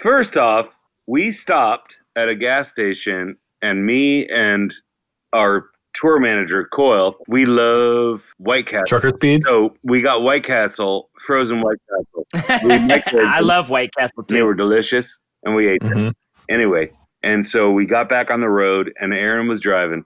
First 0.00 0.36
off, 0.36 0.74
we 1.06 1.30
stopped 1.30 1.98
at 2.16 2.28
a 2.28 2.34
gas 2.34 2.68
station, 2.68 3.36
and 3.60 3.86
me 3.86 4.26
and 4.28 4.72
our 5.32 5.66
tour 5.94 6.18
manager, 6.18 6.66
Coyle, 6.72 7.16
we 7.28 7.44
love 7.46 8.32
White 8.38 8.66
Castle. 8.66 8.84
Trucker 8.86 9.10
speed. 9.16 9.42
So 9.44 9.74
we 9.82 10.02
got 10.02 10.22
White 10.22 10.44
Castle, 10.44 11.10
frozen 11.18 11.60
White 11.60 11.78
Castle. 11.88 12.26
I 13.26 13.40
love 13.40 13.70
White 13.70 13.94
Castle 13.96 14.22
too. 14.24 14.34
They 14.34 14.42
were 14.42 14.54
delicious, 14.54 15.18
and 15.44 15.54
we 15.54 15.68
ate 15.68 15.82
them. 15.82 15.92
Mhm. 15.92 16.12
Anyway, 16.50 16.90
and 17.22 17.44
so 17.46 17.70
we 17.70 17.86
got 17.86 18.08
back 18.08 18.30
on 18.30 18.40
the 18.40 18.48
road, 18.48 18.92
and 19.00 19.12
Aaron 19.12 19.48
was 19.48 19.60
driving, 19.60 20.04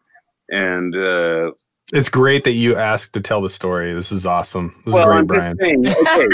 and 0.50 0.94
uh, 0.96 1.52
It's 1.92 2.08
great 2.08 2.44
that 2.44 2.52
you 2.52 2.74
asked 2.76 3.14
to 3.14 3.20
tell 3.20 3.40
the 3.40 3.48
story. 3.50 3.92
This 3.92 4.10
is 4.12 4.26
awesome. 4.26 4.74
This 4.84 4.94
well, 4.94 5.02
is 5.18 5.24
great, 5.26 5.40
I'm 5.42 5.56
Brian. 5.56 5.56
saying, 5.60 5.86
okay, 5.86 6.26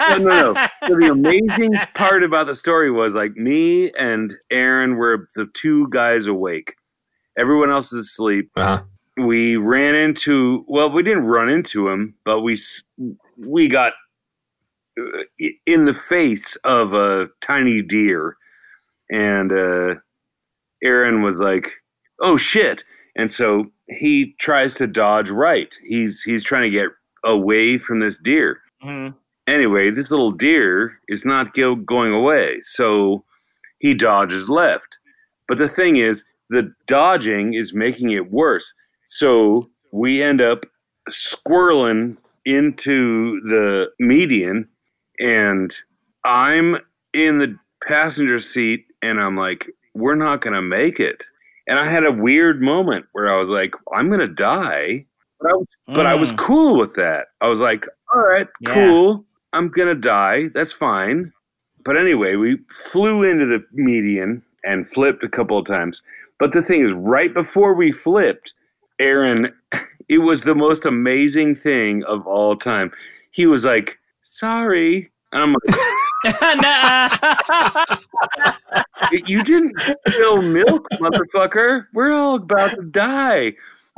no, 0.10 0.16
no, 0.18 0.52
no. 0.52 0.66
So 0.86 0.96
the 0.98 1.10
amazing 1.12 1.74
part 1.94 2.22
about 2.24 2.46
the 2.48 2.54
story 2.54 2.90
was 2.90 3.14
like 3.14 3.32
me 3.36 3.90
and 3.92 4.34
Aaron 4.50 4.96
were 4.96 5.28
the 5.36 5.46
two 5.54 5.88
guys 5.90 6.26
awake. 6.26 6.74
Everyone 7.38 7.70
else 7.70 7.92
is 7.92 8.06
asleep. 8.06 8.50
Uh-huh. 8.56 8.82
We 9.16 9.56
ran 9.56 9.94
into 9.94 10.64
well, 10.68 10.90
we 10.90 11.02
didn't 11.02 11.26
run 11.26 11.48
into 11.48 11.88
him, 11.88 12.14
but 12.24 12.40
we 12.40 12.56
we 13.36 13.68
got 13.68 13.92
uh, 15.00 15.22
in 15.66 15.84
the 15.84 15.94
face 15.94 16.56
of 16.64 16.92
a 16.92 17.28
tiny 17.40 17.82
deer, 17.82 18.36
and 19.10 19.52
uh, 19.52 19.94
Aaron 20.82 21.22
was 21.22 21.40
like, 21.40 21.72
"Oh 22.20 22.36
shit!" 22.36 22.84
And 23.16 23.30
so 23.30 23.64
he 23.88 24.34
tries 24.38 24.74
to 24.74 24.86
dodge 24.86 25.30
right. 25.30 25.74
He's 25.82 26.22
he's 26.22 26.44
trying 26.44 26.62
to 26.64 26.70
get 26.70 26.88
away 27.24 27.78
from 27.78 27.98
this 27.98 28.16
deer 28.16 28.60
Mhm. 28.84 29.12
anyway, 29.48 29.90
this 29.90 30.12
little 30.12 30.30
deer 30.30 31.00
is 31.08 31.24
not 31.24 31.52
go- 31.52 31.74
going 31.74 32.12
away, 32.12 32.60
so 32.62 33.24
he 33.80 33.92
dodges 33.94 34.48
left. 34.48 34.98
But 35.48 35.58
the 35.58 35.66
thing 35.66 35.96
is, 35.96 36.24
the 36.50 36.72
dodging 36.86 37.54
is 37.54 37.72
making 37.74 38.10
it 38.10 38.30
worse. 38.30 38.72
So 39.06 39.68
we 39.92 40.22
end 40.22 40.40
up 40.40 40.64
squirreling 41.10 42.16
into 42.44 43.40
the 43.42 43.90
median, 43.98 44.68
and 45.20 45.74
I'm 46.24 46.76
in 47.12 47.38
the 47.38 47.56
passenger 47.86 48.38
seat, 48.38 48.86
and 49.02 49.20
I'm 49.20 49.36
like, 49.36 49.66
we're 49.94 50.14
not 50.14 50.40
going 50.40 50.54
to 50.54 50.62
make 50.62 51.00
it. 51.00 51.24
And 51.66 51.78
I 51.78 51.90
had 51.90 52.04
a 52.04 52.12
weird 52.12 52.62
moment 52.62 53.06
where 53.12 53.32
I 53.32 53.36
was 53.38 53.48
like, 53.48 53.74
I'm 53.94 54.08
going 54.08 54.20
to 54.20 54.28
die. 54.28 55.04
But 55.40 55.52
I 55.52 55.54
was 55.54 55.66
but 55.86 56.06
I 56.06 56.14
was 56.14 56.32
Mm. 56.32 56.38
cool 56.38 56.78
with 56.78 56.94
that. 56.96 57.26
I 57.40 57.46
was 57.48 57.60
like, 57.60 57.86
all 58.14 58.20
right, 58.22 58.48
Yeah. 58.60 58.74
cool. 58.74 59.24
I'm 59.52 59.68
gonna 59.68 59.94
die. 59.94 60.48
That's 60.52 60.72
fine. 60.72 61.32
But 61.84 61.96
anyway, 61.96 62.34
we 62.36 62.58
flew 62.70 63.22
into 63.22 63.46
the 63.46 63.64
median 63.72 64.42
and 64.64 64.88
flipped 64.90 65.22
a 65.24 65.28
couple 65.28 65.56
of 65.56 65.64
times. 65.64 66.02
But 66.38 66.52
the 66.52 66.62
thing 66.62 66.84
is, 66.84 66.92
right 66.92 67.32
before 67.32 67.74
we 67.74 67.92
flipped, 67.92 68.54
Aaron, 68.98 69.52
it 70.08 70.18
was 70.18 70.42
the 70.42 70.54
most 70.54 70.86
amazing 70.86 71.54
thing 71.54 72.04
of 72.04 72.26
all 72.26 72.56
time. 72.56 72.90
He 73.30 73.46
was 73.46 73.64
like, 73.64 73.98
sorry. 74.22 75.10
And 75.32 75.42
I'm 75.42 75.52
like, 75.52 75.76
you 79.26 79.42
didn't 79.42 79.80
spill 80.08 80.42
milk, 80.42 80.86
motherfucker. 80.94 81.86
We're 81.92 82.12
all 82.12 82.36
about 82.36 82.70
to 82.70 82.82
die. 82.82 83.52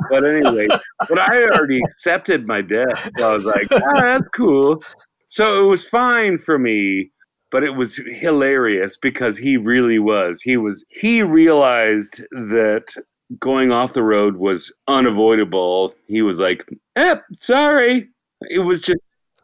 But 0.09 0.25
anyway, 0.25 0.67
but 1.09 1.19
I 1.19 1.43
already 1.43 1.79
accepted 1.79 2.47
my 2.47 2.61
death. 2.61 3.09
So 3.17 3.29
I 3.29 3.33
was 3.33 3.45
like, 3.45 3.67
ah, 3.71 4.01
that's 4.01 4.27
cool. 4.29 4.83
So 5.27 5.63
it 5.63 5.67
was 5.67 5.87
fine 5.87 6.37
for 6.37 6.57
me, 6.57 7.11
but 7.51 7.63
it 7.63 7.75
was 7.75 7.99
hilarious 8.05 8.97
because 8.97 9.37
he 9.37 9.57
really 9.57 9.99
was. 9.99 10.41
He 10.41 10.57
was 10.57 10.85
he 10.89 11.21
realized 11.21 12.23
that 12.31 12.95
going 13.39 13.71
off 13.71 13.93
the 13.93 14.03
road 14.03 14.37
was 14.37 14.71
unavoidable. 14.87 15.93
He 16.07 16.21
was 16.21 16.39
like, 16.39 16.67
eh, 16.95 17.15
sorry. 17.33 18.09
It 18.49 18.59
was 18.59 18.81
just 18.81 19.01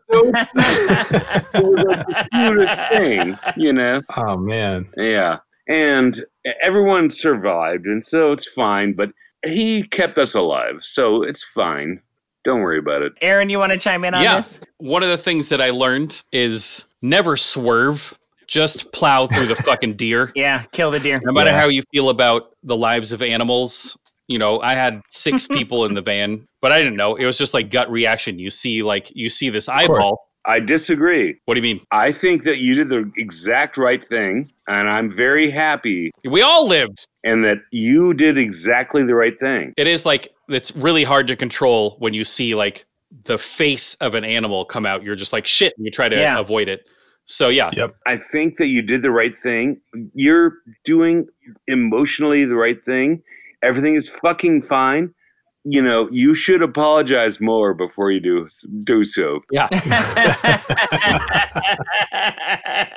so 0.10 0.32
it 0.34 1.64
was 1.64 1.86
like 1.86 2.08
the 2.08 2.28
cutest 2.32 2.90
thing, 2.92 3.38
you 3.58 3.74
know? 3.74 4.02
Oh 4.16 4.38
man. 4.38 4.88
Yeah. 4.96 5.38
And 5.68 6.24
everyone 6.62 7.12
survived, 7.12 7.86
and 7.86 8.04
so 8.04 8.32
it's 8.32 8.48
fine, 8.48 8.94
but 8.94 9.10
he 9.46 9.84
kept 9.84 10.18
us 10.18 10.34
alive, 10.34 10.80
so 10.82 11.24
it's 11.24 11.44
fine. 11.44 12.02
Don't 12.48 12.62
worry 12.62 12.80
about 12.80 13.02
it. 13.02 13.12
Aaron, 13.22 13.50
you 13.50 13.60
want 13.60 13.74
to 13.74 13.78
chime 13.78 14.06
in 14.06 14.14
on 14.14 14.24
Yeah. 14.24 14.38
this? 14.38 14.62
One 14.78 15.04
of 15.04 15.10
the 15.10 15.18
things 15.18 15.50
that 15.50 15.60
I 15.60 15.70
learned 15.72 16.22
is 16.32 16.86
never 17.02 17.36
swerve, 17.36 18.18
just 18.48 18.90
plow 18.94 19.28
through 19.28 19.48
the 19.48 19.56
fucking 19.68 19.96
deer. 19.98 20.32
Yeah, 20.34 20.64
kill 20.72 20.90
the 20.90 21.00
deer. 21.02 21.20
No 21.26 21.34
matter 21.34 21.50
Yeah. 21.50 21.60
how 21.60 21.68
you 21.68 21.82
feel 21.92 22.08
about 22.08 22.52
the 22.64 22.78
lives 22.78 23.12
of 23.12 23.22
animals, 23.22 23.98
you 24.30 24.40
know, 24.40 24.62
I 24.62 24.76
had 24.76 25.02
six 25.10 25.46
people 25.52 25.84
in 25.84 25.94
the 25.94 26.02
van, 26.02 26.48
but 26.62 26.72
I 26.72 26.78
didn't 26.78 26.96
know. 26.96 27.16
It 27.16 27.26
was 27.26 27.38
just 27.38 27.54
like 27.54 27.70
gut 27.70 27.92
reaction. 27.92 28.40
You 28.40 28.50
see, 28.50 28.82
like, 28.82 29.12
you 29.14 29.28
see 29.28 29.50
this 29.50 29.68
eyeball. 29.68 30.26
I 30.46 30.62
disagree. 30.62 31.36
What 31.44 31.56
do 31.56 31.60
you 31.60 31.64
mean? 31.76 31.86
I 31.92 32.14
think 32.14 32.44
that 32.44 32.60
you 32.60 32.76
did 32.76 32.88
the 32.88 33.12
exact 33.18 33.76
right 33.76 34.02
thing, 34.08 34.50
and 34.70 34.88
I'm 34.90 35.12
very 35.14 35.50
happy, 35.50 36.12
We 36.24 36.42
all 36.42 36.66
lived. 36.66 37.06
and 37.26 37.44
that 37.44 37.58
you 37.72 38.14
did 38.14 38.38
exactly 38.38 39.04
the 39.04 39.16
right 39.16 39.38
thing. 39.38 39.74
It 39.76 39.88
is 39.88 40.06
like, 40.06 40.30
it's 40.50 40.76
really 40.76 41.04
hard 41.04 41.28
to 41.28 41.36
control 41.36 41.96
when 42.00 42.14
you 42.14 42.24
see 42.24 42.56
like 42.56 42.86
the 43.24 43.38
face 43.38 43.96
of 43.96 44.16
an 44.16 44.24
animal 44.24 44.66
come 44.66 44.86
out. 44.86 45.04
You're 45.04 45.16
just 45.16 45.34
like, 45.34 45.48
shit. 45.48 45.74
And 45.78 45.86
you 45.86 45.92
try 45.92 46.10
to 46.10 46.16
Yeah. 46.16 46.40
avoid 46.40 46.70
it. 46.70 46.86
So, 47.26 47.50
yeah. 47.50 47.72
Yep. 47.74 47.96
I 48.06 48.18
think 48.18 48.58
that 48.58 48.68
you 48.68 48.82
did 48.82 49.02
the 49.02 49.12
right 49.12 49.36
thing. 49.36 49.82
You're 50.14 50.54
doing 50.86 51.28
emotionally 51.68 52.46
the 52.46 52.56
right 52.56 52.84
thing. 52.86 53.22
Everything 53.64 53.96
is 53.96 54.08
fucking 54.10 54.62
fine. 54.64 55.14
You 55.70 55.82
know, 55.82 56.08
you 56.12 56.34
should 56.36 56.62
apologize 56.62 57.42
more 57.42 57.74
before 57.74 58.10
you 58.12 58.22
do 58.22 58.48
do 58.86 59.04
so. 59.04 59.42
Yeah. 59.52 59.68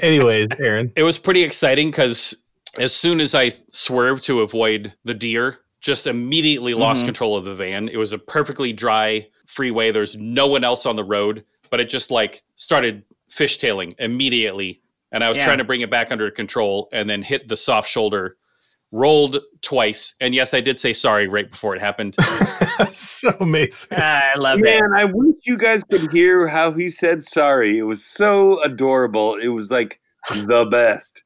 Anyways, 0.00 0.48
Aaron. 0.58 0.92
it 0.96 1.02
was 1.02 1.18
pretty 1.18 1.42
exciting 1.42 1.90
because 1.90 2.36
as 2.76 2.94
soon 2.94 3.20
as 3.20 3.34
I 3.34 3.48
swerved 3.70 4.22
to 4.24 4.40
avoid 4.42 4.92
the 5.04 5.14
deer, 5.14 5.58
just 5.80 6.06
immediately 6.06 6.74
lost 6.74 7.02
Mhm. 7.02 7.06
control 7.06 7.36
of 7.36 7.44
the 7.44 7.54
van. 7.54 7.88
It 7.88 7.96
was 7.96 8.12
a 8.12 8.18
perfectly 8.18 8.72
dry 8.72 9.26
freeway. 9.46 9.92
There's 9.92 10.16
no 10.16 10.46
one 10.46 10.64
else 10.64 10.86
on 10.86 10.96
the 10.96 11.04
road, 11.04 11.44
but 11.70 11.80
it 11.80 11.88
just 11.88 12.10
like 12.10 12.42
started 12.56 13.02
fishtailing 13.30 13.94
immediately. 13.98 14.80
And 15.12 15.22
I 15.24 15.28
was 15.28 15.38
Yeah. 15.38 15.44
trying 15.46 15.58
to 15.58 15.64
bring 15.64 15.80
it 15.80 15.90
back 15.90 16.10
under 16.10 16.30
control 16.30 16.88
and 16.92 17.08
then 17.08 17.22
hit 17.22 17.48
the 17.48 17.56
soft 17.56 17.88
shoulder, 17.88 18.36
rolled 18.90 19.40
twice. 19.62 20.14
And 20.20 20.34
yes, 20.34 20.52
I 20.54 20.60
did 20.60 20.78
say 20.80 20.92
sorry 20.92 21.28
right 21.28 21.50
before 21.50 21.74
it 21.76 21.80
happened. 21.80 22.16
so 22.92 23.34
amazing. 23.40 23.98
I 23.98 24.32
love 24.36 24.58
it. 24.60 24.64
Man, 24.64 24.92
I 24.96 25.04
wish 25.04 25.36
you 25.44 25.56
guys 25.56 25.82
could 25.84 26.10
hear 26.12 26.48
how 26.48 26.72
he 26.72 26.88
said 26.88 27.22
sorry. 27.24 27.78
It 27.78 27.82
was 27.82 28.04
so 28.04 28.60
adorable. 28.62 29.36
It 29.36 29.48
was 29.48 29.70
like 29.70 30.00
the 30.34 30.64
best. 30.66 31.22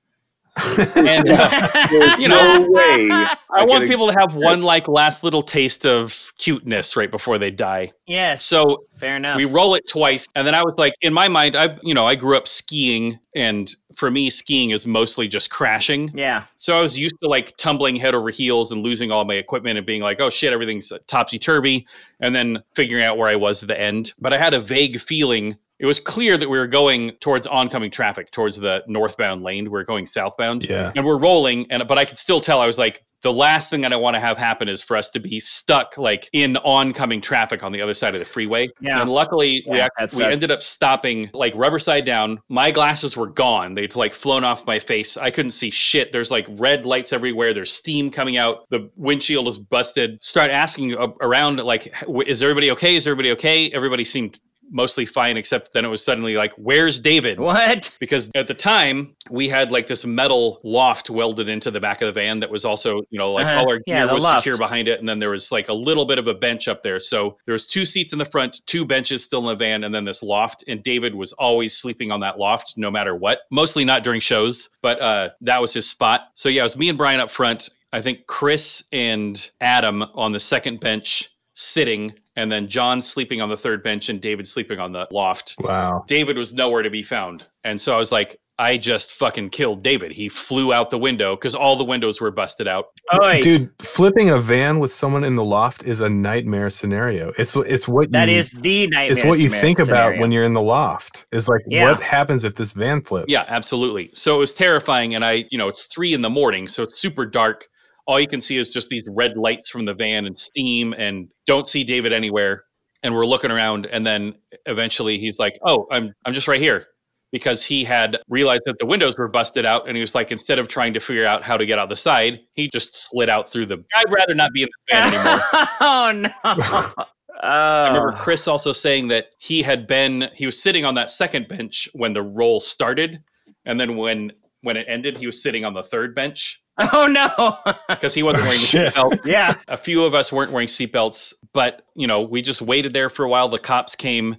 And 0.97 1.31
uh, 1.31 2.16
you 2.19 2.29
know, 2.29 2.59
no 2.59 2.70
way. 2.70 3.09
I 3.51 3.65
want 3.65 3.87
people 3.89 4.07
to 4.07 4.19
have 4.19 4.35
one 4.35 4.62
like 4.62 4.87
last 4.87 5.24
little 5.24 5.43
taste 5.43 5.87
of 5.87 6.33
cuteness 6.39 6.97
right 6.97 7.11
before 7.11 7.39
they 7.39 7.51
die. 7.51 7.93
yes. 8.07 8.45
So 8.45 8.85
fair 8.97 9.16
enough. 9.16 9.37
we 9.37 9.47
roll 9.47 9.74
it 9.74 9.89
twice, 9.89 10.29
and 10.35 10.47
then 10.47 10.55
I 10.55 10.62
was 10.62 10.77
like, 10.77 10.93
in 11.01 11.12
my 11.12 11.29
mind, 11.29 11.57
I 11.57 11.79
you 11.83 11.95
know 11.95 12.07
I 12.07 12.15
grew 12.15 12.37
up 12.37 12.47
skiing, 12.47 13.19
and 13.35 13.74
for 13.95 14.11
me, 14.11 14.29
skiing 14.31 14.70
is 14.70 14.87
mostly 14.87 15.27
just 15.27 15.49
crashing. 15.51 16.11
yeah. 16.15 16.45
So 16.57 16.79
I 16.79 16.83
was 16.83 16.97
used 16.99 17.16
to 17.23 17.29
like 17.29 17.57
tumbling 17.57 17.97
head 17.97 18.15
over 18.15 18.31
heels 18.31 18.73
and 18.73 18.83
losing 18.83 19.11
all 19.11 19.24
my 19.24 19.35
equipment 19.35 19.79
and 19.79 19.87
being 19.87 20.03
like, 20.03 20.20
oh 20.20 20.31
shit, 20.31 20.53
everything's 20.53 20.93
topsy 21.07 21.39
turvy, 21.39 21.87
and 22.20 22.35
then 22.35 22.62
figuring 22.74 23.05
out 23.05 23.16
where 23.16 23.29
I 23.29 23.37
was 23.37 23.62
at 23.62 23.69
the 23.69 23.81
end. 23.81 24.12
But 24.19 24.33
I 24.33 24.39
had 24.39 24.55
a 24.55 24.61
vague 24.61 25.01
feeling. 25.01 25.57
It 25.83 25.87
was 25.87 25.99
clear 25.99 26.39
that 26.39 26.49
we 26.49 26.59
were 26.59 26.69
going 26.69 27.11
towards 27.21 27.45
oncoming 27.49 27.91
traffic, 27.91 28.31
towards 28.31 28.57
the 28.57 28.85
northbound 28.87 29.43
lane. 29.43 29.69
We're 29.69 29.83
going 29.83 30.07
southbound, 30.07 30.65
Yeah. 30.65 30.93
and 30.95 31.05
we're 31.05 31.19
rolling. 31.19 31.67
And 31.71 31.83
but 31.89 31.99
I 31.99 32.05
could 32.05 32.17
still 32.17 32.41
tell 32.41 32.61
I 32.61 32.67
was 32.67 32.79
like, 32.79 33.05
the 33.23 33.33
last 33.33 33.71
thing 33.71 33.83
that 33.83 33.93
I 33.93 33.97
want 33.97 34.15
to 34.15 34.21
have 34.21 34.37
happen 34.39 34.69
is 34.69 34.83
for 34.83 34.97
us 34.97 35.09
to 35.11 35.21
be 35.21 35.39
stuck 35.39 35.97
like 35.97 36.29
in 36.33 36.57
oncoming 36.59 37.21
traffic 37.21 37.63
on 37.63 37.71
the 37.73 37.81
other 37.81 37.95
side 37.95 38.15
of 38.15 38.19
the 38.21 38.25
freeway. 38.25 38.69
Yeah. 38.81 39.01
And 39.01 39.11
luckily, 39.11 39.65
we 39.69 39.77
Yeah, 39.79 39.89
ac- 40.01 40.17
that 40.17 40.27
we 40.27 40.33
ended 40.33 40.51
up 40.53 40.61
stopping 40.63 41.31
like 41.33 41.53
rubber 41.57 41.79
side 41.79 42.05
down. 42.05 42.41
My 42.49 42.71
glasses 42.73 43.17
were 43.17 43.29
gone. 43.29 43.75
They'd 43.75 43.95
like 43.95 44.13
flown 44.13 44.43
off 44.43 44.67
my 44.67 44.79
face. 44.81 45.17
I 45.17 45.31
couldn't 45.31 45.53
see 45.53 45.71
shit. 45.71 46.11
There's 46.13 46.31
like 46.33 46.47
red 46.51 46.85
lights 46.85 47.13
everywhere. 47.13 47.55
There's 47.55 47.73
steam 47.73 48.11
coming 48.11 48.37
out. 48.37 48.69
The 48.71 48.91
windshield 48.97 49.47
is 49.49 49.59
busted. 49.59 50.23
Start 50.23 50.51
asking 50.51 50.95
around 51.21 51.61
like, 51.61 51.93
is 52.27 52.43
everybody 52.43 52.71
okay? 52.73 52.97
Is 52.97 53.07
everybody 53.07 53.31
okay? 53.33 53.71
Everybody 53.71 54.05
seemed 54.05 54.41
mostly 54.73 55.07
fine, 55.07 55.36
except 55.36 55.73
then 55.73 55.85
it 55.85 55.89
was 55.89 56.05
suddenly 56.05 56.35
like, 56.35 56.53
where's 56.57 56.99
David? 56.99 57.39
What? 57.53 57.90
because 58.01 58.31
at 58.35 58.47
the 58.47 58.55
time 58.55 59.15
we 59.31 59.49
had 59.49 59.70
like 59.70 59.86
this 59.86 60.05
metal 60.05 60.61
loft 60.65 61.11
welded 61.11 61.49
into 61.49 61.70
the 61.70 61.78
back 61.81 62.01
of 62.03 62.07
the 62.07 62.12
van 62.12 62.40
that 62.40 62.51
was 62.51 62.65
also 62.65 63.03
you 63.11 63.19
know 63.19 63.32
like 63.32 63.47
Uh-huh. 63.47 63.61
all 63.61 63.70
our 63.70 63.81
Yeah, 63.86 64.07
gear 64.07 64.15
was 64.15 64.24
loft. 64.24 64.39
secure 64.44 64.57
behind 64.57 64.89
it 64.89 64.99
and 65.01 65.09
then 65.09 65.19
there 65.19 65.31
was 65.31 65.53
like 65.53 65.69
a 65.69 65.73
little 65.73 66.05
bit 66.07 66.19
of 66.19 66.27
a 66.27 66.35
bench 66.35 66.66
up 66.69 66.82
there 66.82 66.99
so 66.99 67.36
there 67.47 67.53
was 67.53 67.66
two 67.66 67.85
seats 67.85 68.12
in 68.12 68.19
the 68.19 68.24
front 68.24 68.61
two 68.66 68.85
benches 68.85 69.23
still 69.24 69.40
in 69.40 69.47
the 69.47 69.55
van 69.55 69.85
and 69.85 69.94
then 69.94 70.05
this 70.05 70.23
loft 70.23 70.65
and 70.69 70.82
david 70.82 71.15
was 71.15 71.32
always 71.35 71.77
sleeping 71.77 72.11
on 72.11 72.20
that 72.20 72.39
loft 72.39 72.74
no 72.77 72.90
matter 72.90 73.15
what 73.15 73.40
mostly 73.51 73.85
not 73.85 74.03
during 74.03 74.20
shows 74.20 74.70
but 74.82 75.01
uh 75.01 75.28
that 75.40 75.61
was 75.61 75.73
his 75.74 75.89
spot 75.89 76.23
so 76.35 76.49
yeah 76.49 76.62
it 76.62 76.65
was 76.65 76.77
me 76.77 76.89
and 76.89 76.97
brian 76.99 77.20
up 77.20 77.31
front 77.31 77.69
i 77.93 78.01
think 78.01 78.27
chris 78.27 78.82
and 78.93 79.51
adam 79.61 80.03
on 80.15 80.32
the 80.32 80.40
second 80.40 80.81
bench 80.81 81.28
sitting 81.55 82.12
and 82.37 82.51
then 82.51 82.67
john 82.69 83.01
sleeping 83.03 83.41
on 83.41 83.49
the 83.49 83.57
third 83.57 83.83
bench 83.83 84.09
and 84.09 84.21
david 84.21 84.47
sleeping 84.49 84.79
on 84.79 84.93
the 84.93 85.07
loft 85.11 85.55
Wow. 85.61 86.05
David 86.09 86.37
was 86.37 86.53
nowhere 86.53 86.83
to 86.83 86.91
be 86.91 87.03
found. 87.03 87.45
And 87.65 87.81
so 87.81 87.95
I 87.95 87.99
was 87.99 88.11
like, 88.13 88.39
I 88.59 88.77
just 88.77 89.13
fucking 89.13 89.51
killed 89.51 89.83
David. 89.83 90.13
He 90.13 90.29
flew 90.29 90.73
out 90.73 90.91
the 90.91 90.99
window 90.99 91.35
because 91.37 91.55
all 91.55 91.75
the 91.77 91.85
windows 91.85 92.21
were 92.21 92.31
busted 92.31 92.69
out. 92.69 92.87
Oi, 93.23 93.41
Dude, 93.41 93.71
flipping 93.81 94.31
a 94.31 94.39
van 94.39 94.79
with 94.79 94.93
someone 94.93 95.25
in 95.25 95.35
the 95.37 95.45
loft 95.45 95.85
is 95.85 96.01
a 96.01 96.09
nightmare 96.09 96.69
scenario. 96.71 97.33
It's 97.39 97.57
it's 97.57 97.89
what 97.89 98.11
that 98.13 98.29
you, 98.29 98.37
is 98.37 98.51
the 98.51 98.87
nightmare. 98.89 99.13
it's 99.13 99.25
what 99.25 99.39
you 99.39 99.49
scenario- 99.49 99.61
think 99.63 99.79
about 99.81 100.19
when 100.19 100.31
you're 100.33 100.45
in 100.45 100.53
the 100.53 100.61
loft. 100.63 101.25
Is 101.33 101.49
like 101.49 101.63
Yeah. 101.67 101.91
what 101.93 102.03
happens 102.03 102.45
if 102.45 102.55
this 102.57 102.73
van 102.73 103.03
flips? 103.03 103.27
Yeah, 103.29 103.45
absolutely. 103.49 104.11
So 104.13 104.37
it 104.37 104.39
was 104.39 104.55
terrifying. 104.55 105.15
And 105.15 105.25
I, 105.25 105.45
you 105.51 105.59
know, 105.59 105.69
it's 105.69 105.85
three 105.85 106.13
in 106.13 106.21
the 106.21 106.31
morning. 106.31 106.69
So 106.69 106.83
it's 106.83 107.01
super 107.01 107.25
dark. 107.27 107.69
All 108.07 108.19
you 108.20 108.29
can 108.29 108.41
see 108.41 108.57
is 108.57 108.70
just 108.70 108.89
these 108.89 109.05
red 109.09 109.37
lights 109.37 109.70
from 109.70 109.85
the 109.85 109.95
van 109.95 110.27
and 110.27 110.37
steam 110.37 110.93
and 110.95 111.29
don't 111.47 111.66
see 111.66 111.85
David 111.85 112.12
anywhere. 112.12 112.65
And 113.03 113.15
we're 113.15 113.27
looking 113.27 113.51
around. 113.51 113.87
And 113.87 114.07
then 114.07 114.35
eventually 114.66 115.19
he's 115.19 115.39
like, 115.39 115.59
Oh, 115.65 115.87
I'm 115.91 116.12
I'm 116.24 116.35
just 116.35 116.49
right 116.49 116.61
here. 116.61 116.87
Because 117.31 117.65
he 117.65 117.83
had 117.83 118.19
realized 118.29 118.65
that 118.66 118.77
the 118.79 118.85
windows 118.85 119.16
were 119.16 119.27
busted 119.27 119.65
out, 119.65 119.89
and 119.89 119.97
he 119.97 120.03
was 120.03 120.15
like, 120.15 120.31
instead 120.31 120.59
of 120.59 120.69
trying 120.69 120.93
to 120.93 121.01
figure 121.01 121.24
out 121.24 121.43
how 121.43 121.57
to 121.57 121.65
get 121.65 121.79
out 121.79 121.89
the 121.89 121.97
side, 121.97 122.41
he 122.53 122.69
just 122.69 122.95
slid 122.95 123.31
out 123.31 123.51
through 123.51 123.65
the. 123.65 123.83
I'd 123.95 124.12
rather 124.12 124.35
not 124.35 124.53
be 124.53 124.65
in 124.65 124.69
the 124.69 124.95
van 124.95 125.15
anymore. 125.15 125.41
oh 125.81 126.12
no. 126.15 127.05
I 127.43 127.87
oh. 127.87 127.87
remember 127.89 128.12
Oh. 128.15 128.20
Chris 128.20 128.47
also 128.47 128.73
saying 128.73 129.09
that 129.09 129.29
he 129.39 129.62
had 129.62 129.87
been 129.87 130.29
he 130.35 130.47
was 130.47 130.62
sitting 130.62 130.85
on 130.85 130.95
that 130.97 131.11
second 131.11 131.49
bench 131.49 131.89
when 131.95 132.12
the 132.12 132.23
roll 132.23 132.61
started, 132.61 133.23
and 133.65 133.81
then 133.81 133.97
when 133.97 134.33
when 134.61 134.77
it 134.77 134.87
ended, 134.89 135.16
he 135.16 135.27
was 135.27 135.43
sitting 135.43 135.65
on 135.65 135.74
the 135.74 135.83
third 135.83 136.15
bench 136.15 136.61
Oh 136.93 137.07
no. 137.07 137.59
because 137.89 138.15
he 138.15 138.23
wasn't 138.23 138.44
wearing 138.44 138.59
a 138.59 138.62
seatbelt. 138.90 139.20
yeah. 139.27 139.55
A 139.69 139.77
few 139.77 140.05
of 140.05 140.15
us 140.15 140.32
weren't 140.32 140.53
wearing 140.53 140.69
seatbelts, 140.69 141.32
but 141.53 141.82
you 141.94 142.07
know 142.07 142.23
we 142.23 142.40
just 142.43 142.62
waited 142.62 142.93
there 142.93 143.11
for 143.11 143.24
a 143.24 143.28
while. 143.28 143.49
The 143.49 143.59
cops 143.59 143.94
came. 143.94 144.36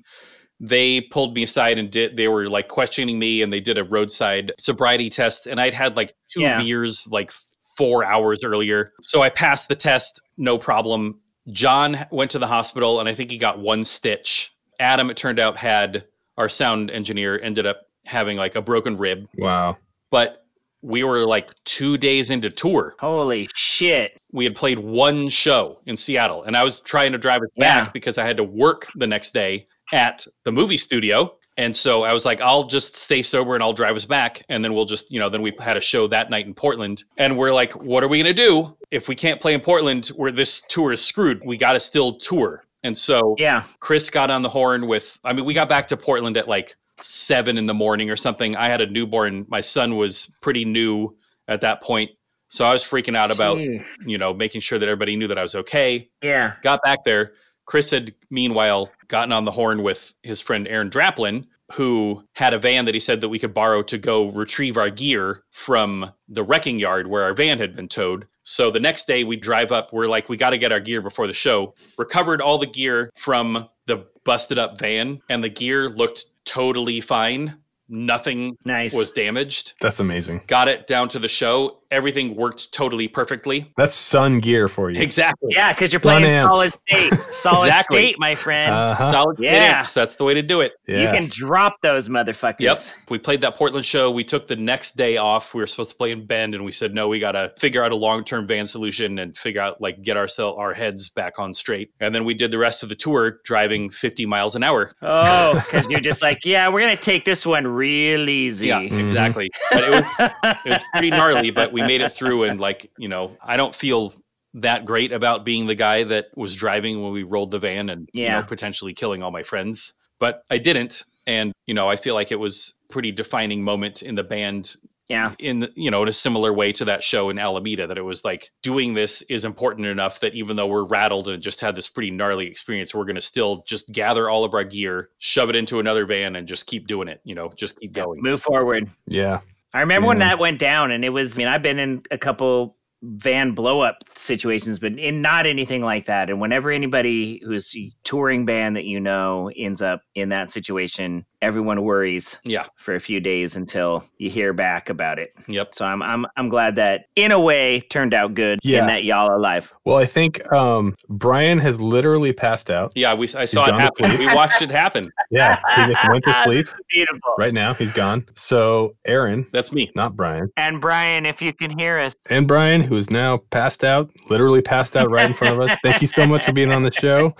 They 0.59 1.01
pulled 1.01 1.35
me 1.35 1.43
aside 1.43 1.77
and 1.77 1.91
did. 1.91 2.15
They 2.17 2.27
were 2.27 2.47
like 2.49 2.69
questioning 2.69 3.19
me, 3.19 3.41
and 3.41 3.51
they 3.51 3.59
did 3.59 3.77
a 3.77 3.83
roadside 3.83 4.51
sobriety 4.59 5.09
test. 5.09 5.45
And 5.47 5.59
I'd 5.59 5.73
had 5.73 5.95
like 5.95 6.15
two 6.31 6.41
Yeah. 6.41 6.61
beers 6.61 7.05
like 7.11 7.31
four 7.77 8.05
hours 8.05 8.43
earlier, 8.43 8.93
so 9.01 9.21
I 9.21 9.29
passed 9.29 9.67
the 9.67 9.75
test, 9.75 10.21
no 10.37 10.57
problem. 10.57 11.19
John 11.51 12.05
went 12.11 12.31
to 12.31 12.39
the 12.39 12.47
hospital, 12.47 12.99
and 12.99 13.09
I 13.09 13.15
think 13.15 13.29
he 13.31 13.37
got 13.37 13.59
one 13.59 13.83
stitch. 13.83 14.53
Adam, 14.79 15.09
it 15.09 15.17
turned 15.17 15.39
out, 15.39 15.57
had 15.57 16.05
our 16.37 16.49
sound 16.49 16.89
engineer 16.91 17.39
ended 17.41 17.65
up 17.65 17.81
having 18.05 18.37
like 18.37 18.55
a 18.55 18.61
broken 18.61 18.95
rib, 18.97 19.27
Wow. 19.37 19.77
but 20.11 20.42
we 20.83 21.03
were 21.03 21.25
like 21.25 21.49
two 21.65 21.97
days 21.97 22.29
into 22.29 22.49
tour 22.49 22.93
Holy 22.99 23.47
shit. 23.55 24.19
we 24.31 24.43
had 24.43 24.55
played 24.55 24.77
one 24.79 25.29
show 25.29 25.79
in 25.85 25.95
Seattle, 25.97 26.43
and 26.43 26.55
I 26.55 26.63
was 26.63 26.79
trying 26.81 27.11
to 27.13 27.17
drive 27.17 27.41
us 27.41 27.49
Yeah. 27.55 27.85
back 27.85 27.93
because 27.93 28.17
I 28.17 28.25
had 28.25 28.37
to 28.37 28.43
work 28.43 28.87
the 28.95 29.07
next 29.07 29.33
day 29.33 29.65
at 29.91 30.25
the 30.45 30.51
movie 30.51 30.77
studio. 30.77 31.35
And 31.55 31.75
so 31.75 32.01
I 32.03 32.13
was 32.13 32.25
like, 32.25 32.41
I'll 32.41 32.63
just 32.63 32.95
stay 32.95 33.21
sober 33.21 33.53
and 33.53 33.61
I'll 33.61 33.73
drive 33.73 33.95
us 33.95 34.05
back. 34.05 34.41
And 34.49 34.63
then 34.65 34.73
we'll 34.73 34.85
just, 34.85 35.11
you 35.11 35.19
know, 35.19 35.29
then 35.29 35.43
we 35.43 35.53
had 35.59 35.77
a 35.77 35.81
show 35.81 36.07
that 36.07 36.31
night 36.31 36.47
in 36.47 36.53
Portland. 36.55 37.03
And 37.17 37.37
we're 37.37 37.53
like, 37.53 37.73
what 37.75 38.03
are 38.03 38.07
we 38.07 38.17
going 38.23 38.35
to 38.35 38.41
do? 38.43 38.75
If 38.89 39.07
we 39.07 39.13
can't 39.13 39.39
play 39.39 39.53
in 39.53 39.61
Portland, 39.61 40.07
where 40.15 40.31
this 40.31 40.63
tour 40.67 40.91
is 40.93 41.05
screwed, 41.05 41.41
we 41.45 41.55
got 41.57 41.73
to 41.73 41.79
still 41.79 42.17
tour. 42.17 42.63
And 42.83 42.97
so 42.97 43.35
Yeah. 43.37 43.63
Chris 43.79 44.09
got 44.09 44.31
on 44.31 44.41
the 44.41 44.49
horn 44.49 44.87
with, 44.87 45.19
I 45.23 45.31
mean, 45.31 45.45
we 45.45 45.53
got 45.53 45.69
back 45.69 45.87
to 45.89 45.97
Portland 45.97 46.37
at 46.37 46.47
like 46.47 46.75
seven 46.99 47.57
in 47.57 47.65
the 47.65 47.73
morning 47.73 48.09
or 48.09 48.15
something. 48.15 48.55
I 48.55 48.67
had 48.67 48.81
a 48.81 48.87
newborn. 48.87 49.45
My 49.49 49.61
son 49.61 49.95
was 49.95 50.31
pretty 50.41 50.65
new 50.65 51.15
at 51.47 51.61
that 51.61 51.81
point. 51.81 52.11
So 52.47 52.65
I 52.65 52.71
was 52.71 52.83
freaking 52.83 53.17
out 53.17 53.33
about 53.33 53.57
you 53.57 54.17
know, 54.17 54.33
making 54.33 54.61
sure 54.61 54.77
that 54.77 54.87
everybody 54.87 55.15
knew 55.15 55.27
that 55.27 55.39
I 55.39 55.43
was 55.43 55.55
okay. 55.55 56.09
Yeah. 56.21 56.53
Got 56.61 56.83
back 56.83 57.03
there. 57.03 57.33
Chris 57.65 57.89
had 57.89 58.13
meanwhile 58.29 58.91
gotten 59.07 59.31
on 59.31 59.45
the 59.45 59.51
horn 59.51 59.81
with 59.83 60.13
his 60.21 60.41
friend 60.41 60.67
Aaron 60.67 60.89
Draplin, 60.89 61.45
who 61.71 62.23
had 62.33 62.53
a 62.53 62.59
van 62.59 62.85
that 62.85 62.93
he 62.93 62.99
said 62.99 63.21
that 63.21 63.29
we 63.29 63.39
could 63.39 63.53
borrow 63.53 63.81
to 63.83 63.97
go 63.97 64.27
retrieve 64.29 64.77
our 64.77 64.89
gear 64.89 65.43
from 65.51 66.11
the 66.27 66.43
wrecking 66.43 66.77
yard 66.77 67.07
where 67.07 67.23
our 67.23 67.33
van 67.33 67.57
had 67.57 67.75
been 67.75 67.87
towed. 67.87 68.27
So 68.43 68.69
the 68.69 68.79
next 68.79 69.07
day 69.07 69.23
we 69.23 69.37
drive 69.37 69.71
up, 69.71 69.91
we're 69.93 70.07
like, 70.07 70.29
we 70.29 70.37
got 70.37 70.51
to 70.51 70.57
get 70.57 70.71
our 70.71 70.79
gear 70.79 71.01
before 71.01 71.27
the 71.27 71.33
show. 71.33 71.73
Recovered 71.97 72.41
all 72.41 72.57
the 72.57 72.67
gear 72.67 73.09
from 73.15 73.67
the 73.87 74.05
busted 74.25 74.57
up 74.57 74.77
van, 74.79 75.21
and 75.29 75.43
the 75.43 75.49
gear 75.49 75.89
looked 75.89 76.25
totally 76.45 77.01
fine. 77.01 77.57
Nothing 77.89 78.57
Nice. 78.65 78.95
was 78.95 79.11
damaged. 79.11 79.73
That's 79.81 79.99
amazing. 79.99 80.41
Got 80.47 80.67
it 80.67 80.87
down 80.87 81.09
to 81.09 81.19
the 81.19 81.27
show. 81.27 81.79
Everything 81.93 82.35
worked 82.35 82.71
totally 82.73 83.07
perfectly. 83.07 83.71
That's 83.77 83.95
Sunn 83.95 84.39
gear 84.39 84.67
for 84.67 84.89
you. 84.89 85.01
Exactly. 85.01 85.49
yeah, 85.53 85.71
because 85.73 85.93
you're 85.93 85.99
playing 85.99 86.23
Sunn 86.23 86.31
amp. 86.31 86.49
solid 86.51 86.69
state. 86.71 87.13
Solid 87.33 87.67
Exactly. 87.67 87.97
state, 88.07 88.19
my 88.19 88.35
friend. 88.35 88.73
Uh-huh. 88.73 89.11
Solid 89.11 89.37
state 89.37 89.45
Yeah. 89.45 89.77
amps. 89.79 89.93
That's 89.93 90.15
the 90.15 90.23
way 90.23 90.33
to 90.33 90.41
do 90.41 90.61
it. 90.61 90.73
Yeah. 90.87 91.03
You 91.03 91.07
can 91.09 91.29
drop 91.29 91.77
those 91.83 92.09
motherfuckers. 92.09 92.59
Yep. 92.59 92.79
We 93.09 93.19
played 93.19 93.41
that 93.41 93.55
Portland 93.57 93.85
show. 93.85 94.09
We 94.11 94.23
took 94.23 94.47
the 94.47 94.55
next 94.55 94.97
day 94.97 95.17
off. 95.17 95.53
We 95.53 95.61
were 95.61 95.67
supposed 95.67 95.91
to 95.91 95.95
play 95.97 96.11
in 96.11 96.25
Bend, 96.25 96.55
and 96.55 96.65
we 96.65 96.71
said 96.71 96.93
no. 96.93 97.07
We 97.07 97.19
got 97.19 97.33
to 97.33 97.53
figure 97.59 97.83
out 97.83 97.91
a 97.91 97.95
long-term 97.95 98.47
van 98.47 98.65
solution 98.65 99.19
and 99.19 99.37
figure 99.37 99.61
out 99.61 99.79
like 99.81 100.01
get 100.01 100.17
ourselves 100.17 100.57
our 100.59 100.73
heads 100.73 101.09
back 101.09 101.37
on 101.37 101.53
straight. 101.53 101.91
And 101.99 102.13
then 102.15 102.25
we 102.25 102.33
did 102.33 102.49
the 102.51 102.57
rest 102.57 102.81
of 102.83 102.89
the 102.89 102.95
tour 102.95 103.39
driving 103.45 103.89
50 103.91 104.25
miles 104.25 104.55
an 104.55 104.63
hour. 104.63 104.95
Oh, 105.03 105.53
because 105.65 105.87
you're 105.87 105.99
just 105.99 106.21
like, 106.23 106.43
yeah, 106.43 106.67
we're 106.69 106.79
gonna 106.81 106.97
take 106.97 107.23
this 107.25 107.45
one 107.45 107.67
real 107.67 108.29
easy. 108.29 108.67
Yeah, 108.67 108.79
Mhm. 108.81 109.03
exactly. 109.03 109.51
But 109.71 109.83
it 109.83 109.89
was 109.91 110.31
it 110.65 110.69
was 110.69 110.79
pretty 110.93 111.09
gnarly, 111.11 111.51
but 111.51 111.71
we 111.71 111.81
made 111.87 112.01
it 112.01 112.11
through. 112.13 112.43
And 112.43 112.59
like 112.59 112.91
you 112.97 113.07
know, 113.07 113.37
I 113.43 113.57
don't 113.57 113.75
feel 113.75 114.13
that 114.55 114.85
great 114.85 115.11
about 115.11 115.43
being 115.45 115.65
the 115.65 115.75
guy 115.75 116.03
that 116.03 116.27
was 116.35 116.53
driving 116.55 117.01
when 117.01 117.11
we 117.11 117.23
rolled 117.23 117.51
the 117.51 117.59
van 117.59 117.89
and 117.89 118.09
you 118.13 118.23
Yeah. 118.23 118.39
know 118.41 118.45
potentially 118.47 118.93
killing 118.93 119.23
all 119.23 119.31
my 119.31 119.43
friends. 119.43 119.93
But 120.19 120.43
I 120.49 120.57
didn't, 120.59 121.03
and 121.27 121.51
you 121.67 121.73
know, 121.73 121.89
I 121.89 121.95
feel 121.95 122.13
like 122.13 122.31
it 122.31 122.39
was 122.39 122.73
pretty 122.89 123.11
defining 123.11 123.63
moment 123.63 124.01
in 124.03 124.13
the 124.15 124.23
band 124.23 124.75
yeah. 125.09 125.33
in 125.39 125.67
you 125.75 125.89
know 125.91 126.03
in 126.03 126.07
a 126.07 126.13
similar 126.13 126.53
way 126.53 126.71
to 126.73 126.85
that 126.85 127.03
show 127.03 127.29
in 127.29 127.39
Alameda 127.39 127.87
that 127.87 127.97
it 127.97 128.03
was 128.03 128.23
like 128.23 128.51
doing 128.61 128.93
this 128.93 129.21
is 129.23 129.43
important 129.43 129.87
enough 129.87 130.19
that 130.21 130.33
even 130.35 130.55
though 130.55 130.67
we're 130.67 130.85
rattled 130.85 131.27
and 131.27 131.41
just 131.43 131.59
had 131.59 131.75
this 131.75 131.87
pretty 131.87 132.09
gnarly 132.11 132.45
experience 132.47 132.93
we're 132.93 133.03
going 133.03 133.15
to 133.15 133.21
still 133.21 133.63
just 133.67 133.91
gather 133.91 134.29
all 134.29 134.43
of 134.45 134.53
our 134.53 134.63
gear 134.63 135.09
shove 135.19 135.49
it 135.49 135.55
into 135.55 135.79
another 135.79 136.05
van 136.05 136.35
and 136.35 136.47
just 136.47 136.65
keep 136.67 136.87
doing 136.87 137.07
it 137.07 137.19
you 137.25 137.35
know 137.35 137.51
just 137.55 137.77
keep 137.79 137.91
going 137.93 138.21
Move 138.21 138.41
forward. 138.41 138.89
yeah. 139.07 139.39
I 139.73 139.79
remember 139.79 140.07
when 140.07 140.19
that 140.19 140.39
went 140.39 140.59
down, 140.59 140.91
and 140.91 141.03
it 141.03 141.09
was. 141.09 141.35
I 141.35 141.37
mean, 141.39 141.47
I've 141.47 141.61
been 141.61 141.79
in 141.79 142.03
a 142.11 142.17
couple 142.17 142.77
van 143.01 143.51
blow 143.53 143.81
up 143.81 143.97
situations, 144.15 144.79
but 144.79 144.97
in 144.97 145.21
not 145.21 145.45
anything 145.45 145.81
like 145.81 146.05
that. 146.05 146.29
And 146.29 146.39
whenever 146.39 146.71
anybody 146.71 147.41
who's 147.43 147.75
touring 148.03 148.45
band 148.45 148.75
that 148.75 148.85
you 148.85 148.99
know 148.99 149.51
ends 149.57 149.81
up 149.81 150.03
in 150.15 150.29
that 150.29 150.51
situation, 150.51 151.25
everyone 151.43 151.83
worries 151.83 152.39
Yeah. 152.43 152.65
for 152.77 152.95
a 152.95 152.99
few 152.99 153.19
days 153.19 153.55
until 153.55 154.03
you 154.17 154.29
hear 154.29 154.53
back 154.53 154.89
about 154.89 155.19
it. 155.19 155.33
Yep. 155.47 155.75
So 155.75 155.85
I'm 155.85 156.01
I'm 156.01 156.25
I'm 156.37 156.49
glad 156.49 156.75
that 156.77 157.05
in 157.15 157.31
a 157.31 157.39
way 157.39 157.81
turned 157.81 158.13
out 158.13 158.33
good 158.33 158.59
Yeah. 158.63 158.79
and 158.79 158.89
that 158.89 159.03
y'all 159.03 159.29
are 159.29 159.35
alive. 159.35 159.73
Well, 159.85 159.97
I 159.97 160.05
think 160.05 160.51
um, 160.51 160.95
Brian 161.09 161.59
has 161.59 161.79
literally 161.81 162.31
passed 162.33 162.71
out. 162.71 162.93
Yeah, 162.95 163.13
we 163.13 163.27
I 163.35 163.45
saw 163.45 163.65
it 163.67 163.73
happen. 163.79 164.17
We 164.17 164.33
watched 164.33 164.61
it 164.61 164.71
happen. 164.71 165.11
Yeah, 165.31 165.57
he 165.75 165.91
just 165.91 166.07
went 166.07 166.23
to 166.25 166.33
sleep. 166.43 166.67
Beautiful. 166.91 167.33
Right 167.39 167.53
now, 167.55 167.73
he's 167.73 167.91
gone. 167.91 168.27
So, 168.35 168.95
Aaron, 169.05 169.47
That's 169.51 169.71
me. 169.71 169.91
not 169.95 170.15
Brian, 170.15 170.49
And 170.57 170.79
Brian, 170.79 171.25
if 171.25 171.41
you 171.41 171.51
can 171.53 171.75
hear 171.77 171.99
us, 171.99 172.13
and 172.29 172.47
Brian, 172.47 172.81
who 172.81 172.95
is 172.95 173.09
now 173.09 173.37
passed 173.49 173.83
out, 173.83 174.11
literally 174.29 174.61
passed 174.61 174.95
out 174.95 175.09
right 175.09 175.25
in 175.25 175.33
front 175.33 175.55
of 175.55 175.61
us. 175.61 175.75
Thank 175.81 176.01
you 176.01 176.07
so 176.07 176.27
much 176.27 176.45
for 176.45 176.51
being 176.53 176.71
on 176.71 176.83
the 176.83 176.91
show. 176.91 177.35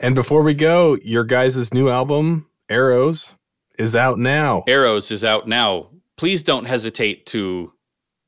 And 0.00 0.14
before 0.14 0.42
we 0.42 0.54
go, 0.54 0.96
your 1.02 1.22
guys' 1.24 1.74
new 1.74 1.90
album, 1.90 2.46
Arrows, 2.70 3.34
is 3.78 3.96
out 3.96 4.18
now. 4.18 4.64
Arrows 4.66 5.10
is 5.10 5.24
out 5.24 5.48
now. 5.48 5.88
Please 6.16 6.42
don't 6.42 6.64
hesitate 6.64 7.26
to 7.26 7.72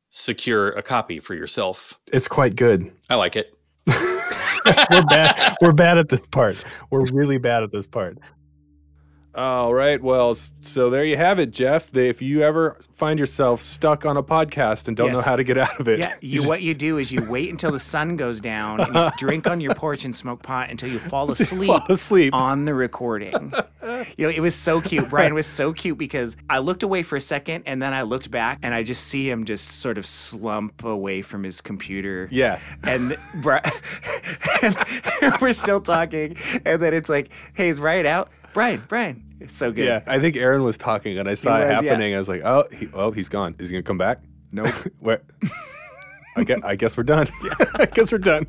secure 0.09 0.71
a 0.71 0.83
copy 0.83 1.21
for 1.21 1.35
yourself. 1.35 1.95
It's 2.13 2.29
quite 2.29 2.57
good. 2.57 2.91
I 3.11 3.15
like 3.17 3.37
it. 3.37 3.57
We're 3.87 5.05
bad. 5.05 5.55
We're 5.61 5.73
bad 5.73 5.99
at 5.99 6.09
this 6.09 6.23
part. 6.23 6.57
We're 6.91 7.05
really 7.07 7.39
bad 7.39 7.63
at 7.63 7.71
this 7.71 7.87
part. 7.87 8.19
All 9.37 9.75
right. 9.75 10.03
Well, 10.03 10.35
so 10.63 10.89
there 10.89 11.05
you 11.05 11.19
have 11.19 11.39
it, 11.39 11.51
Jeff. 11.51 11.95
If 11.95 12.23
you 12.23 12.41
ever 12.43 12.79
find 12.95 13.19
yourself 13.19 13.61
stuck 13.61 14.07
on 14.07 14.17
a 14.17 14.23
podcast 14.23 14.89
and 14.89 14.97
don't 14.97 15.13
know 15.13 15.21
how 15.21 15.37
to 15.37 15.45
get 15.45 15.59
out 15.59 15.79
of 15.79 15.89
it, 15.89 15.99
yeah, 15.99 16.15
you 16.23 16.43
what 16.49 16.63
you 16.63 16.73
do 16.73 16.97
is 16.97 17.13
you 17.13 17.21
wait 17.31 17.51
until 17.51 17.71
the 17.71 17.79
sun 17.79 18.17
goes 18.17 18.41
down 18.41 18.81
and 18.81 18.95
you 18.95 19.11
drink 19.19 19.47
on 19.47 19.61
your 19.61 19.75
porch 19.75 20.07
and 20.07 20.17
smoke 20.17 20.43
pot 20.43 20.71
until 20.71 20.89
you 20.89 20.99
fall 20.99 21.31
asleep. 21.33 21.67
fall 21.69 21.85
asleep. 21.91 22.33
on 22.35 22.65
the 22.65 22.73
recording. 22.73 23.53
you 24.17 24.27
know, 24.27 24.31
it 24.35 24.41
was 24.41 24.55
so 24.55 24.81
cute. 24.81 25.11
Brian 25.11 25.35
was 25.35 25.47
so 25.47 25.75
cute 25.75 25.99
because 25.99 26.35
I 26.49 26.59
looked 26.61 26.83
away 26.83 27.03
for 27.03 27.17
a 27.17 27.21
second 27.21 27.65
and 27.67 27.83
then 27.83 27.93
I 27.93 28.03
looked 28.03 28.31
back 28.31 28.61
and 28.63 28.75
I 28.75 28.83
just 28.85 29.05
see 29.05 29.29
him 29.29 29.45
just 29.45 29.71
sort 29.71 29.99
of 29.99 30.07
slump 30.07 30.83
away 30.83 31.21
from 31.21 31.43
his 31.45 31.61
computer. 31.61 32.27
Yeah. 32.33 32.59
And, 32.85 33.19
Bri- 33.43 33.61
and 34.63 34.75
we're 35.43 35.53
still 35.53 35.83
talking. 35.83 36.37
And 36.65 36.81
then 36.81 36.95
it's 36.95 37.11
like, 37.11 37.29
hey, 37.55 37.69
is 37.69 37.79
Brian 37.81 38.07
out? 38.07 38.31
Brian, 38.55 38.83
Brian. 38.89 39.23
It's 39.41 39.57
so 39.57 39.71
good. 39.71 39.87
Yeah, 39.87 40.03
I 40.07 40.19
think 40.19 40.37
Aaron 40.37 40.63
was 40.63 40.79
talking, 40.79 41.19
and 41.19 41.29
I 41.29 41.35
saw 41.35 41.57
it 41.59 41.69
was, 41.69 41.83
yeah. 41.83 41.91
happening. 41.91 42.15
I 42.15 42.19
was 42.19 42.29
like, 42.29 42.43
"Oh, 42.45 42.65
he, 42.73 42.89
oh, 42.95 43.11
he's 43.11 43.29
gone. 43.29 43.55
Is 43.59 43.69
he 43.69 43.75
gonna 43.75 43.83
come 43.83 43.99
back? 43.99 44.21
Nope. 44.53 44.73
Where? 45.01 45.23
I 46.37 46.45
guess, 46.45 46.59
I 46.63 46.77
guess 46.77 46.97
we're 46.97 47.03
done. 47.03 47.29
I 47.75 47.87
guess 47.87 48.13
we're 48.13 48.19
done. 48.19 48.47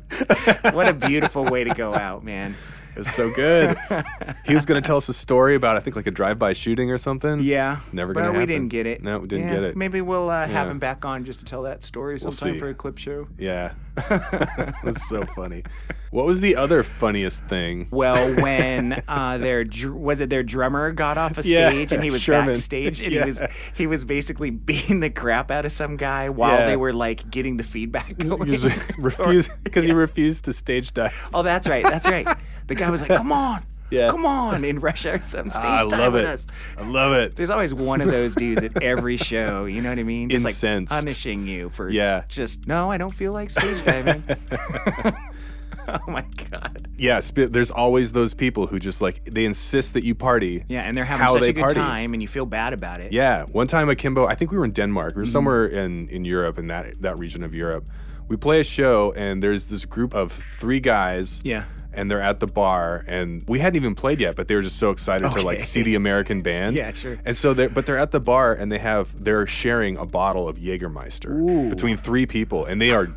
what 0.72 0.88
a 0.88 0.92
beautiful 1.06 1.44
way 1.44 1.64
to 1.64 1.74
go 1.74 1.94
out, 1.94 2.24
man. 2.24 2.54
It 2.98 3.06
was 3.06 3.14
so 3.14 3.30
good. 3.32 3.76
he 4.44 4.54
was 4.54 4.66
gonna 4.66 4.80
tell 4.80 4.96
us 4.96 5.08
a 5.08 5.12
story 5.14 5.54
about, 5.54 5.76
I 5.76 5.80
think, 5.80 5.94
like 5.94 6.08
a 6.08 6.10
drive-by 6.10 6.52
shooting 6.52 6.90
or 6.90 6.98
something. 6.98 7.38
Yeah. 7.38 7.78
Never 7.92 8.12
gonna 8.12 8.26
happen. 8.26 8.40
we 8.40 8.46
didn't 8.46 8.70
get 8.70 8.86
it. 8.88 9.04
No, 9.04 9.20
we 9.20 9.28
didn't 9.28 9.46
Yeah, 9.46 9.54
get 9.54 9.62
it. 9.62 9.76
Maybe 9.76 10.00
we'll 10.00 10.28
uh, 10.28 10.48
have 10.48 10.66
Yeah. 10.66 10.70
him 10.72 10.78
back 10.80 11.04
on 11.04 11.24
just 11.24 11.38
to 11.38 11.44
tell 11.44 11.62
that 11.62 11.84
story 11.84 12.18
sometime 12.18 12.54
see. 12.54 12.58
for 12.58 12.68
a 12.70 12.74
clip 12.74 12.98
show. 12.98 13.28
Yeah. 13.38 13.74
That's 14.08 15.08
so 15.08 15.24
funny. 15.36 15.62
What 16.10 16.24
was 16.26 16.40
the 16.40 16.56
other 16.56 16.82
funniest 16.82 17.44
thing? 17.44 17.86
Well, 17.92 18.34
when 18.42 19.00
uh, 19.06 19.38
their 19.38 19.62
dr- 19.62 19.94
was 19.94 20.20
it 20.20 20.28
their 20.30 20.42
drummer 20.42 20.90
got 20.90 21.18
off 21.18 21.38
a 21.38 21.42
Yeah, 21.42 21.68
stage 21.68 21.92
and 21.92 22.02
he 22.02 22.10
was 22.10 22.20
Sherman. 22.22 22.54
backstage 22.54 23.00
and 23.00 23.12
Yeah. 23.12 23.20
he 23.20 23.26
was 23.26 23.42
he 23.76 23.86
was 23.86 24.04
basically 24.04 24.50
beating 24.50 24.98
the 25.00 25.10
crap 25.10 25.52
out 25.52 25.64
of 25.66 25.70
some 25.70 25.96
guy 25.96 26.30
while 26.30 26.58
Yeah. 26.60 26.66
they 26.66 26.76
were 26.76 26.92
like 26.92 27.30
getting 27.30 27.58
the 27.58 27.64
feedback 27.64 28.16
going. 28.18 28.50
Because 28.50 29.84
he 29.84 29.92
refused 29.92 30.46
to 30.46 30.52
stage 30.52 30.92
dive. 30.94 31.14
oh, 31.32 31.42
that's 31.44 31.68
right, 31.68 31.84
that's 31.84 32.08
right. 32.08 32.26
The 32.68 32.74
guy 32.74 32.90
was 32.90 33.00
like, 33.00 33.10
"Come 33.18 33.32
on, 33.32 33.62
Yeah. 33.90 34.10
come 34.10 34.24
on!" 34.26 34.64
in 34.64 34.78
rush 34.80 35.04
hour, 35.06 35.20
some 35.24 35.50
stage 35.50 35.64
Ah, 35.64 35.80
I 35.80 35.82
dive 35.88 35.98
love 36.00 36.12
with 36.12 36.22
it. 36.22 36.28
us. 36.28 36.46
I 36.78 36.82
love 36.88 37.12
it. 37.14 37.34
There's 37.36 37.50
always 37.50 37.74
one 37.74 38.00
of 38.00 38.08
those 38.10 38.34
dudes 38.34 38.62
at 38.62 38.82
every 38.82 39.16
show. 39.16 39.64
You 39.64 39.82
know 39.82 39.88
what 39.88 39.98
I 39.98 40.02
mean? 40.04 40.28
Just 40.28 40.44
Incensed. 40.46 40.92
like 40.92 41.00
punishing 41.04 41.46
you 41.46 41.70
for 41.70 41.90
Yeah. 41.90 42.22
Just 42.28 42.66
no, 42.66 42.90
I 42.90 42.98
don't 42.98 43.12
feel 43.14 43.32
like 43.32 43.50
stage 43.50 43.82
diving. 43.84 44.22
oh 45.88 45.98
my 46.08 46.22
god. 46.50 46.88
Yeah, 46.98 47.20
sp- 47.24 47.48
there's 47.50 47.70
always 47.70 48.12
those 48.12 48.34
people 48.34 48.66
who 48.66 48.78
just 48.78 49.00
like 49.00 49.24
they 49.24 49.44
insist 49.44 49.94
that 49.94 50.04
you 50.04 50.14
party. 50.14 50.64
Yeah, 50.68 50.82
and 50.82 50.96
they're 50.96 51.04
having 51.04 51.24
How 51.26 51.32
such 51.32 51.42
they 51.42 51.48
a 51.50 51.52
good 51.52 51.60
party. 51.60 51.76
time, 51.80 52.12
and 52.12 52.20
you 52.20 52.28
feel 52.28 52.46
bad 52.46 52.72
about 52.72 53.00
it. 53.00 53.12
Yeah, 53.12 53.44
one 53.44 53.66
time 53.66 53.88
Akimbo, 53.88 54.26
I 54.26 54.34
think 54.34 54.50
we 54.50 54.58
were 54.58 54.64
in 54.66 54.72
Denmark. 54.72 55.10
Mm-hmm. 55.12 55.18
We 55.20 55.22
were 55.22 55.26
somewhere 55.30 55.66
in 55.66 56.08
in 56.08 56.24
Europe 56.26 56.58
in 56.58 56.66
that 56.66 57.00
that 57.00 57.18
region 57.18 57.42
of 57.42 57.54
Europe. 57.54 57.84
We 58.28 58.36
play 58.36 58.60
a 58.60 58.64
show 58.64 59.12
and 59.16 59.42
there's 59.42 59.66
this 59.66 59.86
group 59.86 60.12
of 60.14 60.32
three 60.60 60.80
guys. 60.80 61.40
Yeah. 61.44 61.64
And 61.98 62.08
they're 62.10 62.22
at 62.22 62.38
the 62.38 62.46
bar, 62.46 63.04
and 63.08 63.42
we 63.48 63.58
hadn't 63.58 63.76
even 63.76 63.94
played 63.96 64.20
yet, 64.20 64.36
but 64.36 64.46
they 64.46 64.54
were 64.54 64.62
just 64.62 64.78
so 64.78 64.90
excited 64.90 65.32
to 65.32 65.42
like 65.42 65.58
see 65.58 65.82
the 65.82 65.96
American 65.96 66.42
band. 66.42 66.76
Yeah, 66.76 66.92
sure. 66.92 67.18
And 67.24 67.36
so 67.36 67.54
they're, 67.54 67.68
but 67.68 67.86
they're 67.86 67.98
at 67.98 68.12
the 68.12 68.20
bar, 68.20 68.52
and 68.54 68.70
they 68.70 68.78
have 68.78 69.12
they're 69.24 69.46
sharing 69.48 69.96
a 69.96 70.06
bottle 70.06 70.48
of 70.48 70.58
Jägermeister 70.58 71.68
between 71.70 71.96
three 71.96 72.24
people, 72.26 72.64
and 72.64 72.80
they 72.80 72.92
are, 72.92 73.08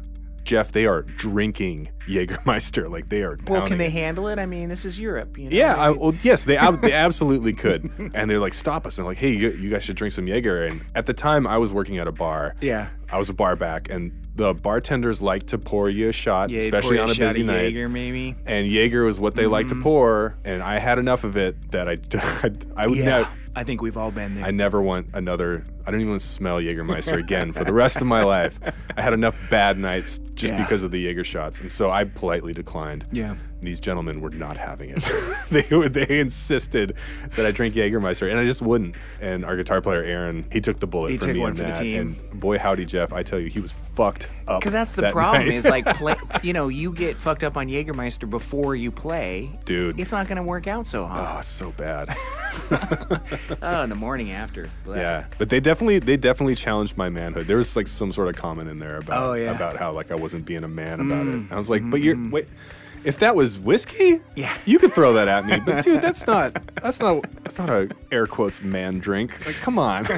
Jeff, 0.44 0.72
they 0.72 0.88
are 0.88 1.04
drinking 1.04 1.90
Jägermeister 2.08 2.90
like 2.90 3.10
they 3.10 3.22
are. 3.22 3.38
Well, 3.48 3.68
can 3.68 3.78
they 3.78 3.86
it. 3.86 3.92
handle 3.92 4.28
it? 4.28 4.40
I 4.40 4.46
mean, 4.48 4.70
this 4.70 4.86
is 4.86 5.00
Europe. 5.00 5.38
You 5.38 5.50
know? 5.52 5.56
Yeah, 5.56 5.76
I, 5.76 5.90
well, 5.92 6.16
yes, 6.24 6.46
they 6.46 6.58
ab- 6.58 6.82
they 6.82 6.94
absolutely 7.08 7.54
could, 7.54 7.90
and 8.16 8.30
they're 8.30 8.40
like, 8.40 8.54
stop 8.56 8.88
us, 8.88 8.98
and 8.98 9.06
like, 9.06 9.18
hey, 9.20 9.30
you, 9.30 9.52
you 9.52 9.70
guys 9.70 9.84
should 9.84 9.96
drink 9.96 10.14
some 10.14 10.28
Jaeger. 10.28 10.66
And 10.66 10.82
at 10.96 11.06
the 11.06 11.14
time, 11.14 11.46
I 11.46 11.58
was 11.58 11.72
working 11.72 12.00
at 12.00 12.08
a 12.08 12.12
bar. 12.12 12.56
yeah. 12.62 12.90
I 13.14 13.18
was 13.18 13.30
a 13.30 13.34
bar 13.34 13.58
back, 13.58 13.90
and 13.90 14.12
the 14.36 14.54
bartenders 14.54 15.22
like 15.22 15.48
to 15.48 15.58
pour 15.58 15.90
you 15.90 16.10
a 16.10 16.14
shot, 16.14 16.50
Yeah, 16.50 16.60
especially 16.60 17.00
on 17.00 17.10
a 17.10 17.14
shot 17.14 17.30
busy 17.30 17.44
night. 17.44 17.64
Jaeger, 17.64 17.90
maybe. 17.90 18.36
And 18.46 18.68
Jaeger 18.68 19.04
was 19.04 19.20
what 19.20 19.36
they 19.36 19.46
like 19.48 19.68
to 19.68 19.74
mm-hmm. 19.74 19.84
pour, 19.84 20.38
and 20.46 20.64
I 20.64 20.80
had 20.80 21.00
enough 21.00 21.24
of 21.24 21.36
it 21.38 21.72
that 21.72 21.88
I 21.90 21.98
I 22.82 22.88
would 22.88 22.98
Yeah, 22.98 23.06
never. 23.06 23.30
I 23.54 23.66
think 23.66 23.82
we've 23.82 23.98
all 23.98 24.12
been 24.12 24.36
there. 24.36 24.46
I 24.46 24.52
never 24.52 24.82
want 24.82 25.08
another. 25.14 25.66
I 25.86 25.92
don't 25.92 26.00
even 26.00 26.12
want 26.12 26.22
to 26.22 26.28
smell 26.28 26.60
Jägermeister 26.60 27.20
again 27.20 27.52
for 27.52 27.66
the 27.66 27.74
rest 27.74 27.98
of 27.98 28.08
my 28.08 28.24
life. 28.24 28.58
I 28.98 29.02
had 29.02 29.14
enough 29.14 29.38
bad 29.50 29.78
nights 29.78 30.20
just 30.36 30.54
Yeah. 30.54 30.64
because 30.64 30.84
of 30.84 30.92
the 30.92 31.00
Jaeger 31.02 31.26
shots, 31.26 31.60
and 31.60 31.70
so 31.70 31.92
I 31.92 32.06
politely 32.06 32.54
declined. 32.54 33.06
yeah. 33.12 33.36
These 33.62 33.80
gentlemen 33.80 34.22
were 34.22 34.32
not 34.32 34.58
having 34.58 34.90
it. 34.90 35.04
they 35.52 35.62
they 35.88 36.20
insisted 36.20 36.96
that 37.36 37.46
I 37.46 37.52
drink 37.52 37.76
Jägermeister, 37.76 38.30
and 38.30 38.40
I 38.40 38.44
just 38.44 38.62
wouldn't. 38.62 38.96
And 39.22 39.46
our 39.46 39.56
guitar 39.56 39.82
player 39.82 40.04
Aaron, 40.04 40.46
he 40.52 40.60
took 40.62 40.80
the 40.80 40.88
bullet 40.88 41.12
He 41.12 41.18
for 41.18 41.26
took 41.26 41.34
me 41.36 41.40
one 41.42 41.52
on 41.52 41.56
for 41.56 41.64
the 41.64 41.72
team. 41.74 42.18
And 42.32 42.40
boy, 42.40 42.58
howdy, 42.58 42.86
Jeff! 42.86 43.14
I 43.14 43.22
tell 43.24 43.40
you, 43.40 43.50
he 43.50 43.60
was 43.60 43.74
fucked 43.74 44.28
up. 44.48 44.60
Because 44.62 44.74
that's 44.74 44.94
the 44.94 45.04
that 45.04 45.14
problem 45.14 45.46
night. 45.46 45.54
is 45.54 45.66
like, 45.66 45.86
play, 45.98 46.16
you 46.44 46.54
know, 46.54 46.70
you 46.70 46.92
get 46.92 47.18
fucked 47.18 47.44
up 47.44 47.56
on 47.56 47.68
Jägermeister 47.68 48.28
before 48.30 48.76
you 48.76 48.92
play. 48.92 49.52
dude. 49.66 50.00
It's 50.00 50.12
not 50.12 50.28
going 50.28 50.38
to 50.38 50.44
work 50.44 50.66
out 50.68 50.88
so 50.88 51.06
hard. 51.06 51.36
Oh, 51.36 51.40
it's 51.40 51.48
so 51.50 51.72
bad. 51.72 52.16
Oh, 53.62 53.84
in 53.84 53.90
the 53.90 53.96
morning 53.96 54.32
after. 54.32 54.70
Blech. 54.86 54.98
Yeah, 54.98 55.26
but 55.38 55.50
they 55.50 55.60
definitely 55.60 56.00
they 56.00 56.18
definitely 56.18 56.56
challenged 56.56 56.98
my 56.98 57.10
manhood. 57.10 57.48
There 57.48 57.58
was 57.58 57.76
like 57.76 57.88
some 57.88 58.12
sort 58.12 58.28
of 58.28 58.36
comment 58.36 58.70
in 58.70 58.80
there 58.80 58.98
about 58.98 59.18
Oh, 59.24 59.34
yeah. 59.34 59.52
Mm, 59.52 59.56
about 59.56 59.78
how 59.78 59.92
like 59.94 60.12
I 60.12 60.16
wasn't 60.16 60.46
being 60.46 60.64
a 60.64 60.68
man 60.68 61.00
about 61.00 61.28
it. 61.28 61.44
I 61.52 61.58
was 61.58 61.70
like, 61.70 61.90
but 61.90 62.02
you're 62.02 62.18
wait. 62.30 62.48
If 63.04 63.20
that 63.20 63.36
was 63.36 63.58
whiskey. 63.60 64.22
Yeah. 64.36 64.56
you 64.66 64.80
could 64.80 64.94
throw 64.94 65.14
that 65.14 65.28
at 65.28 65.46
me. 65.46 65.60
But 65.60 65.84
dude, 65.84 66.02
that's 66.02 66.28
not 66.28 66.54
that's 66.76 67.00
not 67.00 67.24
that's 67.44 67.58
not 67.58 67.70
a 67.70 67.90
air 68.12 68.28
quotes 68.28 68.62
man 68.62 69.00
drink. 69.00 69.46
Like, 69.46 69.56
come 69.56 69.80
on. 69.80 70.06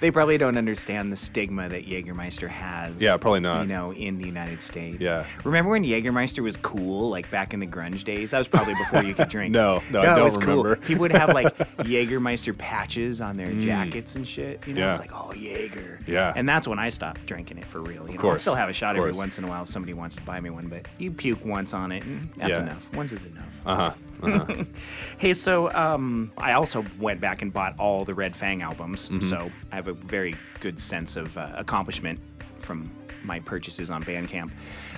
They 0.00 0.10
probably 0.10 0.38
don't 0.38 0.56
understand 0.56 1.12
the 1.12 1.16
stigma 1.16 1.68
that 1.68 1.86
Jägermeister 1.86 2.48
has. 2.48 3.00
Yeah, 3.02 3.16
probably 3.16 3.40
not. 3.40 3.62
You 3.62 3.66
know, 3.68 3.92
in 3.92 4.18
the 4.18 4.24
United 4.24 4.62
States. 4.62 4.98
Yeah. 5.00 5.26
Remember 5.44 5.70
when 5.70 5.84
Jägermeister 5.84 6.42
was 6.42 6.56
cool, 6.56 7.10
like 7.10 7.30
back 7.30 7.52
in 7.52 7.60
the 7.60 7.66
grunge 7.66 8.04
days? 8.04 8.30
That 8.30 8.38
was 8.38 8.48
probably 8.48 8.74
before 8.74 9.04
you 9.04 9.14
could 9.14 9.28
drink. 9.30 9.52
No, 9.52 9.82
no, 9.90 10.00
I 10.00 10.12
it 10.12 10.14
don't 10.14 10.24
was 10.24 10.38
remember. 10.38 10.76
Cool. 10.76 10.86
People 10.86 11.00
would 11.02 11.12
have 11.12 11.30
like 11.34 11.56
Jägermeister 11.78 12.56
patches 12.56 13.20
on 13.20 13.36
their 13.36 13.48
mm. 13.48 13.60
jackets 13.60 14.16
and 14.16 14.26
shit. 14.26 14.66
You 14.66 14.74
know, 14.74 14.80
Yeah. 14.80 14.90
it's 14.92 15.00
like, 15.00 15.12
oh, 15.12 15.32
Jaeger. 15.34 16.00
Yeah. 16.06 16.32
And 16.34 16.48
that's 16.48 16.66
when 16.66 16.78
I 16.78 16.88
stopped 16.88 17.26
drinking 17.26 17.58
it 17.58 17.66
for 17.66 17.80
real. 17.80 18.10
You 18.10 18.16
know, 18.18 18.30
I 18.30 18.36
still 18.38 18.54
have 18.54 18.68
a 18.68 18.72
shot 18.72 18.96
of 18.96 19.00
every 19.00 19.12
once 19.12 19.38
in 19.38 19.44
a 19.44 19.48
while 19.48 19.62
if 19.64 19.68
somebody 19.68 19.92
wants 19.92 20.16
to 20.16 20.22
buy 20.22 20.40
me 20.40 20.50
one, 20.50 20.68
but 20.68 20.86
you 20.98 21.10
puke 21.10 21.44
once 21.50 21.74
on 21.74 21.92
it, 21.92 22.02
and 22.04 22.30
that's 22.36 22.50
Yeah. 22.56 22.62
enough. 22.62 22.88
Once 22.94 23.12
is 23.12 23.24
enough. 23.26 23.60
Uh 23.66 23.76
huh. 23.76 23.92
Uh-huh. 24.22 24.64
Hey, 25.18 25.34
so 25.34 25.70
um, 25.72 26.30
I 26.38 26.52
also 26.52 26.84
went 26.98 27.20
back 27.20 27.42
and 27.42 27.52
bought 27.52 27.78
all 27.78 28.04
the 28.04 28.14
Red 28.14 28.34
Fang 28.36 28.62
albums, 28.62 29.08
Mm-hmm. 29.08 29.28
so 29.28 29.50
I 29.72 29.76
have 29.76 29.88
a 29.88 29.92
very 29.94 30.34
good 30.60 30.78
sense 30.80 31.16
of 31.16 31.36
uh, 31.36 31.52
accomplishment 31.56 32.20
from 32.58 32.90
my 33.22 33.40
purchases 33.40 33.90
on 33.90 34.02
Bandcamp. 34.04 34.50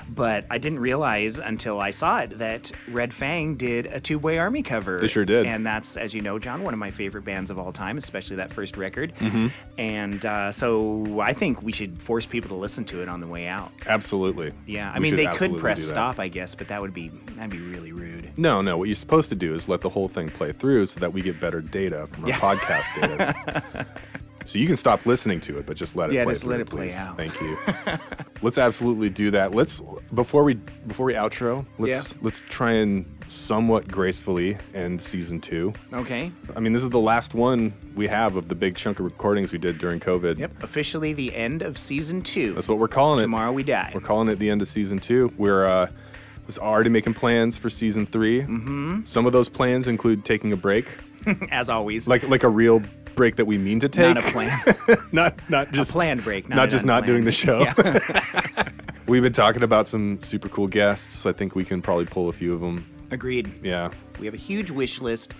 But 0.08 0.46
I 0.50 0.58
didn't 0.58 0.80
realize 0.80 1.38
until 1.38 1.80
I 1.80 1.90
saw 1.90 2.20
it 2.20 2.38
that 2.38 2.72
Red 2.88 3.12
Fang 3.14 3.56
did 3.56 3.86
a 3.86 4.00
Two 4.00 4.18
Way 4.18 4.38
Army 4.38 4.62
cover. 4.62 4.98
They 4.98 5.06
sure 5.06 5.24
did. 5.24 5.46
and 5.46 5.64
that's, 5.64 5.96
as 5.96 6.14
you 6.14 6.20
know, 6.20 6.38
Jon, 6.38 6.62
one 6.62 6.74
of 6.74 6.78
my 6.80 6.90
favorite 6.90 7.24
bands 7.24 7.50
of 7.50 7.58
all 7.58 7.72
time, 7.72 7.98
especially 7.98 8.36
that 8.36 8.52
first 8.52 8.76
record. 8.76 9.14
Mm-hmm. 9.18 9.48
And 9.78 10.24
uh, 10.26 10.52
so 10.52 11.20
I 11.20 11.32
think 11.32 11.62
we 11.62 11.72
should 11.72 12.00
force 12.00 12.26
people 12.26 12.48
to 12.50 12.56
listen 12.56 12.84
to 12.86 13.02
it 13.02 13.08
on 13.08 13.20
the 13.20 13.26
way 13.26 13.46
out. 13.46 13.72
Absolutely. 13.86 14.52
Yeah, 14.66 14.90
I 14.90 14.98
We 14.98 15.04
mean 15.04 15.16
they 15.16 15.26
could 15.26 15.56
press 15.56 15.82
stop, 15.82 16.18
I 16.18 16.28
guess, 16.28 16.54
but 16.54 16.68
that 16.68 16.80
would 16.80 16.94
be 16.94 17.08
that'd 17.08 17.50
be 17.50 17.60
really 17.60 17.92
rude. 17.92 18.32
No, 18.36 18.62
no. 18.62 18.76
What 18.76 18.88
you're 18.88 18.94
supposed 18.94 19.28
to 19.30 19.34
do 19.34 19.54
is 19.54 19.68
let 19.68 19.80
the 19.80 19.88
whole 19.88 20.08
thing 20.08 20.30
play 20.30 20.52
through 20.52 20.86
so 20.86 21.00
that 21.00 21.12
we 21.12 21.22
get 21.22 21.40
better 21.40 21.60
data 21.60 22.06
from 22.08 22.24
our 22.24 22.30
podcast 22.32 23.00
data. 23.00 23.86
so 24.44 24.58
you 24.58 24.66
can 24.66 24.76
stop 24.76 25.06
listening 25.06 25.40
to 25.42 25.58
it, 25.58 25.66
but 25.66 25.76
just 25.76 25.96
let 25.96 26.10
it 26.10 26.14
Yeah, 26.14 26.24
play 26.24 26.32
just 26.34 26.44
let 26.46 26.54
through, 26.56 26.62
it 26.62 26.70
play 26.70 26.88
please. 26.88 26.96
out. 26.96 27.16
Thank 27.16 27.40
you. 27.40 27.56
let's 28.42 28.58
absolutely 28.58 29.08
do 29.10 29.30
that. 29.32 29.54
Let's 29.54 29.82
before 30.14 30.44
we 30.44 30.54
before 30.54 31.06
we 31.06 31.14
outro, 31.14 31.64
let's 31.78 32.14
let's 32.22 32.40
try 32.48 32.72
and 32.72 33.06
somewhat 33.28 33.88
gracefully 33.88 34.58
end 34.74 35.00
season 35.00 35.40
two. 35.40 35.72
Okay. 35.92 36.30
I 36.54 36.60
mean, 36.60 36.72
this 36.72 36.82
is 36.82 36.90
the 36.90 36.98
last 37.00 37.34
one 37.34 37.72
we 37.94 38.06
have 38.08 38.36
of 38.36 38.48
the 38.48 38.54
big 38.54 38.76
chunk 38.76 38.98
of 38.98 39.04
recordings 39.06 39.52
we 39.52 39.58
did 39.58 39.78
during 39.78 40.00
COVID. 40.00 40.38
Yep. 40.38 40.62
Officially 40.62 41.12
the 41.12 41.34
end 41.34 41.62
of 41.62 41.78
season 41.78 42.20
two. 42.22 42.54
That's 42.54 42.68
what 42.68 42.78
we're 42.78 42.88
calling 42.88 43.20
it. 43.20 43.22
Tomorrow 43.22 43.52
we 43.52 43.62
die. 43.62 43.90
We're 43.94 44.00
calling 44.00 44.28
it 44.28 44.38
the 44.38 44.50
end 44.50 44.60
of 44.60 44.68
season 44.68 44.98
two. 44.98 45.32
We're 45.38 45.66
uh, 45.66 45.90
was 46.46 46.58
already 46.58 46.90
making 46.90 47.14
plans 47.14 47.56
for 47.56 47.70
season 47.70 48.04
3 48.04 48.40
Mm-hmm. 48.42 49.04
Some 49.04 49.26
of 49.26 49.32
those 49.32 49.48
plans 49.48 49.86
include 49.86 50.24
taking 50.24 50.52
a 50.52 50.56
break, 50.56 50.88
As 51.52 51.68
always. 51.68 52.08
like 52.08 52.28
like 52.28 52.42
a 52.42 52.48
real 52.48 52.82
break 53.14 53.36
that 53.36 53.44
we 53.44 53.58
mean 53.58 53.80
to 53.80 53.88
take. 53.88 54.14
not 54.14 54.24
a 54.24 54.30
plan. 54.30 54.60
not 55.12 55.50
not 55.50 55.72
just 55.72 55.90
a 55.90 55.92
planned 55.92 56.24
break. 56.24 56.48
Not, 56.48 56.56
not 56.56 56.70
just 56.70 56.84
not 56.84 57.06
doing 57.06 57.24
the 57.24 57.32
show. 57.32 57.60
Yeah. 57.60 58.68
We've 59.06 59.22
been 59.22 59.32
talking 59.32 59.62
about 59.62 59.88
some 59.88 60.20
super 60.22 60.48
cool 60.48 60.68
guests. 60.68 61.26
I 61.26 61.32
think 61.32 61.54
we 61.54 61.64
can 61.64 61.82
probably 61.82 62.06
pull 62.06 62.28
a 62.28 62.32
few 62.32 62.52
of 62.54 62.60
them. 62.60 62.86
Agreed. 63.10 63.52
Yeah. 63.62 63.90
We 64.18 64.26
have 64.26 64.34
a 64.34 64.38
huge 64.38 64.70
wish 64.70 65.00
list, 65.00 65.34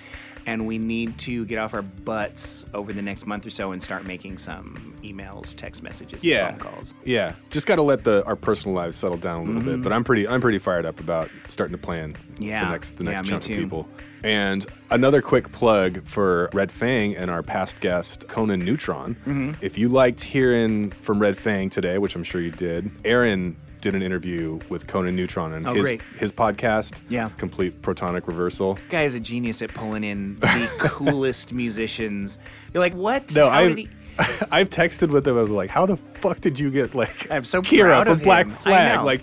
and 0.47 0.67
we 0.67 0.79
need 0.79 1.19
to 1.19 1.45
get 1.47 1.59
off 1.59 1.75
our 1.75 1.83
butts 1.83 2.65
over 2.75 2.93
the 2.93 3.03
next 3.03 3.27
month 3.27 3.47
or 3.47 3.51
so 3.51 3.73
and 3.73 3.83
start 3.83 4.07
making 4.07 4.39
some 4.39 4.95
emails, 5.03 5.55
text 5.55 5.83
messages, 5.83 6.23
Yeah. 6.25 6.51
phone 6.51 6.59
calls. 6.61 6.95
Yeah. 7.05 7.33
Just 7.51 7.67
got 7.67 7.77
to 7.77 7.83
let 7.83 8.05
the 8.05 8.25
our 8.25 8.37
personal 8.37 8.75
lives 8.75 8.97
settle 8.97 9.17
down 9.19 9.41
a 9.41 9.45
little 9.45 9.63
bit. 9.63 9.83
But 9.83 9.93
I'm 9.93 10.05
pretty 10.05 10.27
I'm 10.29 10.41
pretty 10.41 10.59
fired 10.59 10.87
up 10.87 11.01
about 11.01 11.31
starting 11.49 11.77
to 11.77 11.83
plan 11.83 12.17
Yeah. 12.39 12.65
the 12.65 12.71
next 12.71 12.97
the 12.97 13.05
next 13.05 13.23
me 13.25 13.29
chunk 13.31 13.43
of 13.45 13.49
people. 13.49 13.89
And 14.25 14.65
another 14.91 15.21
quick 15.21 15.51
plug 15.51 16.07
for 16.07 16.49
Red 16.53 16.71
Fang 16.71 17.17
and 17.17 17.29
our 17.29 17.43
past 17.43 17.81
guest 17.81 18.29
Conan 18.29 18.65
Neutron. 18.65 19.17
Mm-hmm. 19.27 19.53
If 19.65 19.77
you 19.77 19.89
liked 19.89 20.21
hearing 20.21 20.91
from 21.03 21.19
Red 21.19 21.37
Fang 21.37 21.71
today, 21.71 21.99
which 21.99 22.15
I'm 22.15 22.23
sure 22.23 22.41
you 22.41 22.53
did, 22.53 22.89
Aaron 23.05 23.57
did 23.83 23.95
an 23.95 24.03
interview 24.03 24.59
with 24.71 24.87
Conan 24.87 25.15
Neutron 25.15 25.53
and 25.53 25.67
Oh, 25.67 25.75
his 25.75 25.83
great. 25.89 26.03
his 26.19 26.33
podcast, 26.33 27.01
Yeah. 27.11 27.29
Complete 27.37 27.83
Protonic 27.83 28.27
Reversal. 28.27 28.79
Guy 28.89 29.03
is 29.03 29.15
a 29.15 29.21
genius 29.21 29.61
at 29.61 29.75
pulling 29.75 30.05
in 30.05 30.37
the 30.39 30.71
coolest 30.79 31.53
musicians. 31.53 32.39
You're 32.73 32.81
like, 32.83 32.95
what? 32.95 33.35
No, 33.35 33.51
How 33.51 33.59
I 33.59 33.69
did 33.69 33.79
he- 33.79 33.89
I've 34.51 34.71
texted 34.71 35.11
with 35.11 35.27
him. 35.27 35.37
I 35.39 35.43
was 35.43 35.51
like, 35.51 35.71
"How 35.71 35.87
the 35.87 35.97
fuck 35.97 36.41
did 36.41 36.59
you 36.59 36.71
get 36.71 36.95
like 36.95 37.27
I'm 37.31 37.45
so 37.45 37.63
Kira 37.63 37.87
proud 37.87 38.07
from 38.07 38.13
of 38.19 38.23
Black 38.23 38.47
him. 38.47 38.53
Flag?" 38.53 39.01
Like, 39.05 39.23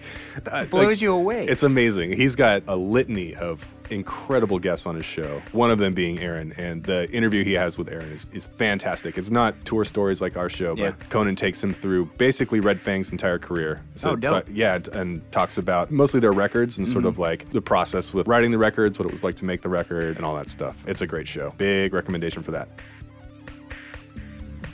uh, 0.50 0.66
blows 0.66 0.88
like, 0.88 1.02
you 1.02 1.14
away. 1.14 1.46
It's 1.48 1.64
amazing. 1.64 2.14
He's 2.14 2.36
got 2.36 2.64
a 2.68 2.76
litany 2.76 3.36
of 3.36 3.68
incredible 3.92 4.60
guests 4.60 4.86
on 4.86 4.96
his 4.96 5.06
show. 5.06 5.42
One 5.52 5.72
of 5.72 5.80
them 5.80 5.94
being 5.96 6.20
Aaron, 6.20 6.54
and 6.58 6.84
the 6.84 7.10
interview 7.12 7.44
he 7.44 7.54
has 7.54 7.76
with 7.80 7.90
Aaron 7.90 8.12
is, 8.12 8.30
is 8.34 8.46
fantastic. 8.46 9.18
It's 9.18 9.32
not 9.32 9.66
tour 9.66 9.84
stories 9.84 10.22
like 10.22 10.38
our 10.38 10.48
show, 10.48 10.76
Yeah. 10.78 10.92
but 10.92 11.10
Conan 11.10 11.36
takes 11.36 11.64
him 11.64 11.74
through 11.74 12.06
basically 12.20 12.60
Red 12.60 12.80
Fang's 12.80 13.12
entire 13.12 13.40
career. 13.40 13.82
So 13.96 14.12
Oh, 14.12 14.16
dope. 14.16 14.46
t- 14.46 14.54
yeah, 14.54 14.78
and 14.94 15.24
talks 15.32 15.58
about 15.58 15.90
mostly 15.90 16.20
their 16.20 16.34
records 16.34 16.78
and 16.78 16.88
sort 16.88 17.00
Mm-hmm. 17.00 17.08
of 17.08 17.18
like 17.20 17.52
the 17.52 17.62
process 17.62 18.14
with 18.14 18.28
writing 18.28 18.52
the 18.52 18.60
records, 18.60 19.00
what 19.00 19.08
it 19.08 19.12
was 19.12 19.24
like 19.24 19.34
to 19.36 19.46
make 19.46 19.62
the 19.62 19.70
record, 19.70 20.18
and 20.18 20.26
all 20.26 20.36
that 20.36 20.50
stuff. 20.50 20.78
It's 20.88 21.02
a 21.02 21.08
great 21.08 21.28
show. 21.28 21.52
Big 21.58 21.92
recommendation 21.92 22.44
for 22.44 22.52
that. 22.52 22.70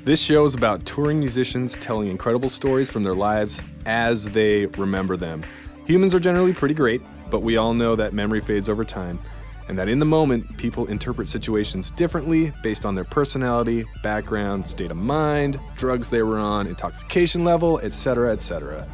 This 0.06 0.22
show 0.22 0.46
is 0.46 0.54
about 0.54 0.86
touring 0.86 1.18
musicians 1.18 1.74
telling 1.78 2.10
incredible 2.10 2.48
stories 2.48 2.92
from 2.92 3.02
their 3.02 3.16
lives 3.16 3.60
as 3.88 4.26
they 4.26 4.68
remember 4.68 5.18
them. 5.18 5.42
Humans 5.88 6.14
are 6.14 6.20
generally 6.20 6.54
pretty 6.54 6.76
great, 6.76 7.02
but 7.32 7.40
we 7.40 7.58
all 7.58 7.74
know 7.74 7.96
that 7.96 8.14
memory 8.14 8.40
fades 8.40 8.70
over 8.70 8.84
time, 8.84 9.20
and 9.68 9.80
that 9.80 9.90
in 9.90 9.98
the 9.98 10.06
moment, 10.06 10.58
people 10.58 10.86
interpret 10.86 11.28
situations 11.28 11.90
differently 11.90 12.54
based 12.62 12.86
on 12.86 12.94
their 12.94 13.04
personality, 13.04 13.84
background, 14.04 14.68
state 14.68 14.92
of 14.92 14.98
mind, 14.98 15.60
drugs 15.76 16.12
they 16.12 16.22
were 16.22 16.38
on, 16.38 16.68
intoxication 16.68 17.44
level, 17.44 17.80
etc., 17.80 18.32
etc. 18.32 18.88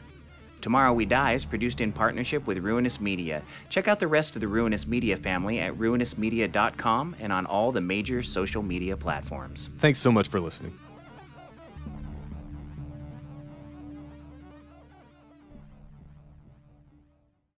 Tomorrow 0.62 0.92
We 0.92 1.04
Die 1.06 1.32
is 1.32 1.44
produced 1.44 1.80
in 1.80 1.90
partnership 1.90 2.46
with 2.46 2.58
Ruinous 2.58 3.00
Media. 3.00 3.42
Check 3.68 3.88
out 3.88 3.98
the 3.98 4.06
rest 4.06 4.36
of 4.36 4.40
the 4.40 4.46
Ruinous 4.46 4.86
Media 4.86 5.16
family 5.16 5.58
at 5.58 5.76
ruinousmedia.com 5.76 7.16
and 7.18 7.32
on 7.32 7.46
all 7.46 7.72
the 7.72 7.80
major 7.80 8.22
social 8.22 8.62
media 8.62 8.96
platforms. 8.96 9.70
Thanks 9.78 9.98
so 9.98 10.12
much 10.12 10.28
for 10.28 10.40
listening. 10.40 10.78